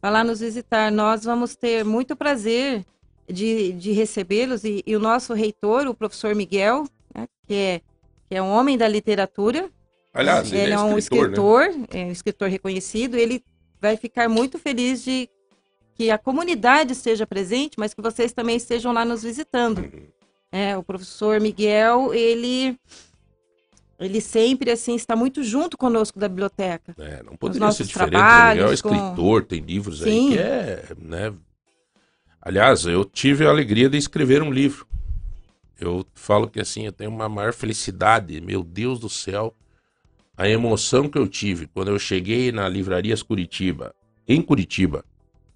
Vá 0.00 0.10
lá 0.10 0.24
nos 0.24 0.40
visitar. 0.40 0.90
Nós 0.92 1.24
vamos 1.24 1.56
ter 1.56 1.84
muito 1.84 2.16
prazer 2.16 2.84
de, 3.28 3.72
de 3.72 3.92
recebê-los. 3.92 4.64
E, 4.64 4.82
e 4.86 4.96
o 4.96 5.00
nosso 5.00 5.34
reitor, 5.34 5.86
o 5.86 5.94
professor 5.94 6.34
Miguel, 6.34 6.84
né, 7.14 7.26
que, 7.46 7.54
é, 7.54 7.80
que 8.28 8.34
é 8.36 8.42
um 8.42 8.50
homem 8.50 8.78
da 8.78 8.88
literatura, 8.88 9.70
Aliás, 10.12 10.50
ele, 10.52 10.62
ele, 10.62 10.72
é, 10.72 10.78
um 10.78 10.98
escritor, 10.98 11.66
né? 11.66 11.68
escritor, 11.68 11.96
é 11.96 12.04
um 12.04 12.10
escritor 12.10 12.48
reconhecido. 12.48 13.16
Ele 13.16 13.42
vai 13.80 13.96
ficar 13.96 14.28
muito 14.28 14.58
feliz 14.58 15.04
de 15.04 15.28
que 15.94 16.10
a 16.10 16.18
comunidade 16.18 16.92
esteja 16.92 17.26
presente, 17.26 17.78
mas 17.78 17.92
que 17.92 18.02
vocês 18.02 18.32
também 18.32 18.56
estejam 18.56 18.92
lá 18.92 19.04
nos 19.04 19.22
visitando. 19.22 19.78
Uhum. 19.78 20.06
É, 20.50 20.76
o 20.76 20.82
professor 20.82 21.40
Miguel, 21.40 22.14
ele 22.14 22.78
ele 23.98 24.20
sempre 24.20 24.70
assim 24.70 24.94
está 24.94 25.16
muito 25.16 25.42
junto 25.42 25.76
conosco 25.76 26.18
da 26.18 26.28
biblioteca. 26.28 26.94
É, 26.98 27.22
não 27.22 27.36
poderia 27.36 27.70
ser 27.72 27.84
diferente. 27.84 28.12
né? 28.12 28.18
Ele 28.52 28.60
é 28.60 28.62
trabalhos, 28.64 28.82
com- 28.82 28.94
escritor, 28.94 29.44
tem 29.44 29.60
livros 29.60 30.02
aí 30.02 30.12
Sim. 30.12 30.28
que 30.32 30.38
é, 30.38 30.84
né? 31.00 31.34
Aliás, 32.40 32.86
eu 32.86 33.04
tive 33.04 33.46
a 33.46 33.50
alegria 33.50 33.88
de 33.90 33.98
escrever 33.98 34.42
um 34.42 34.50
livro. 34.50 34.86
Eu 35.78 36.04
falo 36.14 36.48
que 36.48 36.60
assim, 36.60 36.86
eu 36.86 36.92
tenho 36.92 37.10
uma 37.10 37.28
maior 37.28 37.52
felicidade, 37.52 38.40
meu 38.40 38.62
Deus 38.62 38.98
do 38.98 39.08
céu. 39.08 39.54
a 40.36 40.48
emoção 40.48 41.08
que 41.08 41.18
eu 41.18 41.26
tive 41.26 41.66
quando 41.66 41.88
eu 41.88 41.98
cheguei 41.98 42.52
na 42.52 42.68
Livrarias 42.68 43.22
Curitiba, 43.24 43.92
em 44.26 44.40
Curitiba, 44.40 45.04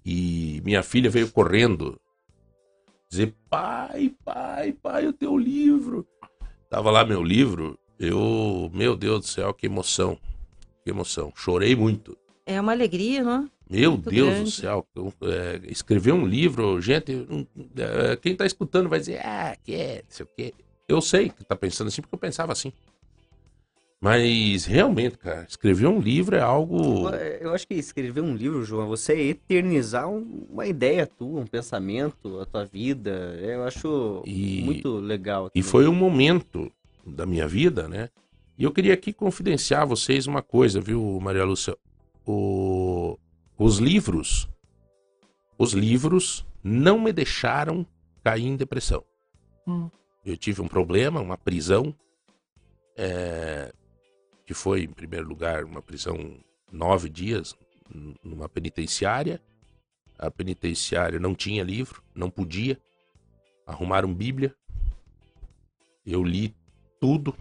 e 0.05 0.61
minha 0.65 0.83
filha 0.83 1.09
veio 1.09 1.31
correndo 1.31 1.97
dizer: 3.09 3.33
pai, 3.49 4.11
pai, 4.25 4.73
pai, 4.73 5.07
o 5.07 5.13
teu 5.13 5.37
livro. 5.37 6.05
Tava 6.69 6.91
lá 6.91 7.05
meu 7.05 7.23
livro, 7.23 7.79
eu, 8.03 8.69
meu 8.73 8.95
Deus 8.95 9.21
do 9.21 9.27
céu, 9.27 9.53
que 9.53 9.65
emoção, 9.65 10.17
que 10.83 10.89
emoção. 10.91 11.31
Chorei 11.35 11.75
muito. 11.75 12.17
É 12.45 12.59
uma 12.59 12.71
alegria, 12.71 13.23
não? 13.23 13.49
Meu 13.69 13.91
Muito 13.91 14.09
Deus 14.09 14.29
grande. 14.29 14.43
do 14.43 14.51
céu, 14.51 14.85
eu, 14.95 15.13
é, 15.23 15.61
escrever 15.65 16.11
um 16.11 16.27
livro, 16.27 16.79
gente, 16.81 17.13
hum, 17.29 17.45
é, 17.77 18.15
quem 18.17 18.35
tá 18.35 18.45
escutando 18.45 18.89
vai 18.89 18.99
dizer, 18.99 19.19
ah, 19.25 19.55
que 19.63 19.73
é, 19.73 19.95
não 20.03 20.09
sei 20.09 20.25
o 20.25 20.29
quê. 20.35 20.53
Eu 20.87 21.01
sei 21.01 21.29
que 21.29 21.43
tá 21.45 21.55
pensando 21.55 21.87
assim, 21.87 22.01
porque 22.01 22.13
eu 22.13 22.19
pensava 22.19 22.51
assim. 22.51 22.71
Mas 24.01 24.65
realmente, 24.65 25.17
cara, 25.17 25.45
escrever 25.49 25.87
um 25.87 25.99
livro 25.99 26.35
é 26.35 26.41
algo. 26.41 27.07
Eu 27.39 27.53
acho 27.53 27.65
que 27.65 27.73
escrever 27.75 28.19
um 28.19 28.35
livro, 28.35 28.63
João, 28.65 28.83
é 28.83 28.87
você 28.87 29.13
eternizar 29.29 30.09
um- 30.09 30.45
uma 30.51 30.67
ideia 30.67 31.07
tua, 31.07 31.39
um 31.39 31.47
pensamento, 31.47 32.37
a 32.41 32.45
tua 32.45 32.65
vida. 32.65 33.39
Eu 33.41 33.63
acho 33.63 34.21
E- 34.25 34.61
muito 34.65 34.97
legal. 34.97 35.49
E 35.55 35.63
foi 35.63 35.87
um 35.87 35.95
momento 35.95 36.69
da 37.05 37.25
minha 37.25 37.47
vida, 37.47 37.87
né? 37.87 38.09
E 38.57 38.63
eu 38.63 38.71
queria 38.71 38.93
aqui 38.93 39.11
confidenciar 39.11 39.81
a 39.81 39.85
vocês 39.85 40.27
uma 40.27 40.41
coisa, 40.41 40.79
viu, 40.79 41.19
Maria 41.21 41.43
Lúcia? 41.43 41.75
O- 42.25 43.17
Os 43.57 43.77
livros, 43.77 44.49
os 45.57 45.73
livros 45.73 46.45
não 46.63 46.99
me 46.99 47.13
deixaram 47.13 47.85
cair 48.23 48.45
em 48.45 48.55
depressão. 48.55 49.03
Hum. 49.67 49.89
Eu 50.25 50.35
tive 50.37 50.61
um 50.61 50.67
problema, 50.67 51.19
uma 51.21 51.37
prisão, 51.37 51.93
é, 52.97 53.71
que 54.45 54.53
foi, 54.53 54.83
em 54.83 54.89
primeiro 54.91 55.27
lugar, 55.27 55.63
uma 55.65 55.81
prisão 55.81 56.37
nove 56.71 57.09
dias 57.09 57.55
numa 58.23 58.49
penitenciária. 58.49 59.41
A 60.17 60.31
penitenciária 60.31 61.19
não 61.19 61.35
tinha 61.35 61.63
livro, 61.63 62.01
não 62.15 62.29
podia. 62.29 62.79
Arrumaram 63.67 64.13
Bíblia. 64.13 64.55
Eu 66.05 66.23
li 66.23 66.55
tudo. 67.03 67.35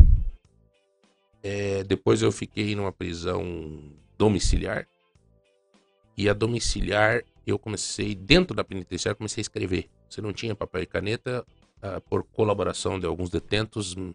É, 1.40 1.84
depois 1.84 2.20
eu 2.20 2.32
fiquei 2.32 2.74
numa 2.74 2.90
prisão 2.90 3.80
domiciliar. 4.18 4.88
E 6.16 6.28
a 6.28 6.32
domiciliar 6.32 7.22
eu 7.46 7.56
comecei, 7.60 8.12
dentro 8.12 8.56
da 8.56 8.64
penitenciária, 8.64 9.14
comecei 9.14 9.40
a 9.40 9.42
escrever. 9.42 9.88
Você 10.10 10.20
não 10.20 10.32
tinha 10.32 10.52
papel 10.52 10.82
e 10.82 10.86
caneta, 10.86 11.46
ah, 11.80 12.00
por 12.00 12.24
colaboração 12.24 12.98
de 12.98 13.06
alguns 13.06 13.30
detentos, 13.30 13.96
hum, 13.96 14.12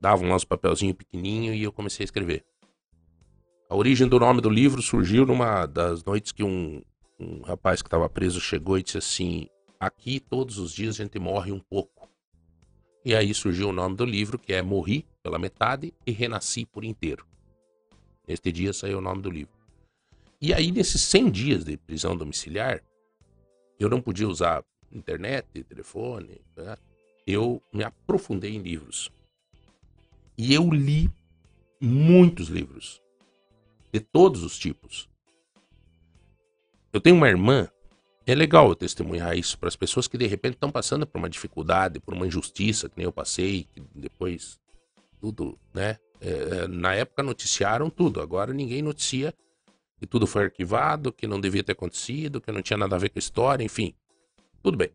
davam 0.00 0.28
lá 0.28 0.34
os 0.34 0.44
papelzinhos 0.44 0.96
pequenininho 0.96 1.54
e 1.54 1.62
eu 1.62 1.70
comecei 1.70 2.02
a 2.02 2.06
escrever. 2.06 2.44
A 3.70 3.76
origem 3.76 4.08
do 4.08 4.18
nome 4.18 4.40
do 4.40 4.50
livro 4.50 4.82
surgiu 4.82 5.24
numa 5.24 5.66
das 5.66 6.02
noites 6.02 6.32
que 6.32 6.42
um, 6.42 6.82
um 7.20 7.42
rapaz 7.42 7.80
que 7.80 7.86
estava 7.86 8.08
preso 8.08 8.40
chegou 8.40 8.76
e 8.76 8.82
disse 8.82 8.98
assim: 8.98 9.46
Aqui 9.78 10.18
todos 10.18 10.58
os 10.58 10.72
dias 10.72 10.98
a 10.98 11.04
gente 11.04 11.16
morre 11.20 11.52
um 11.52 11.60
pouco. 11.60 12.03
E 13.04 13.14
aí 13.14 13.34
surgiu 13.34 13.68
o 13.68 13.72
nome 13.72 13.96
do 13.96 14.04
livro, 14.04 14.38
que 14.38 14.52
é 14.52 14.62
Morri 14.62 15.04
pela 15.22 15.38
metade 15.38 15.92
e 16.06 16.10
Renasci 16.10 16.64
por 16.64 16.84
inteiro. 16.84 17.26
Neste 18.26 18.50
dia 18.50 18.72
saiu 18.72 18.98
o 18.98 19.02
nome 19.02 19.20
do 19.20 19.30
livro. 19.30 19.52
E 20.40 20.54
aí, 20.54 20.72
nesses 20.72 21.02
100 21.02 21.30
dias 21.30 21.64
de 21.64 21.76
prisão 21.76 22.16
domiciliar, 22.16 22.82
eu 23.78 23.90
não 23.90 24.00
podia 24.00 24.28
usar 24.28 24.64
internet, 24.90 25.64
telefone, 25.64 26.40
né? 26.56 26.76
eu 27.26 27.62
me 27.72 27.84
aprofundei 27.84 28.54
em 28.54 28.62
livros. 28.62 29.10
E 30.36 30.54
eu 30.54 30.70
li 30.70 31.10
muitos 31.80 32.48
livros, 32.48 33.02
de 33.92 34.00
todos 34.00 34.42
os 34.42 34.58
tipos. 34.58 35.08
Eu 36.92 37.00
tenho 37.00 37.16
uma 37.16 37.28
irmã, 37.28 37.68
é 38.26 38.34
legal 38.34 38.68
eu 38.68 38.74
testemunhar 38.74 39.36
isso 39.36 39.58
para 39.58 39.68
as 39.68 39.76
pessoas 39.76 40.08
que 40.08 40.16
de 40.16 40.26
repente 40.26 40.54
estão 40.54 40.70
passando 40.70 41.06
por 41.06 41.18
uma 41.18 41.28
dificuldade, 41.28 42.00
por 42.00 42.14
uma 42.14 42.26
injustiça, 42.26 42.88
que 42.88 42.96
nem 42.96 43.04
eu 43.04 43.12
passei, 43.12 43.68
que 43.72 43.82
depois 43.94 44.58
tudo, 45.20 45.58
né? 45.72 45.98
É, 46.20 46.66
na 46.68 46.94
época 46.94 47.22
noticiaram 47.22 47.90
tudo, 47.90 48.20
agora 48.20 48.52
ninguém 48.52 48.80
noticia 48.80 49.34
que 49.98 50.06
tudo 50.06 50.26
foi 50.26 50.44
arquivado, 50.44 51.12
que 51.12 51.26
não 51.26 51.40
devia 51.40 51.62
ter 51.62 51.72
acontecido, 51.72 52.40
que 52.40 52.50
não 52.50 52.62
tinha 52.62 52.76
nada 52.76 52.96
a 52.96 52.98
ver 52.98 53.10
com 53.10 53.18
a 53.18 53.20
história, 53.20 53.62
enfim. 53.62 53.94
Tudo 54.62 54.76
bem, 54.76 54.90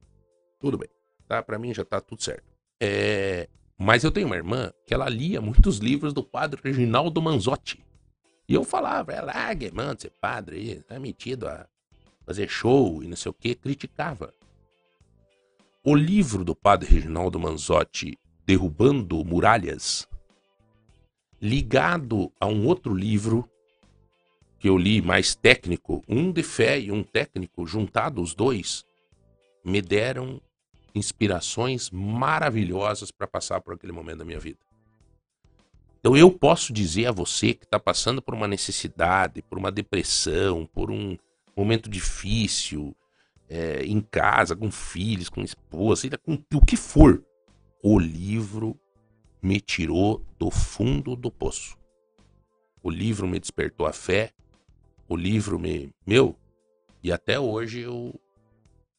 tudo 0.60 0.78
bem. 0.78 0.90
Tá? 1.28 1.44
Para 1.44 1.60
mim 1.60 1.74
já 1.74 1.86
tá 1.86 2.02
tudo 2.02 2.24
certo. 2.24 2.44
É, 2.82 3.48
mas 3.78 4.04
eu 4.04 4.12
tenho 4.12 4.28
uma 4.28 4.36
irmã 4.36 4.72
que 4.86 4.94
ela 4.94 5.08
lia 5.08 5.40
muitos 5.40 5.78
livros 5.78 6.14
do 6.14 6.24
padre 6.24 6.60
Reginaldo 6.64 7.22
Manzotti. 7.22 7.84
E 8.48 8.54
eu 8.54 8.64
falava, 8.64 9.12
é 9.12 9.22
larga, 9.22 9.72
mano, 9.72 10.00
ser 10.00 10.12
padre 10.20 10.82
tá 10.88 11.00
metido 11.00 11.48
a 11.48 11.68
fazer 12.30 12.48
show 12.48 13.02
e 13.02 13.08
não 13.08 13.16
sei 13.16 13.32
o 13.32 13.34
que, 13.34 13.56
criticava. 13.56 14.32
O 15.84 15.96
livro 15.96 16.46
do 16.46 16.56
padre 16.56 16.88
Reginaldo 16.88 17.40
Manzotti, 17.40 18.16
Derrubando 18.46 19.26
Muralhas, 19.26 20.08
ligado 21.42 22.32
a 22.40 22.46
um 22.46 22.68
outro 22.68 22.94
livro 22.94 23.50
que 24.60 24.70
eu 24.70 24.78
li 24.78 25.02
mais 25.02 25.34
técnico, 25.34 26.04
um 26.08 26.32
de 26.32 26.44
fé 26.44 26.80
e 26.80 26.92
um 26.92 27.02
técnico, 27.02 27.66
juntado 27.66 28.22
os 28.22 28.36
dois, 28.36 28.86
me 29.66 29.82
deram 29.82 30.40
inspirações 30.94 31.90
maravilhosas 31.90 33.10
para 33.10 33.26
passar 33.26 33.60
por 33.60 33.74
aquele 33.74 33.92
momento 33.92 34.20
da 34.20 34.26
minha 34.26 34.40
vida. 34.40 34.60
Então 36.00 36.16
eu 36.16 36.30
posso 36.30 36.72
dizer 36.72 37.08
a 37.08 37.12
você 37.12 37.56
que 37.56 37.64
está 37.66 37.80
passando 37.80 38.22
por 38.22 38.36
uma 38.36 38.48
necessidade, 38.48 39.42
por 39.42 39.58
uma 39.58 39.72
depressão, 39.72 40.68
por 40.68 40.92
um 40.92 41.18
momento 41.60 41.90
difícil, 41.90 42.96
é, 43.50 43.84
em 43.84 44.00
casa, 44.00 44.56
com 44.56 44.72
filhos, 44.72 45.30
com 45.30 45.42
esposa, 45.42 46.02
seja 46.02 46.18
com 46.18 46.42
o 46.54 46.66
que 46.66 46.78
for, 46.78 47.24
o 47.84 47.98
livro 48.00 48.80
me 49.42 49.60
tirou 49.60 50.24
do 50.38 50.52
fundo 50.52 51.16
do 51.16 51.32
poço. 51.32 51.78
O 52.82 52.90
livro 52.90 53.28
me 53.28 53.40
despertou 53.40 53.86
a 53.86 53.94
fé, 53.94 54.32
o 55.08 55.16
livro 55.16 55.60
me. 55.60 55.92
Meu, 56.06 56.36
e 57.04 57.12
até 57.12 57.40
hoje 57.40 57.82
eu, 57.82 58.14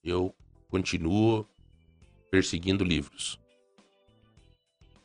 eu 0.03 0.35
continuo 0.69 1.47
perseguindo 2.31 2.85
livros. 2.85 3.41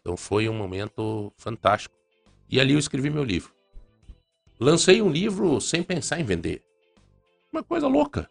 Então 0.01 0.17
foi 0.17 0.47
um 0.49 0.53
momento 0.53 1.31
fantástico. 1.37 1.95
E 2.49 2.59
ali 2.59 2.73
eu 2.73 2.79
escrevi 2.79 3.09
meu 3.09 3.23
livro. 3.23 3.53
Lancei 4.59 5.01
um 5.01 5.09
livro 5.09 5.59
sem 5.59 5.83
pensar 5.83 6.19
em 6.19 6.23
vender. 6.23 6.63
Uma 7.55 7.63
coisa 7.63 7.87
louca. 7.87 8.29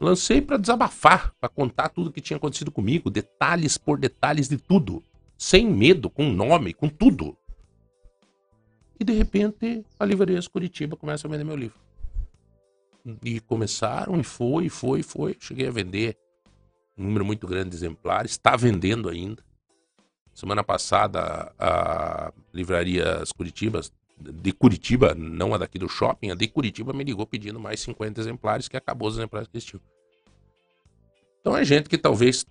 Lancei 0.00 0.40
para 0.40 0.56
desabafar, 0.56 1.34
para 1.40 1.48
contar 1.48 1.88
tudo 1.88 2.12
que 2.12 2.20
tinha 2.20 2.36
acontecido 2.36 2.70
comigo, 2.70 3.10
detalhes 3.10 3.76
por 3.76 3.98
detalhes 3.98 4.48
de 4.48 4.58
tudo, 4.58 5.02
sem 5.36 5.68
medo, 5.68 6.08
com 6.08 6.30
nome, 6.30 6.72
com 6.72 6.88
tudo. 6.88 7.36
E 8.98 9.02
de 9.02 9.12
repente, 9.12 9.84
a 9.98 10.04
Livrarias 10.04 10.46
Curitiba 10.46 10.96
começa 10.96 11.26
a 11.26 11.30
vender 11.32 11.42
meu 11.42 11.56
livro. 11.56 11.76
E 13.24 13.40
começaram, 13.40 14.20
e 14.20 14.22
foi, 14.22 14.68
foi, 14.68 15.02
foi. 15.02 15.36
Cheguei 15.40 15.66
a 15.66 15.72
vender 15.72 16.16
um 16.96 17.02
número 17.02 17.24
muito 17.24 17.44
grande 17.44 17.70
de 17.70 17.76
exemplares, 17.76 18.30
está 18.30 18.54
vendendo 18.54 19.08
ainda. 19.08 19.42
Semana 20.32 20.62
passada, 20.62 21.52
a 21.58 22.32
Livrarias 22.54 23.32
Curitiba, 23.32 23.80
de 24.22 24.52
Curitiba, 24.52 25.14
não 25.14 25.54
a 25.54 25.58
daqui 25.58 25.78
do 25.78 25.88
shopping, 25.88 26.30
a 26.30 26.34
de 26.34 26.48
Curitiba 26.48 26.92
me 26.92 27.04
ligou 27.04 27.26
pedindo 27.26 27.58
mais 27.58 27.80
50 27.80 28.20
exemplares, 28.20 28.68
que 28.68 28.76
acabou 28.76 29.08
os 29.08 29.16
exemplares 29.16 29.48
que 29.48 29.56
eles 29.56 29.64
tinham. 29.64 29.82
Então 31.40 31.56
é 31.56 31.64
gente 31.64 31.88
que 31.88 31.98
talvez 31.98 32.46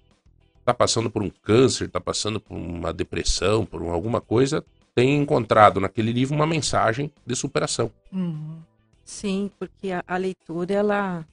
está 0.59 0.73
passando 0.73 1.09
por 1.09 1.23
um 1.23 1.29
câncer, 1.29 1.85
está 1.85 2.01
passando 2.01 2.39
por 2.39 2.55
uma 2.55 2.93
depressão, 2.93 3.65
por 3.65 3.81
alguma 3.83 4.19
coisa, 4.21 4.63
tem 4.93 5.17
encontrado 5.17 5.79
naquele 5.79 6.11
livro 6.11 6.35
uma 6.35 6.45
mensagem 6.45 7.11
de 7.25 7.35
superação. 7.35 7.91
Uhum. 8.11 8.59
Sim, 9.03 9.49
porque 9.57 9.91
a, 9.91 10.03
a 10.07 10.17
leitura 10.17 10.73
ela 10.73 11.25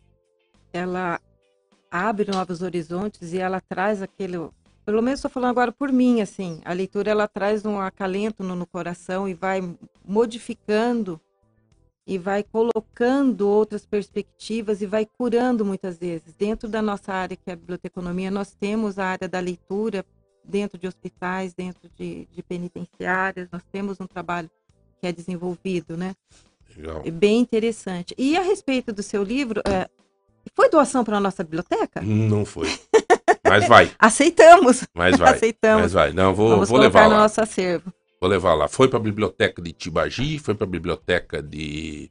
ela 0.72 1.20
abre 1.91 2.30
novos 2.30 2.62
horizontes 2.62 3.32
e 3.32 3.39
ela 3.39 3.61
traz 3.61 4.03
aquele, 4.03 4.36
pelo 4.89 5.03
menos 5.03 5.18
estou 5.18 5.30
falando 5.30 5.51
agora 5.51 5.70
por 5.70 5.93
mim, 5.93 6.22
assim, 6.22 6.62
a 6.64 6.72
leitura 6.72 7.11
ela 7.11 7.28
traz 7.28 7.66
um 7.66 7.78
acalento 7.78 8.43
no, 8.43 8.57
no 8.57 8.64
coração 8.64 9.28
e 9.28 9.34
vai 9.34 9.61
modificando 10.03 11.20
e 12.07 12.16
vai 12.16 12.43
colocando 12.43 13.47
outras 13.47 13.84
perspectivas 13.84 14.80
e 14.80 14.86
vai 14.86 15.05
curando 15.05 15.62
muitas 15.62 15.99
vezes. 15.99 16.32
Dentro 16.32 16.70
da 16.70 16.80
nossa 16.80 17.12
área 17.12 17.36
que 17.36 17.51
é 17.51 17.53
a 17.53 17.57
biblioteconomia, 17.57 18.30
nós 18.30 18.55
temos 18.55 18.99
a 18.99 19.05
área 19.05 19.28
da 19.28 19.39
leitura 19.41 20.07
dentro 20.43 20.78
de 20.78 20.89
hospitais, 20.89 21.53
dentro 21.53 21.91
de, 21.95 22.26
de 22.32 22.43
penitenciárias, 22.43 23.47
nós 23.53 23.62
temos 23.70 24.01
um 24.01 24.07
trabalho 24.07 24.51
que 25.03 25.07
é 25.07 25.12
desenvolvido, 25.12 25.99
né? 25.99 26.14
Legal. 26.74 27.03
É 27.05 27.11
bem 27.11 27.41
interessante. 27.41 28.14
E 28.16 28.39
a 28.39 28.41
respeito 28.41 28.91
do 28.91 29.03
seu 29.03 29.22
livro, 29.22 29.61
é, 29.68 29.86
foi 30.55 30.70
doação 30.70 31.05
para 31.05 31.18
a 31.18 31.20
nossa 31.20 31.45
biblioteca? 31.45 32.01
Não 32.01 32.47
foi. 32.47 32.68
Mas 33.49 33.68
vai, 33.68 33.90
Aceitamos, 33.99 34.84
mas 34.94 35.16
vai. 35.18 35.32
aceitamos. 35.34 35.82
Mas 35.82 35.92
vai. 35.92 36.12
Não, 36.12 36.34
vou, 36.34 36.51
Vamos 36.51 36.68
vou 36.68 36.78
levar 36.78 37.05
no 37.05 37.11
lá. 37.16 37.22
nosso 37.22 37.40
acervo. 37.40 37.92
Vou 38.20 38.28
levar 38.28 38.55
lá. 38.55 38.68
Foi 38.68 38.88
pra 38.88 38.99
biblioteca 38.99 39.62
de 39.62 39.72
Tibagi, 39.72 40.38
foi 40.38 40.55
pra 40.55 40.66
biblioteca 40.66 41.42
de, 41.42 42.11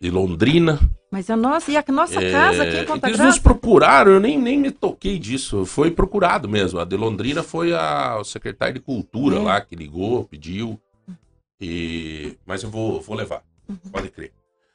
de 0.00 0.10
Londrina. 0.10 0.78
Mas 1.12 1.30
a 1.30 1.36
nossa, 1.36 1.70
e 1.70 1.76
a 1.76 1.84
nossa 1.88 2.20
casa 2.20 2.62
aqui 2.62 2.76
em 2.78 2.84
Ponta 2.84 3.08
Eles 3.08 3.20
nos 3.20 3.38
procuraram, 3.38 4.12
eu 4.12 4.20
nem, 4.20 4.38
nem 4.38 4.58
me 4.58 4.70
toquei 4.70 5.18
disso. 5.18 5.64
Foi 5.64 5.90
procurado 5.90 6.48
mesmo. 6.48 6.78
A 6.80 6.84
de 6.84 6.96
Londrina 6.96 7.42
foi 7.42 7.72
a, 7.74 8.16
o 8.18 8.24
secretário 8.24 8.74
de 8.74 8.80
Cultura 8.80 9.36
É. 9.36 9.38
lá 9.40 9.60
que 9.60 9.76
ligou, 9.76 10.24
pediu. 10.24 10.80
E... 11.60 12.36
Mas 12.44 12.62
eu 12.62 12.70
vou, 12.70 13.00
vou 13.00 13.16
levar. 13.16 13.42
Uhum. 13.68 13.76
Pode 13.90 14.08
crer. 14.10 14.32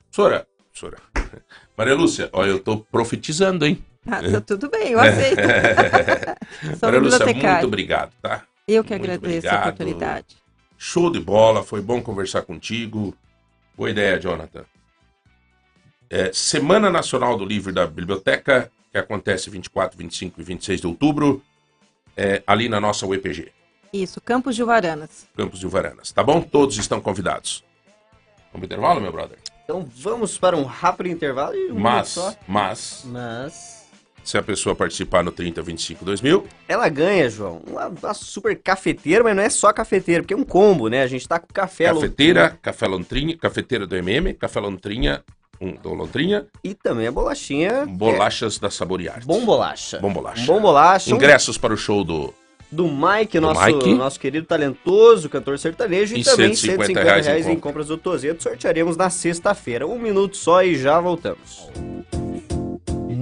Sora, 0.09 0.47
Sora. 0.73 0.97
Maria 1.77 1.95
Lúcia, 1.95 2.29
olha, 2.33 2.49
eu 2.51 2.59
tô 2.59 2.77
profetizando, 2.77 3.65
hein? 3.65 3.83
Ah, 4.07 4.21
tá 4.31 4.41
tudo 4.41 4.69
bem, 4.69 4.91
eu 4.91 4.99
aceito. 4.99 5.41
Sou 6.79 6.89
Maria 6.89 6.99
Lúcia, 6.99 7.25
muito 7.25 7.65
obrigado, 7.67 8.11
tá? 8.21 8.43
Eu 8.67 8.83
que 8.83 8.91
Muito 8.97 9.03
agradeço 9.03 9.47
a 9.47 9.51
obrigado. 9.51 9.67
oportunidade. 9.67 10.37
Show 10.77 11.11
de 11.11 11.19
bola, 11.19 11.63
foi 11.63 11.81
bom 11.81 12.01
conversar 12.01 12.41
contigo. 12.43 13.15
Boa 13.77 13.89
ideia, 13.89 14.19
Jonathan. 14.19 14.65
É, 16.09 16.31
Semana 16.33 16.89
Nacional 16.89 17.37
do 17.37 17.45
Livro 17.45 17.71
da 17.71 17.85
Biblioteca, 17.85 18.71
que 18.91 18.97
acontece 18.97 19.49
24, 19.49 19.97
25 19.97 20.41
e 20.41 20.43
26 20.43 20.81
de 20.81 20.87
outubro, 20.87 21.41
é, 22.17 22.41
ali 22.45 22.67
na 22.67 22.79
nossa 22.79 23.05
UEPG, 23.05 23.51
Isso, 23.93 24.19
Campos 24.19 24.55
de 24.55 24.63
Varanas. 24.63 25.27
Campos 25.35 25.59
de 25.59 25.67
Varanas. 25.67 26.11
Tá 26.11 26.23
bom? 26.23 26.41
Todos 26.41 26.77
estão 26.77 26.99
convidados. 26.99 27.63
Vamos 28.51 28.65
intervalo, 28.65 28.99
meu 28.99 29.11
brother? 29.11 29.37
Então 29.63 29.87
vamos 29.95 30.37
para 30.37 30.57
um 30.57 30.63
rápido 30.65 31.07
intervalo 31.07 31.55
e 31.55 31.71
um 31.71 31.79
Mas, 31.79 32.09
só. 32.09 32.33
mas, 32.47 33.03
Mas 33.05 33.80
se 34.23 34.37
a 34.37 34.41
pessoa 34.41 34.75
participar 34.75 35.23
no 35.23 35.31
30, 35.31 35.61
25, 35.61 36.05
2000, 36.05 36.45
ela 36.67 36.87
ganha, 36.89 37.29
João, 37.29 37.61
uma, 37.67 37.87
uma 37.87 38.13
super 38.13 38.57
cafeteira, 38.57 39.23
mas 39.23 39.35
não 39.35 39.43
é 39.43 39.49
só 39.49 39.71
cafeteira, 39.73 40.21
porque 40.23 40.33
é 40.33 40.37
um 40.37 40.43
combo, 40.43 40.87
né? 40.87 41.01
A 41.03 41.07
gente 41.07 41.27
tá 41.27 41.39
com 41.39 41.47
café 41.53 41.85
cafeteira, 41.85 42.57
café 42.61 42.87
lontrinha, 42.87 43.37
cafeteira 43.37 43.87
do 43.87 43.95
MM, 43.95 44.33
café 44.33 44.59
lontrinha, 44.59 45.23
um 45.59 45.73
do 45.73 45.93
lontrinha, 45.93 46.45
e 46.63 46.73
também 46.73 47.07
a 47.07 47.11
bolachinha. 47.11 47.85
bolachas 47.85 48.57
da 48.57 48.69
Saborearte. 48.69 49.21
É, 49.21 49.25
bom 49.25 49.45
bolacha. 49.45 49.99
Bom 49.99 50.11
bolacha. 50.11 50.45
Bom 50.45 50.61
bolacha. 50.61 51.11
Ingressos 51.11 51.57
para 51.57 51.73
o 51.73 51.77
show 51.77 52.03
do 52.03 52.33
do 52.71 52.87
Mike, 52.87 53.37
Do 53.37 53.41
nosso, 53.41 53.65
Mike. 53.65 53.93
nosso 53.93 54.19
querido 54.19 54.47
talentoso 54.47 55.29
cantor 55.29 55.59
sertanejo, 55.59 56.15
e, 56.15 56.21
E 56.21 56.23
também 56.23 56.55
150 56.55 56.85
150 56.85 57.03
reais 57.03 57.25
reais, 57.27 57.47
em 57.47 57.51
em 57.51 57.59
compras 57.59 57.87
do 57.87 57.97
Tozeto. 57.97 58.41
Sortearemos 58.41 58.95
na 58.95 59.09
sexta-feira. 59.09 59.85
Um 59.85 59.99
minuto 59.99 60.37
só 60.37 60.63
e 60.63 60.75
já 60.75 60.99
voltamos. 60.99 61.67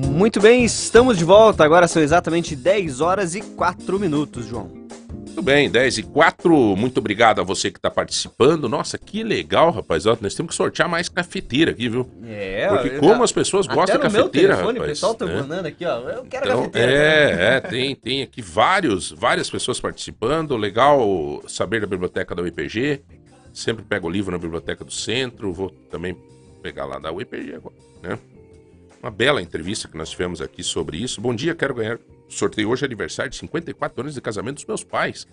Muito 0.09 0.41
bem, 0.41 0.63
estamos 0.65 1.17
de 1.17 1.23
volta. 1.23 1.63
Agora 1.63 1.87
são 1.87 2.01
exatamente 2.01 2.55
10 2.55 2.99
horas 3.01 3.35
e 3.35 3.41
4 3.41 3.99
minutos, 3.99 4.45
João. 4.45 4.67
Muito 4.67 5.41
bem, 5.41 5.69
10 5.69 5.99
e 5.99 6.03
4. 6.03 6.75
Muito 6.75 6.97
obrigado 6.97 7.39
a 7.39 7.43
você 7.43 7.71
que 7.71 7.77
está 7.77 7.89
participando. 7.89 8.67
Nossa, 8.67 8.97
que 8.97 9.23
legal, 9.23 9.71
rapaz. 9.71 10.03
Nós 10.05 10.35
temos 10.35 10.51
que 10.51 10.55
sortear 10.55 10.89
mais 10.89 11.07
cafeteira 11.07 11.71
aqui, 11.71 11.87
viu? 11.87 12.09
É, 12.27 12.67
Porque 12.67 12.89
como 12.99 13.23
as 13.23 13.31
pessoas 13.31 13.65
gostam 13.65 13.95
de 13.97 14.01
cafeteira, 14.03 14.55
telefone, 14.55 14.79
o 14.79 14.81
rapaz. 14.81 14.89
pessoal 14.99 15.15
tá 15.15 15.25
né? 15.25 15.35
mandando 15.35 15.67
aqui, 15.67 15.85
ó. 15.85 15.99
Eu 16.09 16.25
quero 16.25 16.45
Então, 16.45 16.57
cafeteira. 16.63 16.91
é, 16.91 17.55
é, 17.55 17.61
tem, 17.61 17.95
tem 17.95 18.21
aqui 18.21 18.41
vários, 18.41 19.11
várias 19.11 19.49
pessoas 19.49 19.79
participando. 19.79 20.57
Legal 20.57 21.41
saber 21.47 21.79
da 21.79 21.87
biblioteca 21.87 22.35
da 22.35 22.41
UEPG. 22.41 23.01
Sempre 23.53 23.85
pego 23.85 24.07
o 24.07 24.11
livro 24.11 24.31
na 24.31 24.37
biblioteca 24.37 24.83
do 24.83 24.91
centro. 24.91 25.53
Vou 25.53 25.69
também 25.89 26.17
pegar 26.61 26.85
lá 26.85 26.99
da 26.99 27.11
UEPG 27.13 27.55
agora, 27.55 27.75
né? 28.03 28.19
Uma 29.01 29.09
bela 29.09 29.41
entrevista 29.41 29.87
que 29.87 29.97
nós 29.97 30.09
tivemos 30.09 30.41
aqui 30.41 30.61
sobre 30.61 30.97
isso. 30.97 31.21
Bom 31.21 31.33
dia, 31.33 31.55
quero 31.55 31.73
ganhar. 31.73 31.97
Sorteio 32.27 32.69
hoje 32.69 32.83
aniversário 32.83 33.31
de 33.31 33.37
54 33.37 34.01
anos 34.01 34.13
de 34.13 34.19
casamento 34.19 34.55
dos 34.55 34.65
meus 34.65 34.83
pais. 34.83 35.25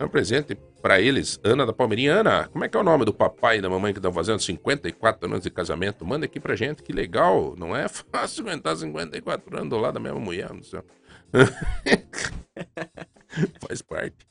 É 0.00 0.04
um 0.04 0.08
presente 0.08 0.56
para 0.82 1.00
eles, 1.00 1.38
Ana 1.44 1.64
da 1.64 1.72
Palmeirinha. 1.72 2.14
Ana, 2.14 2.48
como 2.48 2.64
é 2.64 2.68
que 2.68 2.76
é 2.76 2.80
o 2.80 2.82
nome 2.82 3.04
do 3.04 3.14
papai 3.14 3.58
e 3.58 3.60
da 3.60 3.70
mamãe 3.70 3.92
que 3.92 4.00
estão 4.00 4.12
fazendo 4.12 4.40
54 4.40 5.28
anos 5.28 5.42
de 5.42 5.50
casamento? 5.50 6.04
Manda 6.04 6.26
aqui 6.26 6.40
pra 6.40 6.56
gente, 6.56 6.82
que 6.82 6.92
legal. 6.92 7.54
Não 7.56 7.74
é 7.74 7.86
fácil 7.88 8.42
aguentar 8.42 8.76
54 8.76 9.56
anos 9.56 9.70
do 9.70 9.78
lado 9.78 9.94
da 9.94 10.00
mesma 10.00 10.20
mulher, 10.20 10.52
não 10.52 10.62
sei. 10.62 10.80
Faz 13.66 13.80
parte. 13.80 14.26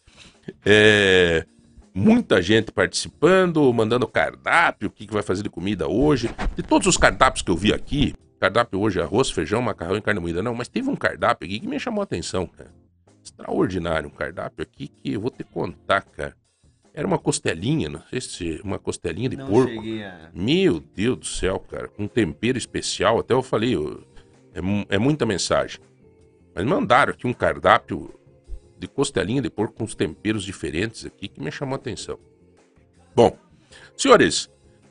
É, 0.66 1.46
muita 1.94 2.42
gente 2.42 2.72
participando, 2.72 3.72
mandando 3.74 4.08
cardápio, 4.08 4.90
o 4.90 4.92
que, 4.92 5.08
que 5.08 5.14
vai 5.14 5.24
fazer 5.24 5.44
de 5.44 5.50
comida 5.50 5.88
hoje. 5.88 6.30
De 6.56 6.64
todos 6.64 6.86
os 6.86 6.98
cardápios 6.98 7.42
que 7.42 7.52
eu 7.52 7.58
vi 7.58 7.74
aqui, 7.74 8.14
cardápio 8.40 8.80
hoje 8.80 9.00
é 9.00 9.04
arroz, 9.04 9.30
feijão, 9.30 9.62
macarrão 9.62 9.98
e 9.98 10.02
carne 10.02 10.20
moída. 10.20 10.42
Não, 10.44 10.54
mas 10.54 10.68
teve 10.68 10.90
um 10.90 10.96
cardápio 10.96 11.46
aqui 11.48 11.60
que 11.60 11.68
me 11.68 11.80
chamou 11.80 12.02
a 12.02 12.04
atenção, 12.04 12.46
cara. 12.48 12.72
Extraordinário, 13.24 14.08
um 14.10 14.12
cardápio 14.12 14.64
aqui 14.64 14.88
que 14.88 15.14
eu 15.14 15.22
vou 15.22 15.32
te 15.32 15.44
contar, 15.44 16.02
cara. 16.02 16.36
Era 16.94 17.06
uma 17.06 17.20
costelinha, 17.20 17.90
não 17.90 18.02
sei 18.10 18.20
se 18.22 18.60
uma 18.64 18.80
costelinha 18.80 19.30
de 19.30 19.36
Não 19.38 19.48
porco. 19.48 19.72
a... 19.72 20.30
Meu 20.34 20.80
Deus 20.80 21.18
do 21.20 21.26
céu, 21.26 21.60
cara. 21.60 21.92
Um 22.00 22.08
tempero 22.08 22.58
especial. 22.58 23.20
Até 23.20 23.34
eu 23.34 23.44
falei, 23.44 23.76
eu- 23.76 24.04
é, 24.54 24.96
é 24.96 24.98
muita 24.98 25.26
mensagem. 25.26 25.80
Mas 26.56 26.66
mandaram 26.66 27.14
aqui 27.14 27.28
um 27.28 27.34
cardápio 27.34 28.12
de 28.80 28.88
costelinha 28.88 29.42
de 29.42 29.50
porco 29.50 29.76
com 29.76 29.84
uns 29.84 29.94
temperos 29.94 30.44
diferentes 30.44 31.06
aqui 31.06 31.28
que 31.28 31.40
me 31.40 31.52
chamou 31.52 31.74
a 31.74 31.78
atenção. 31.78 32.18
Bom, 33.16 33.38
senhores, 33.96 34.50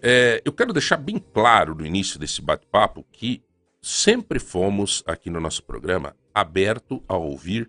é, 0.09 0.41
eu 0.45 0.53
quero 0.53 0.73
deixar 0.73 0.99
bem 0.99 1.19
claro 1.19 1.75
no 1.75 1.85
início 1.85 2.17
desse 2.17 2.41
bate-papo 2.41 3.05
que 3.11 3.43
sempre 3.83 4.39
fomos 4.39 5.03
aqui 5.05 5.29
no 5.29 5.41
nosso 5.41 5.65
programa 5.65 6.15
aberto 6.33 7.03
a 7.09 7.17
ouvir 7.17 7.69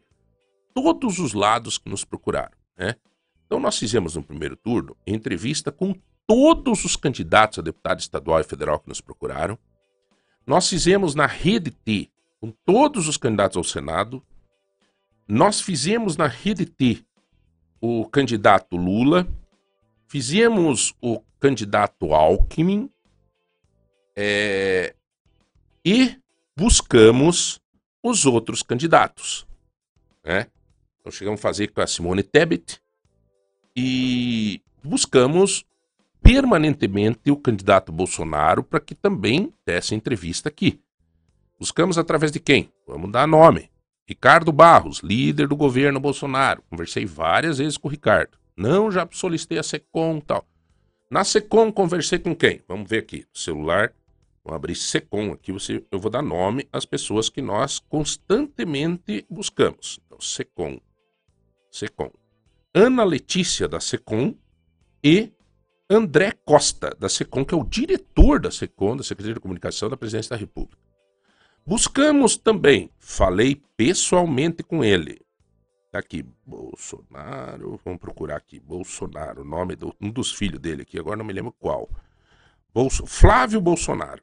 todos 0.72 1.18
os 1.18 1.34
lados 1.34 1.80
que 1.80 1.90
nos 1.90 2.06
procuraram, 2.06 2.56
né? 2.78 2.94
Então 3.44 3.60
nós 3.60 3.80
fizemos 3.80 4.16
no 4.16 4.22
primeiro 4.22 4.56
turno 4.56 4.96
entrevista 5.08 5.72
com 5.72 5.96
todos 6.28 6.86
os 6.86 6.96
candidatos 6.96 7.58
a 7.58 7.64
deputado 7.64 8.02
estadual 8.02 8.40
e 8.40 8.44
federal 8.44 8.80
que 8.80 8.90
nos 8.90 9.02
procuraram. 9.02 9.58
Nós 10.46 10.70
fizemos 10.70 11.16
na 11.16 11.26
Rede 11.26 11.72
T 11.72 12.08
com 12.40 12.52
todos 12.64 13.08
os 13.08 13.18
candidatos 13.18 13.58
ao 13.58 13.64
Senado. 13.64 14.22
Nós 15.28 15.60
fizemos 15.60 16.16
na 16.16 16.28
Rede 16.28 16.68
T 16.68 17.04
o 17.82 18.06
candidato 18.06 18.78
Lula. 18.78 19.28
Fizemos 20.08 20.94
o 21.02 21.20
candidato 21.40 22.14
Alckmin. 22.14 22.90
é, 24.16 24.96
e 25.86 26.18
buscamos 26.56 27.62
os 28.02 28.26
outros 28.26 28.64
candidatos. 28.64 29.46
Né? 30.24 30.48
Então 31.00 31.12
chegamos 31.12 31.40
a 31.40 31.42
fazer 31.42 31.68
com 31.68 31.82
a 31.82 31.88
Simone 31.88 32.24
Tebet 32.24 32.82
e 33.76 34.62
buscamos 34.84 35.64
permanentemente 36.22 37.30
o 37.30 37.38
candidato 37.38 37.92
Bolsonaro 37.92 38.64
para 38.64 38.80
que 38.80 38.96
também 38.96 39.54
desse 39.66 39.94
entrevista 39.94 40.50
aqui. 40.50 40.82
Buscamos 41.60 41.98
através 41.98 42.32
de 42.32 42.40
quem? 42.40 42.72
Vamos 42.88 43.12
dar 43.12 43.28
nome. 43.28 43.70
Ricardo 44.06 44.52
Barros, 44.52 45.00
líder 45.00 45.48
do 45.48 45.56
governo 45.56 46.00
Bolsonaro. 46.00 46.64
Conversei 46.70 47.06
várias 47.06 47.60
vezes 47.60 47.78
com 47.78 47.88
o 47.88 47.92
Ricardo. 47.92 48.38
Não, 48.58 48.92
já 48.92 49.08
solicitei 49.12 49.60
a 49.60 49.64
SECOM 49.64 50.20
tal. 50.20 50.44
Na 51.12 51.24
SECOM 51.24 51.72
conversei 51.72 52.18
com 52.18 52.36
quem? 52.36 52.62
Vamos 52.68 52.90
ver 52.90 53.00
aqui. 53.00 53.26
Celular. 53.32 53.94
Vamos 54.44 54.56
abrir 54.56 54.76
SECOM 54.76 55.32
aqui. 55.32 55.52
Você, 55.52 55.86
eu 55.92 56.00
vou 56.00 56.10
dar 56.10 56.24
nome 56.24 56.68
às 56.74 56.84
pessoas 56.84 57.30
que 57.30 57.42
nós 57.42 57.80
constantemente 57.80 59.26
buscamos. 59.30 60.00
Então, 60.06 60.20
SECOM. 60.20 60.80
SECOM. 61.72 62.12
Ana 62.74 63.04
Letícia 63.04 63.68
da 63.68 63.80
SECOM 63.80 64.36
e 65.04 65.32
André 65.90 66.34
Costa 66.44 66.96
da 67.00 67.08
SECOM, 67.08 67.46
que 67.46 67.54
é 67.54 67.58
o 67.58 67.64
diretor 67.64 68.40
da 68.40 68.52
SECOM, 68.52 68.98
da 68.98 69.04
Secretaria 69.04 69.36
de 69.36 69.40
Comunicação 69.40 69.90
da 69.90 69.96
Presidência 69.96 70.32
da 70.32 70.36
República. 70.36 70.82
Buscamos 71.66 72.38
também, 72.38 72.90
falei 72.98 73.62
pessoalmente 73.76 74.64
com 74.64 74.84
ele. 74.84 75.22
Tá 75.90 76.00
aqui, 76.00 76.26
Bolsonaro, 76.46 77.80
vamos 77.84 78.00
procurar 78.00 78.36
aqui, 78.36 78.60
Bolsonaro, 78.60 79.42
o 79.42 79.46
nome 79.46 79.76
de 79.76 79.86
um 80.02 80.12
dos 80.12 80.34
filhos 80.34 80.60
dele 80.60 80.82
aqui, 80.82 81.00
agora 81.00 81.16
não 81.16 81.24
me 81.24 81.32
lembro 81.32 81.54
qual. 81.58 81.90
Bolso, 82.74 83.06
Flávio 83.06 83.62
Bolsonaro. 83.62 84.22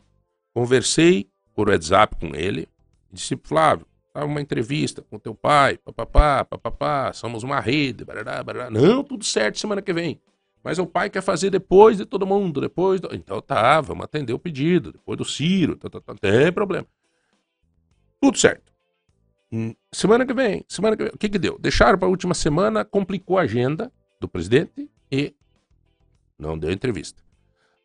Conversei 0.53 1.31
por 1.55 1.71
WhatsApp 1.71 2.17
com 2.17 2.37
ele, 2.37 2.69
disse, 3.11 3.35
Flávio, 3.43 3.87
tá 4.13 4.27
uma 4.27 4.43
entrevista 4.43 5.01
com 5.01 5.19
teu 5.19 5.35
pai, 5.35 5.79
papapá, 5.79 6.45
papapá, 6.45 7.13
somos 7.15 7.43
uma 7.43 7.61
rede, 7.61 8.05
barará, 8.05 8.43
barará. 8.43 8.71
Não, 8.71 9.03
tudo 9.03 9.25
certo 9.25 9.59
semana 9.59 9.81
que 9.81 9.93
vem. 9.93 10.21
Mas 10.63 10.79
o 10.79 10.87
pai 10.87 11.09
quer 11.09 11.23
fazer 11.23 11.49
depois 11.49 11.97
de 11.97 12.05
todo 12.05 12.27
mundo, 12.27 12.61
depois 12.61 13.01
do... 13.01 13.15
Então 13.15 13.41
tá, 13.41 13.81
vamos 13.81 14.05
atender 14.05 14.35
o 14.35 14.39
pedido, 14.39 14.93
depois 14.93 15.17
do 15.17 15.25
Ciro, 15.25 15.77
tá, 15.77 15.89
tá, 15.89 16.01
tá, 16.01 16.13
não 16.13 16.19
tem 16.19 16.53
problema. 16.53 16.87
Tudo 18.21 18.37
certo. 18.39 18.74
Hum, 19.55 19.73
Semana 19.93 20.27
que 20.27 20.35
vem, 20.35 20.65
semana 20.69 20.97
que 20.97 21.05
vem, 21.05 21.13
o 21.15 21.17
que 21.17 21.29
que 21.29 21.39
deu? 21.39 21.57
Deixaram 21.61 21.97
para 21.97 22.09
a 22.09 22.11
última 22.11 22.35
semana, 22.35 22.85
complicou 22.85 23.39
a 23.39 23.43
agenda 23.43 23.93
do 24.21 24.27
presidente 24.27 24.91
e 25.13 25.33
não 26.37 26.59
deu 26.59 26.73
entrevista. 26.73 27.23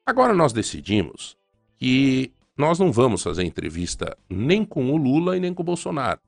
Agora 0.04 0.34
nós 0.34 0.52
decidimos 0.52 1.38
que 1.78 2.34
nós 2.58 2.80
não 2.80 2.92
vamos 2.92 3.22
fazer 3.22 3.44
entrevista 3.44 4.18
nem 4.28 4.66
com 4.66 4.92
o 4.92 4.98
Lula 4.98 5.38
e 5.38 5.40
nem 5.40 5.54
com 5.54 5.62
o 5.62 5.66
Bolsonaro. 5.66 6.20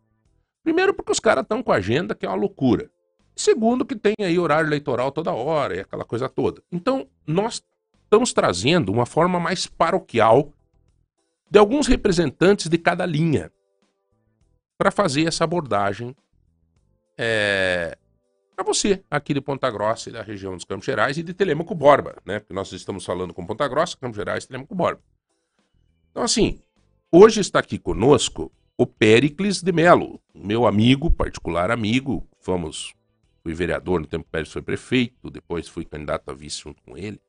Primeiro 0.63 0.93
porque 0.93 1.11
os 1.11 1.19
caras 1.19 1.41
estão 1.41 1.63
com 1.63 1.71
a 1.71 1.77
agenda 1.77 2.13
que 2.13 2.23
é 2.23 2.29
uma 2.29 2.37
loucura. 2.37 2.91
Segundo, 3.35 3.83
que 3.83 3.95
tem 3.95 4.13
aí 4.21 4.37
horário 4.37 4.67
eleitoral 4.67 5.11
toda 5.11 5.33
hora 5.33 5.75
e 5.75 5.79
aquela 5.79 6.05
coisa 6.05 6.29
toda. 6.29 6.61
Então, 6.71 7.07
nós 7.25 7.63
estamos 8.03 8.31
trazendo 8.31 8.91
uma 8.91 9.07
forma 9.07 9.39
mais 9.39 9.65
paroquial 9.65 10.53
de 11.49 11.57
alguns 11.57 11.87
representantes 11.87 12.69
de 12.69 12.77
cada 12.77 13.07
linha 13.07 13.51
para 14.81 14.89
fazer 14.89 15.27
essa 15.27 15.43
abordagem 15.43 16.15
é, 17.15 17.95
para 18.55 18.65
você, 18.65 19.03
aqui 19.11 19.31
de 19.31 19.39
Ponta 19.39 19.69
Grossa 19.69 20.09
e 20.09 20.11
da 20.11 20.23
região 20.23 20.55
dos 20.55 20.65
Campos 20.65 20.87
Gerais 20.87 21.19
e 21.19 21.21
de 21.21 21.35
Telemaco 21.35 21.75
Borba, 21.75 22.15
né? 22.25 22.39
Porque 22.39 22.51
nós 22.51 22.71
estamos 22.71 23.05
falando 23.05 23.31
com 23.31 23.45
Ponta 23.45 23.67
Grossa, 23.67 23.95
Campos 23.95 24.17
Gerais 24.17 24.43
e 24.43 24.47
Telemaco 24.47 24.73
Borba. 24.73 24.99
Então, 26.09 26.23
assim, 26.23 26.63
hoje 27.11 27.41
está 27.41 27.59
aqui 27.59 27.77
conosco 27.77 28.51
o 28.75 28.87
Péricles 28.87 29.61
de 29.61 29.71
Melo, 29.71 30.19
meu 30.33 30.65
amigo, 30.65 31.11
particular 31.11 31.69
amigo. 31.69 32.27
Fomos, 32.39 32.95
fui 33.43 33.53
vereador 33.53 33.99
no 33.99 34.07
tempo 34.07 34.25
que 34.25 34.31
Péricles 34.31 34.53
foi 34.53 34.63
prefeito, 34.63 35.29
depois 35.29 35.67
fui 35.67 35.85
candidato 35.85 36.31
a 36.31 36.33
vice 36.33 36.59
junto 36.59 36.81
com 36.81 36.97
ele. 36.97 37.21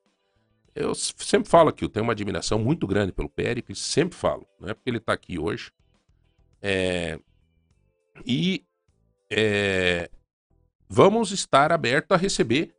Eu 0.75 0.95
sempre 0.95 1.51
falo 1.51 1.69
aqui, 1.69 1.85
eu 1.85 1.91
tenho 1.91 2.05
uma 2.05 2.15
admiração 2.15 2.59
muito 2.59 2.87
grande 2.87 3.13
pelo 3.13 3.29
Péricles, 3.29 3.79
sempre 3.79 4.17
falo, 4.17 4.47
não 4.59 4.71
é 4.71 4.75
porque 4.75 4.89
ele 4.89 4.97
está 4.97 5.13
aqui 5.13 5.39
hoje. 5.39 5.71
É, 6.63 7.21
e 8.27 8.65
é, 9.31 10.11
vamos 10.89 11.31
estar 11.31 11.73
abertos 11.73 12.15
a 12.15 12.21
receber 12.21 12.75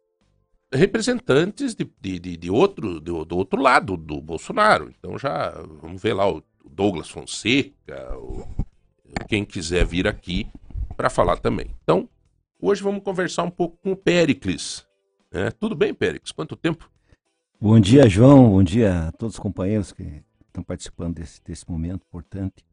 representantes 0.72 1.76
de, 1.76 1.90
de, 2.02 2.20
de, 2.20 2.38
de 2.38 2.52
outro, 2.52 3.00
do, 3.00 3.38
outro 3.38 3.62
lado 3.62 3.96
do 3.96 4.20
Bolsonaro. 4.22 4.92
Então 4.98 5.18
já 5.18 5.52
vamos 5.82 6.02
ver 6.02 6.14
lá 6.14 6.30
o 6.30 6.44
Douglas 6.66 7.10
Fonseca, 7.10 8.18
o, 8.18 8.48
quem 9.28 9.46
quiser 9.46 9.86
vir 9.86 10.08
aqui 10.08 10.48
para 10.96 11.10
falar 11.10 11.38
também. 11.38 11.68
Então, 11.84 12.10
hoje 12.62 12.82
vamos 12.84 13.04
conversar 13.04 13.44
um 13.44 13.52
pouco 13.52 13.78
com 13.78 13.92
o 13.92 13.98
Péricles. 13.98 14.86
É, 15.32 15.50
tudo 15.52 15.76
bem, 15.76 15.94
Péricles? 15.94 16.32
Quanto 16.32 16.56
tempo? 16.56 16.90
Bom 17.60 17.80
dia, 17.80 18.08
João. 18.10 18.50
Bom 18.50 18.64
dia 18.64 19.08
a 19.08 19.12
todos 19.12 19.36
os 19.36 19.40
companheiros 19.40 19.92
que 19.92 20.24
estão 20.48 20.64
participando 20.64 21.16
desse, 21.16 21.42
desse 21.44 21.70
momento 21.70 22.04
importante 22.08 22.64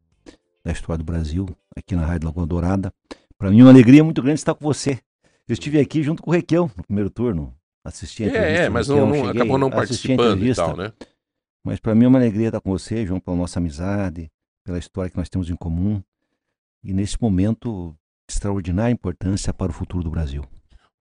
da 0.63 0.71
história 0.71 0.97
do 0.97 1.03
Brasil, 1.03 1.47
aqui 1.75 1.95
na 1.95 2.05
Rádio 2.05 2.27
Lagoa 2.27 2.45
Dourada. 2.45 2.93
Para 3.37 3.49
mim 3.49 3.61
é 3.61 3.63
uma 3.63 3.71
alegria 3.71 4.03
muito 4.03 4.21
grande 4.21 4.39
estar 4.39 4.53
com 4.53 4.63
você. 4.63 4.99
Eu 5.47 5.53
estive 5.53 5.79
aqui 5.79 6.03
junto 6.03 6.21
com 6.21 6.29
o 6.29 6.33
Requião 6.33 6.71
no 6.77 6.83
primeiro 6.83 7.09
turno, 7.09 7.55
assisti 7.83 8.23
a 8.23 8.27
entrevista. 8.27 8.61
É, 8.61 8.65
é 8.65 8.69
mas 8.69 8.87
não, 8.87 9.07
não 9.07 9.15
cheguei, 9.15 9.31
acabou 9.31 9.57
não 9.57 9.69
participando 9.69 10.45
e 10.45 10.53
tal, 10.53 10.77
né? 10.77 10.93
Mas 11.63 11.79
para 11.79 11.93
mim 11.93 12.05
é 12.05 12.07
uma 12.07 12.19
alegria 12.19 12.47
estar 12.47 12.61
com 12.61 12.71
você, 12.71 13.05
João, 13.05 13.19
pela 13.19 13.37
nossa 13.37 13.59
amizade, 13.59 14.31
pela 14.63 14.79
história 14.79 15.09
que 15.09 15.17
nós 15.17 15.29
temos 15.29 15.49
em 15.49 15.55
comum 15.55 16.01
e 16.83 16.93
nesse 16.93 17.21
momento 17.21 17.95
de 18.27 18.33
extraordinária 18.33 18.93
importância 18.93 19.53
para 19.53 19.71
o 19.71 19.73
futuro 19.73 20.03
do 20.03 20.09
Brasil. 20.09 20.43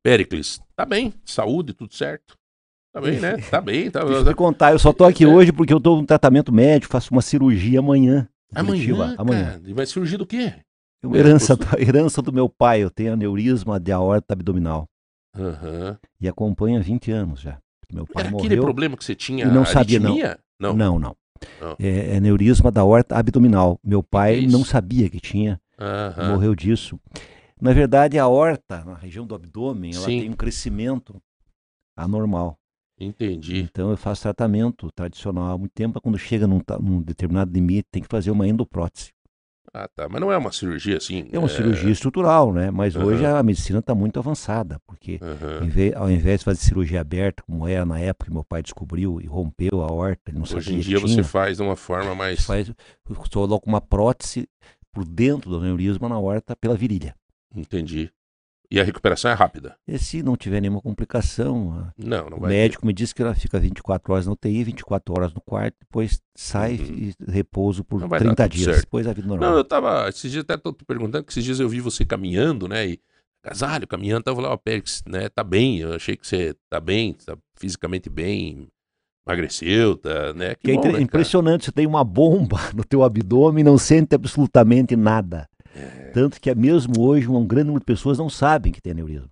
Péricles, 0.03 0.61
tá 0.75 0.85
bem, 0.85 1.13
saúde, 1.25 1.73
tudo 1.73 1.95
certo. 1.95 2.39
Tá 2.93 3.01
bem, 3.01 3.21
né? 3.21 3.37
Tá 3.51 3.61
bem. 3.61 3.91
Tá... 3.91 4.03
Deixa 4.05 4.21
eu 4.21 4.25
te 4.25 4.35
contar, 4.35 4.73
eu 4.73 4.79
só 4.79 4.93
tô 4.93 5.05
aqui 5.05 5.25
é. 5.25 5.29
hoje 5.29 5.53
porque 5.53 5.73
eu 5.73 5.81
tô 5.81 5.97
no 5.97 6.07
tratamento 6.07 6.53
médico, 6.53 6.93
faço 6.93 7.13
uma 7.13 7.23
cirurgia 7.23 7.79
amanhã. 7.79 8.29
Amanhã, 8.55 9.15
amanhã. 9.17 9.61
E 9.65 9.73
vai 9.73 9.87
cirurgia 9.87 10.19
do 10.19 10.27
quê? 10.27 10.55
Uma 11.03 11.17
herança, 11.17 11.57
herança 11.79 12.21
do 12.21 12.33
meu 12.33 12.49
pai, 12.49 12.83
eu 12.83 12.91
tenho 12.91 13.13
aneurisma 13.13 13.81
de 13.81 13.93
aorta 13.93 14.35
abdominal. 14.35 14.87
Uhum. 15.37 15.97
E 16.21 16.29
acompanha 16.29 16.81
20 16.81 17.11
anos 17.13 17.41
já. 17.41 17.59
Meu 17.93 18.07
pai 18.07 18.23
Era 18.23 18.31
morreu, 18.31 18.47
aquele 18.47 18.61
problema 18.61 18.97
que 18.97 19.05
você 19.05 19.15
tinha 19.15 19.45
e 19.45 19.51
não 19.51 19.65
sabia, 19.65 19.99
não. 19.99 20.17
Não, 20.61 20.75
não. 20.75 20.99
não. 20.99 21.17
É, 21.79 22.15
é 22.15 22.17
aneurisma 22.17 22.71
da 22.71 22.83
aorta 22.83 23.17
abdominal. 23.17 23.79
Meu 23.83 24.03
pai 24.03 24.47
não 24.47 24.65
sabia 24.65 25.09
que 25.09 25.19
tinha. 25.19 25.61
Uhum. 25.79 26.33
Morreu 26.33 26.55
disso. 26.55 27.01
Na 27.61 27.73
verdade, 27.73 28.19
a 28.19 28.25
aorta, 28.25 28.85
na 28.85 28.95
região 28.95 29.27
do 29.27 29.35
abdômen, 29.35 29.95
ela 29.95 30.05
Sim. 30.05 30.21
tem 30.21 30.31
um 30.31 30.35
crescimento 30.35 31.21
anormal. 31.97 32.59
Entendi. 33.01 33.61
Então 33.61 33.91
eu 33.91 33.97
faço 33.97 34.23
tratamento 34.23 34.91
tradicional 34.95 35.55
há 35.55 35.59
muito 35.59 35.73
tempo. 35.73 36.01
Quando 36.01 36.19
chega 36.19 36.47
num, 36.47 36.61
num 36.81 37.01
determinado 37.01 37.51
limite, 37.53 37.89
tem 37.91 38.03
que 38.03 38.09
fazer 38.11 38.31
uma 38.31 38.47
endoprótese. 38.47 39.11
Ah, 39.73 39.89
tá. 39.89 40.09
Mas 40.09 40.21
não 40.21 40.33
é 40.33 40.37
uma 40.37 40.51
cirurgia 40.51 40.97
assim? 40.97 41.29
É 41.33 41.39
uma 41.39 41.47
é... 41.47 41.51
cirurgia 41.51 41.91
estrutural, 41.91 42.53
né? 42.53 42.71
Mas 42.73 42.97
Uhum. 42.97 43.05
hoje 43.05 43.25
a 43.25 43.41
medicina 43.43 43.79
está 43.79 43.95
muito 43.95 44.19
avançada, 44.19 44.81
porque 44.87 45.21
Uhum. 45.23 45.93
ao 45.97 46.11
invés 46.11 46.41
de 46.41 46.45
fazer 46.45 46.61
cirurgia 46.61 47.01
aberta, 47.01 47.43
como 47.45 47.69
era 47.69 47.87
na 47.87 47.99
época 48.01 48.27
que 48.27 48.33
meu 48.33 48.45
pai 48.45 48.63
descobriu 48.63 49.21
e 49.21 49.27
rompeu 49.27 49.81
a 49.81 49.87
aorta, 49.87 50.23
ele 50.31 50.39
não 50.39 50.43
Hoje 50.43 50.61
sabia 50.61 50.77
em 50.77 50.81
dia 50.81 50.97
que 50.97 51.03
você 51.03 51.15
tinha, 51.15 51.25
faz 51.25 51.59
de 51.59 51.63
uma 51.63 51.77
forma 51.77 52.15
mais. 52.17 52.45
faz, 52.45 52.71
coloca 53.33 53.69
uma 53.69 53.81
prótese 53.81 54.49
por 54.93 55.05
dentro 55.05 55.49
do 55.49 55.59
aneurisma 55.59 56.09
na 56.09 56.17
aorta 56.17 56.57
pela 56.57 56.75
virilha. 56.75 57.15
Entendi. 57.55 58.11
E 58.73 58.81
a 58.81 58.85
recuperação 58.85 59.31
é 59.31 59.35
rápida? 59.35 59.75
E 59.89 59.99
se 59.99 60.23
não 60.23 60.37
tiver 60.37 60.61
nenhuma 60.61 60.81
complicação, 60.81 61.91
Não, 61.99 62.31
não 62.31 62.39
o 62.39 62.41
médico 62.47 62.87
me 62.87 62.93
disse 62.93 63.13
que 63.15 63.21
ela 63.21 63.35
fica 63.35 63.59
24 63.59 64.13
horas 64.13 64.27
na 64.27 64.33
UTI, 64.33 64.63
24 64.63 65.13
horas 65.15 65.35
no 65.35 65.41
quarto, 65.41 65.75
depois 65.81 66.21
sai 66.37 66.77
Uhum. 66.77 66.85
e 66.87 67.15
repouso 67.33 67.83
por 67.83 68.01
Não 68.01 68.09
vai 68.09 68.21
dar 68.21 68.27
30 68.27 68.45
tudo 68.45 68.53
dias, 68.57 68.65
certo. 68.67 68.81
depois 68.85 69.07
a 69.09 69.13
vida 69.13 69.27
Não, 69.27 69.37
normal. 69.37 69.57
eu 69.57 69.65
tava. 69.65 70.09
Esses 70.09 70.31
dias 70.31 70.45
até 70.45 70.57
tô 70.57 70.73
te 70.73 70.85
perguntando, 70.85 71.25
que 71.25 71.33
esses 71.33 71.45
dias 71.45 71.59
eu 71.59 71.69
vi 71.69 71.81
você 71.81 72.05
caminhando, 72.05 72.69
né? 72.69 72.87
E. 72.87 73.01
Casalho, 73.43 73.89
caminhando, 73.89 74.23
tava 74.25 74.39
lá, 74.43 74.53
ó, 74.53 74.57
Pérez, 74.59 75.03
né? 75.09 75.31
Tá 75.31 75.43
bem, 75.43 75.79
eu 75.79 75.95
achei 75.95 76.15
que 76.15 76.27
você 76.27 76.55
tá 76.69 76.79
bem, 76.79 77.15
tá 77.15 77.39
fisicamente 77.57 78.11
bem, 78.11 78.69
emagreceu, 79.27 79.97
tá, 79.97 80.33
né? 80.35 80.55
Que 80.55 80.71
é 80.71 80.75
bom, 80.75 80.79
inter- 80.81 80.93
né, 80.93 80.99
cara? 80.99 81.03
impressionante, 81.05 81.65
você 81.65 81.73
tem 81.73 81.87
uma 81.87 82.05
bomba 82.05 82.59
no 82.77 82.85
teu 82.85 83.03
abdômen 83.03 83.63
e 83.63 83.65
não 83.65 83.79
sente 83.79 84.15
absolutamente 84.15 84.95
nada. 84.97 85.49
É. 85.75 86.11
Tanto 86.13 86.41
que 86.41 86.51
é 86.51 86.55
mesmo 86.55 87.01
hoje 87.01 87.29
um 87.29 87.47
grande 87.47 87.67
número 87.67 87.81
de 87.81 87.87
pessoas 87.87 88.19
não 88.19 88.29
sabem 88.29 88.73
que 88.73 88.81
tem 88.81 88.93
aneurisma. 88.93 89.31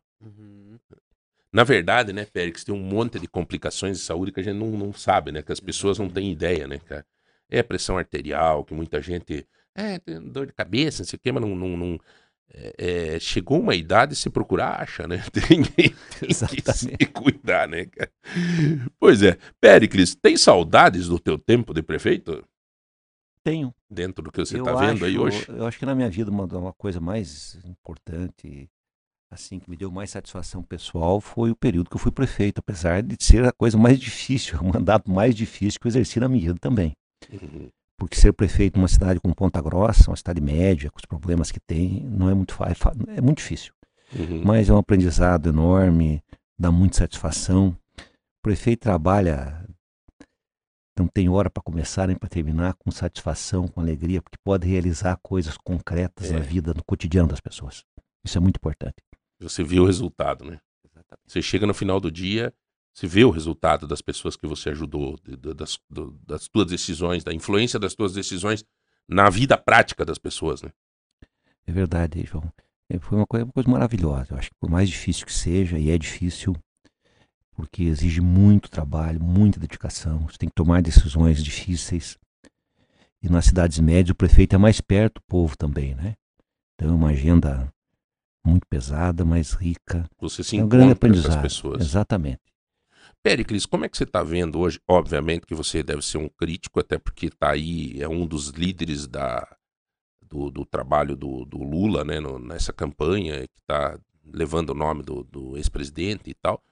Na 1.53 1.65
verdade, 1.65 2.13
né, 2.13 2.27
Pérez, 2.27 2.63
tem 2.63 2.75
um 2.75 2.79
monte 2.79 3.19
de 3.19 3.27
complicações 3.27 3.97
de 3.99 4.05
saúde 4.05 4.31
que 4.31 4.41
a 4.41 4.43
gente 4.43 4.57
não, 4.59 4.71
não 4.71 4.93
sabe, 4.93 5.33
né? 5.33 5.43
Que 5.43 5.51
as 5.51 5.61
pessoas 5.61 5.99
não 5.99 6.09
têm 6.09 6.31
ideia, 6.31 6.69
né, 6.69 6.79
cara? 6.79 7.05
É 7.51 7.61
a 7.61 7.65
pressão 7.65 7.97
arterial, 7.97 8.65
que 8.65 8.75
muita 8.75 9.01
gente. 9.01 9.47
É, 9.75 9.99
tem 9.99 10.21
dor 10.21 10.47
de 10.47 10.53
cabeça, 10.53 11.03
não 11.03 11.09
sei 11.09 11.17
o 11.17 11.21
quê, 11.21 11.33
mas 11.33 11.43
não. 11.43 11.57
não, 11.57 11.77
não- 11.77 12.01
é, 12.51 13.15
é, 13.17 13.21
chegou 13.21 13.61
uma 13.61 13.75
idade, 13.75 14.17
se 14.17 14.31
procurar, 14.31 14.81
acha, 14.81 15.07
né? 15.07 15.23
Tem, 15.33 15.63
tem 15.63 15.95
que 16.31 16.73
se 16.73 16.97
cuidar, 17.13 17.69
né, 17.69 17.85
cara? 17.85 18.11
Pois 18.99 19.23
é. 19.23 19.37
Péricles, 19.61 20.15
tem 20.15 20.35
saudades 20.35 21.09
do 21.09 21.19
teu 21.19 21.39
tempo 21.39 21.75
de 21.75 21.83
prefeito? 21.83 22.43
Tenho. 23.43 23.75
Dentro 23.91 24.23
do 24.23 24.31
que 24.31 24.45
você 24.45 24.59
eu 24.59 24.65
tá 24.65 24.75
vendo 24.75 25.05
aí 25.05 25.19
hoje? 25.19 25.47
Eu 25.49 25.67
acho 25.67 25.79
que 25.79 25.87
na 25.87 25.95
minha 25.95 26.11
vida 26.11 26.31
uma, 26.31 26.45
uma 26.45 26.73
coisa 26.73 27.01
mais 27.01 27.59
importante, 27.65 28.69
assim, 29.31 29.59
que 29.59 29.69
me 29.71 29.77
deu 29.77 29.91
mais 29.91 30.11
satisfação 30.11 30.63
pessoal 30.63 31.21
foi 31.21 31.51
o 31.51 31.57
período 31.57 31.91
que 31.91 31.97
eu 31.97 32.01
fui 32.01 32.13
prefeito, 32.13 32.59
apesar 32.59 33.03
de 33.03 33.17
ser 33.21 33.45
a 33.45 33.53
coisa 33.53 33.77
mais 33.77 33.99
difícil, 33.99 34.59
o 34.61 34.65
mandato 34.65 35.11
mais 35.11 35.35
difícil 35.35 35.81
que 35.81 35.87
eu 35.87 35.91
exerci 35.91 36.21
na 36.21 36.29
minha 36.29 36.49
vida 36.49 36.59
também. 36.61 36.93
Uhum. 37.31 37.69
Porque 37.97 38.17
ser 38.17 38.33
prefeito 38.33 38.79
numa 38.79 38.89
cidade 38.89 39.19
como 39.21 39.35
Ponta 39.35 39.61
Grossa, 39.61 40.11
uma 40.11 40.17
cidade 40.17 40.41
média, 40.41 40.91
com 40.91 40.99
os 40.99 41.05
problemas 41.05 41.51
que 41.51 41.59
tem, 41.59 42.05
não 42.05 42.31
é 42.31 42.35
muito 42.35 42.55
fácil, 42.55 42.93
é 43.09 43.21
muito 43.21 43.39
difícil. 43.39 43.73
Uhum. 44.17 44.43
Mas 44.45 44.69
é 44.69 44.73
um 44.73 44.79
aprendizado 44.79 45.49
enorme, 45.49 46.23
dá 46.57 46.71
muita 46.71 46.99
satisfação. 46.99 47.77
O 47.99 48.43
prefeito 48.43 48.81
trabalha, 48.81 49.65
não 50.99 51.09
tem 51.09 51.29
hora 51.29 51.49
para 51.51 51.63
começar 51.63 52.09
nem 52.09 52.17
para 52.17 52.29
terminar, 52.29 52.75
com 52.75 52.91
satisfação, 52.91 53.67
com 53.69 53.81
alegria, 53.81 54.21
porque 54.23 54.37
pode 54.45 54.67
realizar 54.69 55.19
coisas 55.23 55.57
concretas 55.57 56.31
É. 56.31 56.35
na 56.35 56.41
vida, 56.41 56.75
no 56.75 56.85
cotidiano 56.85 57.29
das 57.29 57.41
pessoas. 57.41 57.85
Isso 58.25 58.37
é 58.37 58.41
muito 58.41 58.57
importante. 58.57 58.97
Você 59.41 59.63
viu 59.63 59.85
o 59.85 59.87
resultado, 59.87 60.45
né? 60.45 60.61
Você 61.27 61.41
chega 61.41 61.67
no 61.67 61.73
final 61.75 62.01
do 62.01 62.11
dia, 62.11 62.53
você 62.93 63.07
vê 63.07 63.25
o 63.25 63.31
resultado 63.31 63.87
das 63.87 64.03
pessoas 64.03 64.37
que 64.37 64.47
você 64.47 64.71
ajudou, 64.71 65.17
das, 65.57 65.79
das 66.27 66.49
tuas 66.49 66.67
decisões, 66.67 67.23
da 67.23 67.33
influência 67.33 67.79
das 67.79 67.95
tuas 67.95 68.13
decisões 68.13 68.65
na 69.09 69.31
vida 69.31 69.57
prática 69.57 70.05
das 70.05 70.19
pessoas, 70.19 70.63
né? 70.63 70.71
É 71.67 71.73
verdade, 71.73 72.25
João. 72.25 72.53
É, 72.91 72.99
Foi 72.99 73.17
uma 73.19 73.27
coisa, 73.27 73.45
uma 73.45 73.53
coisa 73.53 73.71
maravilhosa. 73.71 74.29
Eu 74.33 74.39
acho 74.39 74.49
que 74.51 74.57
por 74.61 74.69
mais 74.71 74.89
difícil 74.89 75.25
que 75.27 75.33
seja, 75.33 75.79
e 75.79 75.91
é 75.91 75.99
difícil, 75.99 76.57
porque 77.59 77.83
exige 77.83 78.21
muito 78.21 78.71
trabalho, 78.71 79.21
muita 79.21 79.59
dedicação. 79.59 80.21
Você 80.29 80.39
tem 80.39 80.49
que 80.49 80.55
tomar 80.55 80.81
decisões 80.81 81.43
difíceis. 81.43 82.17
E 83.21 83.29
nas 83.29 83.47
cidades 83.47 83.81
médias, 83.81 84.11
o 84.11 84.15
prefeito 84.15 84.55
é 84.55 84.59
mais 84.59 84.81
perto 84.81 85.15
do 85.15 85.23
povo 85.23 85.59
também, 85.59 85.93
né? 85.93 86.15
Então 86.77 86.89
é 86.89 86.95
uma 86.95 87.09
agenda 87.09 87.69
muito 88.47 88.65
pesada, 88.71 89.25
mas 89.25 89.55
rica. 89.55 90.09
Você 90.21 90.45
se 90.45 90.57
é 90.57 90.63
um 90.63 90.69
grande 90.69 90.93
encontra 90.93 91.09
com 91.09 91.15
as 91.15 91.19
aprendizado. 91.25 91.43
pessoas. 91.43 91.85
Exatamente. 91.85 92.41
Péricles, 93.25 93.67
como 93.67 93.85
é 93.85 93.89
que 93.89 93.97
você 93.99 94.05
está 94.05 94.23
vendo 94.23 94.61
hoje? 94.61 94.79
Obviamente 94.87 95.45
que 95.45 95.55
você 95.57 95.83
deve 95.83 96.03
ser 96.03 96.19
um 96.19 96.29
crítico, 96.29 96.79
até 96.79 96.97
porque 96.97 97.27
está 97.27 97.51
aí, 97.51 98.01
é 98.01 98.09
um 98.09 98.25
dos 98.25 98.51
líderes 98.51 99.09
da, 99.09 99.45
do, 100.23 100.49
do 100.49 100.65
trabalho 100.65 101.17
do, 101.17 101.45
do 101.45 101.59
Lula, 101.59 102.05
né, 102.05 102.21
no- 102.21 102.39
nessa 102.39 102.73
campanha, 102.73 103.49
que 103.49 103.59
está 103.61 103.99
levando 104.25 104.71
o 104.71 104.75
nome 104.75 105.03
do, 105.03 105.25
do 105.25 105.57
ex-presidente 105.57 106.31
e 106.31 106.35
tal. 106.35 106.63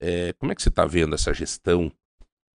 É, 0.00 0.32
como 0.34 0.52
é 0.52 0.54
que 0.54 0.62
você 0.62 0.68
está 0.68 0.84
vendo 0.84 1.14
essa 1.14 1.32
gestão? 1.32 1.90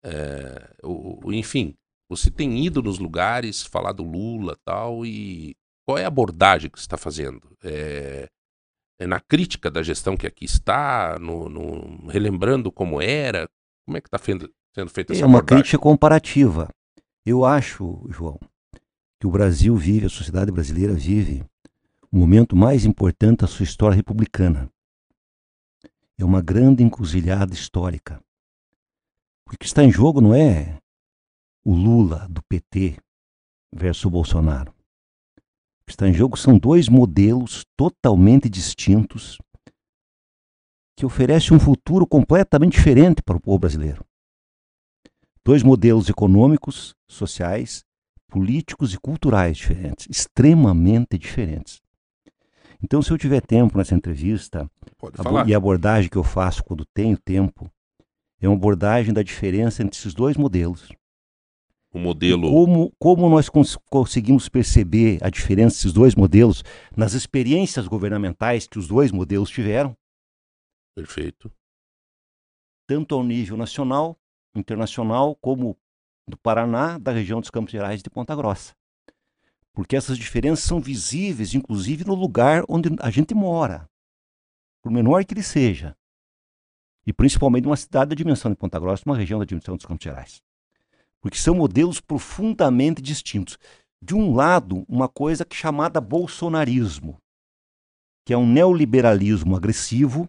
É, 0.03 0.69
o, 0.83 1.27
o- 1.27 1.33
enfim, 1.33 1.75
você 2.09 2.29
tem 2.31 2.65
ido 2.65 2.81
nos 2.81 2.99
lugares, 2.99 3.63
falar 3.63 3.91
do 3.91 4.03
Lula 4.03 4.53
e 4.53 4.61
tal, 4.65 5.05
e 5.05 5.55
qual 5.85 5.97
é 5.97 6.05
a 6.05 6.07
abordagem 6.07 6.69
que 6.69 6.77
você 6.79 6.83
está 6.85 6.97
fazendo? 6.97 7.41
É, 7.63 8.27
é 8.99 9.07
na 9.07 9.19
crítica 9.19 9.69
da 9.69 9.83
gestão 9.83 10.15
que 10.17 10.27
aqui 10.27 10.45
está, 10.45 11.17
no, 11.19 11.49
no- 11.49 12.07
relembrando 12.07 12.71
como 12.71 13.01
era? 13.01 13.47
Como 13.85 13.97
é 13.97 14.01
que 14.01 14.07
está 14.07 14.17
sendo 14.19 14.89
feita 14.89 15.13
essa 15.13 15.21
É 15.23 15.25
uma 15.25 15.37
abordagem? 15.39 15.63
crítica 15.63 15.79
comparativa. 15.81 16.69
Eu 17.25 17.43
acho, 17.45 18.05
João, 18.09 18.39
que 19.19 19.27
o 19.27 19.31
Brasil 19.31 19.75
vive, 19.75 20.05
a 20.05 20.09
sociedade 20.09 20.51
brasileira 20.51 20.93
vive 20.93 21.43
o 22.11 22.17
momento 22.17 22.55
mais 22.55 22.85
importante 22.85 23.39
da 23.39 23.47
sua 23.47 23.63
história 23.63 23.95
republicana. 23.95 24.69
É 26.19 26.25
uma 26.25 26.41
grande 26.41 26.83
encruzilhada 26.83 27.53
histórica. 27.53 28.21
O 29.45 29.57
que 29.57 29.65
está 29.65 29.83
em 29.83 29.91
jogo 29.91 30.19
não 30.19 30.33
é 30.33 30.77
o 31.63 31.73
Lula 31.73 32.27
do 32.29 32.41
PT 32.43 32.97
versus 33.73 34.05
o 34.05 34.09
Bolsonaro. 34.09 34.71
O 35.81 35.85
que 35.85 35.91
está 35.91 36.07
em 36.07 36.13
jogo 36.13 36.37
são 36.37 36.57
dois 36.57 36.89
modelos 36.89 37.65
totalmente 37.77 38.49
distintos 38.49 39.37
que 40.95 41.05
oferecem 41.05 41.55
um 41.55 41.59
futuro 41.59 42.07
completamente 42.07 42.73
diferente 42.73 43.21
para 43.21 43.37
o 43.37 43.41
povo 43.41 43.59
brasileiro 43.59 44.03
dois 45.47 45.63
modelos 45.63 46.09
econômicos, 46.09 46.93
sociais, 47.07 47.85
políticos 48.27 48.93
e 48.93 48.97
culturais 48.97 49.55
diferentes, 49.55 50.05
extremamente 50.09 51.17
diferentes. 51.17 51.81
Então, 52.83 53.01
se 53.01 53.11
eu 53.11 53.17
tiver 53.17 53.41
tempo 53.41 53.77
nessa 53.77 53.95
entrevista, 53.95 54.69
a 55.01 55.47
e 55.47 55.53
a 55.53 55.57
abordagem 55.57 56.09
que 56.09 56.17
eu 56.17 56.23
faço 56.23 56.63
quando 56.63 56.85
tenho 56.85 57.17
tempo, 57.17 57.69
é 58.39 58.47
uma 58.47 58.55
abordagem 58.55 59.13
da 59.13 59.23
diferença 59.23 59.81
entre 59.81 59.97
esses 59.97 60.13
dois 60.13 60.37
modelos. 60.37 60.89
O 61.91 61.97
modelo. 61.99 62.49
Como, 62.51 62.91
como 62.99 63.29
nós 63.29 63.49
cons- 63.49 63.77
conseguimos 63.89 64.47
perceber 64.47 65.17
a 65.23 65.29
diferença 65.29 65.77
desses 65.77 65.93
dois 65.93 66.13
modelos 66.13 66.63
nas 66.95 67.13
experiências 67.13 67.87
governamentais 67.87 68.67
que 68.67 68.77
os 68.77 68.87
dois 68.87 69.11
modelos 69.11 69.49
tiveram, 69.49 69.97
Perfeito. 70.95 71.51
tanto 72.87 73.15
ao 73.15 73.23
nível 73.23 73.57
nacional, 73.57 74.17
internacional, 74.55 75.35
como 75.35 75.75
do 76.27 76.37
Paraná, 76.37 76.97
da 76.99 77.11
região 77.11 77.39
dos 77.39 77.49
Campos 77.49 77.71
Gerais 77.71 78.01
e 78.01 78.03
de 78.03 78.09
Ponta 78.09 78.35
Grossa. 78.35 78.75
Porque 79.77 79.95
essas 79.95 80.17
diferenças 80.17 80.65
são 80.65 80.81
visíveis, 80.81 81.53
inclusive 81.53 82.03
no 82.03 82.15
lugar 82.15 82.63
onde 82.67 82.89
a 82.99 83.11
gente 83.11 83.35
mora, 83.35 83.87
por 84.81 84.91
menor 84.91 85.23
que 85.23 85.35
ele 85.35 85.43
seja. 85.43 85.95
E 87.05 87.13
principalmente 87.13 87.65
numa 87.65 87.77
cidade 87.77 88.09
da 88.09 88.15
dimensão 88.15 88.49
de 88.49 88.57
Ponta 88.57 88.79
Grossa, 88.79 89.03
uma 89.05 89.15
região 89.15 89.37
da 89.37 89.45
dimensão 89.45 89.75
dos 89.75 89.85
Campos 89.85 90.03
Gerais. 90.03 90.41
Porque 91.21 91.37
são 91.37 91.53
modelos 91.53 92.01
profundamente 92.01 93.03
distintos. 93.03 93.59
De 94.01 94.15
um 94.15 94.33
lado, 94.33 94.83
uma 94.89 95.07
coisa 95.07 95.45
que 95.45 95.55
é 95.55 95.59
chamada 95.59 96.01
bolsonarismo, 96.01 97.19
que 98.25 98.33
é 98.33 98.37
um 98.37 98.51
neoliberalismo 98.51 99.55
agressivo, 99.55 100.27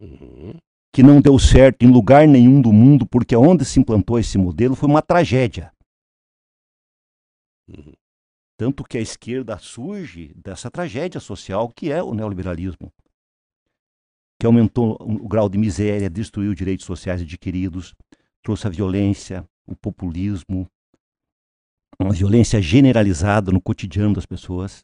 Uhum. 0.00 0.56
que 0.94 1.02
não 1.02 1.20
deu 1.20 1.36
certo 1.36 1.82
em 1.82 1.90
lugar 1.90 2.28
nenhum 2.28 2.62
do 2.62 2.72
mundo, 2.72 3.04
porque 3.04 3.34
onde 3.34 3.64
se 3.64 3.80
implantou 3.80 4.20
esse 4.20 4.38
modelo 4.38 4.76
foi 4.76 4.88
uma 4.88 5.02
tragédia. 5.02 5.72
Uhum. 7.70 7.92
Tanto 8.56 8.84
que 8.84 8.98
a 8.98 9.00
esquerda 9.00 9.58
surge 9.58 10.34
dessa 10.34 10.70
tragédia 10.70 11.20
social 11.20 11.68
que 11.68 11.90
é 11.90 12.02
o 12.02 12.12
neoliberalismo, 12.12 12.92
que 14.38 14.46
aumentou 14.46 14.96
o 15.00 15.28
grau 15.28 15.48
de 15.48 15.58
miséria, 15.58 16.10
destruiu 16.10 16.54
direitos 16.54 16.86
sociais 16.86 17.22
adquiridos, 17.22 17.94
trouxe 18.42 18.66
a 18.66 18.70
violência, 18.70 19.48
o 19.66 19.76
populismo, 19.76 20.68
uma 21.98 22.12
violência 22.12 22.60
generalizada 22.60 23.52
no 23.52 23.60
cotidiano 23.60 24.14
das 24.14 24.26
pessoas, 24.26 24.82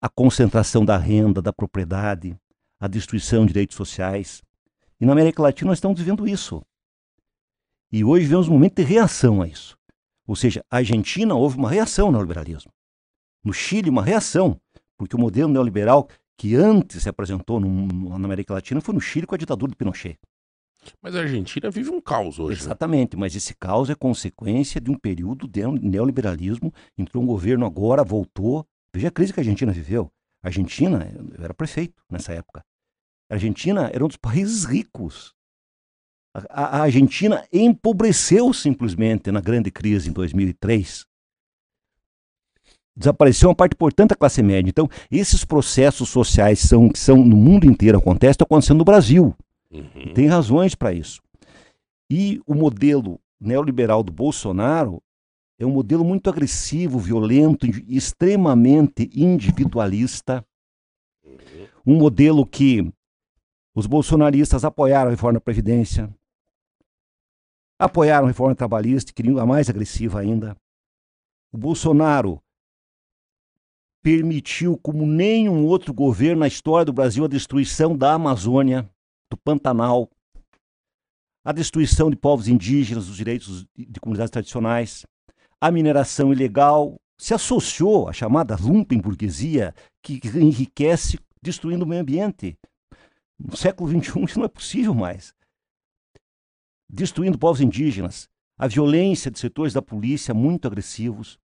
a 0.00 0.08
concentração 0.08 0.84
da 0.84 0.96
renda, 0.96 1.40
da 1.40 1.52
propriedade, 1.52 2.38
a 2.78 2.86
destruição 2.86 3.46
de 3.46 3.52
direitos 3.52 3.76
sociais. 3.76 4.42
E 5.00 5.06
na 5.06 5.12
América 5.12 5.42
Latina 5.42 5.70
nós 5.70 5.78
estamos 5.78 5.98
vivendo 5.98 6.28
isso. 6.28 6.62
E 7.90 8.04
hoje 8.04 8.26
vemos 8.26 8.48
um 8.48 8.52
momento 8.52 8.76
de 8.76 8.82
reação 8.82 9.40
a 9.40 9.48
isso. 9.48 9.77
Ou 10.28 10.36
seja, 10.36 10.62
a 10.70 10.76
Argentina 10.76 11.34
houve 11.34 11.56
uma 11.56 11.70
reação 11.70 12.06
ao 12.06 12.12
neoliberalismo. 12.12 12.70
No 13.42 13.52
Chile, 13.52 13.88
uma 13.88 14.02
reação, 14.04 14.60
porque 14.96 15.16
o 15.16 15.18
modelo 15.18 15.50
neoliberal 15.50 16.06
que 16.36 16.54
antes 16.54 17.02
se 17.02 17.08
apresentou 17.08 17.58
no- 17.58 18.16
na 18.18 18.26
América 18.26 18.52
Latina 18.54 18.80
foi 18.80 18.94
no 18.94 19.00
Chile 19.00 19.26
com 19.26 19.34
a 19.34 19.38
ditadura 19.38 19.70
do 19.70 19.76
Pinochet. 19.76 20.18
Mas 21.02 21.16
a 21.16 21.20
Argentina 21.20 21.70
vive 21.70 21.90
um 21.90 22.00
caos 22.00 22.38
hoje. 22.38 22.58
né? 22.60 22.64
Exatamente, 22.66 23.16
mas 23.16 23.34
esse 23.34 23.54
caos 23.54 23.90
é 23.90 23.94
consequência 23.94 24.80
de 24.80 24.90
um 24.90 24.94
período 24.98 25.48
de 25.48 25.66
neoliberalismo. 25.66 26.72
Entrou 26.96 27.22
um 27.22 27.26
governo 27.26 27.66
agora, 27.66 28.04
voltou. 28.04 28.64
Veja 28.94 29.08
a 29.08 29.10
crise 29.10 29.32
que 29.32 29.40
a 29.40 29.42
Argentina 29.42 29.72
viveu. 29.72 30.10
A 30.42 30.48
Argentina, 30.48 31.10
eu 31.36 31.44
era 31.44 31.52
prefeito 31.52 32.02
nessa 32.10 32.32
época. 32.32 32.62
A 33.30 33.34
Argentina 33.34 33.90
era 33.92 34.04
um 34.04 34.08
dos 34.08 34.16
países 34.16 34.64
ricos. 34.64 35.34
A, 36.34 36.82
Argentina 36.82 37.44
empobreceu 37.52 38.52
simplesmente 38.52 39.30
na 39.32 39.40
grande 39.40 39.70
crise 39.70 40.08
em 40.08 40.12
2003. 40.12 41.06
Desapareceu 42.96 43.48
uma 43.48 43.54
parte 43.54 43.74
importante 43.74 44.10
da 44.10 44.16
classe 44.16 44.42
média. 44.42 44.68
Então, 44.68 44.88
esses 45.10 45.44
processos 45.44 46.08
sociais 46.08 46.58
são, 46.58 46.88
que 46.88 46.98
são 46.98 47.16
no 47.16 47.36
mundo 47.36 47.64
inteiro 47.64 47.98
acontecem, 47.98 48.32
estão 48.32 48.44
acontecendo 48.44 48.78
no 48.78 48.84
Brasil. 48.84 49.34
Uhum. 49.70 50.12
Tem 50.14 50.26
razões 50.26 50.74
para 50.74 50.92
isso. 50.92 51.20
E 52.10 52.40
o 52.46 52.54
modelo 52.54 53.20
neoliberal 53.40 54.02
do 54.02 54.12
Bolsonaro 54.12 55.02
é 55.58 55.66
um 55.66 55.70
modelo 55.70 56.04
muito 56.04 56.30
agressivo, 56.30 56.98
violento, 56.98 57.66
extremamente 57.88 59.10
individualista. 59.14 60.44
Um 61.86 61.96
modelo 61.96 62.46
que 62.46 62.92
os 63.78 63.86
bolsonaristas 63.86 64.64
apoiaram 64.64 65.06
a 65.06 65.10
reforma 65.12 65.34
da 65.34 65.40
Previdência, 65.40 66.12
apoiaram 67.78 68.24
a 68.24 68.28
reforma 68.28 68.52
trabalhista, 68.52 69.12
queriam 69.12 69.38
a 69.38 69.46
mais 69.46 69.70
agressiva 69.70 70.18
ainda. 70.18 70.56
O 71.52 71.56
Bolsonaro 71.56 72.42
permitiu, 74.02 74.76
como 74.76 75.06
nenhum 75.06 75.64
outro 75.64 75.94
governo 75.94 76.40
na 76.40 76.48
história 76.48 76.84
do 76.84 76.92
Brasil, 76.92 77.24
a 77.24 77.28
destruição 77.28 77.96
da 77.96 78.14
Amazônia 78.14 78.90
do 79.30 79.36
Pantanal, 79.36 80.10
a 81.44 81.52
destruição 81.52 82.10
de 82.10 82.16
povos 82.16 82.48
indígenas, 82.48 83.06
dos 83.06 83.16
direitos 83.16 83.64
de, 83.76 83.86
de 83.86 84.00
comunidades 84.00 84.32
tradicionais, 84.32 85.06
a 85.60 85.70
mineração 85.70 86.32
ilegal, 86.32 86.96
se 87.16 87.32
associou 87.32 88.08
à 88.08 88.12
chamada 88.12 88.56
lumpen 88.60 89.00
burguesia, 89.00 89.72
que 90.02 90.20
enriquece 90.34 91.16
destruindo 91.40 91.84
o 91.84 91.88
meio 91.88 92.02
ambiente. 92.02 92.58
No 93.38 93.56
século 93.56 93.88
XXI 93.88 94.24
isso 94.24 94.38
não 94.38 94.46
é 94.46 94.48
possível 94.48 94.94
mais. 94.94 95.32
Destruindo 96.90 97.38
povos 97.38 97.60
indígenas, 97.60 98.28
a 98.58 98.66
violência 98.66 99.30
de 99.30 99.38
setores 99.38 99.72
da 99.72 99.82
polícia 99.82 100.34
muito 100.34 100.66
agressivos, 100.66 101.38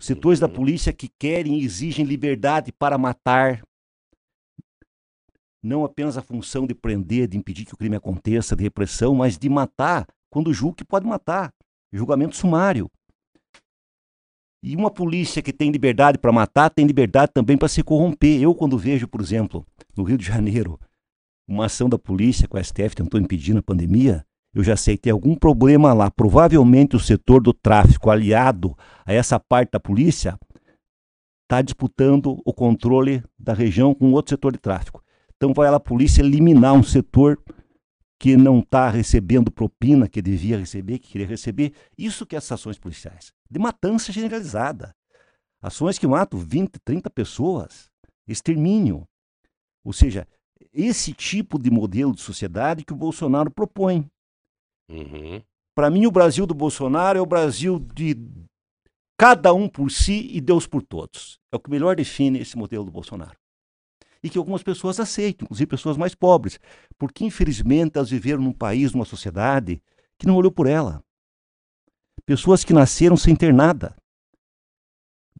setores 0.00 0.40
da 0.40 0.48
polícia 0.48 0.92
que 0.92 1.08
querem 1.18 1.60
e 1.60 1.64
exigem 1.64 2.04
liberdade 2.04 2.72
para 2.72 2.96
matar, 2.96 3.62
não 5.62 5.84
apenas 5.84 6.16
a 6.16 6.22
função 6.22 6.66
de 6.66 6.74
prender, 6.74 7.28
de 7.28 7.36
impedir 7.36 7.64
que 7.64 7.74
o 7.74 7.76
crime 7.76 7.96
aconteça, 7.96 8.56
de 8.56 8.64
repressão, 8.64 9.14
mas 9.14 9.38
de 9.38 9.48
matar 9.48 10.06
quando 10.28 10.52
julga 10.52 10.76
que 10.76 10.84
pode 10.84 11.06
matar. 11.06 11.52
Julgamento 11.92 12.34
sumário. 12.34 12.90
E 14.64 14.74
uma 14.74 14.90
polícia 14.90 15.42
que 15.42 15.52
tem 15.52 15.70
liberdade 15.70 16.18
para 16.18 16.32
matar, 16.32 16.70
tem 16.70 16.86
liberdade 16.86 17.32
também 17.32 17.58
para 17.58 17.68
se 17.68 17.82
corromper. 17.82 18.40
Eu, 18.40 18.54
quando 18.54 18.78
vejo, 18.78 19.06
por 19.06 19.20
exemplo, 19.20 19.66
no 19.96 20.04
Rio 20.04 20.16
de 20.16 20.24
Janeiro, 20.24 20.80
uma 21.46 21.66
ação 21.66 21.88
da 21.88 21.98
polícia 21.98 22.48
que 22.48 22.56
o 22.56 22.64
STF 22.64 22.94
tentou 22.94 23.20
impedir 23.20 23.54
na 23.54 23.62
pandemia, 23.62 24.24
eu 24.54 24.62
já 24.62 24.76
sei, 24.76 24.98
tem 24.98 25.12
algum 25.12 25.34
problema 25.34 25.92
lá. 25.92 26.10
Provavelmente 26.10 26.94
o 26.94 27.00
setor 27.00 27.42
do 27.42 27.52
tráfico, 27.52 28.10
aliado 28.10 28.76
a 29.04 29.12
essa 29.12 29.40
parte 29.40 29.70
da 29.72 29.80
polícia, 29.80 30.38
está 31.42 31.62
disputando 31.62 32.40
o 32.44 32.52
controle 32.52 33.22
da 33.38 33.54
região 33.54 33.94
com 33.94 34.12
outro 34.12 34.30
setor 34.30 34.52
de 34.52 34.58
tráfico. 34.58 35.02
Então 35.36 35.52
vai 35.52 35.70
lá 35.70 35.76
a 35.76 35.80
polícia 35.80 36.22
eliminar 36.22 36.74
um 36.74 36.82
setor 36.82 37.38
que 38.18 38.36
não 38.36 38.60
está 38.60 38.88
recebendo 38.88 39.50
propina 39.50 40.08
que 40.08 40.22
devia 40.22 40.56
receber, 40.56 40.98
que 40.98 41.08
queria 41.10 41.26
receber. 41.26 41.72
Isso 41.98 42.24
que 42.24 42.36
é 42.36 42.38
essas 42.38 42.52
ações 42.52 42.78
policiais. 42.78 43.32
De 43.50 43.58
matança 43.58 44.12
generalizada. 44.12 44.94
Ações 45.60 45.98
que 45.98 46.06
matam 46.06 46.38
20, 46.38 46.78
30 46.84 47.10
pessoas. 47.10 47.90
Extermínio. 48.28 49.06
Ou 49.84 49.92
seja, 49.92 50.26
esse 50.72 51.12
tipo 51.12 51.58
de 51.58 51.70
modelo 51.70 52.14
de 52.14 52.20
sociedade 52.20 52.84
que 52.84 52.92
o 52.92 52.96
Bolsonaro 52.96 53.50
propõe. 53.50 54.06
Uhum. 54.88 55.42
Para 55.74 55.90
mim, 55.90 56.06
o 56.06 56.10
Brasil 56.10 56.46
do 56.46 56.54
Bolsonaro 56.54 57.18
é 57.18 57.22
o 57.22 57.26
Brasil 57.26 57.78
de 57.78 58.16
cada 59.18 59.52
um 59.52 59.68
por 59.68 59.90
si 59.90 60.28
e 60.32 60.40
Deus 60.40 60.66
por 60.66 60.82
todos. 60.82 61.38
É 61.52 61.56
o 61.56 61.60
que 61.60 61.70
melhor 61.70 61.96
define 61.96 62.40
esse 62.40 62.56
modelo 62.56 62.84
do 62.84 62.90
Bolsonaro 62.90 63.36
e 64.22 64.30
que 64.30 64.38
algumas 64.38 64.62
pessoas 64.62 65.00
aceitam, 65.00 65.44
inclusive 65.46 65.66
pessoas 65.66 65.96
mais 65.96 66.14
pobres, 66.14 66.60
porque 66.96 67.24
infelizmente 67.24 67.96
elas 67.96 68.10
viveram 68.10 68.42
num 68.42 68.52
país, 68.52 68.92
numa 68.92 69.04
sociedade 69.04 69.82
que 70.16 70.26
não 70.26 70.36
olhou 70.36 70.52
por 70.52 70.66
ela. 70.66 71.02
Pessoas 72.24 72.62
que 72.62 72.72
nasceram 72.72 73.16
sem 73.16 73.34
ter 73.34 73.52
nada. 73.52 73.96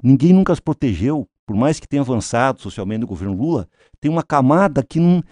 Ninguém 0.02 0.32
nunca 0.32 0.52
as 0.52 0.58
protegeu, 0.58 1.28
por 1.53 1.59
mais 1.59 1.78
que 1.78 1.86
tenha 1.86 2.00
avançado 2.00 2.62
socialmente 2.62 3.03
no 3.03 3.07
governo 3.07 3.36
Lula, 3.36 3.68
tem 4.00 4.11
uma 4.11 4.22
camada 4.22 4.82
que 4.82 4.98
não, 4.98 5.22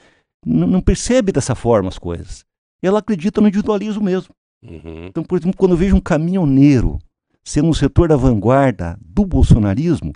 não, 0.44 0.66
não 0.66 0.80
percebe 0.82 1.32
dessa 1.32 1.54
forma 1.54 1.88
as 1.88 1.98
coisas. 1.98 2.44
Ela 2.82 2.98
acredita 2.98 3.40
no 3.40 3.48
individualismo 3.48 4.04
mesmo. 4.04 4.34
Uhum. 4.62 5.06
Então, 5.06 5.24
por 5.24 5.38
exemplo, 5.38 5.56
quando 5.56 5.70
eu 5.70 5.78
vejo 5.78 5.96
um 5.96 6.00
caminhoneiro 6.00 6.98
sendo 7.42 7.68
um 7.68 7.72
setor 7.72 8.08
da 8.08 8.16
vanguarda 8.16 8.98
do 9.00 9.24
bolsonarismo, 9.24 10.12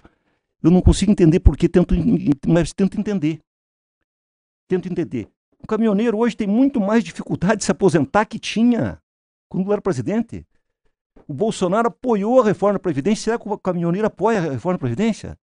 eu 0.62 0.70
não 0.70 0.82
consigo 0.82 1.10
entender 1.10 1.40
porque 1.40 1.70
tento, 1.70 1.94
mas 2.46 2.74
tento 2.74 3.00
entender. 3.00 3.38
Tento 4.68 4.86
entender. 4.86 5.26
O 5.62 5.66
caminhoneiro 5.66 6.18
hoje 6.18 6.36
tem 6.36 6.46
muito 6.46 6.82
mais 6.82 7.02
dificuldade 7.02 7.56
de 7.56 7.64
se 7.64 7.72
aposentar 7.72 8.26
que 8.26 8.38
tinha 8.38 8.98
quando 9.48 9.72
era 9.72 9.80
presidente. 9.80 10.46
O 11.26 11.32
Bolsonaro 11.32 11.88
apoiou 11.88 12.42
a 12.42 12.44
reforma 12.44 12.74
da 12.74 12.78
Previdência. 12.78 13.24
Será 13.24 13.38
que 13.38 13.48
o 13.48 13.56
caminhoneiro 13.56 14.06
apoia 14.06 14.38
a 14.38 14.50
reforma 14.50 14.74
da 14.74 14.80
Previdência? 14.80 15.38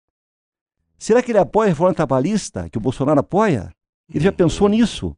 Será 0.99 1.23
que 1.23 1.31
ele 1.31 1.39
apoia 1.39 1.69
a 1.69 1.71
reforma 1.71 1.95
trabalhista, 1.95 2.69
que 2.69 2.77
o 2.77 2.81
Bolsonaro 2.81 3.21
apoia? 3.21 3.73
Ele 4.13 4.25
já 4.25 4.33
pensou 4.33 4.69
nisso? 4.69 5.17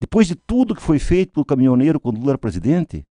Depois 0.00 0.28
de 0.28 0.36
tudo 0.36 0.76
que 0.76 0.82
foi 0.82 0.98
feito 0.98 1.32
pelo 1.32 1.44
caminhoneiro 1.44 1.98
quando 1.98 2.18
Lula 2.18 2.32
era 2.32 2.38
presidente, 2.38 3.04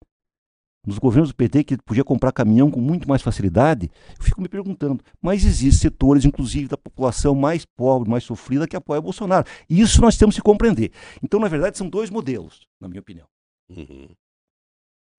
nos 0.86 1.00
governos 1.00 1.30
do 1.30 1.36
PT 1.36 1.64
que 1.64 1.78
podia 1.78 2.04
comprar 2.04 2.32
caminhão 2.32 2.70
com 2.70 2.80
muito 2.80 3.10
mais 3.10 3.24
facilidade, 3.24 3.90
eu 4.20 4.24
fico 4.24 4.40
me 4.40 4.48
perguntando, 4.48 5.04
mas 5.20 5.44
existem 5.44 5.90
setores, 5.90 6.26
inclusive 6.26 6.68
da 6.68 6.78
população 6.78 7.34
mais 7.34 7.66
pobre, 7.66 8.08
mais 8.08 8.24
sofrida, 8.24 8.68
que 8.68 8.76
apoia 8.76 9.00
o 9.00 9.04
Bolsonaro. 9.04 9.48
E 9.68 9.82
isso 9.82 10.00
nós 10.00 10.16
temos 10.16 10.36
que 10.36 10.42
compreender. 10.42 10.92
Então, 11.24 11.40
na 11.40 11.48
verdade, 11.48 11.76
são 11.78 11.90
dois 11.90 12.12
modelos, 12.12 12.68
na 12.80 12.88
minha 12.88 13.02
opinião. 13.02 13.28
Uhum. 13.68 14.10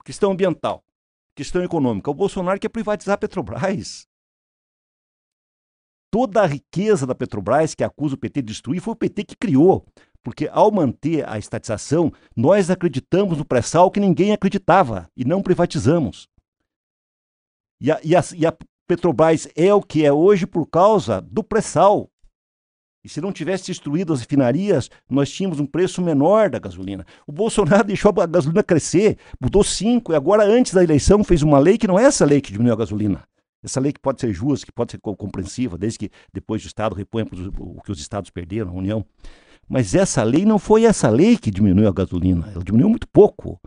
Questão 0.04 0.30
ambiental, 0.30 0.84
questão 1.34 1.64
econômica. 1.64 2.10
O 2.12 2.14
Bolsonaro 2.14 2.60
quer 2.60 2.68
privatizar 2.68 3.14
a 3.14 3.18
Petrobras. 3.18 4.06
Toda 6.16 6.40
a 6.40 6.46
riqueza 6.46 7.06
da 7.06 7.14
Petrobras 7.14 7.74
que 7.74 7.84
acusa 7.84 8.14
o 8.14 8.16
PT 8.16 8.40
de 8.40 8.46
destruir 8.46 8.80
foi 8.80 8.94
o 8.94 8.96
PT 8.96 9.22
que 9.22 9.36
criou. 9.36 9.84
Porque 10.22 10.48
ao 10.50 10.72
manter 10.72 11.28
a 11.28 11.36
estatização, 11.36 12.10
nós 12.34 12.70
acreditamos 12.70 13.36
no 13.36 13.44
pré-sal 13.44 13.90
que 13.90 14.00
ninguém 14.00 14.32
acreditava 14.32 15.10
e 15.14 15.26
não 15.26 15.42
privatizamos. 15.42 16.26
E 17.78 17.92
a, 17.92 18.00
e, 18.02 18.16
a, 18.16 18.24
e 18.34 18.46
a 18.46 18.56
Petrobras 18.88 19.46
é 19.54 19.74
o 19.74 19.82
que 19.82 20.06
é 20.06 20.10
hoje 20.10 20.46
por 20.46 20.66
causa 20.66 21.20
do 21.20 21.44
pré-sal. 21.44 22.08
E 23.04 23.10
se 23.10 23.20
não 23.20 23.30
tivesse 23.30 23.66
destruído 23.66 24.14
as 24.14 24.20
refinarias, 24.20 24.88
nós 25.10 25.30
tínhamos 25.30 25.60
um 25.60 25.66
preço 25.66 26.00
menor 26.00 26.48
da 26.48 26.58
gasolina. 26.58 27.04
O 27.26 27.32
Bolsonaro 27.32 27.84
deixou 27.92 28.10
a 28.22 28.24
gasolina 28.24 28.62
crescer, 28.62 29.18
mudou 29.38 29.62
cinco, 29.62 30.14
e 30.14 30.16
agora, 30.16 30.44
antes 30.44 30.72
da 30.72 30.82
eleição, 30.82 31.22
fez 31.22 31.42
uma 31.42 31.58
lei 31.58 31.76
que 31.76 31.86
não 31.86 31.98
é 31.98 32.04
essa 32.04 32.24
lei 32.24 32.40
que 32.40 32.52
diminuiu 32.52 32.72
a 32.72 32.78
gasolina. 32.78 33.22
Essa 33.66 33.80
lei 33.80 33.92
que 33.92 33.98
pode 33.98 34.20
ser 34.20 34.32
justa, 34.32 34.64
que 34.64 34.70
pode 34.70 34.92
ser 34.92 34.98
compreensiva, 34.98 35.76
desde 35.76 35.98
que 35.98 36.10
depois 36.32 36.62
o 36.62 36.68
Estado 36.68 36.94
reponha 36.94 37.26
o 37.58 37.82
que 37.82 37.90
os 37.90 37.98
Estados 37.98 38.30
perderam, 38.30 38.70
a 38.70 38.74
União. 38.74 39.04
Mas 39.68 39.92
essa 39.92 40.22
lei 40.22 40.44
não 40.44 40.56
foi 40.56 40.84
essa 40.84 41.10
lei 41.10 41.36
que 41.36 41.50
diminuiu 41.50 41.88
a 41.88 41.92
gasolina. 41.92 42.48
Ela 42.54 42.62
diminuiu 42.62 42.88
muito 42.88 43.08
pouco. 43.08 43.60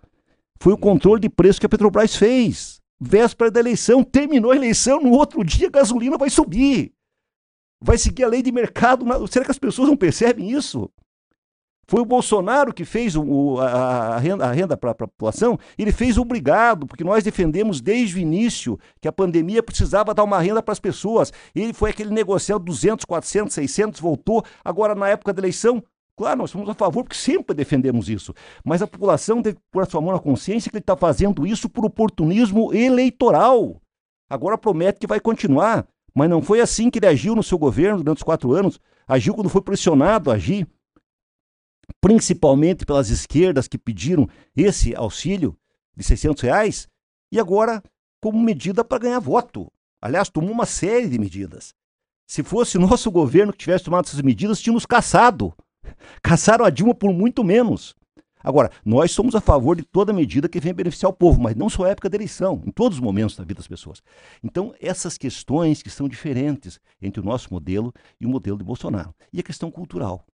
Foi 0.58 0.72
o 0.72 0.78
controle 0.78 1.20
de 1.20 1.30
preço 1.30 1.60
que 1.60 1.66
a 1.66 1.70
Petrobras 1.70 2.16
fez. 2.16 2.80
Véspera 2.97 3.52
da 3.52 3.60
eleição, 3.60 4.02
terminou 4.02 4.52
a 4.52 4.56
eleição, 4.56 5.02
no 5.02 5.12
outro 5.12 5.43
dia 5.43 5.68
a 5.68 5.72
gasolina 5.72 6.18
vai 6.18 6.30
subir. 6.30 6.93
Vai 7.82 7.97
seguir 7.97 8.24
a 8.24 8.30
lei 8.30 8.41
de 8.41 8.54
mercado. 8.54 9.06
Será 9.28 9.43
que 9.43 9.52
as 9.52 9.60
pessoas 9.60 9.89
não 9.89 9.97
percebem 9.97 10.50
isso? 10.50 10.89
Foi 11.90 12.02
o 12.02 12.06
Bolsonaro 12.06 12.72
que 12.72 12.86
fez 12.86 13.16
o, 13.16 13.58
a, 13.60 14.16
a, 14.16 14.18
renda, 14.20 14.52
renda 14.52 14.78
para 14.78 14.92
a 14.92 14.94
população, 14.94 15.58
ele 15.76 15.92
fez 15.92 16.20
obrigado, 16.20 16.86
porque 16.86 17.04
nós 17.04 17.24
defendemos 17.24 17.82
desde 17.82 18.18
o 18.18 18.20
início 18.20 18.80
que 19.02 19.08
a 19.08 19.12
pandemia 19.12 19.64
precisava 19.64 20.14
dar 20.14 20.24
uma 20.24 20.40
renda 20.40 20.62
para 20.62 20.72
as 20.72 20.80
pessoas. 20.80 21.34
Ele 21.56 21.74
foi 21.74 21.90
aquele 21.90 22.12
negociado 22.12 22.64
200, 22.64 23.06
400, 23.06 23.56
600, 23.56 24.00
voltou. 24.00 24.46
Agora, 24.64 24.94
na 24.94 25.10
época 25.10 25.34
da 25.34 25.42
eleição, 25.42 25.84
claro, 26.16 26.42
nós 26.42 26.52
somos 26.52 26.70
a 26.70 26.76
favor, 26.76 27.04
porque 27.04 27.18
sempre 27.18 27.56
defendemos 27.56 28.08
isso. 28.08 28.36
Mas 28.64 28.84
a 28.84 28.88
população 28.88 29.42
que 29.42 29.56
pôr 29.72 29.82
a 29.82 29.88
sua 29.88 30.00
mão 30.00 30.14
na 30.14 30.20
consciência 30.20 30.70
que 30.70 30.78
ele 30.78 30.84
está 30.84 30.96
fazendo 30.96 31.48
isso 31.48 31.68
por 31.68 31.84
oportunismo 31.84 32.72
eleitoral. 32.72 33.82
Agora 34.30 34.60
promete 34.60 35.00
que 35.00 35.08
vai 35.08 35.20
continuar. 35.20 35.88
Mas 36.14 36.30
não 36.30 36.40
foi 36.40 36.62
assim 36.62 36.92
que 36.92 37.00
ele 37.00 37.08
agiu 37.08 37.34
no 37.34 37.42
seu 37.42 37.58
governo 37.58 38.04
durante 38.04 38.18
os 38.18 38.24
quatro 38.24 38.54
anos. 38.54 38.80
Agiu 39.08 39.34
quando 39.34 39.50
foi 39.50 39.62
pressionado 39.62 40.30
a 40.30 40.36
agir 40.36 40.68
principalmente 42.02 42.86
pelas 42.86 43.10
esquerdas 43.10 43.68
que 43.68 43.78
pediram 43.78 44.28
esse 44.56 44.96
auxílio 44.96 45.58
de 45.96 46.04
600 46.04 46.42
reais, 46.44 46.88
e 47.32 47.40
agora 47.40 47.84
como 48.22 48.40
medida 48.42 48.84
para 48.84 49.00
ganhar 49.00 49.20
voto. 49.20 49.72
Aliás, 50.02 50.30
tomou 50.30 50.52
uma 50.52 50.66
série 50.66 51.08
de 51.08 51.20
medidas. 51.20 51.74
Se 52.28 52.44
fosse 52.44 52.78
nosso 52.78 53.10
governo 53.12 53.52
que 53.52 53.60
tivesse 53.60 53.86
tomado 53.86 54.06
essas 54.06 54.22
medidas, 54.22 54.62
tínhamos 54.62 54.86
caçado. 54.86 55.54
Caçaram 56.22 56.64
a 56.64 56.70
Dilma 56.70 56.94
por 56.94 57.12
muito 57.12 57.44
menos. 57.44 57.96
Agora, 58.42 58.72
nós 58.86 59.12
somos 59.12 59.36
a 59.36 59.42
favor 59.42 59.76
de 59.76 59.84
toda 59.84 60.14
medida 60.14 60.48
que 60.48 60.62
venha 60.62 60.74
beneficiar 60.74 61.10
o 61.10 61.14
povo, 61.14 61.42
mas 61.42 61.56
não 61.56 61.70
só 61.70 61.86
época 61.86 62.10
da 62.10 62.16
eleição, 62.16 62.62
em 62.66 62.72
todos 62.72 62.98
os 62.98 63.04
momentos 63.04 63.36
da 63.36 63.44
vida 63.44 63.56
das 63.56 63.68
pessoas. 63.68 64.02
Então, 64.42 64.74
essas 64.80 65.18
questões 65.18 65.84
que 65.84 65.90
são 65.90 66.08
diferentes 66.08 66.80
entre 67.02 67.20
o 67.20 67.24
nosso 67.24 67.54
modelo 67.54 67.94
e 68.20 68.26
o 68.26 68.30
modelo 68.30 68.58
de 68.58 68.64
Bolsonaro. 68.64 69.14
E 69.34 69.42
a 69.42 69.44
questão 69.44 69.70
cultural. 69.70 70.26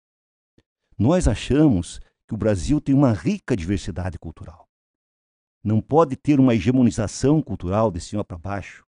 Nós 0.98 1.28
achamos 1.28 2.00
que 2.26 2.34
o 2.34 2.38
Brasil 2.38 2.80
tem 2.80 2.96
uma 2.96 3.12
rica 3.12 3.56
diversidade 3.56 4.18
cultural. 4.18 4.68
Não 5.62 5.82
pode 5.82 6.16
ter 6.16 6.40
uma 6.40 6.56
hegemonização 6.56 7.42
cultural 7.42 7.92
de 7.92 8.00
cima 8.00 8.24
para 8.24 8.38
baixo. 8.38 8.86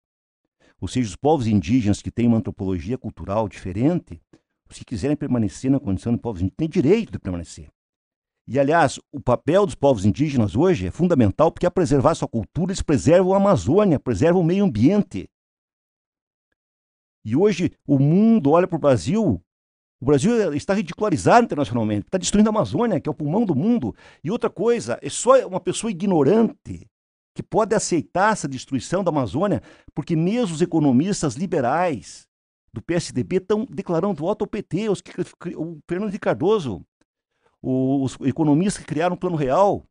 Ou 0.80 0.86
seja, 0.86 1.08
os 1.08 1.16
povos 1.16 1.46
indígenas 1.46 2.00
que 2.00 2.10
têm 2.10 2.28
uma 2.28 2.36
antropologia 2.36 2.96
cultural 2.96 3.48
diferente, 3.48 4.20
se 4.70 4.84
quiserem 4.84 5.16
permanecer 5.16 5.70
na 5.70 5.80
condição 5.80 6.12
de 6.12 6.18
povos 6.20 6.42
indígenas, 6.42 6.56
têm 6.56 6.68
direito 6.68 7.10
de 7.10 7.18
permanecer. 7.18 7.70
E, 8.46 8.60
aliás, 8.60 9.00
o 9.10 9.20
papel 9.20 9.66
dos 9.66 9.74
povos 9.74 10.04
indígenas 10.04 10.54
hoje 10.54 10.86
é 10.86 10.90
fundamental 10.92 11.50
porque, 11.50 11.66
a 11.66 11.70
preservar 11.70 12.14
sua 12.14 12.28
cultura, 12.28 12.70
eles 12.70 12.82
preservam 12.82 13.34
a 13.34 13.38
Amazônia, 13.38 13.98
preservam 13.98 14.42
o 14.42 14.44
meio 14.44 14.64
ambiente. 14.64 15.28
E 17.24 17.34
hoje 17.34 17.72
o 17.84 17.98
mundo 17.98 18.52
olha 18.52 18.68
para 18.68 18.76
o 18.76 18.80
Brasil 18.80 19.42
o 20.00 20.04
Brasil 20.04 20.52
está 20.54 20.74
ridicularizado 20.74 21.44
internacionalmente, 21.44 22.06
está 22.06 22.18
destruindo 22.18 22.48
a 22.48 22.52
Amazônia, 22.52 23.00
que 23.00 23.08
é 23.08 23.12
o 23.12 23.14
pulmão 23.14 23.46
do 23.46 23.54
mundo. 23.54 23.94
E 24.22 24.30
outra 24.30 24.50
coisa, 24.50 24.98
é 25.00 25.08
só 25.08 25.46
uma 25.46 25.60
pessoa 25.60 25.90
ignorante 25.90 26.88
que 27.34 27.42
pode 27.42 27.74
aceitar 27.74 28.32
essa 28.32 28.48
destruição 28.48 29.02
da 29.02 29.10
Amazônia, 29.10 29.62
porque 29.94 30.16
mesmo 30.16 30.54
os 30.54 30.62
economistas 30.62 31.34
liberais 31.34 32.26
do 32.72 32.82
PSDB 32.82 33.36
estão 33.36 33.66
declarando 33.68 34.14
voto 34.14 34.42
ao 34.42 34.48
PT, 34.48 34.88
os, 34.90 35.02
o 35.56 35.78
Fernando 35.88 36.08
Henrique 36.08 36.24
Cardoso, 36.24 36.84
os 37.62 38.16
economistas 38.20 38.82
que 38.82 38.88
criaram 38.88 39.16
o 39.16 39.18
Plano 39.18 39.36
Real, 39.36 39.86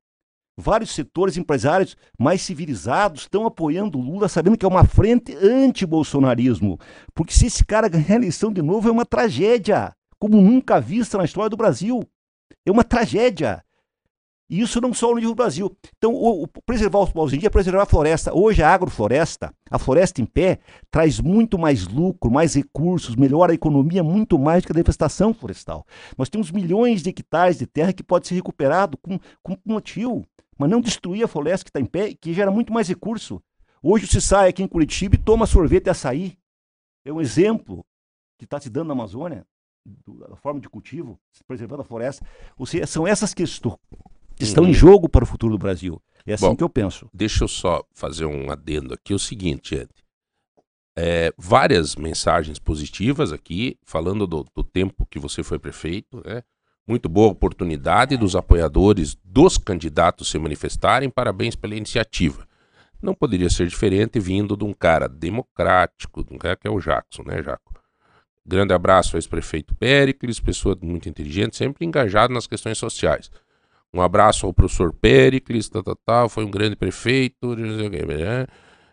vários 0.57 0.91
setores 0.91 1.37
empresários 1.37 1.97
mais 2.17 2.41
civilizados 2.41 3.21
estão 3.21 3.45
apoiando 3.45 3.97
o 3.97 4.01
Lula, 4.01 4.29
sabendo 4.29 4.57
que 4.57 4.65
é 4.65 4.69
uma 4.69 4.85
frente 4.85 5.35
anti-bolsonarismo. 5.35 6.79
Porque 7.13 7.33
se 7.33 7.47
esse 7.47 7.65
cara 7.65 7.89
ganhar 7.89 8.13
a 8.13 8.15
eleição 8.15 8.51
de 8.51 8.61
novo, 8.61 8.87
é 8.87 8.91
uma 8.91 9.05
tragédia, 9.05 9.93
como 10.19 10.41
nunca 10.41 10.79
vista 10.79 11.17
na 11.17 11.25
história 11.25 11.49
do 11.49 11.57
Brasil. 11.57 12.01
É 12.65 12.71
uma 12.71 12.83
tragédia. 12.83 13.64
E 14.49 14.61
isso 14.61 14.79
não 14.79 14.93
só 14.93 15.09
no 15.09 15.15
nível 15.15 15.31
do 15.31 15.35
Brasil. 15.35 15.75
Então, 15.97 16.13
o, 16.13 16.43
o 16.43 16.47
preservar 16.47 16.99
os 16.99 17.11
povos 17.11 17.33
indígenas 17.33 17.47
é 17.47 17.49
preservar 17.49 17.83
a 17.83 17.85
floresta. 17.85 18.33
Hoje, 18.33 18.61
a 18.61 18.71
agrofloresta, 18.71 19.53
a 19.71 19.79
floresta 19.79 20.21
em 20.21 20.25
pé, 20.25 20.59
traz 20.91 21.19
muito 21.19 21.57
mais 21.57 21.87
lucro, 21.87 22.29
mais 22.29 22.53
recursos, 22.53 23.15
melhora 23.15 23.51
a 23.51 23.55
economia 23.55 24.03
muito 24.03 24.37
mais 24.37 24.61
do 24.61 24.67
que 24.67 24.71
a 24.71 24.75
devastação 24.75 25.33
florestal. 25.33 25.85
Nós 26.17 26.29
temos 26.29 26.51
milhões 26.51 27.01
de 27.01 27.09
hectares 27.09 27.57
de 27.57 27.65
terra 27.65 27.91
que 27.91 28.03
pode 28.03 28.27
ser 28.27 28.35
recuperado 28.35 28.97
com, 28.97 29.19
com 29.41 29.55
plantio 29.55 30.23
mas 30.57 30.69
não 30.69 30.81
destruir 30.81 31.23
a 31.23 31.27
floresta 31.27 31.65
que 31.65 31.69
está 31.69 31.79
em 31.79 31.85
pé, 31.85 32.13
que 32.13 32.33
gera 32.33 32.51
muito 32.51 32.71
mais 32.71 32.87
recurso. 32.87 33.41
Hoje 33.81 34.07
você 34.07 34.21
sai 34.21 34.49
aqui 34.49 34.63
em 34.63 34.67
Curitiba 34.67 35.15
e 35.15 35.19
toma 35.19 35.45
sorvete 35.45 35.87
e 35.87 35.89
açaí. 35.89 36.37
É 37.03 37.11
um 37.11 37.21
exemplo 37.21 37.85
que 38.37 38.45
está 38.45 38.59
se 38.59 38.69
dando 38.69 38.87
na 38.87 38.93
Amazônia, 38.93 39.45
da 40.27 40.35
forma 40.37 40.59
de 40.59 40.69
cultivo, 40.69 41.19
preservando 41.45 41.81
a 41.81 41.85
floresta. 41.85 42.25
Ou 42.57 42.65
seja, 42.65 42.87
são 42.87 43.05
essas 43.05 43.33
questões 43.33 43.77
que 43.91 44.14
estão 44.39 44.63
uhum. 44.63 44.69
em 44.69 44.73
jogo 44.73 45.07
para 45.07 45.23
o 45.23 45.27
futuro 45.27 45.53
do 45.53 45.59
Brasil. 45.59 46.01
É 46.25 46.33
assim 46.33 46.47
Bom, 46.47 46.55
que 46.55 46.63
eu 46.63 46.69
penso. 46.69 47.07
Deixa 47.13 47.43
eu 47.43 47.47
só 47.47 47.83
fazer 47.93 48.25
um 48.25 48.51
adendo 48.51 48.93
aqui. 48.93 49.13
É 49.13 49.15
o 49.15 49.19
seguinte, 49.19 49.75
Ed. 49.75 49.89
É, 50.97 51.33
várias 51.37 51.95
mensagens 51.95 52.57
positivas 52.57 53.31
aqui, 53.33 53.77
falando 53.83 54.25
do, 54.25 54.45
do 54.55 54.63
tempo 54.63 55.05
que 55.05 55.19
você 55.19 55.43
foi 55.43 55.59
prefeito, 55.59 56.21
né? 56.25 56.41
Muito 56.87 57.09
boa 57.09 57.31
oportunidade 57.31 58.15
dos 58.15 58.35
apoiadores 58.35 59.17
dos 59.23 59.57
candidatos 59.57 60.29
se 60.29 60.37
manifestarem. 60.37 61.09
Parabéns 61.09 61.55
pela 61.55 61.75
iniciativa. 61.75 62.47
Não 63.01 63.13
poderia 63.13 63.49
ser 63.49 63.67
diferente 63.67 64.19
vindo 64.19 64.55
de 64.55 64.63
um 64.63 64.73
cara 64.73 65.07
democrático, 65.07 66.23
de 66.23 66.33
um 66.33 66.37
cara 66.37 66.55
que 66.55 66.67
é 66.67 66.71
o 66.71 66.79
Jackson, 66.79 67.23
né, 67.23 67.41
Jaco? 67.41 67.73
Grande 68.45 68.73
abraço 68.73 69.15
ao 69.15 69.17
ex-prefeito 69.17 69.75
Pericles, 69.75 70.39
pessoa 70.39 70.77
muito 70.79 71.09
inteligente, 71.09 71.57
sempre 71.57 71.85
engajado 71.85 72.33
nas 72.33 72.45
questões 72.45 72.77
sociais. 72.77 73.31
Um 73.95 74.01
abraço 74.01 74.45
ao 74.45 74.53
professor 74.53 74.91
Pericles, 74.93 75.69
tal, 75.69 75.81
tal, 75.81 75.95
tal, 76.05 76.29
foi 76.29 76.43
um 76.43 76.51
grande 76.51 76.75
prefeito. 76.75 77.55
Né? 77.55 78.45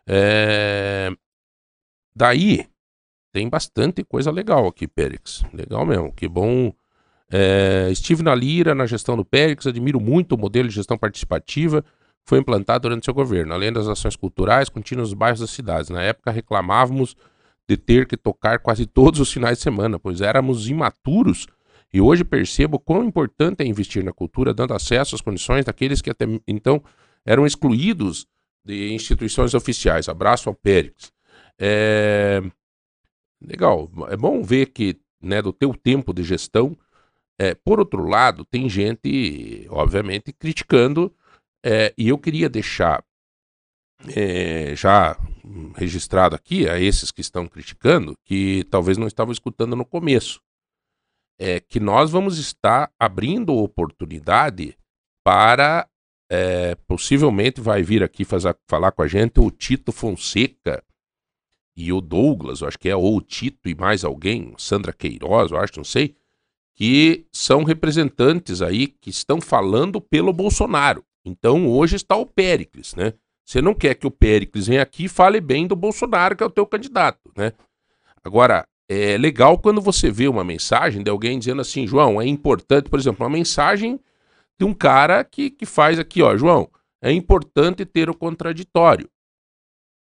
É... 0.07 1.11
Daí, 2.15 2.67
tem 3.33 3.49
bastante 3.49 4.05
coisa 4.05 4.31
legal 4.31 4.69
aqui, 4.69 4.87
Périx. 4.87 5.43
Legal 5.53 5.85
mesmo, 5.85 6.13
que 6.13 6.29
bom. 6.29 6.73
É, 7.29 7.89
estive 7.91 8.23
na 8.23 8.35
Lira, 8.35 8.75
na 8.75 8.87
gestão 8.87 9.17
do 9.17 9.25
Périx, 9.25 9.67
admiro 9.67 9.99
muito 9.99 10.37
o 10.37 10.39
modelo 10.39 10.69
de 10.69 10.75
gestão 10.75 10.97
participativa 10.97 11.83
que 11.83 12.29
foi 12.29 12.39
implantado 12.39 12.83
durante 12.83 13.07
seu 13.07 13.15
governo. 13.15 13.55
Além 13.55 13.73
das 13.73 13.89
ações 13.89 14.15
culturais 14.15 14.69
contínuas 14.69 15.09
nos 15.09 15.19
bairros 15.19 15.41
das 15.41 15.51
cidades. 15.51 15.91
Na 15.91 16.03
época 16.03 16.31
reclamávamos 16.31 17.17
de 17.69 17.77
ter 17.77 18.07
que 18.07 18.17
tocar 18.17 18.61
quase 18.61 18.87
todos 18.87 19.19
os 19.19 19.33
finais 19.33 19.59
de 19.59 19.65
semana, 19.65 19.99
pois 19.99 20.21
éramos 20.21 20.69
imaturos 20.69 21.49
e 21.93 22.01
hoje 22.01 22.25
percebo 22.25 22.79
quão 22.79 23.05
importante 23.05 23.63
é 23.63 23.67
investir 23.67 24.03
na 24.03 24.13
cultura, 24.13 24.55
dando 24.55 24.73
acesso 24.73 25.15
às 25.15 25.21
condições 25.21 25.65
daqueles 25.65 26.01
que 26.01 26.09
até 26.09 26.25
então 26.49 26.83
eram 27.25 27.47
excluídos 27.47 28.27
de 28.65 28.93
instituições 28.93 29.53
oficiais. 29.53 30.09
Abraço 30.09 30.49
ao 30.49 30.55
Périx. 30.55 31.13
É... 31.59 32.41
Legal, 33.41 33.91
é 34.09 34.17
bom 34.17 34.43
ver 34.43 34.67
que 34.67 34.99
né, 35.21 35.43
do 35.43 35.53
teu 35.53 35.75
tempo 35.75 36.15
de 36.15 36.23
gestão, 36.23 36.77
é, 37.39 37.55
por 37.55 37.79
outro 37.79 38.05
lado, 38.05 38.45
tem 38.45 38.69
gente, 38.69 39.67
obviamente, 39.69 40.33
criticando, 40.33 41.15
é, 41.65 41.93
e 41.99 42.09
eu 42.09 42.19
queria 42.19 42.49
deixar 42.49 43.05
é, 44.17 44.75
já 44.75 45.17
registrado 45.75 46.35
aqui 46.35 46.69
a 46.69 46.79
esses 46.81 47.11
que 47.11 47.21
estão 47.21 47.47
criticando, 47.47 48.17
que 48.25 48.65
talvez 48.71 48.97
não 48.97 49.07
estavam 49.07 49.33
escutando 49.33 49.77
no 49.77 49.85
começo 49.85 50.41
é 51.39 51.61
que 51.61 51.81
nós 51.81 52.11
vamos 52.11 52.39
estar 52.39 52.91
abrindo 52.99 53.55
oportunidade 53.55 54.77
para 55.25 55.89
é, 56.31 56.75
possivelmente 56.87 57.61
vai 57.61 57.83
vir 57.83 58.03
aqui 58.03 58.25
fazer, 58.25 58.57
falar 58.67 58.93
com 58.93 59.03
a 59.03 59.07
gente 59.07 59.39
o 59.39 59.51
Tito 59.51 59.93
Fonseca 59.93 60.83
e 61.77 61.93
o 61.93 62.01
Douglas, 62.01 62.61
eu 62.61 62.69
acho 62.69 62.79
que 62.79 62.89
é 62.89 62.97
ou 62.97 63.17
o 63.17 63.21
Tito 63.21 63.69
e 63.69 63.75
mais 63.75 64.05
alguém, 64.05 64.55
Sandra 64.57 64.93
Queiroz, 64.93 65.51
eu 65.51 65.59
acho, 65.59 65.75
não 65.77 65.85
sei, 65.85 66.15
que 66.75 67.27
são 67.31 67.65
representantes 67.65 68.63
aí 68.63 68.87
que 68.87 69.11
estão 69.11 69.41
falando 69.41 70.01
pelo 70.01 70.33
Bolsonaro. 70.33 71.05
Então 71.25 71.67
hoje 71.69 71.97
está 71.97 72.17
o 72.17 72.27
Péricles, 72.27 72.95
né? 72.95 73.13
Você 73.45 73.61
não 73.61 73.75
quer 73.75 73.95
que 73.95 74.07
o 74.07 74.11
Péricles 74.11 74.67
venha 74.67 74.83
aqui 74.83 75.05
e 75.05 75.09
fale 75.09 75.41
bem 75.41 75.67
do 75.67 75.77
Bolsonaro, 75.77 76.37
que 76.37 76.43
é 76.43 76.47
o 76.47 76.51
teu 76.51 76.67
candidato, 76.67 77.31
né? 77.37 77.53
Agora, 78.25 78.67
é 78.93 79.19
legal 79.19 79.59
quando 79.59 79.81
você 79.81 80.11
vê 80.11 80.29
uma 80.29 80.45
mensagem 80.45 81.03
de 81.03 81.11
alguém 81.11 81.39
dizendo 81.39 81.61
assim, 81.61 81.87
João, 81.87 82.21
é 82.21 82.27
importante, 82.27 82.91
por 82.91 82.99
exemplo, 82.99 83.25
uma 83.25 83.31
mensagem 83.31 83.99
de 84.59 84.65
um 84.65 84.75
cara 84.75 85.25
que, 85.25 85.51
que 85.51 85.67
faz 85.67 85.99
aqui, 85.99 86.23
ó, 86.23 86.37
João, 86.37 86.71
é 87.01 87.11
importante 87.13 87.85
ter 87.85 88.11
o 88.11 88.15
contraditório, 88.15 89.11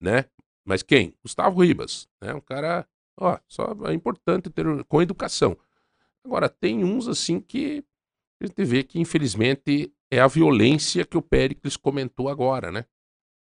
né? 0.01 0.25
Mas 0.65 0.83
quem? 0.83 1.13
Gustavo 1.23 1.63
Ribas, 1.63 2.07
né? 2.21 2.33
Um 2.33 2.41
cara, 2.41 2.87
ó, 3.17 3.37
só 3.47 3.75
é 3.85 3.93
importante 3.93 4.49
ter 4.49 4.65
com 4.85 5.01
educação. 5.01 5.57
Agora, 6.23 6.49
tem 6.49 6.83
uns 6.83 7.07
assim 7.07 7.39
que 7.39 7.83
a 8.41 8.45
gente 8.45 8.63
vê 8.65 8.83
que, 8.83 8.99
infelizmente, 8.99 9.93
é 10.11 10.19
a 10.19 10.27
violência 10.27 11.05
que 11.05 11.17
o 11.17 11.21
Péricles 11.21 11.77
comentou 11.77 12.29
agora, 12.29 12.71
né? 12.71 12.85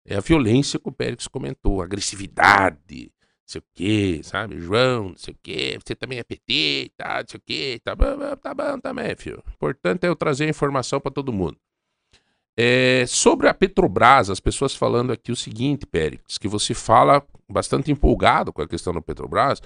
É 0.06 0.16
a 0.16 0.22
violência 0.22 0.80
que 0.80 0.90
o 0.90 0.92
Péricles 0.92 1.28
comentou, 1.28 1.82
agressividade, 1.82 3.12
sei 3.50 3.60
o 3.60 3.64
quê, 3.74 4.22
sabe? 4.24 4.60
João, 4.60 5.10
não 5.10 5.18
sei 5.18 5.34
o 5.34 5.38
quê, 5.42 5.80
você 5.84 5.96
também 5.96 6.20
é 6.20 6.24
PT, 6.24 6.92
tá, 6.96 7.20
não 7.20 7.26
sei 7.28 7.38
o 7.38 7.44
quê, 7.46 7.82
tá 7.84 7.96
bom, 7.96 8.36
tá 8.42 8.54
bom 8.54 8.80
também, 8.80 9.16
filho. 9.16 9.44
Importante 9.56 10.06
é 10.06 10.10
eu 10.10 10.16
trazer 10.16 10.46
a 10.46 10.50
informação 10.50 11.00
para 11.00 11.12
todo 11.12 11.34
mundo. 11.34 11.58
É, 12.56 13.06
sobre 13.08 13.48
a 13.48 13.54
Petrobras, 13.54 14.30
as 14.30 14.40
pessoas 14.40 14.76
falando 14.76 15.12
aqui 15.12 15.32
o 15.32 15.36
seguinte, 15.36 15.86
Pérez, 15.86 16.38
que 16.38 16.48
você 16.48 16.74
fala 16.74 17.26
bastante 17.50 17.92
empolgado 17.92 18.52
com 18.52 18.62
a 18.62 18.68
questão 18.68 18.94
da 18.94 19.02
Petrobras, 19.02 19.62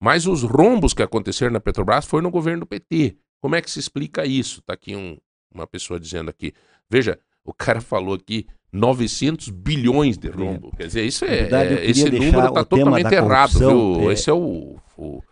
mas 0.00 0.26
os 0.26 0.42
rombos 0.42 0.92
que 0.92 1.02
aconteceram 1.02 1.52
na 1.52 1.60
Petrobras 1.60 2.04
foi 2.04 2.20
no 2.20 2.30
governo 2.30 2.60
do 2.60 2.66
PT. 2.66 3.16
Como 3.40 3.54
é 3.54 3.62
que 3.62 3.70
se 3.70 3.78
explica 3.78 4.26
isso? 4.26 4.60
Tá 4.62 4.74
aqui 4.74 4.96
um, 4.96 5.16
uma 5.54 5.66
pessoa 5.66 6.00
dizendo 6.00 6.28
aqui. 6.28 6.52
Veja, 6.90 7.18
o 7.44 7.54
cara 7.54 7.80
falou 7.80 8.14
aqui 8.14 8.46
900 8.74 9.50
bilhões 9.50 10.18
de 10.18 10.28
rombo. 10.28 10.70
É. 10.74 10.76
Quer 10.78 10.86
dizer, 10.88 11.04
isso 11.04 11.24
é, 11.24 11.28
verdade, 11.28 11.74
é 11.74 11.90
esse 11.90 12.10
número 12.10 12.48
está 12.48 12.64
totalmente 12.64 13.14
errado, 13.14 13.58
viu? 13.58 14.10
É... 14.10 14.12
Esse 14.12 14.28
é 14.28 14.32
o, 14.32 14.76
o, 14.98 15.22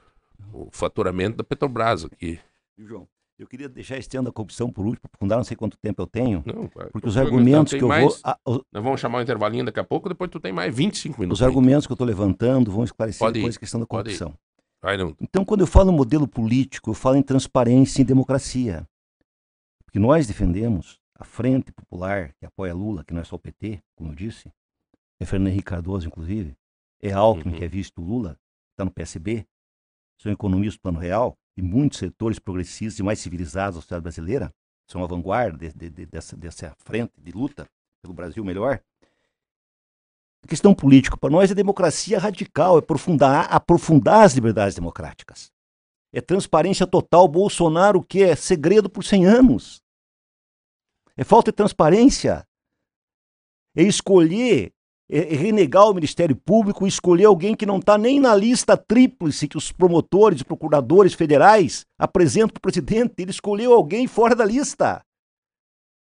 o, 0.52 0.68
faturamento 0.70 1.38
da 1.38 1.44
Petrobras 1.44 2.04
aqui. 2.04 2.38
João, 2.78 3.08
eu 3.36 3.48
queria 3.48 3.68
deixar 3.68 3.98
esse 3.98 4.08
tema 4.08 4.24
da 4.24 4.32
corrupção 4.32 4.70
por 4.70 4.86
último, 4.86 5.02
aprofundar, 5.06 5.38
não 5.38 5.44
sei 5.44 5.56
quanto 5.56 5.76
tempo 5.76 6.00
eu 6.00 6.06
tenho, 6.06 6.44
não, 6.46 6.68
porque 6.92 7.08
os 7.08 7.16
argumentos 7.16 7.72
que 7.72 7.82
eu 7.82 7.88
mais, 7.88 8.04
vou... 8.04 8.16
A, 8.22 8.38
o... 8.46 8.52
Nós 8.72 8.84
vamos 8.84 9.00
chamar 9.00 9.18
um 9.18 9.22
intervalinho 9.22 9.64
daqui 9.64 9.80
a 9.80 9.84
pouco, 9.84 10.08
depois 10.08 10.30
tu 10.30 10.38
tem 10.38 10.52
mais 10.52 10.72
25 10.72 11.20
minutos. 11.20 11.40
Os 11.40 11.46
argumentos 11.46 11.84
que 11.84 11.92
eu 11.92 11.94
estou 11.94 12.06
levantando 12.06 12.70
vão 12.70 12.84
esclarecer 12.84 13.18
pode 13.18 13.40
depois 13.40 13.56
ir, 13.56 13.58
a 13.58 13.60
questão 13.60 13.80
da 13.80 13.86
corrupção. 13.86 14.34
Vai. 14.80 14.96
Então, 15.20 15.44
quando 15.44 15.62
eu 15.62 15.66
falo 15.66 15.92
em 15.92 15.96
modelo 15.96 16.28
político, 16.28 16.90
eu 16.90 16.94
falo 16.94 17.16
em 17.16 17.22
transparência 17.22 18.02
e 18.02 18.04
democracia. 18.04 18.86
Porque 19.84 19.98
nós 19.98 20.26
defendemos 20.26 21.01
a 21.22 21.24
Frente 21.24 21.72
Popular, 21.72 22.34
que 22.34 22.44
apoia 22.44 22.74
Lula, 22.74 23.04
que 23.04 23.14
não 23.14 23.20
é 23.20 23.24
só 23.24 23.36
o 23.36 23.38
PT, 23.38 23.80
como 23.96 24.10
eu 24.10 24.14
disse, 24.14 24.52
é 25.20 25.24
Fernando 25.24 25.48
Henrique 25.48 25.66
Cardoso, 25.66 26.06
inclusive, 26.06 26.56
é 27.00 27.12
Alckmin, 27.12 27.52
uhum. 27.52 27.58
que 27.58 27.64
é 27.64 27.68
visto 27.68 28.02
Lula, 28.02 28.36
está 28.72 28.84
no 28.84 28.90
PSB, 28.90 29.46
são 30.20 30.32
economistas 30.32 30.76
do 30.78 30.82
plano 30.82 30.98
real, 30.98 31.38
e 31.56 31.62
muitos 31.62 31.98
setores 31.98 32.38
progressistas 32.38 32.98
e 32.98 33.02
mais 33.02 33.20
civilizados 33.20 33.76
da 33.76 33.82
sociedade 33.82 34.02
brasileira 34.02 34.52
são 34.90 35.02
a 35.04 35.06
vanguarda 35.06 35.56
de, 35.56 35.72
de, 35.72 35.90
de, 35.90 36.06
dessa, 36.06 36.36
dessa 36.36 36.74
frente 36.78 37.12
de 37.18 37.30
luta 37.30 37.68
pelo 38.02 38.14
Brasil 38.14 38.44
melhor. 38.44 38.80
A 40.44 40.48
questão 40.48 40.74
política 40.74 41.16
para 41.16 41.30
nós 41.30 41.52
é 41.52 41.54
democracia 41.54 42.18
radical, 42.18 42.76
é 42.76 42.78
aprofundar, 42.80 43.46
aprofundar 43.48 44.24
as 44.24 44.34
liberdades 44.34 44.74
democráticas. 44.74 45.52
É 46.12 46.20
transparência 46.20 46.86
total. 46.86 47.28
Bolsonaro, 47.28 48.02
que 48.02 48.22
é 48.22 48.34
segredo 48.34 48.90
por 48.90 49.04
100 49.04 49.26
anos. 49.26 49.81
É 51.22 51.24
falta 51.24 51.52
de 51.52 51.56
transparência. 51.56 52.44
É 53.76 53.82
escolher, 53.84 54.72
é, 55.08 55.32
é 55.32 55.36
renegar 55.36 55.88
o 55.88 55.94
Ministério 55.94 56.34
Público, 56.34 56.84
escolher 56.84 57.26
alguém 57.26 57.54
que 57.54 57.64
não 57.64 57.78
está 57.78 57.96
nem 57.96 58.18
na 58.18 58.34
lista 58.34 58.76
tríplice 58.76 59.46
que 59.46 59.56
os 59.56 59.70
promotores 59.70 60.40
e 60.40 60.44
procuradores 60.44 61.14
federais 61.14 61.86
apresentam 61.96 62.48
para 62.48 62.58
o 62.58 62.62
presidente. 62.62 63.14
Ele 63.18 63.30
escolheu 63.30 63.72
alguém 63.72 64.08
fora 64.08 64.34
da 64.34 64.44
lista, 64.44 65.00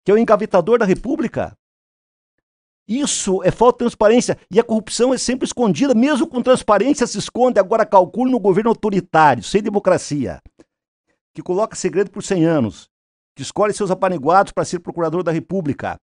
que 0.05 0.11
é 0.11 0.13
o 0.13 0.20
engavetador 0.20 0.78
da 0.78 0.86
República. 0.86 1.57
Isso 2.88 3.41
é 3.41 3.49
falta 3.49 3.78
de 3.78 3.89
transparência. 3.89 4.38
E 4.51 4.59
a 4.59 4.63
corrupção 4.63 5.15
é 5.15 5.18
sempre 5.18 5.47
escondida, 5.47 5.95
mesmo 5.95 6.28
com 6.28 6.43
transparência 6.43 7.07
se 7.07 7.18
esconde. 7.18 7.59
Agora 7.59 7.88
calcule 7.88 8.32
no 8.32 8.39
governo 8.39 8.70
autoritário, 8.70 9.41
sem 9.41 9.63
democracia, 9.63 10.43
que 11.34 11.41
coloca 11.41 11.76
segredo 11.76 12.11
por 12.11 12.22
100 12.22 12.45
anos, 12.45 12.87
que 13.38 13.43
escolhe 13.43 13.72
seus 13.72 13.92
apaniguados 13.92 14.51
para 14.51 14.66
ser 14.66 14.80
procurador 14.80 15.22
da 15.22 15.32
República, 15.32 16.00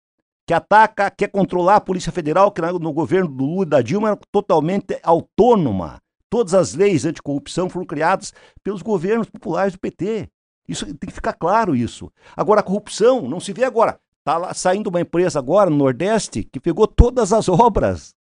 que 0.44 0.52
ataca, 0.52 1.08
quer 1.12 1.28
controlar 1.28 1.76
a 1.76 1.80
Polícia 1.80 2.10
Federal, 2.10 2.50
que 2.50 2.60
no 2.60 2.92
governo 2.92 3.28
do 3.28 3.44
Lula 3.44 3.62
e 3.62 3.68
da 3.68 3.80
Dilma 3.80 4.08
era 4.08 4.18
totalmente 4.32 4.98
autônoma. 5.00 6.00
Todas 6.28 6.54
as 6.54 6.74
leis 6.74 7.04
anticorrupção 7.04 7.70
foram 7.70 7.86
criadas 7.86 8.34
pelos 8.64 8.82
governos 8.82 9.30
populares 9.30 9.74
do 9.74 9.78
PT. 9.78 10.28
Isso 10.68 10.84
tem 10.86 11.06
que 11.06 11.12
ficar 11.12 11.34
claro 11.34 11.76
isso. 11.76 12.12
Agora 12.36 12.60
a 12.60 12.64
corrupção 12.64 13.28
não 13.28 13.38
se 13.38 13.52
vê 13.52 13.62
agora. 13.62 14.00
Está 14.18 14.36
lá 14.36 14.52
saindo 14.52 14.88
uma 14.88 15.00
empresa 15.00 15.38
agora 15.38 15.70
no 15.70 15.76
Nordeste 15.76 16.42
que 16.42 16.58
pegou 16.58 16.88
todas 16.88 17.32
as 17.32 17.48
obras. 17.48 18.12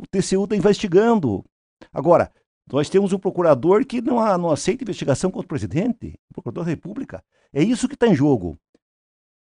O 0.00 0.04
TCU 0.04 0.44
está 0.44 0.56
investigando. 0.56 1.44
Agora, 1.92 2.32
nós 2.72 2.88
temos 2.88 3.12
um 3.12 3.20
procurador 3.20 3.86
que 3.86 4.00
não, 4.00 4.16
não 4.36 4.50
aceita 4.50 4.82
investigação 4.82 5.30
contra 5.30 5.46
o 5.46 5.48
presidente, 5.48 6.18
o 6.28 6.34
procurador 6.34 6.64
da 6.64 6.70
República. 6.70 7.22
É 7.52 7.62
isso 7.62 7.88
que 7.88 7.94
está 7.94 8.06
em 8.06 8.14
jogo. 8.14 8.58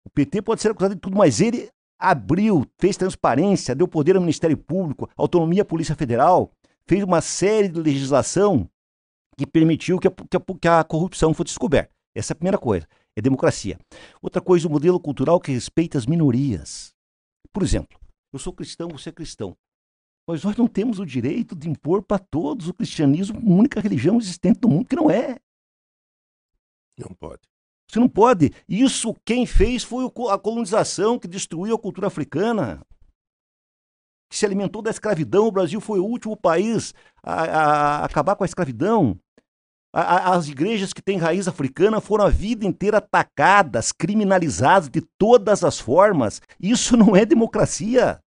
O 0.05 0.09
PT 0.09 0.41
pode 0.41 0.61
ser 0.61 0.71
acusado 0.71 0.95
de 0.95 1.01
tudo, 1.01 1.17
mas 1.17 1.41
ele 1.41 1.69
abriu, 1.99 2.65
fez 2.77 2.95
transparência, 2.95 3.75
deu 3.75 3.87
poder 3.87 4.15
ao 4.15 4.21
Ministério 4.21 4.57
Público, 4.57 5.09
autonomia 5.17 5.63
à 5.63 5.65
Polícia 5.65 5.95
Federal, 5.95 6.51
fez 6.85 7.03
uma 7.03 7.21
série 7.21 7.67
de 7.67 7.79
legislação 7.81 8.69
que 9.37 9.45
permitiu 9.45 9.99
que 9.99 10.07
a, 10.07 10.11
que 10.11 10.37
a, 10.37 10.41
que 10.61 10.67
a 10.67 10.83
corrupção 10.83 11.33
fosse 11.33 11.49
descoberta. 11.49 11.91
Essa 12.15 12.31
é 12.31 12.33
a 12.33 12.37
primeira 12.37 12.57
coisa, 12.57 12.87
é 13.15 13.21
democracia. 13.21 13.77
Outra 14.21 14.41
coisa, 14.41 14.67
o 14.67 14.71
modelo 14.71 14.99
cultural 14.99 15.39
que 15.39 15.51
respeita 15.51 15.97
as 15.97 16.05
minorias. 16.05 16.93
Por 17.51 17.63
exemplo, 17.63 17.99
eu 18.31 18.39
sou 18.39 18.53
cristão, 18.53 18.89
você 18.89 19.09
é 19.09 19.11
cristão. 19.11 19.55
Mas 20.27 20.43
nós 20.43 20.55
não 20.57 20.67
temos 20.67 20.99
o 20.99 21.05
direito 21.05 21.55
de 21.55 21.69
impor 21.69 22.03
para 22.03 22.19
todos 22.19 22.67
o 22.67 22.73
cristianismo, 22.73 23.39
a 23.39 23.59
única 23.59 23.79
religião 23.79 24.17
existente 24.17 24.59
no 24.61 24.69
mundo 24.69 24.87
que 24.87 24.95
não 24.95 25.09
é. 25.09 25.37
Não 26.97 27.13
pode. 27.13 27.41
Você 27.89 27.99
não 27.99 28.09
pode. 28.09 28.51
Isso 28.67 29.15
quem 29.25 29.45
fez 29.45 29.83
foi 29.83 30.05
a 30.29 30.37
colonização 30.37 31.17
que 31.17 31.27
destruiu 31.27 31.75
a 31.75 31.79
cultura 31.79 32.07
africana, 32.07 32.81
que 34.29 34.37
se 34.37 34.45
alimentou 34.45 34.81
da 34.81 34.91
escravidão. 34.91 35.47
O 35.47 35.51
Brasil 35.51 35.79
foi 35.79 35.99
o 35.99 36.05
último 36.05 36.35
país 36.35 36.93
a, 37.23 37.43
a, 37.43 38.05
acabar 38.05 38.35
com 38.35 38.43
a 38.43 38.47
escravidão. 38.47 39.17
A, 39.93 40.35
as 40.35 40.49
igrejas 40.49 40.91
que 40.91 41.01
têm 41.01 41.17
raiz 41.17 41.47
africana 41.47 42.01
foram 42.01 42.25
a 42.25 42.29
vida 42.29 42.65
inteira 42.65 42.97
atacadas, 42.97 43.91
criminalizadas 43.93 44.89
de 44.89 45.01
todas 45.17 45.63
as 45.63 45.79
formas. 45.79 46.41
Isso 46.59 46.97
não 46.97 47.15
é 47.15 47.25
democracia. 47.25 48.19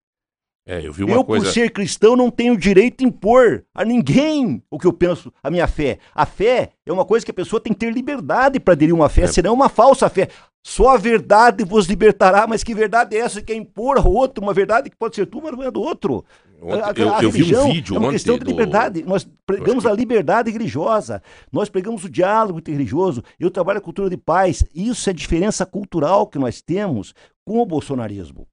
É, 0.71 0.79
eu 0.85 0.93
eu, 0.97 1.23
coisa. 1.23 1.45
por 1.45 1.51
ser 1.51 1.71
cristão, 1.71 2.15
não 2.15 2.29
tenho 2.29 2.55
direito 2.55 2.99
de 2.99 3.05
impor 3.05 3.63
a 3.73 3.83
ninguém 3.83 4.61
o 4.69 4.77
que 4.77 4.85
eu 4.85 4.93
penso, 4.93 5.33
a 5.41 5.49
minha 5.49 5.65
fé. 5.67 5.97
A 6.13 6.25
fé 6.25 6.69
é 6.85 6.93
uma 6.93 7.03
coisa 7.05 7.25
que 7.25 7.31
a 7.31 7.33
pessoa 7.33 7.59
tem 7.59 7.73
que 7.73 7.79
ter 7.79 7.91
liberdade 7.91 8.59
para 8.59 8.73
aderir 8.73 8.93
a 8.93 8.97
uma 8.97 9.09
fé, 9.09 9.23
É. 9.23 9.27
senão 9.27 9.49
é 9.51 9.53
uma 9.53 9.69
falsa 9.69 10.07
fé. 10.09 10.27
Só 10.63 10.89
a 10.89 10.97
verdade 10.97 11.63
vos 11.63 11.87
libertará, 11.87 12.45
mas 12.45 12.63
que 12.63 12.75
verdade 12.75 13.15
é 13.15 13.19
essa 13.21 13.41
que 13.41 13.51
é 13.51 13.55
impor 13.55 13.97
ao 13.97 14.11
outro 14.13 14.43
uma 14.43 14.53
verdade 14.53 14.89
que 14.89 14.95
pode 14.95 15.15
ser 15.15 15.25
tua, 15.25 15.41
mas 15.43 15.53
não 15.53 15.63
é 15.63 15.71
do 15.71 15.81
outro? 15.81 16.23
Ontem- 16.61 16.81
A- 16.81 16.87
a- 16.89 16.93
eu, 16.95 17.15
a 17.15 17.23
eu 17.23 17.31
vi 17.31 17.55
um 17.55 17.71
vídeo 17.71 17.95
é 17.95 17.99
uma 17.99 18.11
questão 18.11 18.37
de 18.37 18.43
do- 18.43 18.51
liberdade. 18.51 19.01
Nós 19.07 19.27
pregamos 19.45 19.85
que- 19.85 19.89
a 19.89 19.93
liberdade 19.93 20.51
religiosa, 20.51 21.23
nós 21.51 21.69
pregamos 21.69 22.03
o 22.03 22.09
diálogo 22.09 22.59
interreligioso. 22.59 23.23
Eu 23.39 23.49
trabalho 23.49 23.79
a 23.79 23.81
cultura 23.81 24.09
de 24.09 24.17
paz. 24.17 24.63
Isso 24.75 25.09
é 25.09 25.13
a 25.13 25.15
diferença 25.15 25.65
cultural 25.65 26.27
que 26.27 26.37
nós 26.37 26.61
temos 26.61 27.13
com 27.45 27.59
o 27.59 27.65
bolsonarismo. 27.65 28.45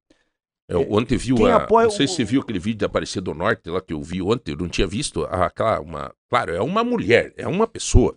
Eu 0.69 0.85
ontem 0.93 1.17
viu, 1.17 1.37
Quem 1.37 1.51
a, 1.51 1.57
apoia 1.57 1.85
não 1.85 1.91
sei 1.93 2.09
se 2.09 2.15
você 2.17 2.25
viu 2.25 2.41
aquele 2.41 2.59
vídeo 2.59 2.81
da 2.81 2.87
Aparecida 2.87 3.23
do 3.23 3.35
Norte 3.35 3.71
lá 3.71 3.81
que 3.81 3.93
eu 3.93 4.03
vi 4.03 4.21
ontem, 4.21 4.53
eu 4.53 4.59
não 4.59 4.69
tinha 4.69 4.87
visto, 4.87 5.25
ah, 5.31 5.47
aquela, 5.47 5.81
uma, 5.81 6.13
claro, 6.29 6.53
é 6.53 6.61
uma 6.61 6.83
mulher, 6.83 7.33
é 7.37 7.47
uma 7.47 7.69
pessoa, 7.69 8.17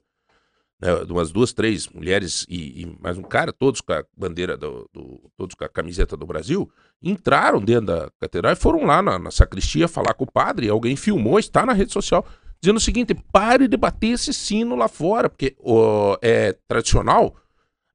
né, 0.81 0.91
umas 1.07 1.31
duas, 1.31 1.53
três 1.53 1.87
mulheres 1.87 2.47
e, 2.49 2.81
e 2.81 2.97
mais 2.99 3.19
um 3.19 3.21
cara, 3.21 3.53
todos 3.53 3.81
com 3.81 3.93
a 3.93 4.03
bandeira, 4.17 4.57
do, 4.57 4.89
do- 4.91 5.29
todos 5.37 5.53
com 5.53 5.63
a 5.63 5.69
camiseta 5.69 6.17
do 6.17 6.25
Brasil, 6.25 6.67
entraram 7.03 7.61
dentro 7.61 7.85
da 7.85 8.09
catedral 8.19 8.53
e 8.53 8.55
foram 8.55 8.83
lá 8.83 8.99
na, 9.01 9.19
na 9.19 9.29
sacristia 9.29 9.87
falar 9.87 10.15
com 10.15 10.23
o 10.23 10.31
padre, 10.31 10.65
e 10.65 10.69
alguém 10.71 10.95
filmou, 10.95 11.37
está 11.37 11.63
na 11.67 11.73
rede 11.73 11.93
social, 11.93 12.25
dizendo 12.59 12.77
o 12.77 12.81
seguinte, 12.81 13.13
pare 13.31 13.67
de 13.67 13.77
bater 13.77 14.07
esse 14.13 14.33
sino 14.33 14.75
lá 14.75 14.87
fora, 14.87 15.29
porque 15.29 15.55
ó, 15.63 16.17
é 16.19 16.53
tradicional, 16.67 17.35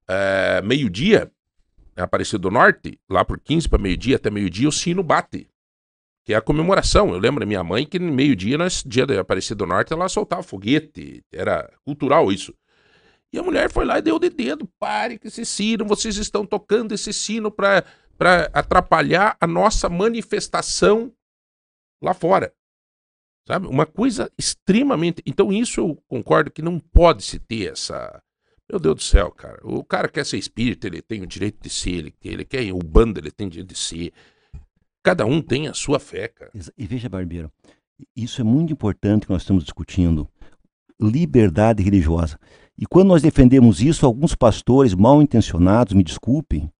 é, 0.08 0.62
meio-dia, 0.62 1.28
em 1.96 2.00
Aparecida 2.02 2.38
do 2.38 2.50
Norte, 2.50 2.98
lá 3.08 3.24
por 3.24 3.38
15 3.38 3.68
para 3.68 3.78
meio-dia 3.80 4.16
até 4.16 4.30
meio-dia, 4.30 4.68
o 4.68 4.72
sino 4.72 5.02
bate. 5.02 5.48
Que 6.26 6.32
é 6.32 6.36
a 6.36 6.40
comemoração. 6.40 7.10
Eu 7.12 7.18
lembro 7.18 7.40
da 7.40 7.46
minha 7.46 7.62
mãe 7.62 7.86
que 7.86 7.98
no 7.98 8.10
meio-dia, 8.12 8.56
nós- 8.56 8.82
dia 8.84 9.06
da 9.06 9.20
Aparecida 9.20 9.56
do 9.56 9.66
Norte, 9.66 9.92
ela 9.92 10.08
soltava 10.08 10.42
foguete. 10.42 11.22
Era 11.32 11.70
cultural 11.84 12.32
isso. 12.32 12.54
E 13.32 13.38
a 13.38 13.42
mulher 13.42 13.70
foi 13.70 13.84
lá 13.84 13.98
e 13.98 14.02
deu 14.02 14.18
de 14.18 14.30
dedo. 14.30 14.66
Pare 14.78 15.18
com 15.18 15.28
esse 15.28 15.44
sino, 15.44 15.84
vocês 15.84 16.16
estão 16.16 16.46
tocando 16.46 16.92
esse 16.94 17.12
sino 17.12 17.50
para 17.50 17.84
atrapalhar 18.52 19.36
a 19.40 19.46
nossa 19.46 19.88
manifestação 19.88 21.12
lá 22.02 22.14
fora. 22.14 22.54
Sabe? 23.46 23.66
Uma 23.66 23.84
coisa 23.84 24.32
extremamente. 24.38 25.22
Então, 25.26 25.52
isso 25.52 25.80
eu 25.80 26.02
concordo 26.08 26.50
que 26.50 26.62
não 26.62 26.78
pode 26.80 27.22
se 27.22 27.38
ter 27.38 27.72
essa. 27.72 28.22
Meu 28.70 28.80
Deus 28.80 28.94
do 28.96 29.02
céu, 29.02 29.30
cara. 29.30 29.60
O 29.62 29.84
cara 29.84 30.08
quer 30.08 30.24
ser 30.24 30.38
espírita, 30.38 30.86
ele 30.86 31.02
tem 31.02 31.22
o 31.22 31.26
direito 31.26 31.62
de 31.62 31.68
ser, 31.68 31.90
ele, 31.90 32.14
ele 32.24 32.44
quer 32.44 32.72
o 32.72 32.78
bando, 32.78 33.20
ele 33.20 33.30
tem 33.30 33.46
o 33.46 33.50
direito 33.50 33.72
de 33.72 33.78
ser. 33.78 34.12
Cada 35.02 35.26
um 35.26 35.42
tem 35.42 35.68
a 35.68 35.74
sua 35.74 36.00
fé, 36.00 36.28
cara. 36.28 36.50
E 36.76 36.86
veja, 36.86 37.08
Barbeiro, 37.08 37.52
isso 38.16 38.40
é 38.40 38.44
muito 38.44 38.72
importante 38.72 39.26
que 39.26 39.32
nós 39.32 39.42
estamos 39.42 39.64
discutindo. 39.64 40.28
Liberdade 40.98 41.82
religiosa. 41.82 42.38
E 42.76 42.86
quando 42.86 43.08
nós 43.08 43.22
defendemos 43.22 43.80
isso, 43.80 44.06
alguns 44.06 44.34
pastores 44.34 44.94
mal 44.94 45.20
intencionados, 45.20 45.92
me 45.92 46.02
desculpem, 46.02 46.72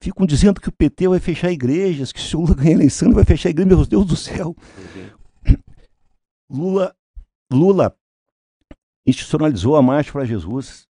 ficam 0.00 0.24
dizendo 0.24 0.60
que 0.60 0.68
o 0.68 0.72
PT 0.72 1.08
vai 1.08 1.18
fechar 1.18 1.50
igrejas, 1.50 2.12
que 2.12 2.20
se 2.20 2.36
o 2.36 2.40
Lula 2.40 2.54
ganhar 2.54 2.70
a 2.70 2.74
eleição, 2.74 3.08
ele 3.08 3.14
vai 3.14 3.24
fechar 3.24 3.48
a 3.48 3.50
igreja. 3.50 3.68
Meu 3.68 3.84
Deus 3.84 4.06
do 4.06 4.16
céu. 4.16 4.54
Lula, 6.48 6.94
Lula 7.52 7.96
institucionalizou 9.06 9.76
a 9.76 9.82
Marcha 9.82 10.12
para 10.12 10.24
Jesus, 10.24 10.86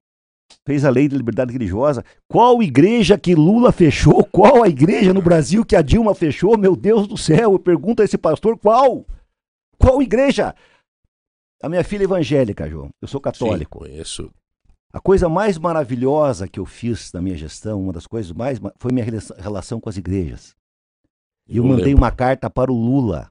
fez 0.66 0.84
a 0.84 0.90
lei 0.90 1.08
de 1.08 1.16
liberdade 1.16 1.52
religiosa. 1.52 2.04
Qual 2.28 2.62
igreja 2.62 3.18
que 3.18 3.34
Lula 3.34 3.72
fechou? 3.72 4.24
Qual 4.32 4.62
a 4.62 4.68
igreja 4.68 5.12
no 5.12 5.22
Brasil 5.22 5.64
que 5.64 5.76
a 5.76 5.82
Dilma 5.82 6.14
fechou? 6.14 6.56
Meu 6.56 6.74
Deus 6.76 7.06
do 7.06 7.16
céu, 7.16 7.52
eu 7.52 7.58
pergunto 7.58 8.02
a 8.02 8.04
esse 8.04 8.16
pastor 8.18 8.58
qual? 8.58 9.04
Qual 9.78 10.00
igreja? 10.02 10.54
A 11.62 11.68
minha 11.68 11.84
filha 11.84 12.02
é 12.02 12.04
evangélica, 12.04 12.68
João. 12.68 12.90
Eu 13.00 13.08
sou 13.08 13.20
católico. 13.20 13.78
Sim, 13.84 13.90
conheço. 13.90 14.30
A 14.92 15.00
coisa 15.00 15.28
mais 15.28 15.58
maravilhosa 15.58 16.48
que 16.48 16.58
eu 16.60 16.64
fiz 16.64 17.12
na 17.12 17.20
minha 17.20 17.36
gestão, 17.36 17.82
uma 17.82 17.92
das 17.92 18.06
coisas 18.06 18.32
mais, 18.32 18.58
ma- 18.58 18.72
foi 18.78 18.92
minha 18.92 19.04
rela- 19.04 19.20
relação 19.38 19.80
com 19.80 19.88
as 19.88 19.96
igrejas. 19.96 20.54
E 21.48 21.58
eu 21.58 21.64
mandei 21.64 21.86
lembro. 21.86 21.98
uma 22.02 22.10
carta 22.10 22.48
para 22.48 22.72
o 22.72 22.74
Lula 22.74 23.30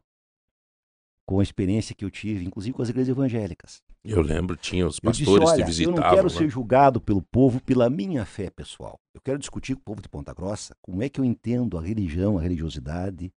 com 1.28 1.40
a 1.40 1.44
experiência 1.44 1.96
que 1.96 2.06
eu 2.06 2.12
tive, 2.12 2.46
inclusive 2.46 2.76
com 2.76 2.82
as 2.84 2.90
igrejas 2.90 3.10
evangélicas. 3.10 3.82
Eu 4.08 4.22
lembro, 4.22 4.56
tinha 4.56 4.86
os 4.86 5.00
disse, 5.02 5.26
pastores 5.26 5.50
olha, 5.50 5.56
te 5.56 5.62
eu 5.62 5.68
visitavam. 5.68 6.00
não 6.00 6.10
quero 6.10 6.24
né? 6.24 6.30
ser 6.30 6.48
julgado 6.48 7.02
pelo 7.02 7.24
povo 7.24 7.60
pela 7.60 7.90
minha 7.90 8.24
fé 8.24 8.52
pessoal. 8.52 9.00
Eu 9.14 9.20
quero 9.20 9.40
discutir 9.40 9.74
com 9.76 9.82
o 9.82 9.84
povo 9.84 10.02
de 10.02 10.08
Ponta 10.08 10.32
Grossa 10.32 10.76
como 10.82 11.02
é 11.02 11.10
que 11.10 11.20
eu 11.20 11.26
entendo 11.26 11.78
a 11.78 11.82
religião, 11.82 12.38
a 12.38 12.42
religiosidade 12.42 13.34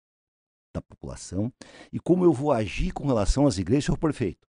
da 0.75 0.83
população 0.83 1.51
e 1.91 1.99
como 1.99 2.23
eu 2.25 2.33
vou 2.33 2.53
agir 2.53 2.93
com 2.93 3.07
relação 3.07 3.47
às 3.47 3.57
igrejas, 3.57 3.87
senhor 3.87 3.97
prefeito. 3.97 4.47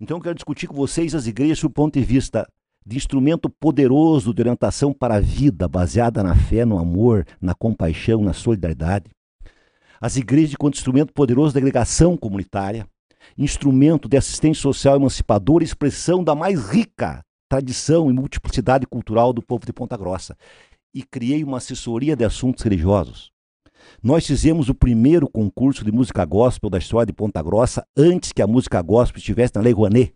Então 0.00 0.16
eu 0.16 0.22
quero 0.22 0.34
discutir 0.34 0.66
com 0.66 0.74
vocês 0.74 1.14
as 1.14 1.26
igrejas 1.26 1.60
do 1.60 1.68
ponto 1.68 1.98
de 1.98 2.04
vista 2.04 2.50
de 2.86 2.96
instrumento 2.96 3.50
poderoso 3.50 4.32
de 4.32 4.40
orientação 4.40 4.94
para 4.94 5.16
a 5.16 5.20
vida, 5.20 5.68
baseada 5.68 6.22
na 6.22 6.34
fé, 6.34 6.64
no 6.64 6.78
amor, 6.78 7.26
na 7.40 7.54
compaixão, 7.54 8.22
na 8.22 8.32
solidariedade. 8.32 9.10
As 10.00 10.16
igrejas 10.16 10.56
quanto 10.56 10.76
instrumento 10.76 11.12
poderoso 11.12 11.52
de 11.52 11.58
agregação 11.58 12.16
comunitária, 12.16 12.86
instrumento 13.36 14.08
de 14.08 14.16
assistência 14.16 14.62
social 14.62 14.96
emancipadora 14.96 15.64
expressão 15.64 16.22
da 16.22 16.34
mais 16.34 16.68
rica 16.68 17.22
tradição 17.48 18.10
e 18.10 18.12
multiplicidade 18.12 18.86
cultural 18.86 19.32
do 19.32 19.42
povo 19.42 19.64
de 19.64 19.72
Ponta 19.72 19.96
Grossa. 19.96 20.36
E 20.94 21.02
criei 21.02 21.42
uma 21.42 21.56
assessoria 21.56 22.14
de 22.14 22.24
assuntos 22.24 22.62
religiosos. 22.62 23.30
Nós 24.02 24.26
fizemos 24.26 24.68
o 24.68 24.74
primeiro 24.74 25.28
concurso 25.28 25.84
de 25.84 25.90
música 25.90 26.24
gospel 26.24 26.68
da 26.68 26.78
história 26.78 27.06
de 27.06 27.12
Ponta 27.12 27.42
Grossa 27.42 27.84
antes 27.96 28.32
que 28.32 28.42
a 28.42 28.46
música 28.46 28.82
gospel 28.82 29.18
estivesse 29.18 29.54
na 29.54 29.62
Lei 29.62 29.72
Rouanet. 29.72 30.14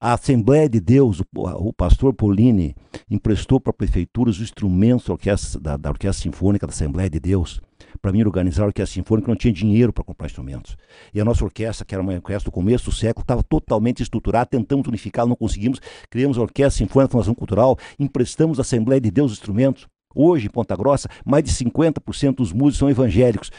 A 0.00 0.14
Assembleia 0.14 0.68
de 0.68 0.80
Deus, 0.80 1.22
o, 1.36 1.72
pastor 1.72 2.12
Polini, 2.12 2.74
emprestou 3.08 3.60
para 3.60 3.70
a 3.70 3.74
prefeitura 3.74 4.30
os 4.30 4.40
instrumentos 4.40 5.06
da 5.06 5.12
orquestra, 5.12 5.60
da, 5.60 5.76
da 5.76 5.90
orquestra 5.90 6.22
Sinfônica 6.24 6.66
da 6.66 6.72
Assembleia 6.72 7.08
de 7.08 7.20
Deus 7.20 7.60
para 8.00 8.12
mim 8.12 8.22
organizar 8.22 8.64
a 8.64 8.66
orquestra 8.66 8.94
sinfônica, 8.94 9.28
não 9.28 9.36
tinha 9.36 9.52
dinheiro 9.52 9.92
para 9.92 10.04
comprar 10.04 10.26
instrumentos. 10.26 10.76
E 11.12 11.20
a 11.20 11.24
nossa 11.24 11.44
orquestra, 11.44 11.84
que 11.84 11.94
era 11.94 12.02
uma 12.02 12.14
orquestra 12.14 12.50
do 12.50 12.52
começo 12.52 12.86
do 12.86 12.92
século, 12.94 13.22
estava 13.22 13.42
totalmente 13.42 14.02
estruturada, 14.02 14.46
tentamos 14.46 14.86
unificar, 14.86 15.26
não 15.26 15.36
conseguimos, 15.36 15.80
criamos 16.10 16.38
a 16.38 16.42
Orquestra 16.42 16.84
Sinfônica 16.84 17.08
da 17.08 17.12
Fundação 17.12 17.34
Cultural, 17.34 17.78
emprestamos 17.98 18.58
à 18.58 18.62
Assembleia 18.62 19.00
de 19.00 19.10
Deus 19.10 19.32
os 19.32 19.38
instrumentos. 19.38 19.86
Hoje, 20.14 20.46
em 20.46 20.50
Ponta 20.50 20.76
Grossa, 20.76 21.08
mais 21.24 21.42
de 21.44 21.50
50% 21.50 22.36
dos 22.36 22.52
músicos 22.52 22.78
são 22.78 22.90
evangélicos. 22.90 23.50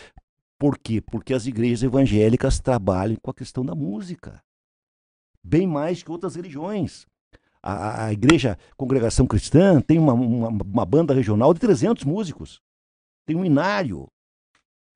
Por 0.60 0.78
quê? 0.78 1.02
Porque 1.02 1.34
as 1.34 1.46
igrejas 1.46 1.84
evangélicas 1.84 2.60
trabalham 2.60 3.18
com 3.22 3.32
a 3.32 3.34
questão 3.34 3.66
da 3.66 3.76
música. 3.76 4.42
Bem 5.44 5.68
mais 5.68 6.02
que 6.02 6.12
outras 6.12 6.36
religiões. 6.36 7.06
A, 7.62 8.06
a 8.06 8.14
igreja 8.14 8.58
Congregação 8.78 9.26
Cristã 9.26 9.82
tem 9.82 9.98
uma, 9.98 10.14
uma, 10.14 10.50
uma 10.50 10.86
banda 10.86 11.14
regional 11.14 11.54
de 11.54 11.60
300 11.60 12.04
músicos. 12.04 12.62
Tem 13.26 13.36
um 13.36 13.44
inário. 13.44 14.08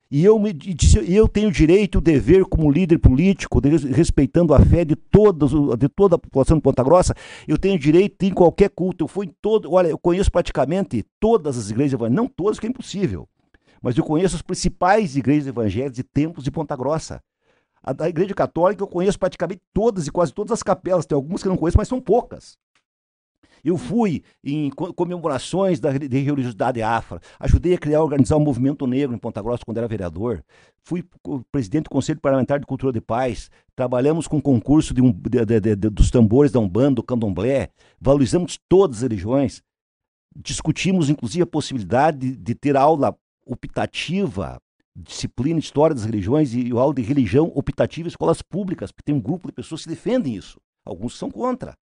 E 0.10 0.24
eu, 0.24 0.40
me, 0.40 0.58
eu 1.06 1.28
tenho 1.28 1.52
direito 1.52 1.98
o 1.98 2.02
dever, 2.02 2.46
como 2.46 2.72
líder 2.72 2.98
político, 2.98 3.60
respeitando 3.60 4.54
a 4.54 4.60
fé 4.60 4.86
de, 4.86 4.96
de 4.96 5.90
toda 5.90 6.16
a 6.16 6.20
população 6.20 6.58
de 6.58 6.64
Ponta 6.64 6.82
Grossa, 6.82 7.14
eu 7.46 7.58
tenho 7.58 7.78
direito 7.78 8.24
em 8.24 8.34
qualquer 8.34 8.70
culto. 8.70 9.04
Eu 9.04 9.08
fui 9.08 9.26
em 9.26 9.34
todo. 9.42 9.72
Olha, 9.74 9.90
eu 9.90 9.98
conheço 9.98 10.32
praticamente 10.32 11.06
todas 11.20 11.58
as 11.58 11.70
igrejas 11.70 11.94
evangélicas, 11.94 12.24
não 12.24 12.28
todas, 12.28 12.58
que 12.58 12.68
é 12.68 12.70
impossível. 12.70 13.28
Mas 13.82 13.98
eu 13.98 14.04
conheço 14.04 14.36
as 14.36 14.42
principais 14.42 15.18
igrejas 15.18 15.48
evangélicas 15.48 16.00
e 16.00 16.04
templos 16.04 16.44
de 16.44 16.52
Ponta 16.52 16.76
Grossa. 16.76 17.22
A 17.84 17.92
da 17.92 18.08
igreja 18.08 18.34
católica 18.34 18.84
eu 18.84 18.88
conheço 18.88 19.20
praticamente 19.20 19.62
todas 19.74 20.08
e 20.08 20.12
quase 20.12 20.34
todas 20.34 20.54
as 20.54 20.64
capelas. 20.64 21.06
Tem 21.06 21.16
algumas 21.16 21.42
que 21.42 21.48
eu 21.48 21.52
não 21.52 21.58
conheço, 21.58 21.78
mas 21.78 21.88
são 21.88 22.00
poucas. 22.00 22.58
Eu 23.64 23.78
fui 23.78 24.24
em 24.44 24.70
comemorações 24.70 25.80
da 25.80 25.92
de 25.92 26.20
religiosidade 26.20 26.82
afro, 26.82 27.20
ajudei 27.40 27.74
a 27.74 27.78
criar, 27.78 28.02
organizar 28.02 28.36
o 28.36 28.40
um 28.40 28.44
movimento 28.44 28.86
negro 28.88 29.16
em 29.16 29.20
Ponta 29.20 29.42
Grossa 29.42 29.64
quando 29.66 29.78
era 29.78 29.88
vereador, 29.88 30.44
fui 30.84 31.04
presidente 31.52 31.84
do 31.84 31.90
Conselho 31.90 32.22
Parlamentar 32.22 32.60
de 32.60 32.66
Cultura 32.66 32.94
de 32.94 33.02
Paz, 33.02 33.50
trabalhamos 33.76 34.28
com 34.28 34.38
o 34.38 34.42
concurso 34.42 34.94
de 34.94 35.02
um, 35.02 35.12
de, 35.12 35.60
de, 35.60 35.76
dos 35.76 36.10
tambores 36.10 36.52
da 36.52 36.60
Umbanda, 36.60 36.96
do 36.96 37.04
Candomblé, 37.04 37.70
valorizamos 38.00 38.58
todas 38.70 38.98
as 38.98 39.04
religiões, 39.04 39.62
discutimos 40.36 41.10
inclusive 41.10 41.44
a 41.44 41.48
possibilidade 41.48 42.36
de, 42.38 42.56
ter 42.56 42.78
aula 42.78 43.18
optativa, 43.46 44.62
disciplina 44.96 45.60
História 45.60 45.94
das 45.94 46.06
Religiões 46.06 46.54
e 46.54 46.72
aula 46.72 46.94
de 46.94 47.02
religião 47.02 47.52
optativa 47.54 48.08
em 48.08 48.12
escolas 48.12 48.42
públicas, 48.42 48.92
porque 48.92 49.06
tem 49.06 49.16
um 49.16 49.22
grupo 49.22 49.48
de 49.48 49.54
pessoas 49.54 49.84
que 49.84 49.90
defendem 49.90 50.36
isso, 50.36 50.60
alguns 50.86 51.18
são 51.18 51.30
contra. 51.30 51.76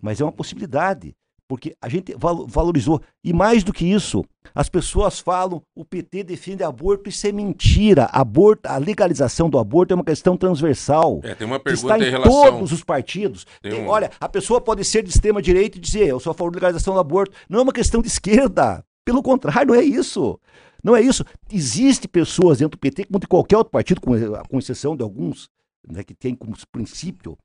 Mas 0.00 0.20
é 0.20 0.24
uma 0.24 0.32
possibilidade, 0.32 1.14
porque 1.48 1.76
a 1.80 1.88
gente 1.88 2.14
valorizou. 2.18 3.00
E 3.22 3.32
mais 3.32 3.62
do 3.62 3.72
que 3.72 3.86
isso, 3.86 4.24
as 4.54 4.68
pessoas 4.68 5.20
falam 5.20 5.62
o 5.74 5.84
PT 5.84 6.24
defende 6.24 6.62
aborto, 6.62 7.08
isso 7.08 7.26
é 7.26 7.32
mentira. 7.32 8.04
Aborto, 8.12 8.68
a 8.68 8.76
legalização 8.78 9.48
do 9.48 9.58
aborto 9.58 9.92
é 9.92 9.94
uma 9.94 10.04
questão 10.04 10.36
transversal. 10.36 11.20
É, 11.22 11.34
tem 11.34 11.46
uma 11.46 11.60
pergunta 11.60 11.94
está 11.94 12.04
em, 12.04 12.08
em 12.08 12.10
relação... 12.10 12.52
todos 12.52 12.72
os 12.72 12.82
partidos. 12.82 13.46
Tem 13.62 13.72
Tem, 13.72 13.84
um- 13.84 13.88
Olha, 13.88 14.10
a 14.20 14.28
pessoa 14.28 14.60
pode 14.60 14.84
ser 14.84 15.02
de 15.02 15.10
extrema 15.10 15.40
direita 15.40 15.78
e 15.78 15.80
dizer 15.80 16.08
eu 16.08 16.18
sou 16.20 16.30
a 16.32 16.34
favor 16.34 16.50
da 16.50 16.56
legalização 16.56 16.94
do 16.94 17.00
aborto. 17.00 17.34
Não 17.48 17.60
é 17.60 17.62
uma 17.62 17.72
questão 17.72 18.00
de 18.02 18.08
esquerda. 18.08 18.84
Pelo 19.04 19.22
contrário, 19.22 19.68
não 19.68 19.74
é 19.80 19.84
isso. 19.84 20.38
Não 20.82 20.96
é 20.96 21.00
isso. 21.00 21.24
Existe 21.52 22.08
pessoas 22.08 22.58
dentro 22.58 22.76
do 22.76 22.80
PT, 22.80 23.04
como 23.04 23.20
de 23.20 23.26
qualquer 23.26 23.56
outro 23.56 23.70
partido, 23.70 24.00
com, 24.00 24.12
com 24.48 24.58
exceção 24.58 24.96
de 24.96 25.02
alguns, 25.02 25.48
né, 25.86 26.02
que 26.02 26.14
tem 26.14 26.34
como 26.34 26.54
princípio 26.70 27.38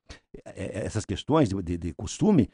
é, 0.46 0.86
essas 0.86 1.06
questões 1.06 1.50
de, 1.50 1.62
de, 1.62 1.78
de 1.78 1.94
costume, 1.94 2.50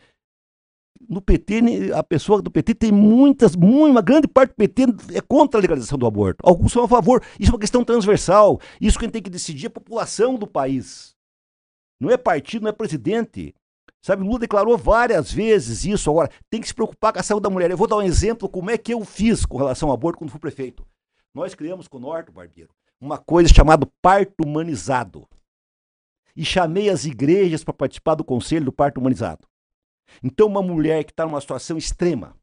no 1.07 1.21
PT, 1.21 1.91
a 1.93 2.03
pessoa 2.03 2.41
do 2.41 2.49
PT 2.49 2.73
tem 2.75 2.91
muitas, 2.91 3.53
uma 3.55 4.01
grande 4.01 4.27
parte 4.27 4.51
do 4.51 4.55
PT 4.55 4.83
é 5.13 5.21
contra 5.21 5.59
a 5.59 5.61
legalização 5.61 5.97
do 5.97 6.07
aborto. 6.07 6.37
Alguns 6.43 6.71
são 6.71 6.83
a 6.83 6.87
favor. 6.87 7.23
Isso 7.39 7.51
é 7.51 7.53
uma 7.53 7.59
questão 7.59 7.83
transversal. 7.83 8.59
Isso 8.81 8.97
quem 8.97 9.09
tem 9.09 9.21
que 9.21 9.29
decidir 9.29 9.65
é 9.65 9.67
a 9.67 9.71
população 9.71 10.35
do 10.35 10.47
país. 10.47 11.15
Não 11.99 12.09
é 12.09 12.17
partido, 12.17 12.63
não 12.63 12.69
é 12.69 12.73
presidente. 12.73 13.53
Sabe, 14.01 14.23
Lula 14.23 14.39
declarou 14.39 14.77
várias 14.77 15.31
vezes 15.31 15.83
isso. 15.83 16.09
Agora, 16.09 16.29
tem 16.49 16.61
que 16.61 16.67
se 16.67 16.73
preocupar 16.73 17.11
com 17.11 17.19
a 17.19 17.23
saúde 17.23 17.43
da 17.43 17.49
mulher. 17.49 17.69
Eu 17.69 17.77
vou 17.77 17.87
dar 17.87 17.97
um 17.97 18.01
exemplo 18.01 18.47
como 18.47 18.71
é 18.71 18.77
que 18.77 18.93
eu 18.93 19.03
fiz 19.03 19.45
com 19.45 19.57
relação 19.57 19.89
ao 19.89 19.95
aborto 19.95 20.19
quando 20.19 20.31
fui 20.31 20.39
prefeito. 20.39 20.85
Nós 21.33 21.53
criamos 21.53 21.87
com 21.87 21.97
o 21.97 22.01
Norte, 22.01 22.31
Barbeiro, 22.31 22.71
uma 22.99 23.17
coisa 23.17 23.53
chamada 23.53 23.87
parto 24.01 24.43
humanizado. 24.43 25.27
E 26.37 26.45
chamei 26.45 26.87
as 26.87 27.03
igrejas 27.03 27.63
para 27.63 27.73
participar 27.73 28.13
do 28.13 28.23
conselho 28.23 28.65
do 28.65 28.71
parto 28.71 28.99
humanizado. 28.99 29.47
Então, 30.23 30.47
uma 30.47 30.61
mulher 30.61 31.03
que 31.03 31.11
está 31.11 31.25
numa 31.25 31.41
situação 31.41 31.77
extrema, 31.77 32.37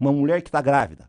uma 0.00 0.10
mulher 0.10 0.42
que 0.42 0.48
está 0.48 0.62
grávida, 0.62 1.06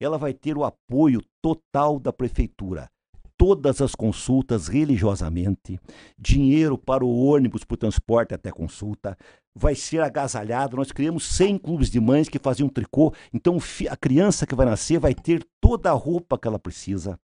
ela 0.00 0.18
vai 0.18 0.34
ter 0.34 0.56
o 0.56 0.64
apoio 0.64 1.22
total 1.40 2.00
da 2.00 2.12
prefeitura. 2.12 2.90
Todas 3.36 3.80
as 3.80 3.94
consultas 3.94 4.68
religiosamente, 4.68 5.80
dinheiro 6.18 6.76
para 6.76 7.04
o 7.04 7.24
ônibus, 7.24 7.64
para 7.64 7.74
o 7.74 7.78
transporte 7.78 8.34
até 8.34 8.50
consulta, 8.50 9.16
vai 9.54 9.74
ser 9.74 10.02
agasalhado. 10.02 10.76
Nós 10.76 10.92
criamos 10.92 11.24
100 11.36 11.58
clubes 11.58 11.88
de 11.88 12.00
mães 12.00 12.28
que 12.28 12.38
faziam 12.38 12.68
tricô. 12.68 13.14
Então, 13.32 13.56
a 13.88 13.96
criança 13.96 14.46
que 14.46 14.54
vai 14.54 14.66
nascer 14.66 14.98
vai 14.98 15.14
ter 15.14 15.46
toda 15.60 15.90
a 15.90 15.94
roupa 15.94 16.38
que 16.38 16.48
ela 16.48 16.58
precisa, 16.58 17.18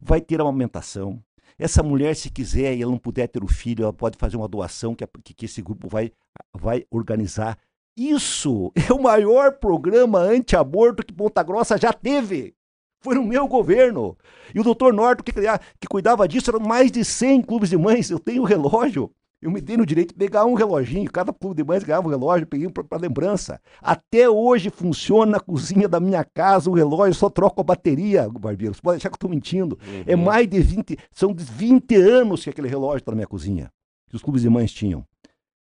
vai 0.00 0.20
ter 0.20 0.40
amamentação, 0.40 1.22
essa 1.60 1.82
mulher, 1.82 2.16
se 2.16 2.30
quiser 2.30 2.74
e 2.74 2.82
ela 2.82 2.90
não 2.90 2.98
puder 2.98 3.28
ter 3.28 3.44
o 3.44 3.46
filho, 3.46 3.82
ela 3.82 3.92
pode 3.92 4.16
fazer 4.16 4.36
uma 4.36 4.48
doação 4.48 4.94
que, 4.94 5.06
que 5.34 5.44
esse 5.44 5.60
grupo 5.60 5.88
vai, 5.88 6.10
vai 6.54 6.86
organizar. 6.90 7.58
Isso 7.94 8.72
é 8.88 8.92
o 8.92 9.02
maior 9.02 9.52
programa 9.58 10.20
anti-aborto 10.20 11.04
que 11.04 11.12
Ponta 11.12 11.42
Grossa 11.42 11.76
já 11.76 11.92
teve. 11.92 12.54
Foi 13.02 13.14
no 13.14 13.22
meu 13.22 13.46
governo. 13.46 14.16
E 14.54 14.60
o 14.60 14.64
doutor 14.64 14.92
Norton, 14.92 15.22
que, 15.22 15.32
que 15.32 15.86
cuidava 15.86 16.26
disso, 16.26 16.50
eram 16.50 16.60
mais 16.60 16.90
de 16.90 17.04
100 17.04 17.42
clubes 17.42 17.68
de 17.68 17.76
mães. 17.76 18.10
Eu 18.10 18.18
tenho 18.18 18.42
relógio. 18.42 19.12
Eu 19.42 19.50
me 19.50 19.60
dei 19.60 19.76
no 19.76 19.86
direito 19.86 20.08
de 20.08 20.18
pegar 20.18 20.44
um 20.44 20.52
reloginho, 20.52 21.10
cada 21.10 21.32
clube 21.32 21.56
de 21.56 21.64
mães 21.64 21.82
ganhava 21.82 22.06
um 22.06 22.10
relógio, 22.10 22.46
peguei 22.46 22.66
um 22.66 22.70
para 22.70 22.98
lembrança. 22.98 23.58
Até 23.80 24.28
hoje 24.28 24.68
funciona 24.68 25.32
na 25.32 25.40
cozinha 25.40 25.88
da 25.88 25.98
minha 25.98 26.22
casa 26.22 26.68
o 26.68 26.74
relógio, 26.74 27.14
só 27.14 27.30
troco 27.30 27.62
a 27.62 27.64
bateria, 27.64 28.28
barbeiro. 28.28 28.74
Você 28.74 28.82
pode 28.82 28.96
achar 28.98 29.08
que 29.08 29.14
eu 29.14 29.16
estou 29.16 29.30
mentindo. 29.30 29.78
Uhum. 29.82 30.04
É 30.06 30.14
mais 30.14 30.46
de 30.46 30.60
20, 30.60 30.98
são 31.10 31.34
20 31.34 31.94
anos 31.96 32.44
que 32.44 32.50
aquele 32.50 32.68
relógio 32.68 32.98
está 32.98 33.12
na 33.12 33.16
minha 33.16 33.26
cozinha, 33.26 33.72
que 34.10 34.16
os 34.16 34.22
clubes 34.22 34.42
de 34.42 34.50
mães 34.50 34.72
tinham. 34.72 35.06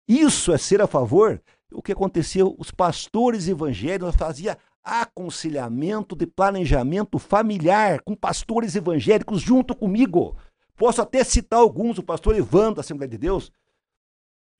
Isso 0.05 0.51
é 0.51 0.57
ser 0.57 0.81
a 0.81 0.87
favor. 0.87 1.41
O 1.71 1.81
que 1.81 1.93
aconteceu? 1.93 2.53
Os 2.59 2.71
pastores 2.71 3.47
evangélicos 3.47 4.15
faziam 4.17 4.57
aconselhamento 4.83 6.13
de 6.13 6.27
planejamento 6.27 7.17
familiar 7.17 8.01
com 8.01 8.15
pastores 8.15 8.75
evangélicos 8.75 9.41
junto 9.41 9.73
comigo. 9.73 10.35
Posso 10.75 11.01
até 11.01 11.23
citar 11.23 11.59
alguns, 11.59 11.99
o 11.99 12.03
pastor 12.03 12.35
Ivan 12.35 12.73
da 12.73 12.81
Assembleia 12.81 13.09
de 13.09 13.17
Deus, 13.17 13.51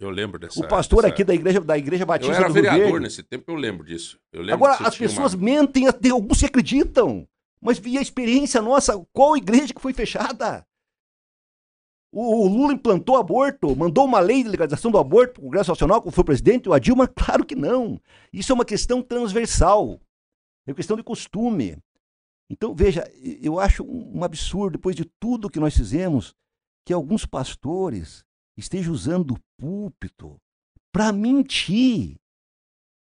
eu 0.01 0.09
lembro 0.09 0.39
dessa. 0.39 0.59
O 0.59 0.67
pastor 0.67 1.03
dessa... 1.03 1.13
aqui 1.13 1.23
da 1.23 1.33
igreja, 1.33 1.61
da 1.61 1.77
igreja 1.77 2.05
Batista. 2.05 2.33
Eu 2.33 2.37
era 2.37 2.49
vereador 2.49 2.99
nesse 2.99 3.21
tempo, 3.21 3.51
eu 3.51 3.55
lembro 3.55 3.85
disso. 3.85 4.19
Eu 4.33 4.41
lembro 4.41 4.55
Agora, 4.55 4.87
as 4.87 4.97
pessoas 4.97 5.33
uma... 5.33 5.43
mentem, 5.43 5.85
alguns 6.11 6.39
se 6.39 6.45
acreditam. 6.45 7.27
Mas 7.61 7.77
via 7.77 7.99
a 7.99 8.01
experiência 8.01 8.59
nossa, 8.61 8.99
qual 9.13 9.37
igreja 9.37 9.73
que 9.73 9.81
foi 9.81 9.93
fechada? 9.93 10.65
O, 12.11 12.47
Lula 12.47 12.73
implantou 12.73 13.15
aborto, 13.15 13.73
mandou 13.75 14.03
uma 14.03 14.19
lei 14.19 14.43
de 14.43 14.49
legalização 14.49 14.91
do 14.91 14.97
aborto 14.97 15.35
para 15.35 15.41
o 15.41 15.43
Congresso 15.45 15.71
Nacional, 15.71 16.01
como 16.01 16.11
foi 16.11 16.23
o 16.23 16.25
presidente, 16.25 16.67
o 16.67 16.73
Adilma? 16.73 17.07
Claro 17.07 17.45
que 17.45 17.55
não. 17.55 18.01
Isso 18.33 18.51
é 18.51 18.55
uma 18.55 18.65
questão 18.65 19.01
transversal. 19.01 20.01
É 20.65 20.71
uma 20.71 20.75
questão 20.75 20.97
de 20.97 21.03
costume. 21.03 21.77
Então, 22.49 22.75
veja, 22.75 23.09
eu 23.41 23.59
acho 23.59 23.83
um 23.83 24.23
absurdo, 24.23 24.73
depois 24.73 24.95
de 24.95 25.05
tudo 25.05 25.49
que 25.49 25.59
nós 25.59 25.73
fizemos, 25.73 26.35
que 26.85 26.91
alguns 26.91 27.25
pastores 27.25 28.25
esteja 28.57 28.91
usando 28.91 29.31
o 29.31 29.39
púlpito 29.57 30.39
para 30.91 31.11
mentir. 31.11 32.17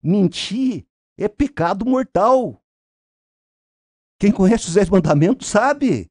Mentir 0.01 0.85
é 1.17 1.27
pecado 1.27 1.85
mortal. 1.85 2.61
Quem 4.19 4.31
conhece 4.31 4.67
os 4.67 4.73
dez 4.73 4.89
mandamentos 4.89 5.47
sabe. 5.47 6.09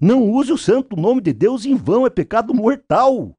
Não 0.00 0.30
use 0.30 0.52
o 0.52 0.58
santo 0.58 0.96
nome 0.96 1.20
de 1.20 1.32
Deus 1.32 1.64
em 1.64 1.76
vão, 1.76 2.06
é 2.06 2.10
pecado 2.10 2.54
mortal. 2.54 3.36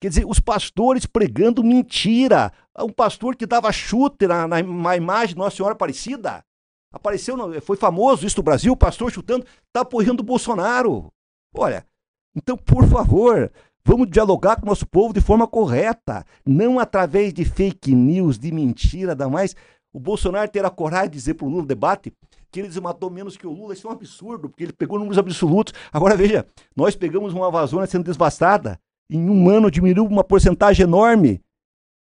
Quer 0.00 0.08
dizer, 0.08 0.26
os 0.26 0.38
pastores 0.38 1.06
pregando 1.06 1.62
mentira. 1.62 2.52
Um 2.78 2.92
pastor 2.92 3.36
que 3.36 3.46
dava 3.46 3.72
chute 3.72 4.26
na, 4.26 4.46
na, 4.46 4.62
na 4.62 4.96
imagem 4.96 5.34
de 5.34 5.38
Nossa 5.38 5.56
Senhora 5.56 5.74
Aparecida. 5.74 6.44
Apareceu, 6.92 7.36
foi 7.60 7.76
famoso 7.76 8.26
isso 8.26 8.38
no 8.38 8.42
Brasil, 8.42 8.72
o 8.72 8.76
pastor 8.76 9.12
chutando, 9.12 9.44
está 9.66 9.80
apoiando 9.80 10.22
o 10.22 10.26
Bolsonaro. 10.26 11.12
Olha, 11.54 11.86
então, 12.34 12.56
por 12.56 12.86
favor, 12.88 13.52
Vamos 13.88 14.10
dialogar 14.10 14.56
com 14.56 14.66
o 14.66 14.68
nosso 14.68 14.86
povo 14.86 15.14
de 15.14 15.20
forma 15.22 15.46
correta, 15.46 16.22
não 16.44 16.78
através 16.78 17.32
de 17.32 17.42
fake 17.42 17.94
news, 17.94 18.38
de 18.38 18.52
mentira, 18.52 19.14
da 19.14 19.30
mais. 19.30 19.56
O 19.90 19.98
Bolsonaro 19.98 20.46
terá 20.50 20.68
coragem 20.68 21.08
de 21.08 21.16
dizer 21.16 21.32
para 21.32 21.46
o 21.46 21.48
Lula 21.48 21.62
no 21.62 21.66
debate 21.66 22.12
que 22.52 22.60
ele 22.60 22.80
matou 22.82 23.08
menos 23.08 23.34
que 23.34 23.46
o 23.46 23.50
Lula. 23.50 23.72
Isso 23.72 23.86
é 23.86 23.90
um 23.90 23.94
absurdo, 23.94 24.50
porque 24.50 24.64
ele 24.64 24.74
pegou 24.74 24.98
números 24.98 25.16
absolutos. 25.16 25.72
Agora 25.90 26.14
veja, 26.18 26.46
nós 26.76 26.94
pegamos 26.94 27.32
uma 27.32 27.48
Amazônia 27.48 27.86
sendo 27.86 28.04
devastada. 28.04 28.78
Em 29.10 29.30
um 29.30 29.48
ano 29.48 29.70
diminuiu 29.70 30.04
uma 30.04 30.22
porcentagem 30.22 30.84
enorme. 30.84 31.40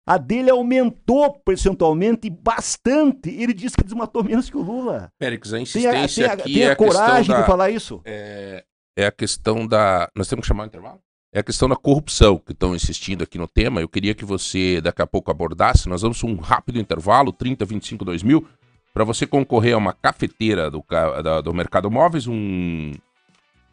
A 0.06 0.18
dele 0.18 0.50
aumentou 0.50 1.32
percentualmente 1.32 2.30
bastante. 2.30 3.28
Ele 3.28 3.52
disse 3.52 3.74
que 3.76 3.82
desmatou 3.82 4.22
menos 4.22 4.48
que 4.48 4.56
o 4.56 4.62
Lula. 4.62 5.08
Périx, 5.18 5.52
a 5.52 5.58
insistência 5.58 6.28
tem 6.28 6.30
a, 6.30 6.36
tem 6.36 6.42
a, 6.42 6.44
tem 6.44 6.64
a 6.64 6.68
é 6.68 6.70
a 6.70 6.76
coragem 6.76 7.34
da, 7.34 7.40
de 7.40 7.46
falar 7.48 7.70
isso. 7.70 8.00
É, 8.04 8.64
é 8.96 9.04
a 9.04 9.10
questão 9.10 9.66
da... 9.66 10.08
Nós 10.14 10.28
temos 10.28 10.44
que 10.44 10.48
chamar 10.48 10.62
o 10.62 10.66
intervalo? 10.66 11.00
É 11.32 11.40
a 11.40 11.42
questão 11.42 11.66
da 11.66 11.74
corrupção, 11.74 12.38
que 12.38 12.52
estão 12.52 12.74
insistindo 12.74 13.24
aqui 13.24 13.38
no 13.38 13.48
tema. 13.48 13.80
Eu 13.80 13.88
queria 13.88 14.14
que 14.14 14.24
você 14.24 14.80
daqui 14.82 15.00
a 15.00 15.06
pouco 15.06 15.30
abordasse. 15.30 15.88
Nós 15.88 16.02
vamos 16.02 16.22
um 16.22 16.36
rápido 16.36 16.78
intervalo, 16.78 17.32
30, 17.32 17.64
25, 17.64 18.04
2 18.04 18.22
mil, 18.22 18.46
para 18.92 19.02
você 19.02 19.26
concorrer 19.26 19.74
a 19.74 19.78
uma 19.78 19.94
cafeteira 19.94 20.70
do, 20.70 20.84
da, 21.22 21.40
do 21.40 21.54
Mercado 21.54 21.90
Móveis, 21.90 22.26
um, 22.26 22.92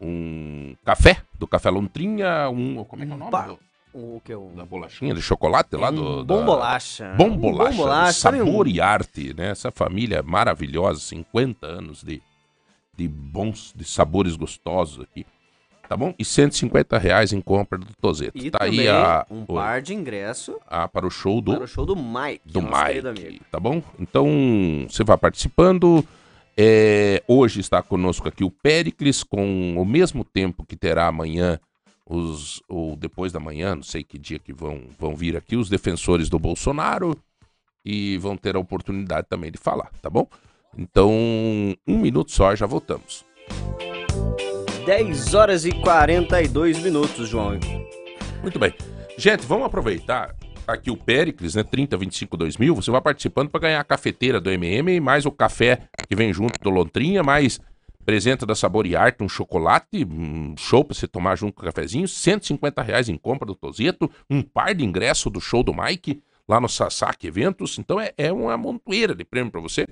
um 0.00 0.74
café 0.82 1.22
do 1.38 1.46
Café 1.46 1.68
Lontrinha, 1.68 2.48
um. 2.48 2.82
Como 2.84 3.02
é 3.02 3.06
que 3.06 3.12
é 3.12 3.14
o 3.14 3.18
nome? 3.18 3.58
O 3.92 4.20
que 4.24 4.32
eu... 4.32 4.52
Da 4.54 4.64
bolachinha 4.64 5.12
de 5.12 5.20
chocolate 5.20 5.76
lá 5.76 5.90
do. 5.90 6.24
Bom 6.24 6.44
bolacha. 6.44 7.12
Bom 7.18 7.36
bolacha. 7.36 7.76
Bom 7.76 7.84
bolacha 7.84 8.12
sabor 8.12 8.68
e 8.68 8.80
arte, 8.80 9.34
né? 9.34 9.50
Essa 9.50 9.70
família 9.70 10.22
maravilhosa, 10.22 11.00
50 11.00 11.66
anos 11.66 12.02
de, 12.02 12.22
de 12.96 13.06
bons, 13.06 13.74
de 13.76 13.84
sabores 13.84 14.36
gostosos 14.36 15.00
aqui 15.00 15.26
tá 15.90 15.96
bom? 15.96 16.14
E 16.16 16.24
150 16.24 16.96
reais 16.98 17.32
em 17.32 17.40
compra 17.40 17.76
do 17.76 17.92
Tozeto. 18.00 18.38
E 18.38 18.48
tá 18.48 18.58
aí 18.62 18.88
a, 18.88 19.26
um 19.28 19.42
o, 19.42 19.54
par 19.54 19.82
de 19.82 19.92
ingresso 19.92 20.56
ah, 20.68 20.86
para 20.86 21.04
o 21.04 21.10
show 21.10 21.40
do 21.40 21.52
para 21.52 21.64
o 21.64 21.66
show 21.66 21.84
do 21.84 21.96
Mike, 21.96 22.42
do 22.44 22.62
Mike, 22.62 23.42
tá 23.50 23.58
bom? 23.58 23.82
Então 23.98 24.86
você 24.88 25.02
vai 25.02 25.18
participando. 25.18 26.06
É, 26.56 27.24
hoje 27.26 27.58
está 27.58 27.82
conosco 27.82 28.28
aqui 28.28 28.44
o 28.44 28.50
Pericles 28.52 29.24
com 29.24 29.74
o 29.76 29.84
mesmo 29.84 30.24
tempo 30.24 30.64
que 30.64 30.76
terá 30.76 31.08
amanhã 31.08 31.58
os 32.06 32.62
ou 32.68 32.94
depois 32.94 33.32
da 33.32 33.40
manhã, 33.40 33.74
não 33.74 33.82
sei 33.82 34.04
que 34.04 34.16
dia 34.16 34.38
que 34.38 34.52
vão 34.52 34.82
vão 34.96 35.16
vir 35.16 35.36
aqui 35.36 35.56
os 35.56 35.68
defensores 35.68 36.28
do 36.28 36.38
Bolsonaro 36.38 37.18
e 37.84 38.16
vão 38.18 38.36
ter 38.36 38.54
a 38.54 38.60
oportunidade 38.60 39.26
também 39.28 39.50
de 39.50 39.58
falar, 39.58 39.90
tá 40.00 40.08
bom? 40.08 40.28
Então, 40.78 41.10
um 41.84 41.98
minuto 41.98 42.30
só, 42.30 42.54
já 42.54 42.66
voltamos. 42.66 43.24
10 44.84 45.34
horas 45.34 45.64
e 45.64 45.72
42 45.72 46.78
minutos, 46.82 47.28
João. 47.28 47.58
Muito 48.42 48.58
bem. 48.58 48.74
Gente, 49.16 49.46
vamos 49.46 49.66
aproveitar 49.66 50.34
aqui 50.66 50.90
o 50.90 50.96
Pericles, 50.96 51.54
né? 51.54 51.62
30, 51.62 51.96
25, 51.96 52.36
2000. 52.36 52.74
Você 52.74 52.90
vai 52.90 53.00
participando 53.00 53.50
para 53.50 53.60
ganhar 53.60 53.80
a 53.80 53.84
cafeteira 53.84 54.40
do 54.40 54.50
MM, 54.50 54.98
mais 55.00 55.26
o 55.26 55.30
café 55.30 55.82
que 56.08 56.16
vem 56.16 56.32
junto 56.32 56.58
do 56.60 56.70
Lontrinha, 56.70 57.22
mais 57.22 57.60
presente 58.04 58.46
da 58.46 58.54
Sabor 58.54 58.86
e 58.86 58.96
Arte, 58.96 59.22
um 59.22 59.28
chocolate, 59.28 60.04
um 60.04 60.56
show 60.56 60.84
para 60.84 60.94
você 60.94 61.06
tomar 61.06 61.36
junto 61.36 61.54
com 61.54 61.62
o 61.62 61.64
cafezinho, 61.66 62.08
150 62.08 62.82
reais 62.82 63.08
em 63.08 63.16
compra 63.16 63.46
do 63.46 63.54
Tozeto, 63.54 64.10
um 64.28 64.42
par 64.42 64.74
de 64.74 64.84
ingresso 64.84 65.28
do 65.28 65.40
show 65.40 65.62
do 65.62 65.74
Mike 65.74 66.22
lá 66.48 66.60
no 66.60 66.68
Sasaki 66.68 67.26
Eventos. 67.26 67.78
Então 67.78 68.00
é, 68.00 68.12
é 68.16 68.32
uma 68.32 68.56
montoeira 68.56 69.14
de 69.14 69.24
prêmio 69.24 69.52
para 69.52 69.60
você. 69.60 69.86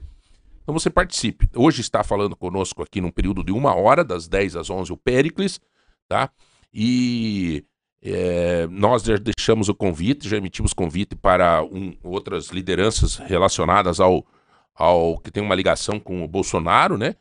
Então 0.69 0.79
você 0.79 0.91
participe. 0.91 1.49
Hoje 1.57 1.81
está 1.81 2.05
falando 2.05 2.37
conosco 2.37 2.83
aqui 2.83 3.01
num 3.01 3.11
período 3.11 3.43
de 3.43 3.51
uma 3.51 3.75
hora, 3.75 4.05
das 4.05 4.29
10 4.29 4.55
às 4.55 4.69
11, 4.69 4.93
o 4.93 4.99
Pericles, 4.99 5.59
tá? 6.07 6.31
E 6.71 7.65
é, 8.03 8.67
nós 8.67 9.03
já 9.03 9.17
deixamos 9.17 9.71
o 9.71 9.75
convite, 9.75 10.29
já 10.29 10.37
emitimos 10.37 10.75
convite 10.75 11.17
para 11.17 11.63
um, 11.63 11.97
outras 12.05 12.49
lideranças 12.49 13.17
relacionadas 13.17 13.99
ao, 13.99 14.27
ao 14.75 15.19
que 15.19 15.31
tem 15.31 15.43
uma 15.43 15.55
ligação 15.55 15.99
com 15.99 16.23
o 16.23 16.29
Bolsonaro, 16.29 16.99
né? 16.99 17.17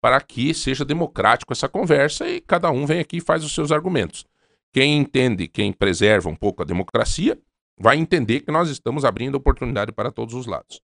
Para 0.00 0.20
que 0.20 0.52
seja 0.52 0.84
democrático 0.84 1.52
essa 1.52 1.68
conversa 1.68 2.28
e 2.28 2.40
cada 2.40 2.68
um 2.72 2.84
vem 2.84 2.98
aqui 2.98 3.18
e 3.18 3.20
faz 3.20 3.44
os 3.44 3.54
seus 3.54 3.70
argumentos. 3.70 4.26
Quem 4.72 4.98
entende, 4.98 5.46
quem 5.46 5.72
preserva 5.72 6.28
um 6.28 6.34
pouco 6.34 6.62
a 6.62 6.66
democracia, 6.66 7.38
vai 7.78 7.96
entender 7.96 8.40
que 8.40 8.50
nós 8.50 8.68
estamos 8.68 9.04
abrindo 9.04 9.36
oportunidade 9.36 9.92
para 9.92 10.10
todos 10.10 10.34
os 10.34 10.46
lados. 10.46 10.80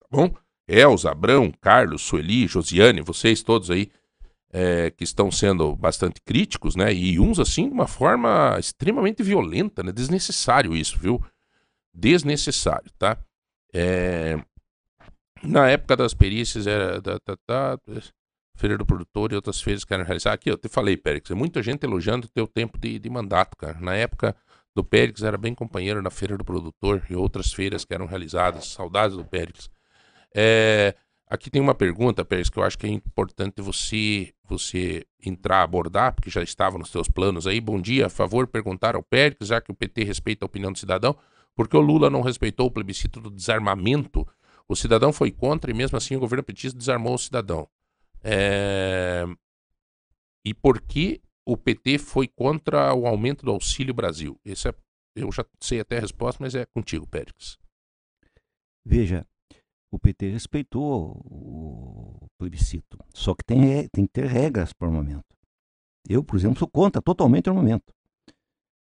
Tá 0.00 0.06
bom? 0.10 0.45
Elza, 0.68 1.10
Abrão, 1.10 1.52
Carlos, 1.60 2.02
Sueli, 2.02 2.46
Josiane, 2.46 3.00
vocês 3.00 3.42
todos 3.42 3.70
aí 3.70 3.90
é, 4.52 4.90
que 4.90 5.04
estão 5.04 5.30
sendo 5.30 5.74
bastante 5.76 6.20
críticos, 6.20 6.74
né? 6.76 6.92
E 6.92 7.20
uns 7.20 7.38
assim 7.38 7.68
de 7.68 7.74
uma 7.74 7.86
forma 7.86 8.56
extremamente 8.58 9.22
violenta, 9.22 9.82
né? 9.82 9.92
Desnecessário 9.92 10.74
isso, 10.74 10.98
viu? 10.98 11.22
Desnecessário, 11.92 12.90
tá? 12.98 13.18
É... 13.72 14.38
Na 15.42 15.68
época 15.68 15.96
das 15.96 16.14
perícias 16.14 16.66
era 16.66 17.00
da, 17.00 17.78
Feira 18.56 18.78
do 18.78 18.86
Produtor 18.86 19.32
e 19.32 19.34
outras 19.34 19.60
feiras 19.60 19.84
que 19.84 19.92
eram 19.92 20.04
realizadas. 20.04 20.36
Aqui, 20.36 20.50
eu 20.50 20.56
te 20.56 20.68
falei, 20.68 20.96
Périx, 20.96 21.30
muita 21.30 21.62
gente 21.62 21.84
elogiando 21.84 22.26
o 22.26 22.30
teu 22.30 22.46
tempo 22.46 22.78
de, 22.78 22.98
de 22.98 23.10
mandato, 23.10 23.54
cara. 23.56 23.78
Na 23.78 23.94
época 23.94 24.34
do 24.74 24.82
Périx 24.82 25.22
era 25.22 25.36
bem 25.36 25.54
companheiro 25.54 26.00
na 26.00 26.10
Feira 26.10 26.38
do 26.38 26.44
Produtor 26.44 27.04
e 27.10 27.14
outras 27.14 27.52
feiras 27.52 27.84
que 27.84 27.92
eram 27.92 28.06
realizadas. 28.06 28.68
Saudades 28.68 29.16
do 29.16 29.24
Périx. 29.24 29.68
É, 30.38 30.94
aqui 31.26 31.48
tem 31.48 31.62
uma 31.62 31.74
pergunta, 31.74 32.22
Pérez, 32.22 32.50
que 32.50 32.58
eu 32.58 32.62
acho 32.62 32.76
que 32.76 32.86
é 32.86 32.90
importante 32.90 33.62
você 33.62 34.34
você 34.46 35.04
entrar, 35.24 35.62
abordar, 35.62 36.14
porque 36.14 36.30
já 36.30 36.42
estava 36.42 36.78
nos 36.78 36.90
seus 36.90 37.08
planos 37.08 37.46
aí. 37.46 37.58
Bom 37.58 37.80
dia, 37.80 38.06
a 38.06 38.10
favor, 38.10 38.46
perguntar 38.46 38.94
ao 38.94 39.02
Pérez, 39.02 39.48
já 39.48 39.60
que 39.60 39.72
o 39.72 39.74
PT 39.74 40.04
respeita 40.04 40.44
a 40.44 40.46
opinião 40.46 40.70
do 40.70 40.78
cidadão, 40.78 41.16
porque 41.54 41.76
o 41.76 41.80
Lula 41.80 42.10
não 42.10 42.20
respeitou 42.20 42.66
o 42.66 42.70
plebiscito 42.70 43.18
do 43.18 43.30
desarmamento. 43.30 44.28
O 44.68 44.76
cidadão 44.76 45.12
foi 45.12 45.32
contra 45.32 45.70
e 45.70 45.74
mesmo 45.74 45.96
assim 45.96 46.14
o 46.14 46.20
governo 46.20 46.44
petista 46.44 46.78
desarmou 46.78 47.14
o 47.14 47.18
cidadão. 47.18 47.66
É... 48.22 49.24
E 50.44 50.52
por 50.52 50.80
que 50.82 51.20
o 51.44 51.56
PT 51.56 51.98
foi 51.98 52.28
contra 52.28 52.92
o 52.94 53.06
aumento 53.06 53.44
do 53.44 53.50
Auxílio 53.50 53.94
Brasil? 53.94 54.38
Esse 54.44 54.68
é... 54.68 54.74
Eu 55.14 55.32
já 55.32 55.44
sei 55.60 55.80
até 55.80 55.96
a 55.96 56.00
resposta, 56.00 56.42
mas 56.42 56.54
é 56.54 56.66
contigo, 56.66 57.06
Pérez. 57.06 57.58
Veja, 58.84 59.26
o 59.90 59.98
PT 59.98 60.30
respeitou 60.30 61.20
o 61.24 62.26
plebiscito. 62.38 62.98
Só 63.14 63.34
que 63.34 63.44
tem, 63.44 63.88
tem 63.88 64.06
que 64.06 64.12
ter 64.12 64.26
regras 64.26 64.72
para 64.72 64.88
o 64.88 64.90
armamento. 64.90 65.24
Eu, 66.08 66.22
por 66.22 66.36
exemplo, 66.36 66.58
sou 66.58 66.68
contra 66.68 67.02
totalmente 67.02 67.48
o 67.48 67.52
armamento. 67.52 67.92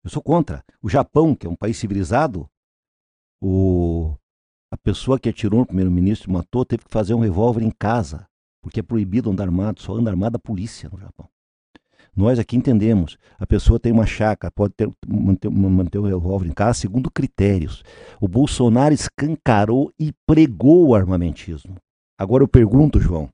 Eu 0.05 0.11
sou 0.11 0.23
contra. 0.23 0.65
O 0.83 0.89
Japão, 0.89 1.35
que 1.35 1.47
é 1.47 1.51
um 1.51 1.57
país 1.57 1.77
civilizado, 1.77 2.49
o, 3.43 4.17
a 4.71 4.77
pessoa 4.77 5.19
que 5.19 5.29
atirou 5.29 5.61
no 5.61 5.67
primeiro-ministro 5.67 6.31
e 6.31 6.33
matou 6.33 6.65
teve 6.65 6.85
que 6.85 6.91
fazer 6.91 7.15
um 7.15 7.21
revólver 7.21 7.63
em 7.63 7.71
casa, 7.71 8.27
porque 8.63 8.81
é 8.81 8.83
proibido 8.83 9.31
andar 9.31 9.45
armado, 9.45 9.81
só 9.81 9.95
anda 9.95 10.11
armada 10.11 10.37
a 10.37 10.41
polícia 10.41 10.89
no 10.89 10.99
Japão. 10.99 11.29
Nós 12.17 12.39
aqui 12.39 12.57
entendemos. 12.57 13.19
A 13.39 13.47
pessoa 13.47 13.79
tem 13.79 13.93
uma 13.93 14.07
chácara, 14.07 14.51
pode 14.51 14.73
ter, 14.73 14.89
manter, 15.07 15.51
manter 15.51 15.99
o 15.99 16.07
revólver 16.07 16.49
em 16.49 16.53
casa 16.53 16.81
segundo 16.81 17.11
critérios. 17.11 17.85
O 18.19 18.27
Bolsonaro 18.27 18.95
escancarou 18.95 19.93
e 20.01 20.15
pregou 20.27 20.89
o 20.89 20.95
armamentismo. 20.95 21.77
Agora 22.19 22.43
eu 22.43 22.49
pergunto, 22.49 22.99
João. 22.99 23.29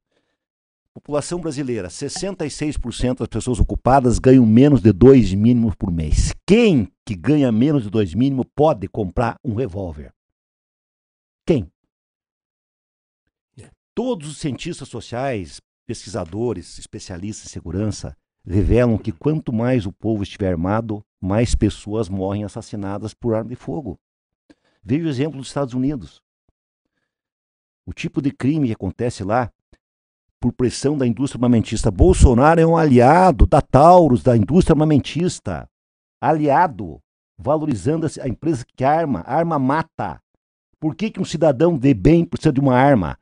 População 0.93 1.41
brasileira, 1.41 1.89
66% 1.89 3.21
das 3.21 3.29
pessoas 3.29 3.61
ocupadas 3.61 4.19
ganham 4.19 4.45
menos 4.45 4.83
de 4.83 4.93
dois 4.93 5.33
mínimos 5.33 5.75
por 5.77 5.91
mês. 5.91 6.35
Quem 6.45 6.89
que 7.07 7.15
ganha 7.15 7.51
menos 7.53 7.85
de 7.85 7.91
dois 7.91 8.13
mínimos 8.15 8.47
pode 8.55 8.89
comprar 8.89 9.37
um 9.45 9.55
revólver? 9.55 10.13
Quem? 11.47 11.71
É. 13.59 13.71
Todos 13.95 14.29
os 14.29 14.39
cientistas 14.39 14.89
sociais, 14.89 15.61
pesquisadores, 15.87 16.79
especialistas 16.79 17.47
em 17.47 17.53
segurança 17.53 18.15
revelam 18.45 18.99
que 18.99 19.13
quanto 19.13 19.53
mais 19.53 19.87
o 19.87 19.93
povo 19.93 20.23
estiver 20.23 20.51
armado, 20.51 21.05
mais 21.21 21.55
pessoas 21.55 22.09
morrem 22.09 22.45
assassinadas 22.45 23.15
por 23.15 23.35
arma 23.35 23.51
de 23.51 23.57
fogo. 23.57 23.99
Veja 24.83 25.07
o 25.07 25.09
exemplo 25.09 25.39
dos 25.39 25.49
Estados 25.49 25.75
Unidos. 25.75 26.21
O 27.87 27.93
tipo 27.93 28.21
de 28.21 28.31
crime 28.31 28.69
que 28.69 28.75
acontece 28.75 29.23
lá, 29.23 29.51
por 30.43 30.53
pressão 30.53 30.99
da 30.99 31.07
indústria 31.07 31.39
armamentista. 31.39 31.89
Bolsonaro 31.89 32.61
é 32.61 32.67
um 32.67 32.77
aliado 32.77 33.47
da 33.47 33.61
Taurus, 33.63 34.25
da 34.25 34.37
indústria 34.37 34.75
armamentista. 34.75 35.69
Aliado, 36.21 37.01
valorizando 37.39 38.09
a 38.21 38.29
empresa 38.29 38.65
que 38.77 38.83
arma. 38.83 39.21
Arma 39.21 39.57
mata. 39.57 40.21
Por 40.81 40.97
que, 40.97 41.13
que 41.13 41.21
um 41.21 41.25
cidadão 41.25 41.79
de 41.79 41.95
bem 41.95 42.25
precisa 42.25 42.53
de 42.53 42.59
uma 42.59 42.75
arma? 42.75 43.17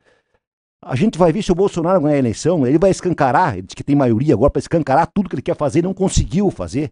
A 0.82 0.96
gente 0.96 1.18
vai 1.18 1.32
ver 1.32 1.42
se 1.42 1.52
o 1.52 1.54
Bolsonaro 1.54 2.00
ganhar 2.00 2.16
a 2.16 2.18
eleição, 2.18 2.66
ele 2.66 2.78
vai 2.78 2.90
escancarar, 2.90 3.54
ele 3.54 3.66
diz 3.66 3.74
que 3.74 3.84
tem 3.84 3.94
maioria 3.94 4.32
agora 4.34 4.50
para 4.50 4.60
escancarar 4.60 5.06
tudo 5.12 5.28
que 5.28 5.34
ele 5.34 5.42
quer 5.42 5.56
fazer, 5.56 5.82
não 5.82 5.92
conseguiu 5.92 6.50
fazer, 6.50 6.90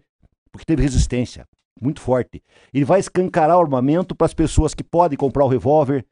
porque 0.53 0.67
teve 0.67 0.83
resistência 0.83 1.47
muito 1.81 2.01
forte. 2.01 2.43
Ele 2.73 2.85
vai 2.85 3.01
escancarar 3.01 3.57
o 3.57 3.61
armamento 3.61 4.15
para 4.15 4.27
as 4.27 4.35
pessoas 4.35 4.75
que 4.75 4.85
podem 4.85 5.17
comprar 5.17 5.45
o 5.45 5.49
revólver, 5.49 6.05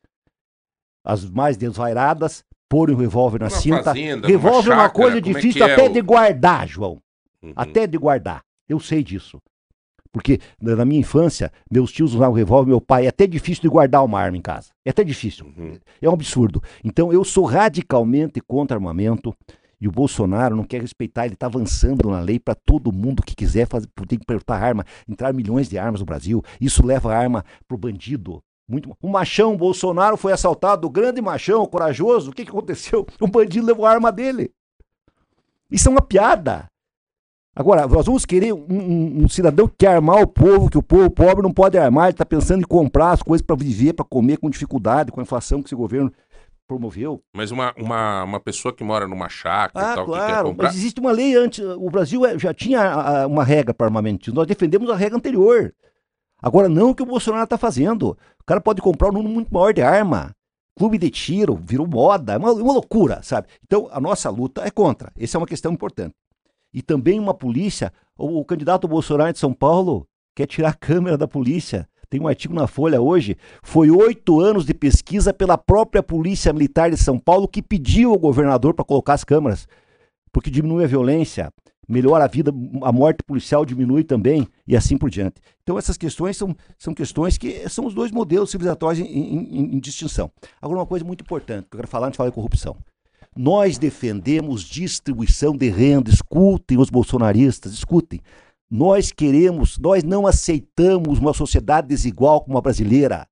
as 1.05 1.29
mais 1.29 1.57
desvairadas, 1.57 2.45
porem 2.69 2.95
o 2.95 2.99
revólver 2.99 3.41
na 3.41 3.51
cinta. 3.51 3.85
Fazenda, 3.85 4.27
revólver 4.27 4.73
é 4.73 4.75
uma 4.75 4.91
coisa 4.91 5.19
é 5.19 5.21
difícil 5.21 5.65
é 5.65 5.71
é 5.71 5.73
até 5.73 5.85
o... 5.85 5.93
de 5.93 6.01
guardar, 6.01 6.67
João. 6.67 6.99
Uhum. 7.43 7.53
Até 7.55 7.87
de 7.87 7.99
guardar. 7.99 8.43
Eu 8.69 8.81
sei 8.81 9.03
disso. 9.03 9.41
Porque 10.17 10.41
na 10.59 10.83
minha 10.87 11.01
infância, 11.01 11.53
meus 11.71 11.93
tios 11.93 12.15
usavam 12.15 12.35
revólver, 12.35 12.71
meu 12.71 12.81
pai, 12.81 13.05
é 13.05 13.09
até 13.09 13.27
difícil 13.27 13.61
de 13.61 13.69
guardar 13.69 14.03
uma 14.03 14.19
arma 14.19 14.39
em 14.39 14.41
casa. 14.41 14.71
É 14.83 14.89
até 14.89 15.05
difícil. 15.05 15.45
Uhum. 15.55 15.79
É 16.01 16.09
um 16.09 16.15
absurdo. 16.15 16.63
Então 16.83 17.13
eu 17.13 17.23
sou 17.23 17.45
radicalmente 17.45 18.41
contra 18.41 18.79
armamento. 18.79 19.37
E 19.79 19.87
o 19.87 19.93
Bolsonaro 19.93 20.57
não 20.57 20.65
quer 20.65 20.81
respeitar, 20.81 21.27
ele 21.27 21.35
está 21.35 21.45
avançando 21.45 22.09
na 22.09 22.19
lei 22.19 22.39
para 22.39 22.55
todo 22.55 22.91
mundo 22.91 23.23
que 23.23 23.37
quiser 23.37 23.69
fazer, 23.69 23.89
que 24.09 24.19
perguntar 24.25 24.57
arma, 24.57 24.87
entrar 25.07 25.35
milhões 25.35 25.69
de 25.69 25.77
armas 25.77 26.01
no 26.01 26.07
Brasil. 26.07 26.43
Isso 26.59 26.85
leva 26.87 27.13
a 27.13 27.19
arma 27.19 27.45
pro 27.69 27.77
bandido. 27.77 28.43
Muito, 28.67 28.97
o 29.03 29.09
machão 29.11 29.55
Bolsonaro 29.55 30.17
foi 30.17 30.33
assaltado, 30.33 30.87
o 30.87 30.91
grande 30.91 31.21
machão, 31.21 31.63
o 31.63 31.69
corajoso. 31.69 32.31
O 32.31 32.33
que, 32.33 32.45
que 32.45 32.51
aconteceu? 32.51 33.07
O 33.21 33.29
bandido 33.29 33.67
levou 33.67 33.85
a 33.85 33.91
arma 33.91 34.11
dele. 34.11 34.51
Isso 35.71 35.91
é 35.91 35.93
uma 35.93 36.01
piada. 36.01 36.71
Agora, 37.59 37.87
nós 37.87 38.05
vamos 38.05 38.27
querer 38.27 38.53
um, 38.53 38.67
um, 38.69 39.25
um, 39.25 39.29
cidadão 39.31 39.67
que 39.67 39.77
quer 39.79 39.95
armar 39.95 40.21
o 40.21 40.27
povo, 40.27 40.69
que 40.69 40.77
o 40.77 40.83
povo 40.83 41.09
pobre 41.09 41.43
não 41.43 41.51
pode 41.51 41.79
armar, 41.79 42.05
ele 42.05 42.13
está 42.13 42.27
pensando 42.27 42.61
em 42.61 42.67
comprar 42.67 43.13
as 43.13 43.23
coisas 43.23 43.41
para 43.41 43.57
viver, 43.57 43.95
para 43.95 44.05
comer 44.05 44.37
com 44.37 44.51
dificuldade, 44.51 45.11
com 45.11 45.21
a 45.21 45.23
inflação 45.23 45.63
que 45.63 45.69
esse 45.69 45.75
governo 45.75 46.13
promoveu. 46.69 47.23
Mas 47.35 47.51
uma, 47.51 47.73
uma, 47.79 48.25
uma 48.25 48.41
pessoa 48.41 48.75
que 48.75 48.85
mora 48.85 49.09
numa 49.09 49.31
chácara 49.31 49.89
ah, 49.89 49.93
e 49.93 49.95
tal, 49.95 50.05
claro, 50.05 50.27
que 50.27 50.33
quer 50.35 50.43
comprar... 50.43 50.67
mas 50.67 50.77
existe 50.77 51.01
uma 51.01 51.11
lei 51.11 51.35
antes, 51.35 51.65
o 51.65 51.89
Brasil 51.89 52.27
é, 52.27 52.39
já 52.39 52.53
tinha 52.53 53.27
uma 53.27 53.43
regra 53.43 53.73
para 53.73 53.87
armamentismo, 53.87 54.35
nós 54.35 54.47
defendemos 54.47 54.91
a 54.91 54.95
regra 54.95 55.17
anterior. 55.17 55.73
Agora, 56.43 56.69
não 56.69 56.91
o 56.91 56.95
que 56.95 57.03
o 57.03 57.07
Bolsonaro 57.07 57.45
está 57.45 57.57
fazendo. 57.57 58.11
O 58.39 58.45
cara 58.45 58.61
pode 58.61 58.83
comprar 58.83 59.09
um 59.09 59.13
número 59.13 59.33
muito 59.33 59.53
maior 59.53 59.73
de 59.73 59.81
arma. 59.81 60.37
Clube 60.79 60.99
de 60.99 61.09
tiro, 61.09 61.59
virou 61.65 61.87
moda, 61.87 62.35
é 62.35 62.37
uma, 62.37 62.53
uma 62.53 62.75
loucura, 62.75 63.23
sabe? 63.23 63.49
Então, 63.65 63.89
a 63.91 63.99
nossa 63.99 64.29
luta 64.29 64.63
é 64.63 64.71
contra. 64.71 65.11
Essa 65.19 65.39
é 65.39 65.41
uma 65.41 65.47
questão 65.47 65.73
importante 65.73 66.15
e 66.73 66.83
também 66.83 67.19
uma 67.19 67.35
polícia. 67.35 67.93
O, 68.17 68.41
o 68.41 68.45
candidato 68.45 68.89
Bolsonaro 68.89 69.33
de 69.33 69.39
São 69.39 69.53
Paulo 69.53 70.07
quer 70.35 70.47
tirar 70.47 70.71
a 70.71 70.75
câmera 70.75 71.17
da 71.17 71.27
polícia. 71.27 71.89
Tem 72.09 72.21
um 72.21 72.29
artigo 72.29 72.55
na 72.55 72.67
Folha 72.67 73.01
hoje. 73.01 73.37
Foi 73.63 73.91
oito 73.91 74.41
anos 74.41 74.65
de 74.65 74.73
pesquisa 74.73 75.33
pela 75.33 75.59
própria 75.59 76.03
Polícia 76.03 76.53
Militar 76.53 76.91
de 76.91 76.97
São 76.97 77.19
Paulo 77.19 77.49
que 77.49 77.63
pediu 77.63 78.13
ao 78.13 78.19
governador 78.19 78.75
para 78.75 78.85
colocar 78.85 79.15
as 79.15 79.25
câmeras, 79.25 79.67
porque 80.31 80.51
diminui 80.51 80.85
a 80.85 80.87
violência, 80.87 81.51
melhora 81.89 82.25
a 82.25 82.29
vida, 82.29 82.53
a 82.83 82.93
morte 82.93 83.25
policial 83.25 83.65
diminui 83.65 84.05
também 84.05 84.47
e 84.67 84.77
assim 84.77 84.97
por 84.97 85.11
diante. 85.11 85.41
Então 85.63 85.79
essas 85.79 85.97
questões 85.97 86.37
são, 86.37 86.55
são 86.79 86.95
questões 86.95 87.37
que 87.37 87.69
são 87.69 87.87
os 87.87 87.95
dois 87.95 88.13
modelos 88.13 88.51
civilizatórios 88.51 89.05
em, 89.05 89.13
em, 89.13 89.75
em 89.75 89.81
distinção. 89.81 90.31
Agora 90.61 90.81
uma 90.81 90.87
coisa 90.87 91.05
muito 91.05 91.23
importante 91.23 91.67
que 91.69 91.75
eu 91.75 91.79
quero 91.79 91.89
falar 91.89 92.07
antes 92.07 92.15
de 92.15 92.19
falar 92.19 92.31
de 92.31 92.35
corrupção. 92.35 92.77
Nós 93.37 93.77
defendemos 93.77 94.63
distribuição 94.63 95.55
de 95.55 95.69
renda, 95.69 96.11
escutem 96.11 96.79
os 96.79 96.89
bolsonaristas, 96.89 97.75
escutem. 97.75 98.23
Nós 98.71 99.13
queremos, 99.13 99.79
nós 99.79 100.03
não 100.03 100.27
aceitamos 100.27 101.19
uma 101.19 101.35
sociedade 101.35 101.87
desigual 101.87 102.43
como 102.43 102.57
a 102.57 102.63
brasileira. 102.63 103.29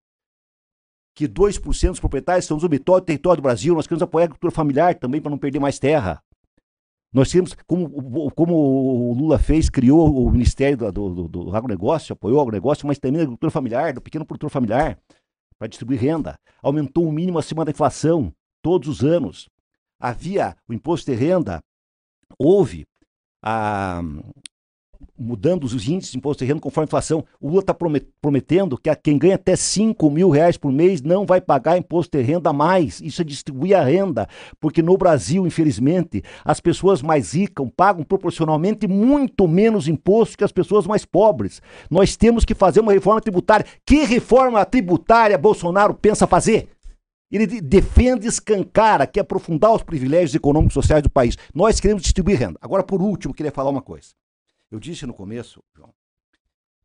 Que 1.16 1.26
2% 1.26 1.90
dos 1.90 2.00
proprietários 2.00 2.44
são 2.44 2.58
do 2.58 2.68
território 2.68 3.40
do 3.40 3.42
Brasil, 3.42 3.74
nós 3.74 3.86
queremos 3.86 4.02
apoiar 4.02 4.24
a 4.24 4.26
agricultura 4.26 4.50
familiar 4.50 4.94
também 4.94 5.22
para 5.22 5.30
não 5.30 5.38
perder 5.38 5.58
mais 5.58 5.78
terra. 5.78 6.22
Nós 7.10 7.30
temos, 7.30 7.56
como, 7.66 8.30
como 8.32 8.54
o 8.54 9.14
Lula 9.14 9.38
fez, 9.38 9.70
criou 9.70 10.26
o 10.26 10.30
Ministério 10.30 10.92
do, 10.92 11.14
do, 11.14 11.28
do 11.28 11.56
Agronegócio, 11.56 12.12
apoiou 12.12 12.38
o 12.38 12.40
agronegócio, 12.42 12.86
mas 12.86 12.98
também 12.98 13.20
a 13.20 13.22
agricultura 13.22 13.50
familiar, 13.50 13.92
do 13.94 14.02
pequeno 14.02 14.26
produtor 14.26 14.50
familiar, 14.50 14.98
para 15.58 15.68
distribuir 15.68 16.00
renda. 16.00 16.36
Aumentou 16.62 17.06
o 17.06 17.12
mínimo 17.12 17.38
acima 17.38 17.64
da 17.64 17.70
inflação 17.70 18.34
todos 18.60 18.88
os 18.88 19.04
anos 19.04 19.48
havia 20.04 20.54
o 20.68 20.74
imposto 20.74 21.10
de 21.10 21.16
renda, 21.16 21.60
houve 22.38 22.84
a, 23.42 24.02
mudando 25.18 25.64
os 25.64 25.88
índices 25.88 26.12
de 26.12 26.18
imposto 26.18 26.44
de 26.44 26.48
renda 26.48 26.60
conforme 26.60 26.84
a 26.84 26.88
inflação. 26.88 27.24
O 27.40 27.48
Lula 27.48 27.60
está 27.60 27.74
prometendo 28.20 28.76
que 28.76 28.94
quem 28.96 29.16
ganha 29.16 29.36
até 29.36 29.56
5 29.56 30.10
mil 30.10 30.28
reais 30.28 30.58
por 30.58 30.70
mês 30.70 31.00
não 31.00 31.24
vai 31.24 31.40
pagar 31.40 31.78
imposto 31.78 32.18
de 32.18 32.22
renda 32.22 32.50
a 32.50 32.52
mais. 32.52 33.00
Isso 33.00 33.22
é 33.22 33.24
distribuir 33.24 33.78
a 33.78 33.82
renda. 33.82 34.28
Porque 34.60 34.82
no 34.82 34.98
Brasil, 34.98 35.46
infelizmente, 35.46 36.22
as 36.44 36.60
pessoas 36.60 37.00
mais 37.00 37.32
ricas 37.32 37.66
pagam 37.74 38.04
proporcionalmente 38.04 38.86
muito 38.86 39.48
menos 39.48 39.88
imposto 39.88 40.36
que 40.36 40.44
as 40.44 40.52
pessoas 40.52 40.86
mais 40.86 41.06
pobres. 41.06 41.62
Nós 41.90 42.14
temos 42.14 42.44
que 42.44 42.54
fazer 42.54 42.80
uma 42.80 42.92
reforma 42.92 43.22
tributária. 43.22 43.64
Que 43.86 44.04
reforma 44.04 44.62
tributária 44.66 45.38
Bolsonaro 45.38 45.94
pensa 45.94 46.26
fazer? 46.26 46.73
Ele 47.34 47.60
defende 47.60 48.28
escancara, 48.28 49.08
que 49.08 49.18
aprofundar 49.18 49.74
os 49.74 49.82
privilégios 49.82 50.36
econômicos 50.36 50.74
e 50.74 50.80
sociais 50.80 51.02
do 51.02 51.10
país. 51.10 51.36
Nós 51.52 51.80
queremos 51.80 52.04
distribuir 52.04 52.38
renda. 52.38 52.60
Agora, 52.62 52.84
por 52.84 53.02
último, 53.02 53.34
queria 53.34 53.50
falar 53.50 53.70
uma 53.70 53.82
coisa. 53.82 54.10
Eu 54.70 54.78
disse 54.78 55.04
no 55.04 55.12
começo, 55.12 55.60
João, 55.74 55.92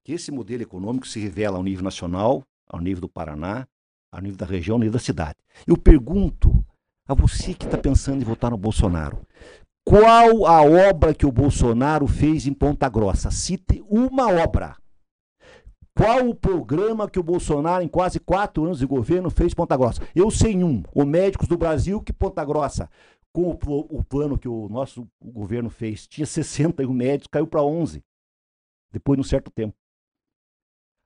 que 0.04 0.12
esse 0.12 0.32
modelo 0.32 0.64
econômico 0.64 1.08
se 1.08 1.20
revela 1.20 1.58
ao 1.58 1.64
nível 1.64 1.84
nacional, 1.84 2.44
ao 2.68 2.82
nível 2.82 3.02
do 3.02 3.08
Paraná, 3.08 3.68
ao 4.12 4.22
nível 4.22 4.38
da 4.38 4.46
região, 4.48 4.74
ao 4.74 4.80
nível 4.80 4.94
da 4.94 5.00
cidade. 5.00 5.36
Eu 5.68 5.78
pergunto 5.78 6.66
a 7.08 7.14
você 7.14 7.54
que 7.54 7.66
está 7.66 7.78
pensando 7.78 8.24
em 8.24 8.26
votar 8.26 8.50
no 8.50 8.58
Bolsonaro, 8.58 9.22
qual 9.84 10.48
a 10.48 10.64
obra 10.64 11.14
que 11.14 11.28
o 11.28 11.32
Bolsonaro 11.32 12.08
fez 12.08 12.48
em 12.48 12.54
Ponta 12.54 12.90
Grossa? 12.90 13.30
Cite 13.30 13.84
uma 13.88 14.32
obra. 14.32 14.76
Qual 16.00 16.30
o 16.30 16.34
programa 16.34 17.10
que 17.10 17.20
o 17.20 17.24
Bolsonaro, 17.24 17.84
em 17.84 17.88
quase 17.90 18.22
quatro 18.22 18.64
anos 18.64 18.80
de 18.80 18.86
governo, 18.86 19.30
fez 19.30 19.54
Ponta 19.54 19.76
Grossa? 19.76 20.02
Eu 20.16 20.32
sei 20.32 20.64
um, 20.64 20.82
o 20.96 21.04
Médicos 21.04 21.46
do 21.46 21.58
Brasil, 21.58 22.02
que 22.02 22.14
Ponta 22.14 22.46
Grossa 22.46 22.90
com 23.34 23.50
o, 23.50 23.98
o 23.98 24.02
plano 24.02 24.38
que 24.38 24.48
o 24.48 24.70
nosso 24.70 25.06
governo 25.22 25.70
fez, 25.70 26.08
tinha 26.08 26.26
61 26.26 26.94
médicos, 26.94 27.28
caiu 27.30 27.46
para 27.46 27.62
11, 27.62 28.02
depois 28.94 29.18
de 29.18 29.20
um 29.20 29.24
certo 29.26 29.52
tempo. 29.52 29.76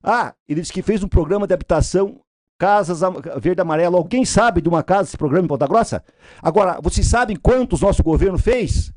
Ah, 0.04 0.36
ele 0.48 0.62
disse 0.62 0.72
que 0.72 0.84
fez 0.84 1.04
um 1.04 1.08
programa 1.08 1.48
de 1.48 1.56
habitação 1.56 2.22
Casas 2.60 3.02
Verde 3.42 3.62
Amarelo. 3.62 3.98
Alguém 3.98 4.24
sabe 4.24 4.62
de 4.62 4.70
uma 4.70 4.84
casa 4.84 5.10
esse 5.10 5.18
programa 5.18 5.46
em 5.46 5.50
Ponta 5.50 5.66
Grossa? 5.66 6.04
Agora, 6.40 6.80
vocês 6.80 7.08
sabem 7.08 7.36
quantos 7.36 7.82
nosso 7.82 8.04
governo 8.04 8.38
fez? 8.38 8.94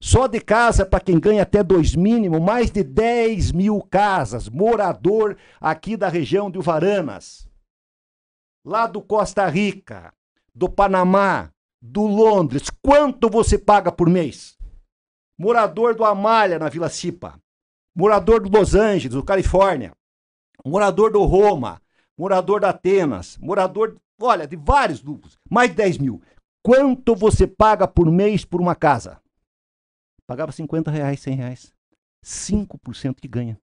Só 0.00 0.26
de 0.26 0.40
casa 0.40 0.86
para 0.86 1.00
quem 1.00 1.18
ganha 1.18 1.42
até 1.42 1.62
dois 1.62 1.94
mínimo, 1.96 2.40
mais 2.40 2.70
de 2.70 2.84
10 2.84 3.52
mil 3.52 3.80
casas, 3.82 4.48
morador 4.48 5.36
aqui 5.60 5.96
da 5.96 6.08
região 6.08 6.50
de 6.50 6.58
Uvaranas, 6.58 7.48
lá 8.64 8.86
do 8.86 9.02
Costa 9.02 9.46
Rica, 9.48 10.12
do 10.54 10.68
Panamá, 10.68 11.50
do 11.82 12.06
Londres, 12.06 12.70
quanto 12.82 13.28
você 13.28 13.58
paga 13.58 13.90
por 13.90 14.08
mês? 14.08 14.56
Morador 15.38 15.94
do 15.94 16.04
Amália, 16.04 16.58
na 16.58 16.68
Vila 16.68 16.88
Cipa. 16.88 17.40
Morador 17.94 18.40
do 18.40 18.58
Los 18.58 18.74
Angeles, 18.74 19.14
do 19.14 19.24
Califórnia. 19.24 19.92
Morador 20.64 21.12
do 21.12 21.22
Roma. 21.24 21.80
Morador 22.16 22.60
da 22.60 22.70
Atenas. 22.70 23.38
Morador, 23.38 23.96
olha, 24.20 24.48
de 24.48 24.56
vários 24.56 25.00
grupos. 25.00 25.38
Mais 25.48 25.70
de 25.70 25.76
10 25.76 25.98
mil. 25.98 26.20
Quanto 26.60 27.14
você 27.14 27.46
paga 27.46 27.86
por 27.86 28.10
mês 28.10 28.44
por 28.44 28.60
uma 28.60 28.74
casa? 28.74 29.20
Pagava 30.28 30.52
50 30.52 30.90
reais, 30.90 31.20
100 31.20 31.34
reais. 31.34 31.72
5% 32.22 33.14
que 33.18 33.26
ganha. 33.26 33.58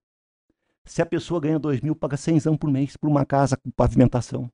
Se 0.84 1.00
a 1.00 1.06
pessoa 1.06 1.40
ganha 1.40 1.60
2 1.60 1.80
mil, 1.80 1.94
paga 1.94 2.16
100 2.16 2.56
por 2.58 2.68
mês 2.68 2.96
por 2.96 3.08
uma 3.08 3.24
casa 3.24 3.56
com 3.56 3.70
pavimentação, 3.70 4.50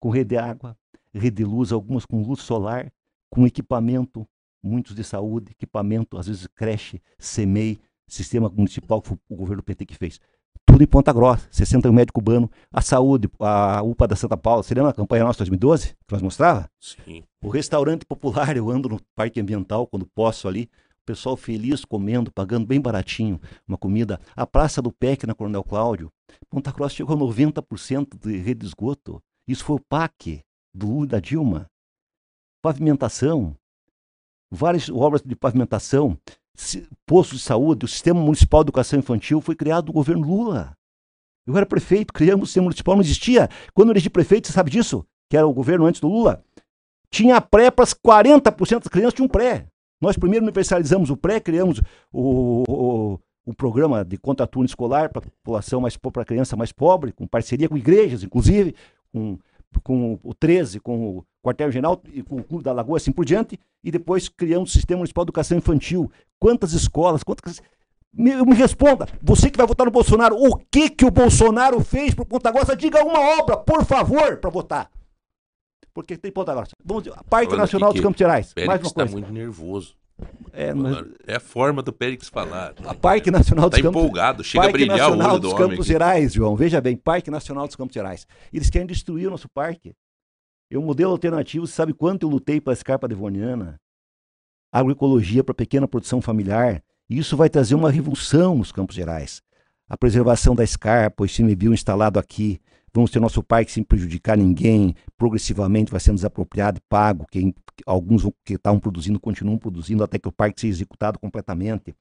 com 0.00 0.10
rede 0.10 0.30
de 0.30 0.36
água, 0.36 0.76
rede 1.14 1.36
de 1.36 1.44
luz, 1.44 1.70
algumas 1.70 2.04
com 2.04 2.22
luz 2.22 2.40
solar, 2.40 2.92
com 3.30 3.46
equipamento, 3.46 4.26
muitos 4.60 4.96
de 4.96 5.04
saúde, 5.04 5.52
equipamento, 5.52 6.18
às 6.18 6.26
vezes 6.26 6.48
creche, 6.48 7.00
CEMEI, 7.20 7.80
sistema 8.08 8.48
municipal 8.48 9.00
que 9.00 9.08
foi 9.08 9.18
o 9.28 9.36
governo 9.36 9.62
PT 9.62 9.86
que 9.86 9.94
fez. 9.94 10.20
Tudo 10.66 10.82
em 10.82 10.86
Ponta 10.86 11.12
Grossa, 11.12 11.46
61 11.52 11.92
médico 11.92 12.20
cubano, 12.20 12.50
a 12.72 12.80
saúde, 12.80 13.28
a 13.38 13.80
UPA 13.82 14.08
da 14.08 14.16
Santa 14.16 14.36
Paula. 14.36 14.62
Você 14.62 14.74
lembra 14.74 14.90
a 14.90 14.94
campanha 14.94 15.22
nossa 15.24 15.38
2012, 15.38 15.88
que 15.88 16.12
nós 16.12 16.22
mostrava? 16.22 16.68
Sim. 16.80 17.22
O 17.44 17.48
restaurante 17.48 18.04
popular, 18.04 18.56
eu 18.56 18.70
ando 18.70 18.88
no 18.88 19.00
parque 19.14 19.40
ambiental 19.40 19.86
quando 19.86 20.06
posso 20.06 20.48
ali, 20.48 20.68
pessoal 21.04 21.36
feliz 21.36 21.84
comendo, 21.84 22.32
pagando 22.32 22.66
bem 22.66 22.80
baratinho 22.80 23.40
uma 23.66 23.78
comida. 23.78 24.20
A 24.36 24.46
Praça 24.46 24.80
do 24.80 24.92
PEC 24.92 25.26
na 25.26 25.34
Coronel 25.34 25.64
Cláudio, 25.64 26.10
Ponta 26.48 26.70
Grossa 26.72 26.94
chegou 26.94 27.16
a 27.16 27.18
90% 27.18 28.18
de 28.18 28.36
rede 28.38 28.60
de 28.60 28.66
esgoto. 28.66 29.22
Isso 29.46 29.64
foi 29.64 29.76
o 29.76 29.84
PAC 29.88 30.40
do 30.74 30.86
Lula 30.86 31.06
da 31.06 31.20
Dilma. 31.20 31.66
Pavimentação, 32.62 33.56
várias 34.50 34.88
obras 34.88 35.22
de 35.22 35.34
pavimentação, 35.34 36.16
postos 37.06 37.38
de 37.38 37.44
saúde, 37.44 37.84
o 37.84 37.88
Sistema 37.88 38.20
Municipal 38.20 38.62
de 38.62 38.66
Educação 38.66 38.98
Infantil 38.98 39.40
foi 39.40 39.56
criado 39.56 39.86
no 39.86 39.92
governo 39.92 40.26
Lula. 40.26 40.76
Eu 41.46 41.56
era 41.56 41.66
prefeito, 41.66 42.12
criamos 42.12 42.44
o 42.44 42.46
Sistema 42.46 42.64
Municipal, 42.64 42.94
não 42.94 43.02
existia. 43.02 43.48
Quando 43.74 43.88
eu 43.88 43.92
elegi 43.94 44.08
prefeito, 44.08 44.46
você 44.46 44.52
sabe 44.52 44.70
disso? 44.70 45.04
Que 45.28 45.36
era 45.36 45.46
o 45.46 45.52
governo 45.52 45.86
antes 45.86 46.00
do 46.00 46.08
Lula. 46.08 46.44
Tinha 47.10 47.40
pré 47.40 47.70
para 47.70 47.84
40% 47.84 48.78
das 48.78 48.88
crianças 48.88 49.14
tinham 49.14 49.28
pré. 49.28 49.66
Nós 50.02 50.16
primeiro 50.16 50.44
universalizamos 50.44 51.10
o 51.10 51.16
pré, 51.16 51.38
criamos 51.38 51.80
o, 52.12 52.64
o, 52.68 53.20
o 53.46 53.54
programa 53.54 54.04
de 54.04 54.18
contraturno 54.18 54.66
escolar 54.66 55.08
para 55.08 55.20
a 55.20 55.30
população 55.30 55.80
mais 55.80 55.96
para 55.96 56.24
criança 56.24 56.56
mais 56.56 56.72
pobre, 56.72 57.12
com 57.12 57.24
parceria 57.24 57.68
com 57.68 57.76
igrejas, 57.76 58.24
inclusive, 58.24 58.74
com 59.12 59.38
com 59.82 60.18
o 60.22 60.34
13, 60.34 60.80
com 60.80 61.18
o 61.18 61.24
quartel-general 61.42 62.02
e 62.12 62.22
com 62.22 62.36
o 62.36 62.44
Clube 62.44 62.62
da 62.62 62.72
Lagoa, 62.72 62.98
assim 62.98 63.10
por 63.10 63.24
diante, 63.24 63.58
e 63.82 63.90
depois 63.90 64.28
criamos 64.28 64.70
o 64.70 64.72
Sistema 64.72 64.98
Municipal 64.98 65.24
de 65.24 65.30
Educação 65.30 65.56
Infantil. 65.56 66.10
Quantas 66.38 66.74
escolas, 66.74 67.22
quantas... 67.22 67.62
Me, 68.12 68.36
me 68.44 68.54
responda, 68.54 69.08
você 69.22 69.48
que 69.48 69.56
vai 69.56 69.66
votar 69.66 69.86
no 69.86 69.90
Bolsonaro, 69.90 70.36
o 70.36 70.56
que 70.70 70.90
que 70.90 71.06
o 71.06 71.10
Bolsonaro 71.10 71.82
fez 71.82 72.14
para 72.14 72.26
Ponta 72.26 72.50
Grossa? 72.50 72.76
Diga 72.76 73.02
uma 73.02 73.40
obra, 73.40 73.56
por 73.56 73.82
favor, 73.86 74.36
para 74.36 74.50
votar. 74.50 74.90
Porque 75.94 76.16
tem 76.16 76.32
Ponta 76.32 76.54
Grossa. 76.54 76.72
Vamos, 76.84 77.04
Parque 77.28 77.46
Falando 77.46 77.60
Nacional 77.60 77.92
dos 77.92 78.02
Campos 78.02 78.18
Gerais. 78.18 78.54
mais 78.56 78.80
uma 78.80 78.90
coisa. 78.90 78.90
está 78.90 79.06
muito 79.06 79.32
nervoso. 79.32 79.94
É, 80.52 80.72
mas... 80.72 81.04
é 81.26 81.36
a 81.36 81.40
forma 81.40 81.82
do 81.82 81.92
Périx 81.92 82.28
falar. 82.28 82.74
A 82.84 82.94
Parque 82.94 83.30
Nacional 83.30 83.68
dos 83.68 83.78
tá 83.78 83.82
Campos 83.82 84.02
empolgado, 84.02 84.44
chega 84.44 84.62
Parque 84.62 84.70
a 84.70 84.78
brilhar 84.78 84.98
Nacional 84.98 85.28
o 85.28 85.32
olho 85.32 85.40
dos 85.40 85.52
do 85.52 85.56
Campos 85.56 85.86
Gerais, 85.86 86.32
João. 86.32 86.56
Veja 86.56 86.80
bem, 86.80 86.96
Parque 86.96 87.30
Nacional 87.30 87.66
dos 87.66 87.76
Campos 87.76 87.94
Gerais. 87.94 88.26
Eles 88.52 88.70
querem 88.70 88.86
destruir 88.86 89.26
o 89.26 89.30
nosso 89.30 89.48
parque. 89.48 89.94
Eu 90.70 90.80
modelo 90.80 91.12
alternativo, 91.12 91.66
você 91.66 91.74
sabe 91.74 91.92
quanto 91.92 92.26
eu 92.26 92.30
lutei 92.30 92.60
para 92.60 92.72
a 92.72 92.74
escarpa 92.74 93.08
devoniana? 93.08 93.78
Agroecologia 94.72 95.44
para 95.44 95.54
pequena 95.54 95.86
produção 95.86 96.22
familiar. 96.22 96.82
Isso 97.10 97.36
vai 97.36 97.50
trazer 97.50 97.74
uma 97.74 97.90
revolução 97.90 98.56
nos 98.56 98.72
Campos 98.72 98.96
Gerais. 98.96 99.42
A 99.88 99.96
preservação 99.96 100.54
da 100.54 100.64
escarpa, 100.64 101.22
o 101.22 101.26
ICMBio 101.26 101.74
instalado 101.74 102.18
aqui, 102.18 102.58
vamos 102.94 103.10
ter 103.10 103.20
nosso 103.20 103.42
parque 103.42 103.72
sem 103.72 103.82
prejudicar 103.82 104.36
ninguém, 104.36 104.94
progressivamente 105.16 105.90
vai 105.90 106.00
sendo 106.00 106.16
desapropriado 106.16 106.78
e 106.78 106.82
pago, 106.88 107.26
quem, 107.30 107.54
alguns 107.86 108.22
que 108.44 108.54
estavam 108.54 108.78
produzindo 108.78 109.18
continuam 109.18 109.58
produzindo 109.58 110.04
até 110.04 110.18
que 110.18 110.28
o 110.28 110.32
parque 110.32 110.60
seja 110.60 110.74
executado 110.74 111.18
completamente. 111.18 111.94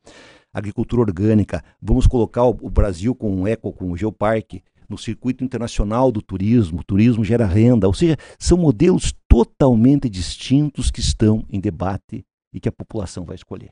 Agricultura 0.53 1.01
orgânica, 1.01 1.63
vamos 1.81 2.07
colocar 2.07 2.43
o, 2.43 2.57
o 2.61 2.69
Brasil 2.69 3.15
com 3.15 3.41
o 3.41 3.47
Eco, 3.47 3.71
com 3.71 3.91
o 3.91 3.97
Geoparque, 3.97 4.63
no 4.89 4.97
circuito 4.97 5.43
internacional 5.43 6.11
do 6.11 6.21
turismo, 6.21 6.81
o 6.81 6.83
turismo 6.83 7.23
gera 7.23 7.45
renda, 7.45 7.87
ou 7.87 7.93
seja, 7.93 8.17
são 8.37 8.57
modelos 8.57 9.13
totalmente 9.27 10.09
distintos 10.09 10.91
que 10.91 10.99
estão 10.99 11.45
em 11.49 11.61
debate 11.61 12.25
e 12.53 12.59
que 12.59 12.67
a 12.67 12.71
população 12.73 13.23
vai 13.23 13.37
escolher. 13.37 13.71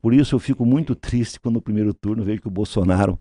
Por 0.00 0.14
isso 0.14 0.34
eu 0.34 0.38
fico 0.38 0.64
muito 0.64 0.94
triste 0.94 1.40
quando 1.40 1.54
no 1.54 1.62
primeiro 1.62 1.92
turno 1.92 2.22
vejo 2.22 2.42
que 2.42 2.48
o 2.48 2.50
Bolsonaro 2.50 3.18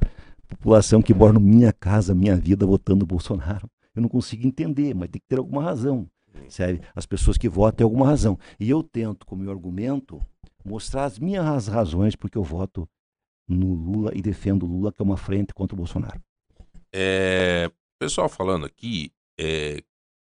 população 0.48 1.02
que 1.02 1.14
mora 1.14 1.34
na 1.34 1.40
minha 1.40 1.74
casa, 1.74 2.16
minha 2.16 2.36
vida, 2.36 2.66
votando 2.66 3.06
Bolsonaro. 3.06 3.70
Eu 3.96 4.02
não 4.02 4.10
consigo 4.10 4.46
entender, 4.46 4.94
mas 4.94 5.10
tem 5.10 5.20
que 5.20 5.28
ter 5.28 5.38
alguma 5.38 5.64
razão. 5.64 6.10
Sabe? 6.50 6.82
As 6.96 7.06
pessoas 7.06 7.38
que 7.38 7.50
votam 7.50 7.78
têm 7.78 7.84
alguma 7.84 8.06
razão. 8.06 8.38
E 8.60 8.70
eu 8.70 8.84
tento, 8.84 9.26
com 9.26 9.36
meu 9.36 9.52
argumento, 9.52 10.22
mostrar 10.64 11.06
as 11.06 11.18
minhas 11.18 11.68
razões 11.68 12.16
porque 12.16 12.38
eu 12.38 12.44
voto 12.44 12.88
no 13.48 13.74
Lula 13.74 14.12
e 14.14 14.22
defendo 14.22 14.64
o 14.64 14.68
Lula, 14.68 14.92
que 14.92 15.02
é 15.02 15.06
uma 15.06 15.18
frente 15.18 15.54
contra 15.54 15.74
o 15.74 15.78
Bolsonaro. 15.78 16.22
É, 16.94 17.72
pessoal 18.00 18.30
falando 18.30 18.66
aqui 18.66 19.12
é, 19.40 19.82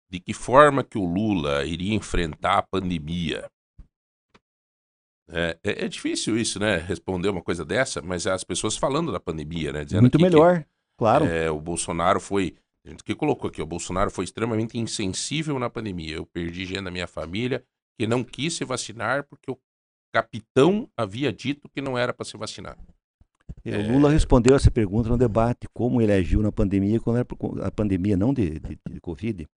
de 0.09 0.19
que 0.19 0.33
forma 0.33 0.83
que 0.83 0.97
o 0.97 1.05
Lula 1.05 1.65
iria 1.65 1.95
enfrentar 1.95 2.57
a 2.59 2.63
pandemia. 2.63 3.49
É, 5.29 5.57
é, 5.63 5.85
é, 5.85 5.87
difícil 5.87 6.37
isso, 6.37 6.59
né? 6.59 6.77
Responder 6.77 7.29
uma 7.29 7.41
coisa 7.41 7.63
dessa, 7.63 8.01
mas 8.01 8.27
as 8.27 8.43
pessoas 8.43 8.75
falando 8.75 9.11
da 9.11 9.19
pandemia, 9.19 9.71
né? 9.71 9.85
Dizendo 9.85 10.01
Muito 10.01 10.19
melhor, 10.19 10.59
que, 10.59 10.65
claro. 10.97 11.25
É, 11.25 11.49
o 11.49 11.59
Bolsonaro 11.59 12.19
foi. 12.19 12.55
A 12.85 12.89
gente 12.89 13.03
que 13.03 13.15
colocou 13.15 13.49
aqui, 13.49 13.61
o 13.61 13.65
Bolsonaro 13.65 14.11
foi 14.11 14.25
extremamente 14.25 14.77
insensível 14.77 15.57
na 15.57 15.69
pandemia. 15.69 16.15
Eu 16.15 16.25
perdi 16.25 16.65
gente 16.65 16.83
da 16.83 16.91
minha 16.91 17.07
família 17.07 17.63
que 17.97 18.05
não 18.05 18.23
quis 18.23 18.55
se 18.55 18.65
vacinar 18.65 19.23
porque 19.23 19.49
o 19.49 19.57
capitão 20.13 20.89
havia 20.97 21.31
dito 21.31 21.69
que 21.69 21.81
não 21.81 21.97
era 21.97 22.13
para 22.13 22.25
se 22.25 22.35
vacinar. 22.35 22.77
É, 23.65 23.77
o 23.77 23.93
Lula 23.93 24.09
respondeu 24.09 24.55
essa 24.55 24.69
pergunta 24.69 25.07
no 25.07 25.17
debate, 25.17 25.67
como 25.73 26.01
ele 26.01 26.11
agiu 26.11 26.41
na 26.41 26.51
pandemia, 26.51 26.99
quando 26.99 27.17
era 27.17 27.27
a 27.65 27.71
pandemia 27.71 28.17
não 28.17 28.33
de, 28.33 28.59
de, 28.59 28.77
de 28.89 28.99
Covid, 28.99 29.47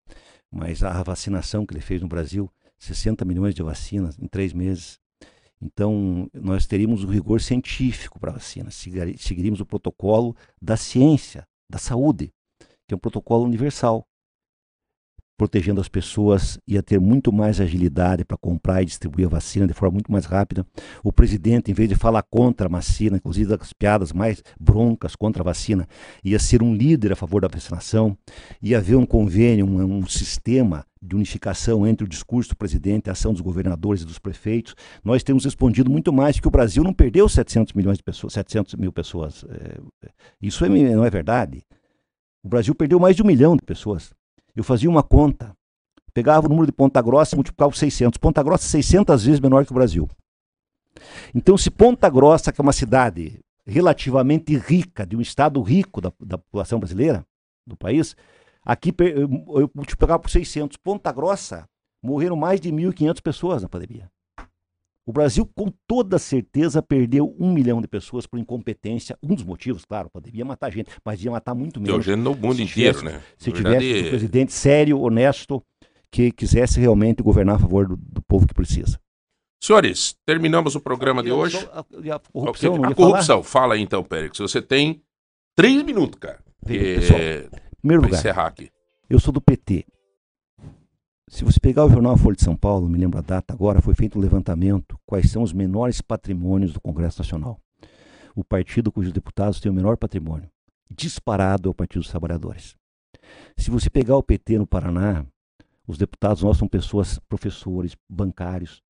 mas 0.50 0.84
a 0.84 1.02
vacinação 1.02 1.66
que 1.66 1.74
ele 1.74 1.80
fez 1.80 2.00
no 2.00 2.08
Brasil, 2.08 2.50
60 2.78 3.24
milhões 3.24 3.54
de 3.54 3.62
vacinas 3.62 4.16
em 4.18 4.28
três 4.28 4.52
meses. 4.52 5.00
Então, 5.60 6.28
nós 6.34 6.66
teríamos 6.66 7.02
o 7.02 7.06
rigor 7.06 7.40
científico 7.40 8.20
para 8.20 8.30
a 8.30 8.34
vacina, 8.34 8.70
segui- 8.70 9.16
seguiríamos 9.18 9.60
o 9.60 9.66
protocolo 9.66 10.36
da 10.60 10.76
ciência, 10.76 11.46
da 11.68 11.78
saúde, 11.78 12.30
que 12.86 12.94
é 12.94 12.96
um 12.96 13.00
protocolo 13.00 13.44
universal. 13.44 14.06
Protegendo 15.36 15.80
as 15.80 15.88
pessoas, 15.88 16.58
ia 16.66 16.82
ter 16.82 16.98
muito 16.98 17.30
mais 17.30 17.60
agilidade 17.60 18.24
para 18.24 18.38
comprar 18.38 18.82
e 18.82 18.86
distribuir 18.86 19.26
a 19.26 19.30
vacina 19.30 19.66
de 19.66 19.74
forma 19.74 19.94
muito 19.94 20.10
mais 20.10 20.24
rápida. 20.24 20.66
O 21.04 21.12
presidente, 21.12 21.70
em 21.70 21.74
vez 21.74 21.88
de 21.88 21.94
falar 21.94 22.22
contra 22.22 22.66
a 22.66 22.70
vacina, 22.70 23.18
inclusive 23.18 23.56
das 23.56 23.72
piadas 23.72 24.12
mais 24.12 24.42
broncas 24.58 25.14
contra 25.14 25.42
a 25.42 25.44
vacina, 25.44 25.86
ia 26.24 26.38
ser 26.38 26.62
um 26.62 26.74
líder 26.74 27.12
a 27.12 27.16
favor 27.16 27.42
da 27.42 27.48
vacinação, 27.48 28.16
ia 28.62 28.78
haver 28.78 28.96
um 28.96 29.04
convênio, 29.04 29.66
um, 29.66 29.98
um 29.98 30.06
sistema 30.06 30.84
de 31.02 31.14
unificação 31.14 31.86
entre 31.86 32.04
o 32.04 32.08
discurso 32.08 32.50
do 32.50 32.56
presidente, 32.56 33.08
a 33.08 33.12
ação 33.12 33.32
dos 33.32 33.40
governadores 33.40 34.02
e 34.02 34.06
dos 34.06 34.18
prefeitos. 34.18 34.74
Nós 35.04 35.22
temos 35.22 35.44
respondido 35.44 35.90
muito 35.90 36.12
mais, 36.12 36.40
que 36.40 36.48
o 36.48 36.50
Brasil 36.50 36.82
não 36.82 36.92
perdeu 36.92 37.28
700 37.28 37.74
milhões 37.74 37.98
de 37.98 38.04
pessoas, 38.04 38.32
700 38.32 38.74
mil 38.74 38.92
pessoas. 38.92 39.44
É, 39.48 40.08
isso 40.40 40.64
é, 40.64 40.68
não 40.68 41.04
é 41.04 41.10
verdade. 41.10 41.62
O 42.42 42.48
Brasil 42.48 42.74
perdeu 42.74 42.98
mais 42.98 43.14
de 43.16 43.22
um 43.22 43.26
milhão 43.26 43.56
de 43.56 43.62
pessoas. 43.62 44.12
Eu 44.56 44.64
fazia 44.64 44.88
uma 44.88 45.02
conta, 45.02 45.54
pegava 46.14 46.46
o 46.46 46.48
número 46.48 46.66
de 46.66 46.72
Ponta 46.72 47.02
Grossa 47.02 47.34
e 47.34 47.36
multiplicava 47.36 47.70
por 47.70 47.76
600. 47.76 48.16
Ponta 48.16 48.42
Grossa 48.42 48.64
é 48.64 48.68
600 48.68 49.24
vezes 49.24 49.38
menor 49.38 49.66
que 49.66 49.70
o 49.70 49.74
Brasil. 49.74 50.08
Então, 51.34 51.58
se 51.58 51.70
Ponta 51.70 52.08
Grossa, 52.08 52.50
que 52.50 52.60
é 52.60 52.62
uma 52.62 52.72
cidade 52.72 53.38
relativamente 53.66 54.56
rica, 54.56 55.06
de 55.06 55.14
um 55.14 55.20
estado 55.20 55.60
rico 55.60 56.00
da, 56.00 56.10
da 56.18 56.38
população 56.38 56.78
brasileira, 56.78 57.22
do 57.66 57.76
país, 57.76 58.16
aqui 58.64 58.94
eu 58.98 59.70
multiplicava 59.74 60.18
por 60.18 60.30
600. 60.30 60.78
Ponta 60.78 61.12
Grossa, 61.12 61.68
morreram 62.02 62.36
mais 62.36 62.60
de 62.60 62.70
1.500 62.70 63.20
pessoas 63.20 63.62
na 63.62 63.68
pandemia. 63.68 64.10
O 65.08 65.12
Brasil, 65.12 65.46
com 65.54 65.72
toda 65.86 66.18
certeza, 66.18 66.82
perdeu 66.82 67.34
um 67.38 67.52
milhão 67.52 67.80
de 67.80 67.86
pessoas 67.86 68.26
por 68.26 68.40
incompetência. 68.40 69.16
Um 69.22 69.36
dos 69.36 69.44
motivos, 69.44 69.84
claro, 69.84 70.08
a 70.08 70.10
pandemia 70.10 70.40
ia 70.40 70.44
matar 70.44 70.70
gente, 70.72 70.90
mas 71.04 71.22
ia 71.24 71.30
matar 71.30 71.54
muito 71.54 71.80
menos 71.80 72.04
Teogênio 72.04 72.24
no 72.24 72.34
mundo 72.34 72.56
se 72.56 72.62
inteiro, 72.64 72.98
tivesse- 72.98 73.04
né? 73.04 73.22
se 73.38 73.50
Na 73.50 73.56
tivesse 73.56 73.84
verdade, 73.86 74.06
um 74.06 74.10
presidente 74.10 74.52
sério, 74.52 75.00
honesto, 75.00 75.62
que 76.10 76.32
quisesse 76.32 76.80
realmente 76.80 77.22
governar 77.22 77.54
a 77.54 77.58
favor 77.60 77.86
do, 77.86 77.96
do 77.96 78.20
povo 78.22 78.48
que 78.48 78.54
precisa. 78.54 78.98
Senhores, 79.62 80.16
terminamos 80.26 80.74
o 80.74 80.80
programa 80.80 81.22
de 81.22 81.30
hoje. 81.30 81.58
sou- 81.60 81.70
a, 81.72 81.80
a 81.80 82.18
corrupção, 82.18 82.72
Ok. 82.72 82.82
não 82.82 82.90
A 82.90 82.94
corrupção, 82.94 83.42
fala 83.44 83.74
aí 83.74 83.82
então, 83.82 84.02
Pérez. 84.02 84.36
Você 84.36 84.60
tem 84.60 85.02
três 85.54 85.82
minutos, 85.84 86.18
cara. 86.18 86.40
Que- 86.66 86.96
pessoal, 86.96 87.20
Em 87.20 87.48
primeiro 87.80 88.02
lugar, 88.02 88.18
encerrar 88.18 88.46
aqui. 88.48 88.70
eu 89.08 89.20
sou 89.20 89.32
do 89.32 89.40
PT. 89.40 89.84
Se 91.28 91.44
você 91.44 91.58
pegar 91.58 91.84
o 91.84 91.90
jornal 91.90 92.16
Folha 92.16 92.36
de 92.36 92.44
São 92.44 92.56
Paulo, 92.56 92.88
me 92.88 92.98
lembro 92.98 93.18
a 93.18 93.20
data 93.20 93.52
agora, 93.52 93.82
foi 93.82 93.96
feito 93.96 94.16
um 94.16 94.22
levantamento 94.22 94.96
quais 95.04 95.28
são 95.28 95.42
os 95.42 95.52
menores 95.52 96.00
patrimônios 96.00 96.72
do 96.72 96.80
Congresso 96.80 97.20
Nacional. 97.20 97.60
O 98.34 98.44
partido 98.44 98.92
cujos 98.92 99.12
deputados 99.12 99.58
têm 99.60 99.72
o 99.72 99.74
menor 99.74 99.96
patrimônio, 99.96 100.48
disparado 100.88 101.68
é 101.68 101.70
o 101.70 101.74
Partido 101.74 102.02
dos 102.02 102.10
Trabalhadores. 102.10 102.76
Se 103.56 103.70
você 103.70 103.90
pegar 103.90 104.16
o 104.16 104.22
PT 104.22 104.56
no 104.58 104.68
Paraná, 104.68 105.26
os 105.84 105.98
deputados 105.98 106.44
nossos 106.44 106.58
são 106.58 106.68
pessoas, 106.68 107.18
professores, 107.28 107.96
bancários, 108.08 108.80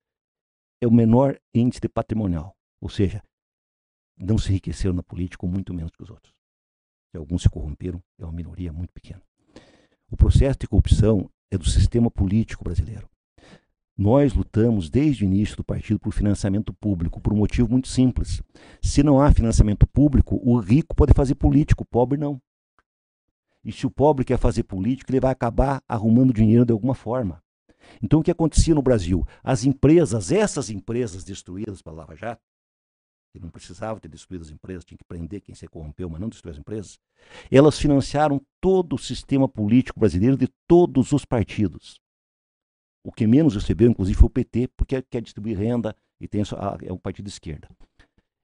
é 0.79 0.85
o 0.85 0.91
menor 0.91 1.39
índice 1.55 1.81
de 1.81 1.89
patrimonial, 1.89 2.55
ou 2.79 2.87
seja, 2.87 3.23
não 4.15 4.37
se 4.37 4.51
enriqueceram 4.51 4.93
na 4.93 5.01
política, 5.01 5.47
muito 5.47 5.73
menos 5.73 5.91
que 5.91 6.03
os 6.03 6.09
outros. 6.11 6.35
E 7.15 7.17
alguns 7.17 7.41
se 7.41 7.49
corromperam, 7.49 7.99
é 8.19 8.23
uma 8.23 8.31
minoria 8.31 8.71
muito 8.71 8.93
pequena. 8.93 9.23
O 10.11 10.15
processo 10.15 10.59
de 10.59 10.67
corrupção 10.67 11.27
é 11.51 11.57
do 11.57 11.69
sistema 11.69 12.09
político 12.09 12.63
brasileiro. 12.63 13.07
Nós 13.97 14.33
lutamos 14.33 14.89
desde 14.89 15.23
o 15.23 15.25
início 15.25 15.57
do 15.57 15.63
partido 15.63 15.99
por 15.99 16.13
financiamento 16.13 16.71
público, 16.71 17.19
por 17.19 17.33
um 17.33 17.37
motivo 17.37 17.69
muito 17.69 17.87
simples. 17.87 18.43
Se 18.81 19.01
não 19.01 19.19
há 19.19 19.33
financiamento 19.33 19.87
público, 19.87 20.39
o 20.43 20.59
rico 20.59 20.95
pode 20.95 21.13
fazer 21.13 21.33
político, 21.33 21.83
o 21.83 21.85
pobre 21.85 22.17
não. 22.17 22.39
E 23.63 23.71
se 23.71 23.87
o 23.87 23.91
pobre 23.91 24.23
quer 24.23 24.37
fazer 24.37 24.63
político, 24.63 25.11
ele 25.11 25.19
vai 25.19 25.31
acabar 25.31 25.81
arrumando 25.87 26.31
dinheiro 26.31 26.63
de 26.63 26.71
alguma 26.71 26.93
forma. 26.93 27.41
Então, 28.01 28.19
o 28.19 28.23
que 28.23 28.31
acontecia 28.31 28.75
no 28.75 28.81
Brasil? 28.81 29.25
As 29.43 29.63
empresas, 29.65 30.31
essas 30.31 30.69
empresas 30.69 31.23
destruídas 31.23 31.81
pela 31.81 31.97
Lava 31.97 32.15
Jato, 32.15 32.41
não 33.39 33.49
precisava 33.49 33.99
ter 33.99 34.07
destruído 34.07 34.41
as 34.41 34.49
empresas, 34.49 34.85
tinha 34.85 34.97
que 34.97 35.03
prender 35.03 35.41
quem 35.41 35.55
se 35.55 35.67
corrompeu, 35.67 36.09
mas 36.09 36.19
não 36.19 36.29
destruir 36.29 36.53
as 36.53 36.59
empresas, 36.59 36.99
elas 37.51 37.77
financiaram 37.77 38.41
todo 38.61 38.95
o 38.95 38.99
sistema 38.99 39.47
político 39.47 39.99
brasileiro 39.99 40.37
de 40.37 40.47
todos 40.67 41.11
os 41.11 41.25
partidos. 41.25 41.99
O 43.03 43.11
que 43.11 43.25
menos 43.25 43.55
recebeu, 43.55 43.89
inclusive, 43.89 44.17
foi 44.17 44.27
o 44.27 44.29
PT, 44.29 44.69
porque 44.75 45.01
quer 45.01 45.21
distribuir 45.21 45.57
renda 45.57 45.95
e 46.19 46.27
tem 46.27 46.41
a, 46.41 46.77
é 46.83 46.91
um 46.91 46.97
partido 46.97 47.25
de 47.25 47.31
esquerda. 47.31 47.69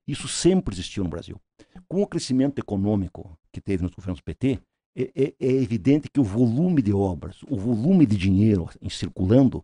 Isso 0.07 0.28
sempre 0.28 0.74
existiu 0.74 1.03
no 1.03 1.10
Brasil. 1.10 1.40
Com 1.88 2.02
o 2.02 2.07
crescimento 2.07 2.60
econômico 2.60 3.38
que 3.52 3.61
teve 3.61 3.84
nos 3.84 3.94
governos 3.94 4.20
do 4.20 4.24
PT, 4.24 4.60
é, 4.95 5.11
é, 5.15 5.36
é 5.40 5.52
evidente 5.52 6.10
que 6.10 6.20
o 6.20 6.24
volume 6.24 6.82
de 6.82 6.94
obras, 6.94 7.41
o 7.44 7.57
volume 7.57 8.06
de 8.06 8.15
dinheiro 8.15 8.70
em 8.82 8.90
circulando 8.90 9.64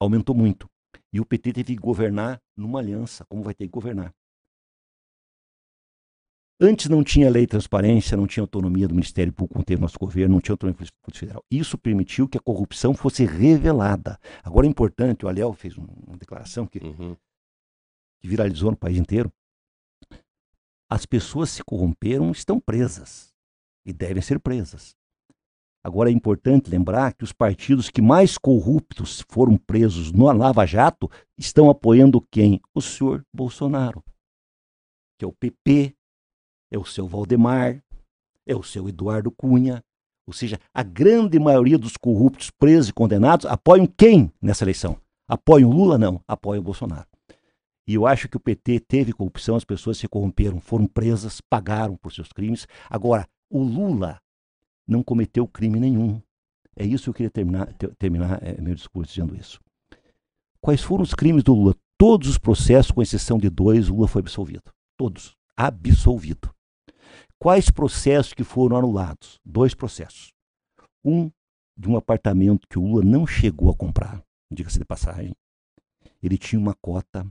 aumentou 0.00 0.34
muito. 0.34 0.68
E 1.12 1.20
o 1.20 1.24
PT 1.24 1.52
teve 1.52 1.74
que 1.74 1.80
governar 1.80 2.40
numa 2.56 2.78
aliança, 2.78 3.24
como 3.26 3.42
vai 3.42 3.54
ter 3.54 3.64
que 3.66 3.72
governar. 3.72 4.14
Antes 6.60 6.88
não 6.88 7.04
tinha 7.04 7.30
lei 7.30 7.42
de 7.42 7.50
transparência, 7.50 8.16
não 8.16 8.26
tinha 8.26 8.42
autonomia 8.42 8.88
do 8.88 8.94
Ministério 8.94 9.32
Público 9.32 9.54
como 9.54 9.64
teve 9.64 9.80
nosso 9.80 9.96
governo, 9.98 10.34
não 10.34 10.40
tinha 10.40 10.54
autonomia 10.54 10.74
do 10.74 10.92
Polícia 11.04 11.20
Federal. 11.20 11.44
Isso 11.48 11.78
permitiu 11.78 12.28
que 12.28 12.36
a 12.36 12.40
corrupção 12.40 12.94
fosse 12.94 13.24
revelada. 13.24 14.18
Agora 14.42 14.66
é 14.66 14.68
importante, 14.68 15.24
o 15.24 15.28
Aliel 15.28 15.52
fez 15.52 15.78
um- 15.78 15.86
uma 16.06 16.16
declaração 16.16 16.66
que, 16.66 16.80
Uhum. 16.80 17.16
que 18.20 18.26
viralizou 18.26 18.72
no 18.72 18.76
país 18.76 18.98
inteiro. 18.98 19.32
As 20.90 21.06
pessoas 21.06 21.50
se 21.50 21.62
corromperam, 21.62 22.32
estão 22.32 22.58
presas 22.58 23.32
e 23.86 23.92
devem 23.92 24.20
ser 24.22 24.40
presas. 24.40 24.96
Agora 25.82 26.10
é 26.10 26.12
importante 26.12 26.70
lembrar 26.70 27.14
que 27.14 27.24
os 27.24 27.32
partidos 27.32 27.88
que 27.88 28.02
mais 28.02 28.36
corruptos 28.36 29.24
foram 29.28 29.56
presos 29.56 30.12
no 30.12 30.30
Lava 30.32 30.66
Jato 30.66 31.10
estão 31.36 31.70
apoiando 31.70 32.20
quem? 32.30 32.60
O 32.74 32.80
senhor 32.80 33.24
Bolsonaro, 33.32 34.02
que 35.18 35.24
é 35.24 35.28
o 35.28 35.32
PP, 35.32 35.94
é 36.70 36.78
o 36.78 36.84
seu 36.84 37.06
Valdemar, 37.06 37.82
é 38.46 38.56
o 38.56 38.62
seu 38.62 38.88
Eduardo 38.88 39.30
Cunha. 39.30 39.82
Ou 40.26 40.32
seja, 40.32 40.58
a 40.74 40.82
grande 40.82 41.38
maioria 41.38 41.78
dos 41.78 41.96
corruptos 41.96 42.50
presos 42.50 42.90
e 42.90 42.92
condenados 42.92 43.46
apoiam 43.46 43.86
quem 43.86 44.30
nessa 44.42 44.64
eleição? 44.64 45.00
Apoiam 45.26 45.70
Lula? 45.70 45.96
Não, 45.96 46.20
apoiam 46.26 46.62
Bolsonaro. 46.62 47.06
E 47.86 47.94
eu 47.94 48.06
acho 48.06 48.28
que 48.28 48.36
o 48.36 48.40
PT 48.40 48.80
teve 48.80 49.14
corrupção, 49.14 49.56
as 49.56 49.64
pessoas 49.64 49.96
se 49.96 50.06
corromperam, 50.06 50.60
foram 50.60 50.86
presas, 50.86 51.40
pagaram 51.40 51.96
por 51.96 52.12
seus 52.12 52.30
crimes. 52.30 52.66
Agora, 52.90 53.26
o 53.48 53.62
Lula 53.62 54.20
não 54.88 55.02
cometeu 55.02 55.46
crime 55.46 55.78
nenhum. 55.78 56.20
É 56.74 56.84
isso 56.84 57.04
que 57.04 57.10
eu 57.10 57.14
queria 57.14 57.30
terminar, 57.30 57.72
ter- 57.74 57.94
terminar 57.96 58.42
eh, 58.42 58.60
meu 58.60 58.74
discurso 58.74 59.12
dizendo 59.12 59.36
isso. 59.36 59.60
Quais 60.60 60.82
foram 60.82 61.02
os 61.02 61.14
crimes 61.14 61.42
do 61.42 61.54
Lula? 61.54 61.74
Todos 61.98 62.28
os 62.28 62.38
processos, 62.38 62.90
com 62.92 63.02
exceção 63.02 63.38
de 63.38 63.50
dois, 63.50 63.88
Lula 63.88 64.08
foi 64.08 64.20
absolvido. 64.20 64.72
Todos. 64.96 65.36
Absolvido. 65.56 66.50
Quais 67.38 67.70
processos 67.70 68.32
que 68.32 68.44
foram 68.44 68.76
anulados? 68.76 69.38
Dois 69.44 69.74
processos. 69.74 70.32
Um 71.04 71.30
de 71.76 71.88
um 71.88 71.96
apartamento 71.96 72.66
que 72.68 72.78
o 72.78 72.82
Lula 72.82 73.04
não 73.04 73.26
chegou 73.26 73.70
a 73.70 73.74
comprar, 73.76 74.22
diga-se 74.52 74.78
de 74.78 74.84
passagem. 74.84 75.32
Ele 76.20 76.36
tinha 76.36 76.58
uma 76.58 76.74
cota, 76.74 77.24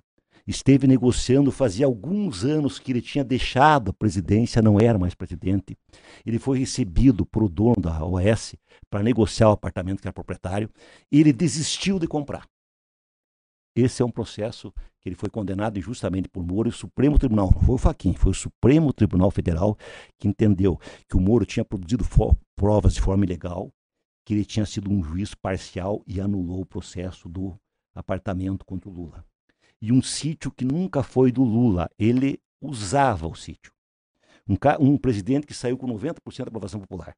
esteve 0.47 0.87
negociando 0.87 1.51
fazia 1.51 1.85
alguns 1.85 2.45
anos 2.45 2.79
que 2.79 2.91
ele 2.91 3.01
tinha 3.01 3.23
deixado 3.23 3.91
a 3.91 3.93
presidência, 3.93 4.61
não 4.61 4.79
era 4.79 4.97
mais 4.97 5.13
presidente. 5.13 5.77
Ele 6.25 6.39
foi 6.39 6.59
recebido 6.59 7.25
por 7.25 7.43
o 7.43 7.49
dono 7.49 7.81
da 7.81 8.03
OS 8.05 8.55
para 8.89 9.03
negociar 9.03 9.49
o 9.49 9.53
apartamento 9.53 10.01
que 10.01 10.07
era 10.07 10.13
proprietário 10.13 10.69
e 11.11 11.19
ele 11.19 11.33
desistiu 11.33 11.99
de 11.99 12.07
comprar. 12.07 12.47
Esse 13.75 14.01
é 14.01 14.05
um 14.05 14.09
processo 14.09 14.73
que 14.99 15.09
ele 15.09 15.15
foi 15.15 15.29
condenado 15.29 15.77
injustamente 15.77 16.27
por 16.27 16.43
Moro 16.43 16.67
e 16.67 16.71
o 16.71 16.73
Supremo 16.73 17.19
Tribunal, 17.19 17.51
não 17.53 17.61
foi 17.61 17.75
o 17.75 17.77
Faquin, 17.77 18.13
foi 18.13 18.31
o 18.31 18.35
Supremo 18.35 18.91
Tribunal 18.91 19.29
Federal 19.29 19.77
que 20.17 20.27
entendeu 20.27 20.79
que 21.07 21.15
o 21.15 21.19
Moro 21.19 21.45
tinha 21.45 21.63
produzido 21.63 22.03
provas 22.55 22.95
de 22.95 23.01
forma 23.01 23.23
ilegal, 23.23 23.71
que 24.25 24.33
ele 24.33 24.43
tinha 24.43 24.65
sido 24.65 24.91
um 24.91 25.03
juiz 25.03 25.35
parcial 25.35 26.01
e 26.07 26.19
anulou 26.19 26.61
o 26.61 26.65
processo 26.65 27.29
do 27.29 27.55
apartamento 27.93 28.65
contra 28.65 28.89
o 28.89 28.93
Lula. 28.93 29.23
E 29.81 29.91
um 29.91 30.01
sítio 30.01 30.51
que 30.51 30.65
nunca 30.65 31.03
foi 31.03 31.31
do 31.31 31.43
Lula, 31.43 31.89
ele 31.99 32.39
usava 32.61 33.27
o 33.27 33.35
sítio. 33.35 33.71
Um, 34.47 34.55
um 34.79 34.97
presidente 34.97 35.45
que 35.45 35.53
saiu 35.53 35.77
com 35.77 35.87
90% 35.87 36.37
da 36.45 36.49
aprovação 36.49 36.79
popular, 36.79 37.15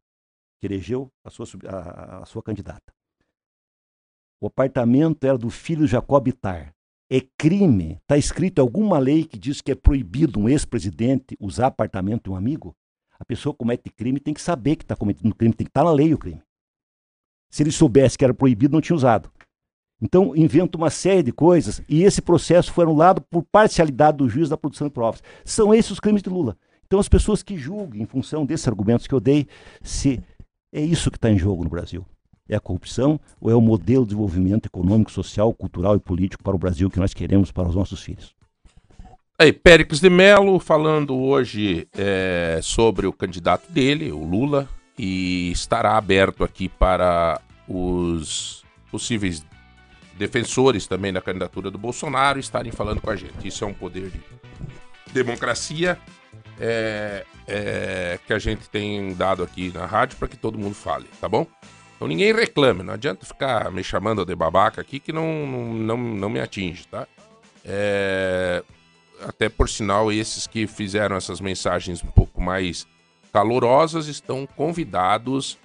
que 0.60 0.68
elegeu 0.68 1.11
a 1.23 1.30
sua, 1.30 1.45
a- 1.68 2.23
a 2.23 2.26
sua 2.26 2.44
candidata. 2.44 2.94
O 4.41 4.48
apartamento 4.48 5.26
era 5.26 5.38
do 5.38 5.49
filho 5.49 5.86
Jacob 5.88 6.27
Ittar. 6.27 6.73
É 7.10 7.22
crime? 7.38 7.98
Está 8.02 8.18
escrito 8.18 8.60
alguma 8.60 8.99
lei 8.99 9.26
que 9.26 9.38
diz 9.38 9.61
que 9.61 9.72
é 9.72 9.76
proibido 9.76 10.40
um 10.40 10.48
ex-presidente 10.48 11.36
usar 11.40 11.68
apartamento 11.68 12.26
de 12.26 12.30
um 12.30 12.36
amigo? 12.36 12.76
A 13.19 13.26
pessoa 13.26 13.53
comete 13.53 13.90
crime 13.90 14.19
tem 14.19 14.34
que 14.34 14.41
saber 14.41 14.76
que 14.76 14.84
está 14.84 14.95
cometendo 14.95 15.36
crime, 15.36 15.53
tem 15.53 15.65
que 15.65 15.69
estar 15.72 15.84
na 15.84 15.91
lei 15.91 16.14
o 16.14 16.18
crime. 16.18 16.41
Se 17.49 17.64
ele 17.64 17.72
soubesse 17.72 18.18
que 18.18 18.23
era 18.23 18.34
proibido, 18.34 18.73
não 18.73 18.81
tinha 18.81 18.95
usado. 18.95 19.31
Então, 20.02 20.34
inventa 20.36 20.78
uma 20.78 20.90
série 20.90 21.24
de 21.24 21.32
coisas 21.32 21.82
e 21.88 22.04
esse 22.04 22.22
processo 22.22 22.72
foi 22.72 22.86
anulado 22.86 23.22
por 23.22 23.44
parcialidade 23.44 24.18
do 24.18 24.30
juiz 24.30 24.48
da 24.48 24.58
produção 24.58 24.88
de 24.88 24.94
provas. 24.94 25.22
São 25.44 25.74
esses 25.74 25.92
os 25.92 26.00
crimes 26.00 26.22
de 26.22 26.30
Lula. 26.30 26.58
Então, 26.86 27.00
as 27.00 27.10
pessoas 27.10 27.44
que 27.44 27.58
julguem, 27.58 28.02
em 28.02 28.06
função 28.06 28.46
desses 28.46 28.68
argumentos 28.68 29.06
que 29.06 29.14
eu 29.14 29.20
dei, 29.20 29.46
se 29.82 30.22
é 30.72 30.82
isso 30.82 31.12
que 31.12 31.18
está 31.18 31.30
em 31.30 31.38
jogo 31.38 31.64
no 31.64 31.70
Brasil. 31.70 32.06
É 32.48 32.56
a 32.56 32.60
corrupção 32.60 33.20
ou 33.40 33.52
é 33.52 33.56
o 33.56 33.62
modelo 33.62 34.04
de 34.04 34.10
desenvolvimento 34.10 34.66
econômico, 34.66 35.12
social, 35.12 35.54
cultural 35.54 35.96
e 35.96 36.00
político 36.00 36.44
para 36.44 36.56
o 36.56 36.60
Brasil 36.60 36.90
que 36.90 37.00
nós 37.00 37.14
queremos 37.14 37.52
para 37.52 37.68
os 37.68 37.76
nossos 37.76 38.02
filhos? 38.02 38.34
Aí, 39.38 39.54
Péricles 39.54 40.00
de 40.00 40.10
Mello 40.10 40.60
falando 40.60 41.16
hoje 41.16 41.88
é, 41.96 42.60
sobre 42.62 43.06
o 43.06 43.14
candidato 43.14 43.72
dele, 43.72 44.12
o 44.12 44.24
Lula, 44.24 44.68
e 44.98 45.52
estará 45.52 45.96
aberto 45.96 46.44
aqui 46.44 46.68
para 46.68 47.40
os 47.68 48.66
possíveis 48.92 49.46
defensores 50.20 50.86
também 50.86 51.14
da 51.14 51.22
candidatura 51.22 51.72
do 51.72 51.78
Bolsonaro 51.78 52.38
estarem 52.38 52.72
falando 52.72 53.00
com 53.02 53.10
a 53.10 53.16
gente. 53.16 53.48
Isso 53.48 53.64
é 53.64 53.68
um 53.68 53.74
poder 53.74 54.10
de 54.10 54.22
democracia 55.14 55.98
é, 56.60 57.26
é, 57.48 58.20
que 58.28 58.34
a 58.34 58.38
gente 58.38 58.70
tem 58.70 59.14
dado 59.16 59.41
aqui 59.41 59.72
na 59.74 59.86
rádio 59.86 60.18
para 60.18 60.28
que 60.28 60.38
todo 60.38 60.60
mundo 60.60 60.76
fale, 60.76 61.06
tá 61.22 61.30
bom? 61.30 61.48
Então 61.96 62.08
ninguém 62.08 62.34
reclame, 62.34 62.84
não 62.84 62.94
adianta 62.94 63.26
ficar 63.26 63.72
me 63.72 63.84
chamando 63.84 64.26
de 64.26 64.36
babaca 64.36 64.82
aqui 64.82 65.00
que 65.00 65.14
não, 65.14 65.48
não, 65.48 65.98
não 65.98 66.30
me 66.30 66.41
atinge, 66.41 66.86
tá? 66.88 67.08
É, 67.66 68.62
até 69.26 69.48
por 69.48 69.70
sinal, 69.70 70.12
esses 70.12 70.46
que 70.48 70.68
fizeram 70.68 71.16
essas 71.16 71.40
mensagens 71.40 72.04
um 72.04 72.08
pouco 72.08 72.41
mais 72.41 72.86
calorosas 73.32 74.08
estão 74.08 74.46
convidados 74.46 75.58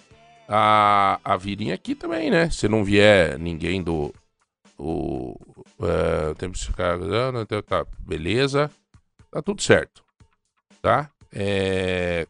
a, 0.48 1.18
a 1.24 1.36
virem 1.36 1.72
aqui 1.72 1.94
também, 1.94 2.30
né? 2.30 2.50
Se 2.50 2.68
não 2.68 2.84
vier 2.84 3.38
ninguém 3.38 3.82
do. 3.82 4.14
O, 4.78 5.38
uh, 5.78 6.34
temos 6.36 6.60
que 6.60 6.66
ficar. 6.66 6.98
Tá, 7.66 7.86
beleza. 8.00 8.70
Tá 9.30 9.42
tudo 9.42 9.62
certo. 9.62 10.04
Tá? 10.82 11.10
É, 11.32 12.26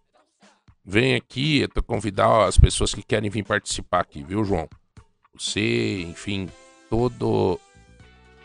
vem 0.84 1.14
aqui, 1.14 1.64
é 1.64 1.82
convidar 1.82 2.46
as 2.46 2.56
pessoas 2.56 2.94
que 2.94 3.02
querem 3.02 3.28
vir 3.28 3.44
participar 3.44 4.00
aqui, 4.00 4.22
viu, 4.22 4.44
João? 4.44 4.68
Você, 5.34 6.02
enfim, 6.02 6.48
todo 6.88 7.60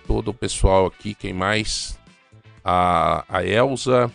todo 0.07 0.30
o 0.30 0.34
pessoal 0.34 0.88
aqui, 0.88 1.13
quem 1.13 1.31
mais 1.31 1.99
a, 2.65 3.23
a 3.30 3.45
Elza, 3.45 4.11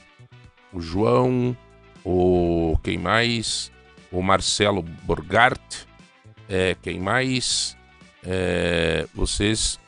o 0.72 0.80
João, 0.80 1.56
o 2.04 2.76
quem 2.82 2.98
mais, 2.98 3.70
o 4.10 4.20
Marcelo 4.20 4.82
Borgart, 4.82 5.84
é, 6.48 6.76
quem 6.82 6.98
mais, 6.98 7.76
é, 8.24 9.06
vocês 9.14 9.78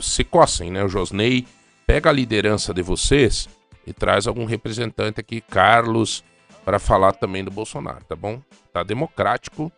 se 0.00 0.24
coçem, 0.24 0.70
né? 0.70 0.84
O 0.84 0.88
Josney 0.88 1.46
pega 1.86 2.10
a 2.10 2.12
liderança 2.12 2.72
de 2.72 2.82
vocês 2.82 3.48
e 3.86 3.92
traz 3.92 4.26
algum 4.26 4.44
representante 4.44 5.20
aqui, 5.20 5.40
Carlos, 5.40 6.24
para 6.64 6.78
falar 6.78 7.12
também 7.12 7.44
do 7.44 7.50
Bolsonaro, 7.50 8.04
tá 8.04 8.16
bom? 8.16 8.40
Tá 8.72 8.82
democrático. 8.82 9.70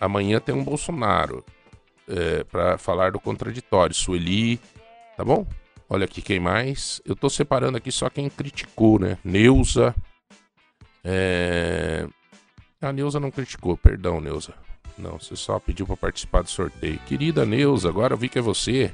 Amanhã 0.00 0.40
tem 0.40 0.54
um 0.54 0.64
Bolsonaro 0.64 1.44
é, 2.08 2.44
para 2.44 2.78
falar 2.78 3.12
do 3.12 3.20
contraditório. 3.20 3.94
Sueli, 3.94 4.58
tá 5.16 5.24
bom? 5.24 5.46
Olha 5.88 6.06
aqui 6.06 6.22
quem 6.22 6.40
mais. 6.40 7.02
Eu 7.04 7.14
tô 7.14 7.28
separando 7.28 7.76
aqui 7.76 7.92
só 7.92 8.08
quem 8.08 8.28
criticou, 8.30 8.98
né? 8.98 9.18
Neuza. 9.22 9.94
É... 11.04 12.06
A 12.80 12.92
Neuza 12.92 13.20
não 13.20 13.30
criticou, 13.30 13.76
perdão, 13.76 14.20
Neuza. 14.20 14.54
Não, 15.02 15.18
você 15.18 15.34
só 15.34 15.58
pediu 15.58 15.84
para 15.84 15.96
participar 15.96 16.42
do 16.42 16.48
sorteio. 16.48 16.98
Querida 17.06 17.44
Neuza, 17.44 17.88
agora 17.88 18.14
eu 18.14 18.18
vi 18.18 18.28
que 18.28 18.38
é 18.38 18.42
você. 18.42 18.92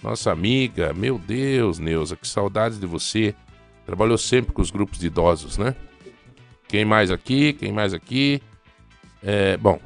Nossa 0.00 0.30
amiga. 0.30 0.92
Meu 0.94 1.18
Deus, 1.18 1.80
Neuza, 1.80 2.16
que 2.16 2.28
saudades 2.28 2.78
de 2.78 2.86
você. 2.86 3.34
Trabalhou 3.84 4.16
sempre 4.16 4.52
com 4.52 4.62
os 4.62 4.70
grupos 4.70 5.00
de 5.00 5.08
idosos, 5.08 5.58
né? 5.58 5.74
Quem 6.68 6.84
mais 6.84 7.10
aqui? 7.10 7.54
Quem 7.54 7.72
mais 7.72 7.92
aqui? 7.92 8.40
É, 9.20 9.56
bom, 9.56 9.80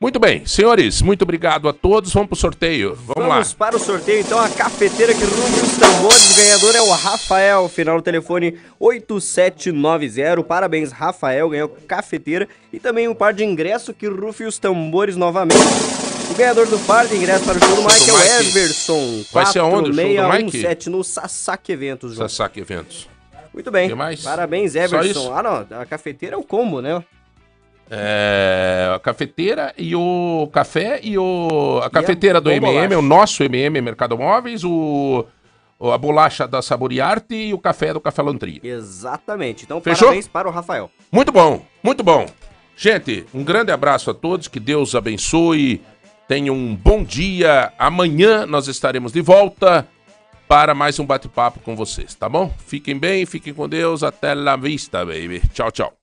muito 0.00 0.20
bem, 0.20 0.46
senhores, 0.46 1.02
muito 1.02 1.22
obrigado 1.22 1.68
a 1.68 1.72
todos. 1.72 2.12
Vamos 2.12 2.28
pro 2.28 2.36
sorteio. 2.36 2.90
Vamos, 2.94 3.14
Vamos 3.14 3.28
lá. 3.28 3.34
Vamos 3.34 3.52
para 3.54 3.76
o 3.76 3.78
sorteio, 3.78 4.20
então, 4.20 4.38
a 4.38 4.48
cafeteira 4.48 5.12
que 5.12 5.24
ruge 5.24 5.60
os 5.60 5.76
tambores. 5.76 6.30
O 6.32 6.36
ganhador 6.36 6.76
é 6.76 6.80
o 6.80 6.90
Rafael, 6.90 7.68
final 7.68 7.96
do 7.96 8.02
telefone 8.02 8.58
8790. 8.78 10.42
Parabéns, 10.44 10.92
Rafael, 10.92 11.48
ganhou 11.48 11.68
cafeteira 11.68 12.48
e 12.72 12.78
também 12.78 13.08
um 13.08 13.14
par 13.14 13.32
de 13.32 13.44
ingresso 13.44 13.92
que 13.92 14.06
rufe 14.06 14.44
os 14.44 14.58
tambores 14.58 15.16
novamente. 15.16 15.58
O 16.30 16.34
ganhador 16.34 16.66
do 16.66 16.78
par 16.80 17.06
de 17.06 17.16
ingresso 17.16 17.44
para 17.44 17.56
o 17.56 17.60
show 17.60 17.76
do 17.76 17.82
Mike 17.82 18.10
é 18.10 18.12
o 18.12 18.40
Everson. 18.40 19.24
Vai 19.32 19.46
ser 19.46 19.58
aonde 19.60 19.90
o 19.90 19.94
show 19.94 20.04
do 20.04 20.44
Mike? 20.44 20.90
no 20.90 21.02
Sasaki 21.02 21.72
Eventos, 21.72 22.14
João. 22.14 22.28
Sasaki 22.28 22.60
Eventos. 22.60 23.08
Muito 23.52 23.70
bem. 23.70 23.90
Parabéns, 24.22 24.76
Everson. 24.76 25.34
Ah, 25.34 25.42
não, 25.42 25.80
a 25.80 25.86
cafeteira 25.86 26.36
é 26.36 26.38
o 26.38 26.44
combo, 26.44 26.80
né? 26.80 27.02
É, 27.90 28.92
a 28.94 28.98
cafeteira 28.98 29.72
e 29.78 29.96
o 29.96 30.48
café 30.52 31.00
e 31.02 31.16
o 31.16 31.80
a 31.82 31.88
cafeteira 31.88 32.40
do 32.40 32.50
MM, 32.50 32.94
o 32.96 33.02
nosso 33.02 33.42
MM 33.42 33.80
Mercado 33.80 34.18
Móveis, 34.18 34.62
o 34.62 35.24
a 35.80 35.96
bolacha 35.96 36.46
da 36.46 36.60
Saboriarte 36.60 37.34
e 37.34 37.54
o 37.54 37.58
café 37.58 37.92
do 37.92 38.00
Café 38.00 38.20
Lantria. 38.22 38.60
Exatamente. 38.62 39.64
Então, 39.64 39.80
Fechou? 39.80 40.08
parabéns 40.08 40.26
para 40.26 40.48
o 40.48 40.50
Rafael. 40.50 40.90
Muito 41.10 41.30
bom, 41.30 41.62
muito 41.82 42.02
bom. 42.02 42.26
Gente, 42.76 43.24
um 43.32 43.44
grande 43.44 43.72
abraço 43.72 44.10
a 44.10 44.14
todos, 44.14 44.48
que 44.48 44.60
Deus 44.60 44.94
abençoe. 44.94 45.80
Tenham 46.26 46.54
um 46.54 46.74
bom 46.74 47.02
dia. 47.02 47.72
Amanhã 47.78 48.44
nós 48.44 48.68
estaremos 48.68 49.12
de 49.12 49.20
volta 49.20 49.86
para 50.46 50.74
mais 50.74 50.98
um 50.98 51.04
bate-papo 51.04 51.60
com 51.60 51.76
vocês, 51.76 52.14
tá 52.14 52.28
bom? 52.28 52.52
Fiquem 52.66 52.98
bem, 52.98 53.24
fiquem 53.26 53.54
com 53.54 53.68
Deus. 53.68 54.02
Até 54.02 54.34
la 54.34 54.56
vista, 54.56 55.04
baby. 55.04 55.42
Tchau, 55.52 55.70
tchau. 55.70 55.97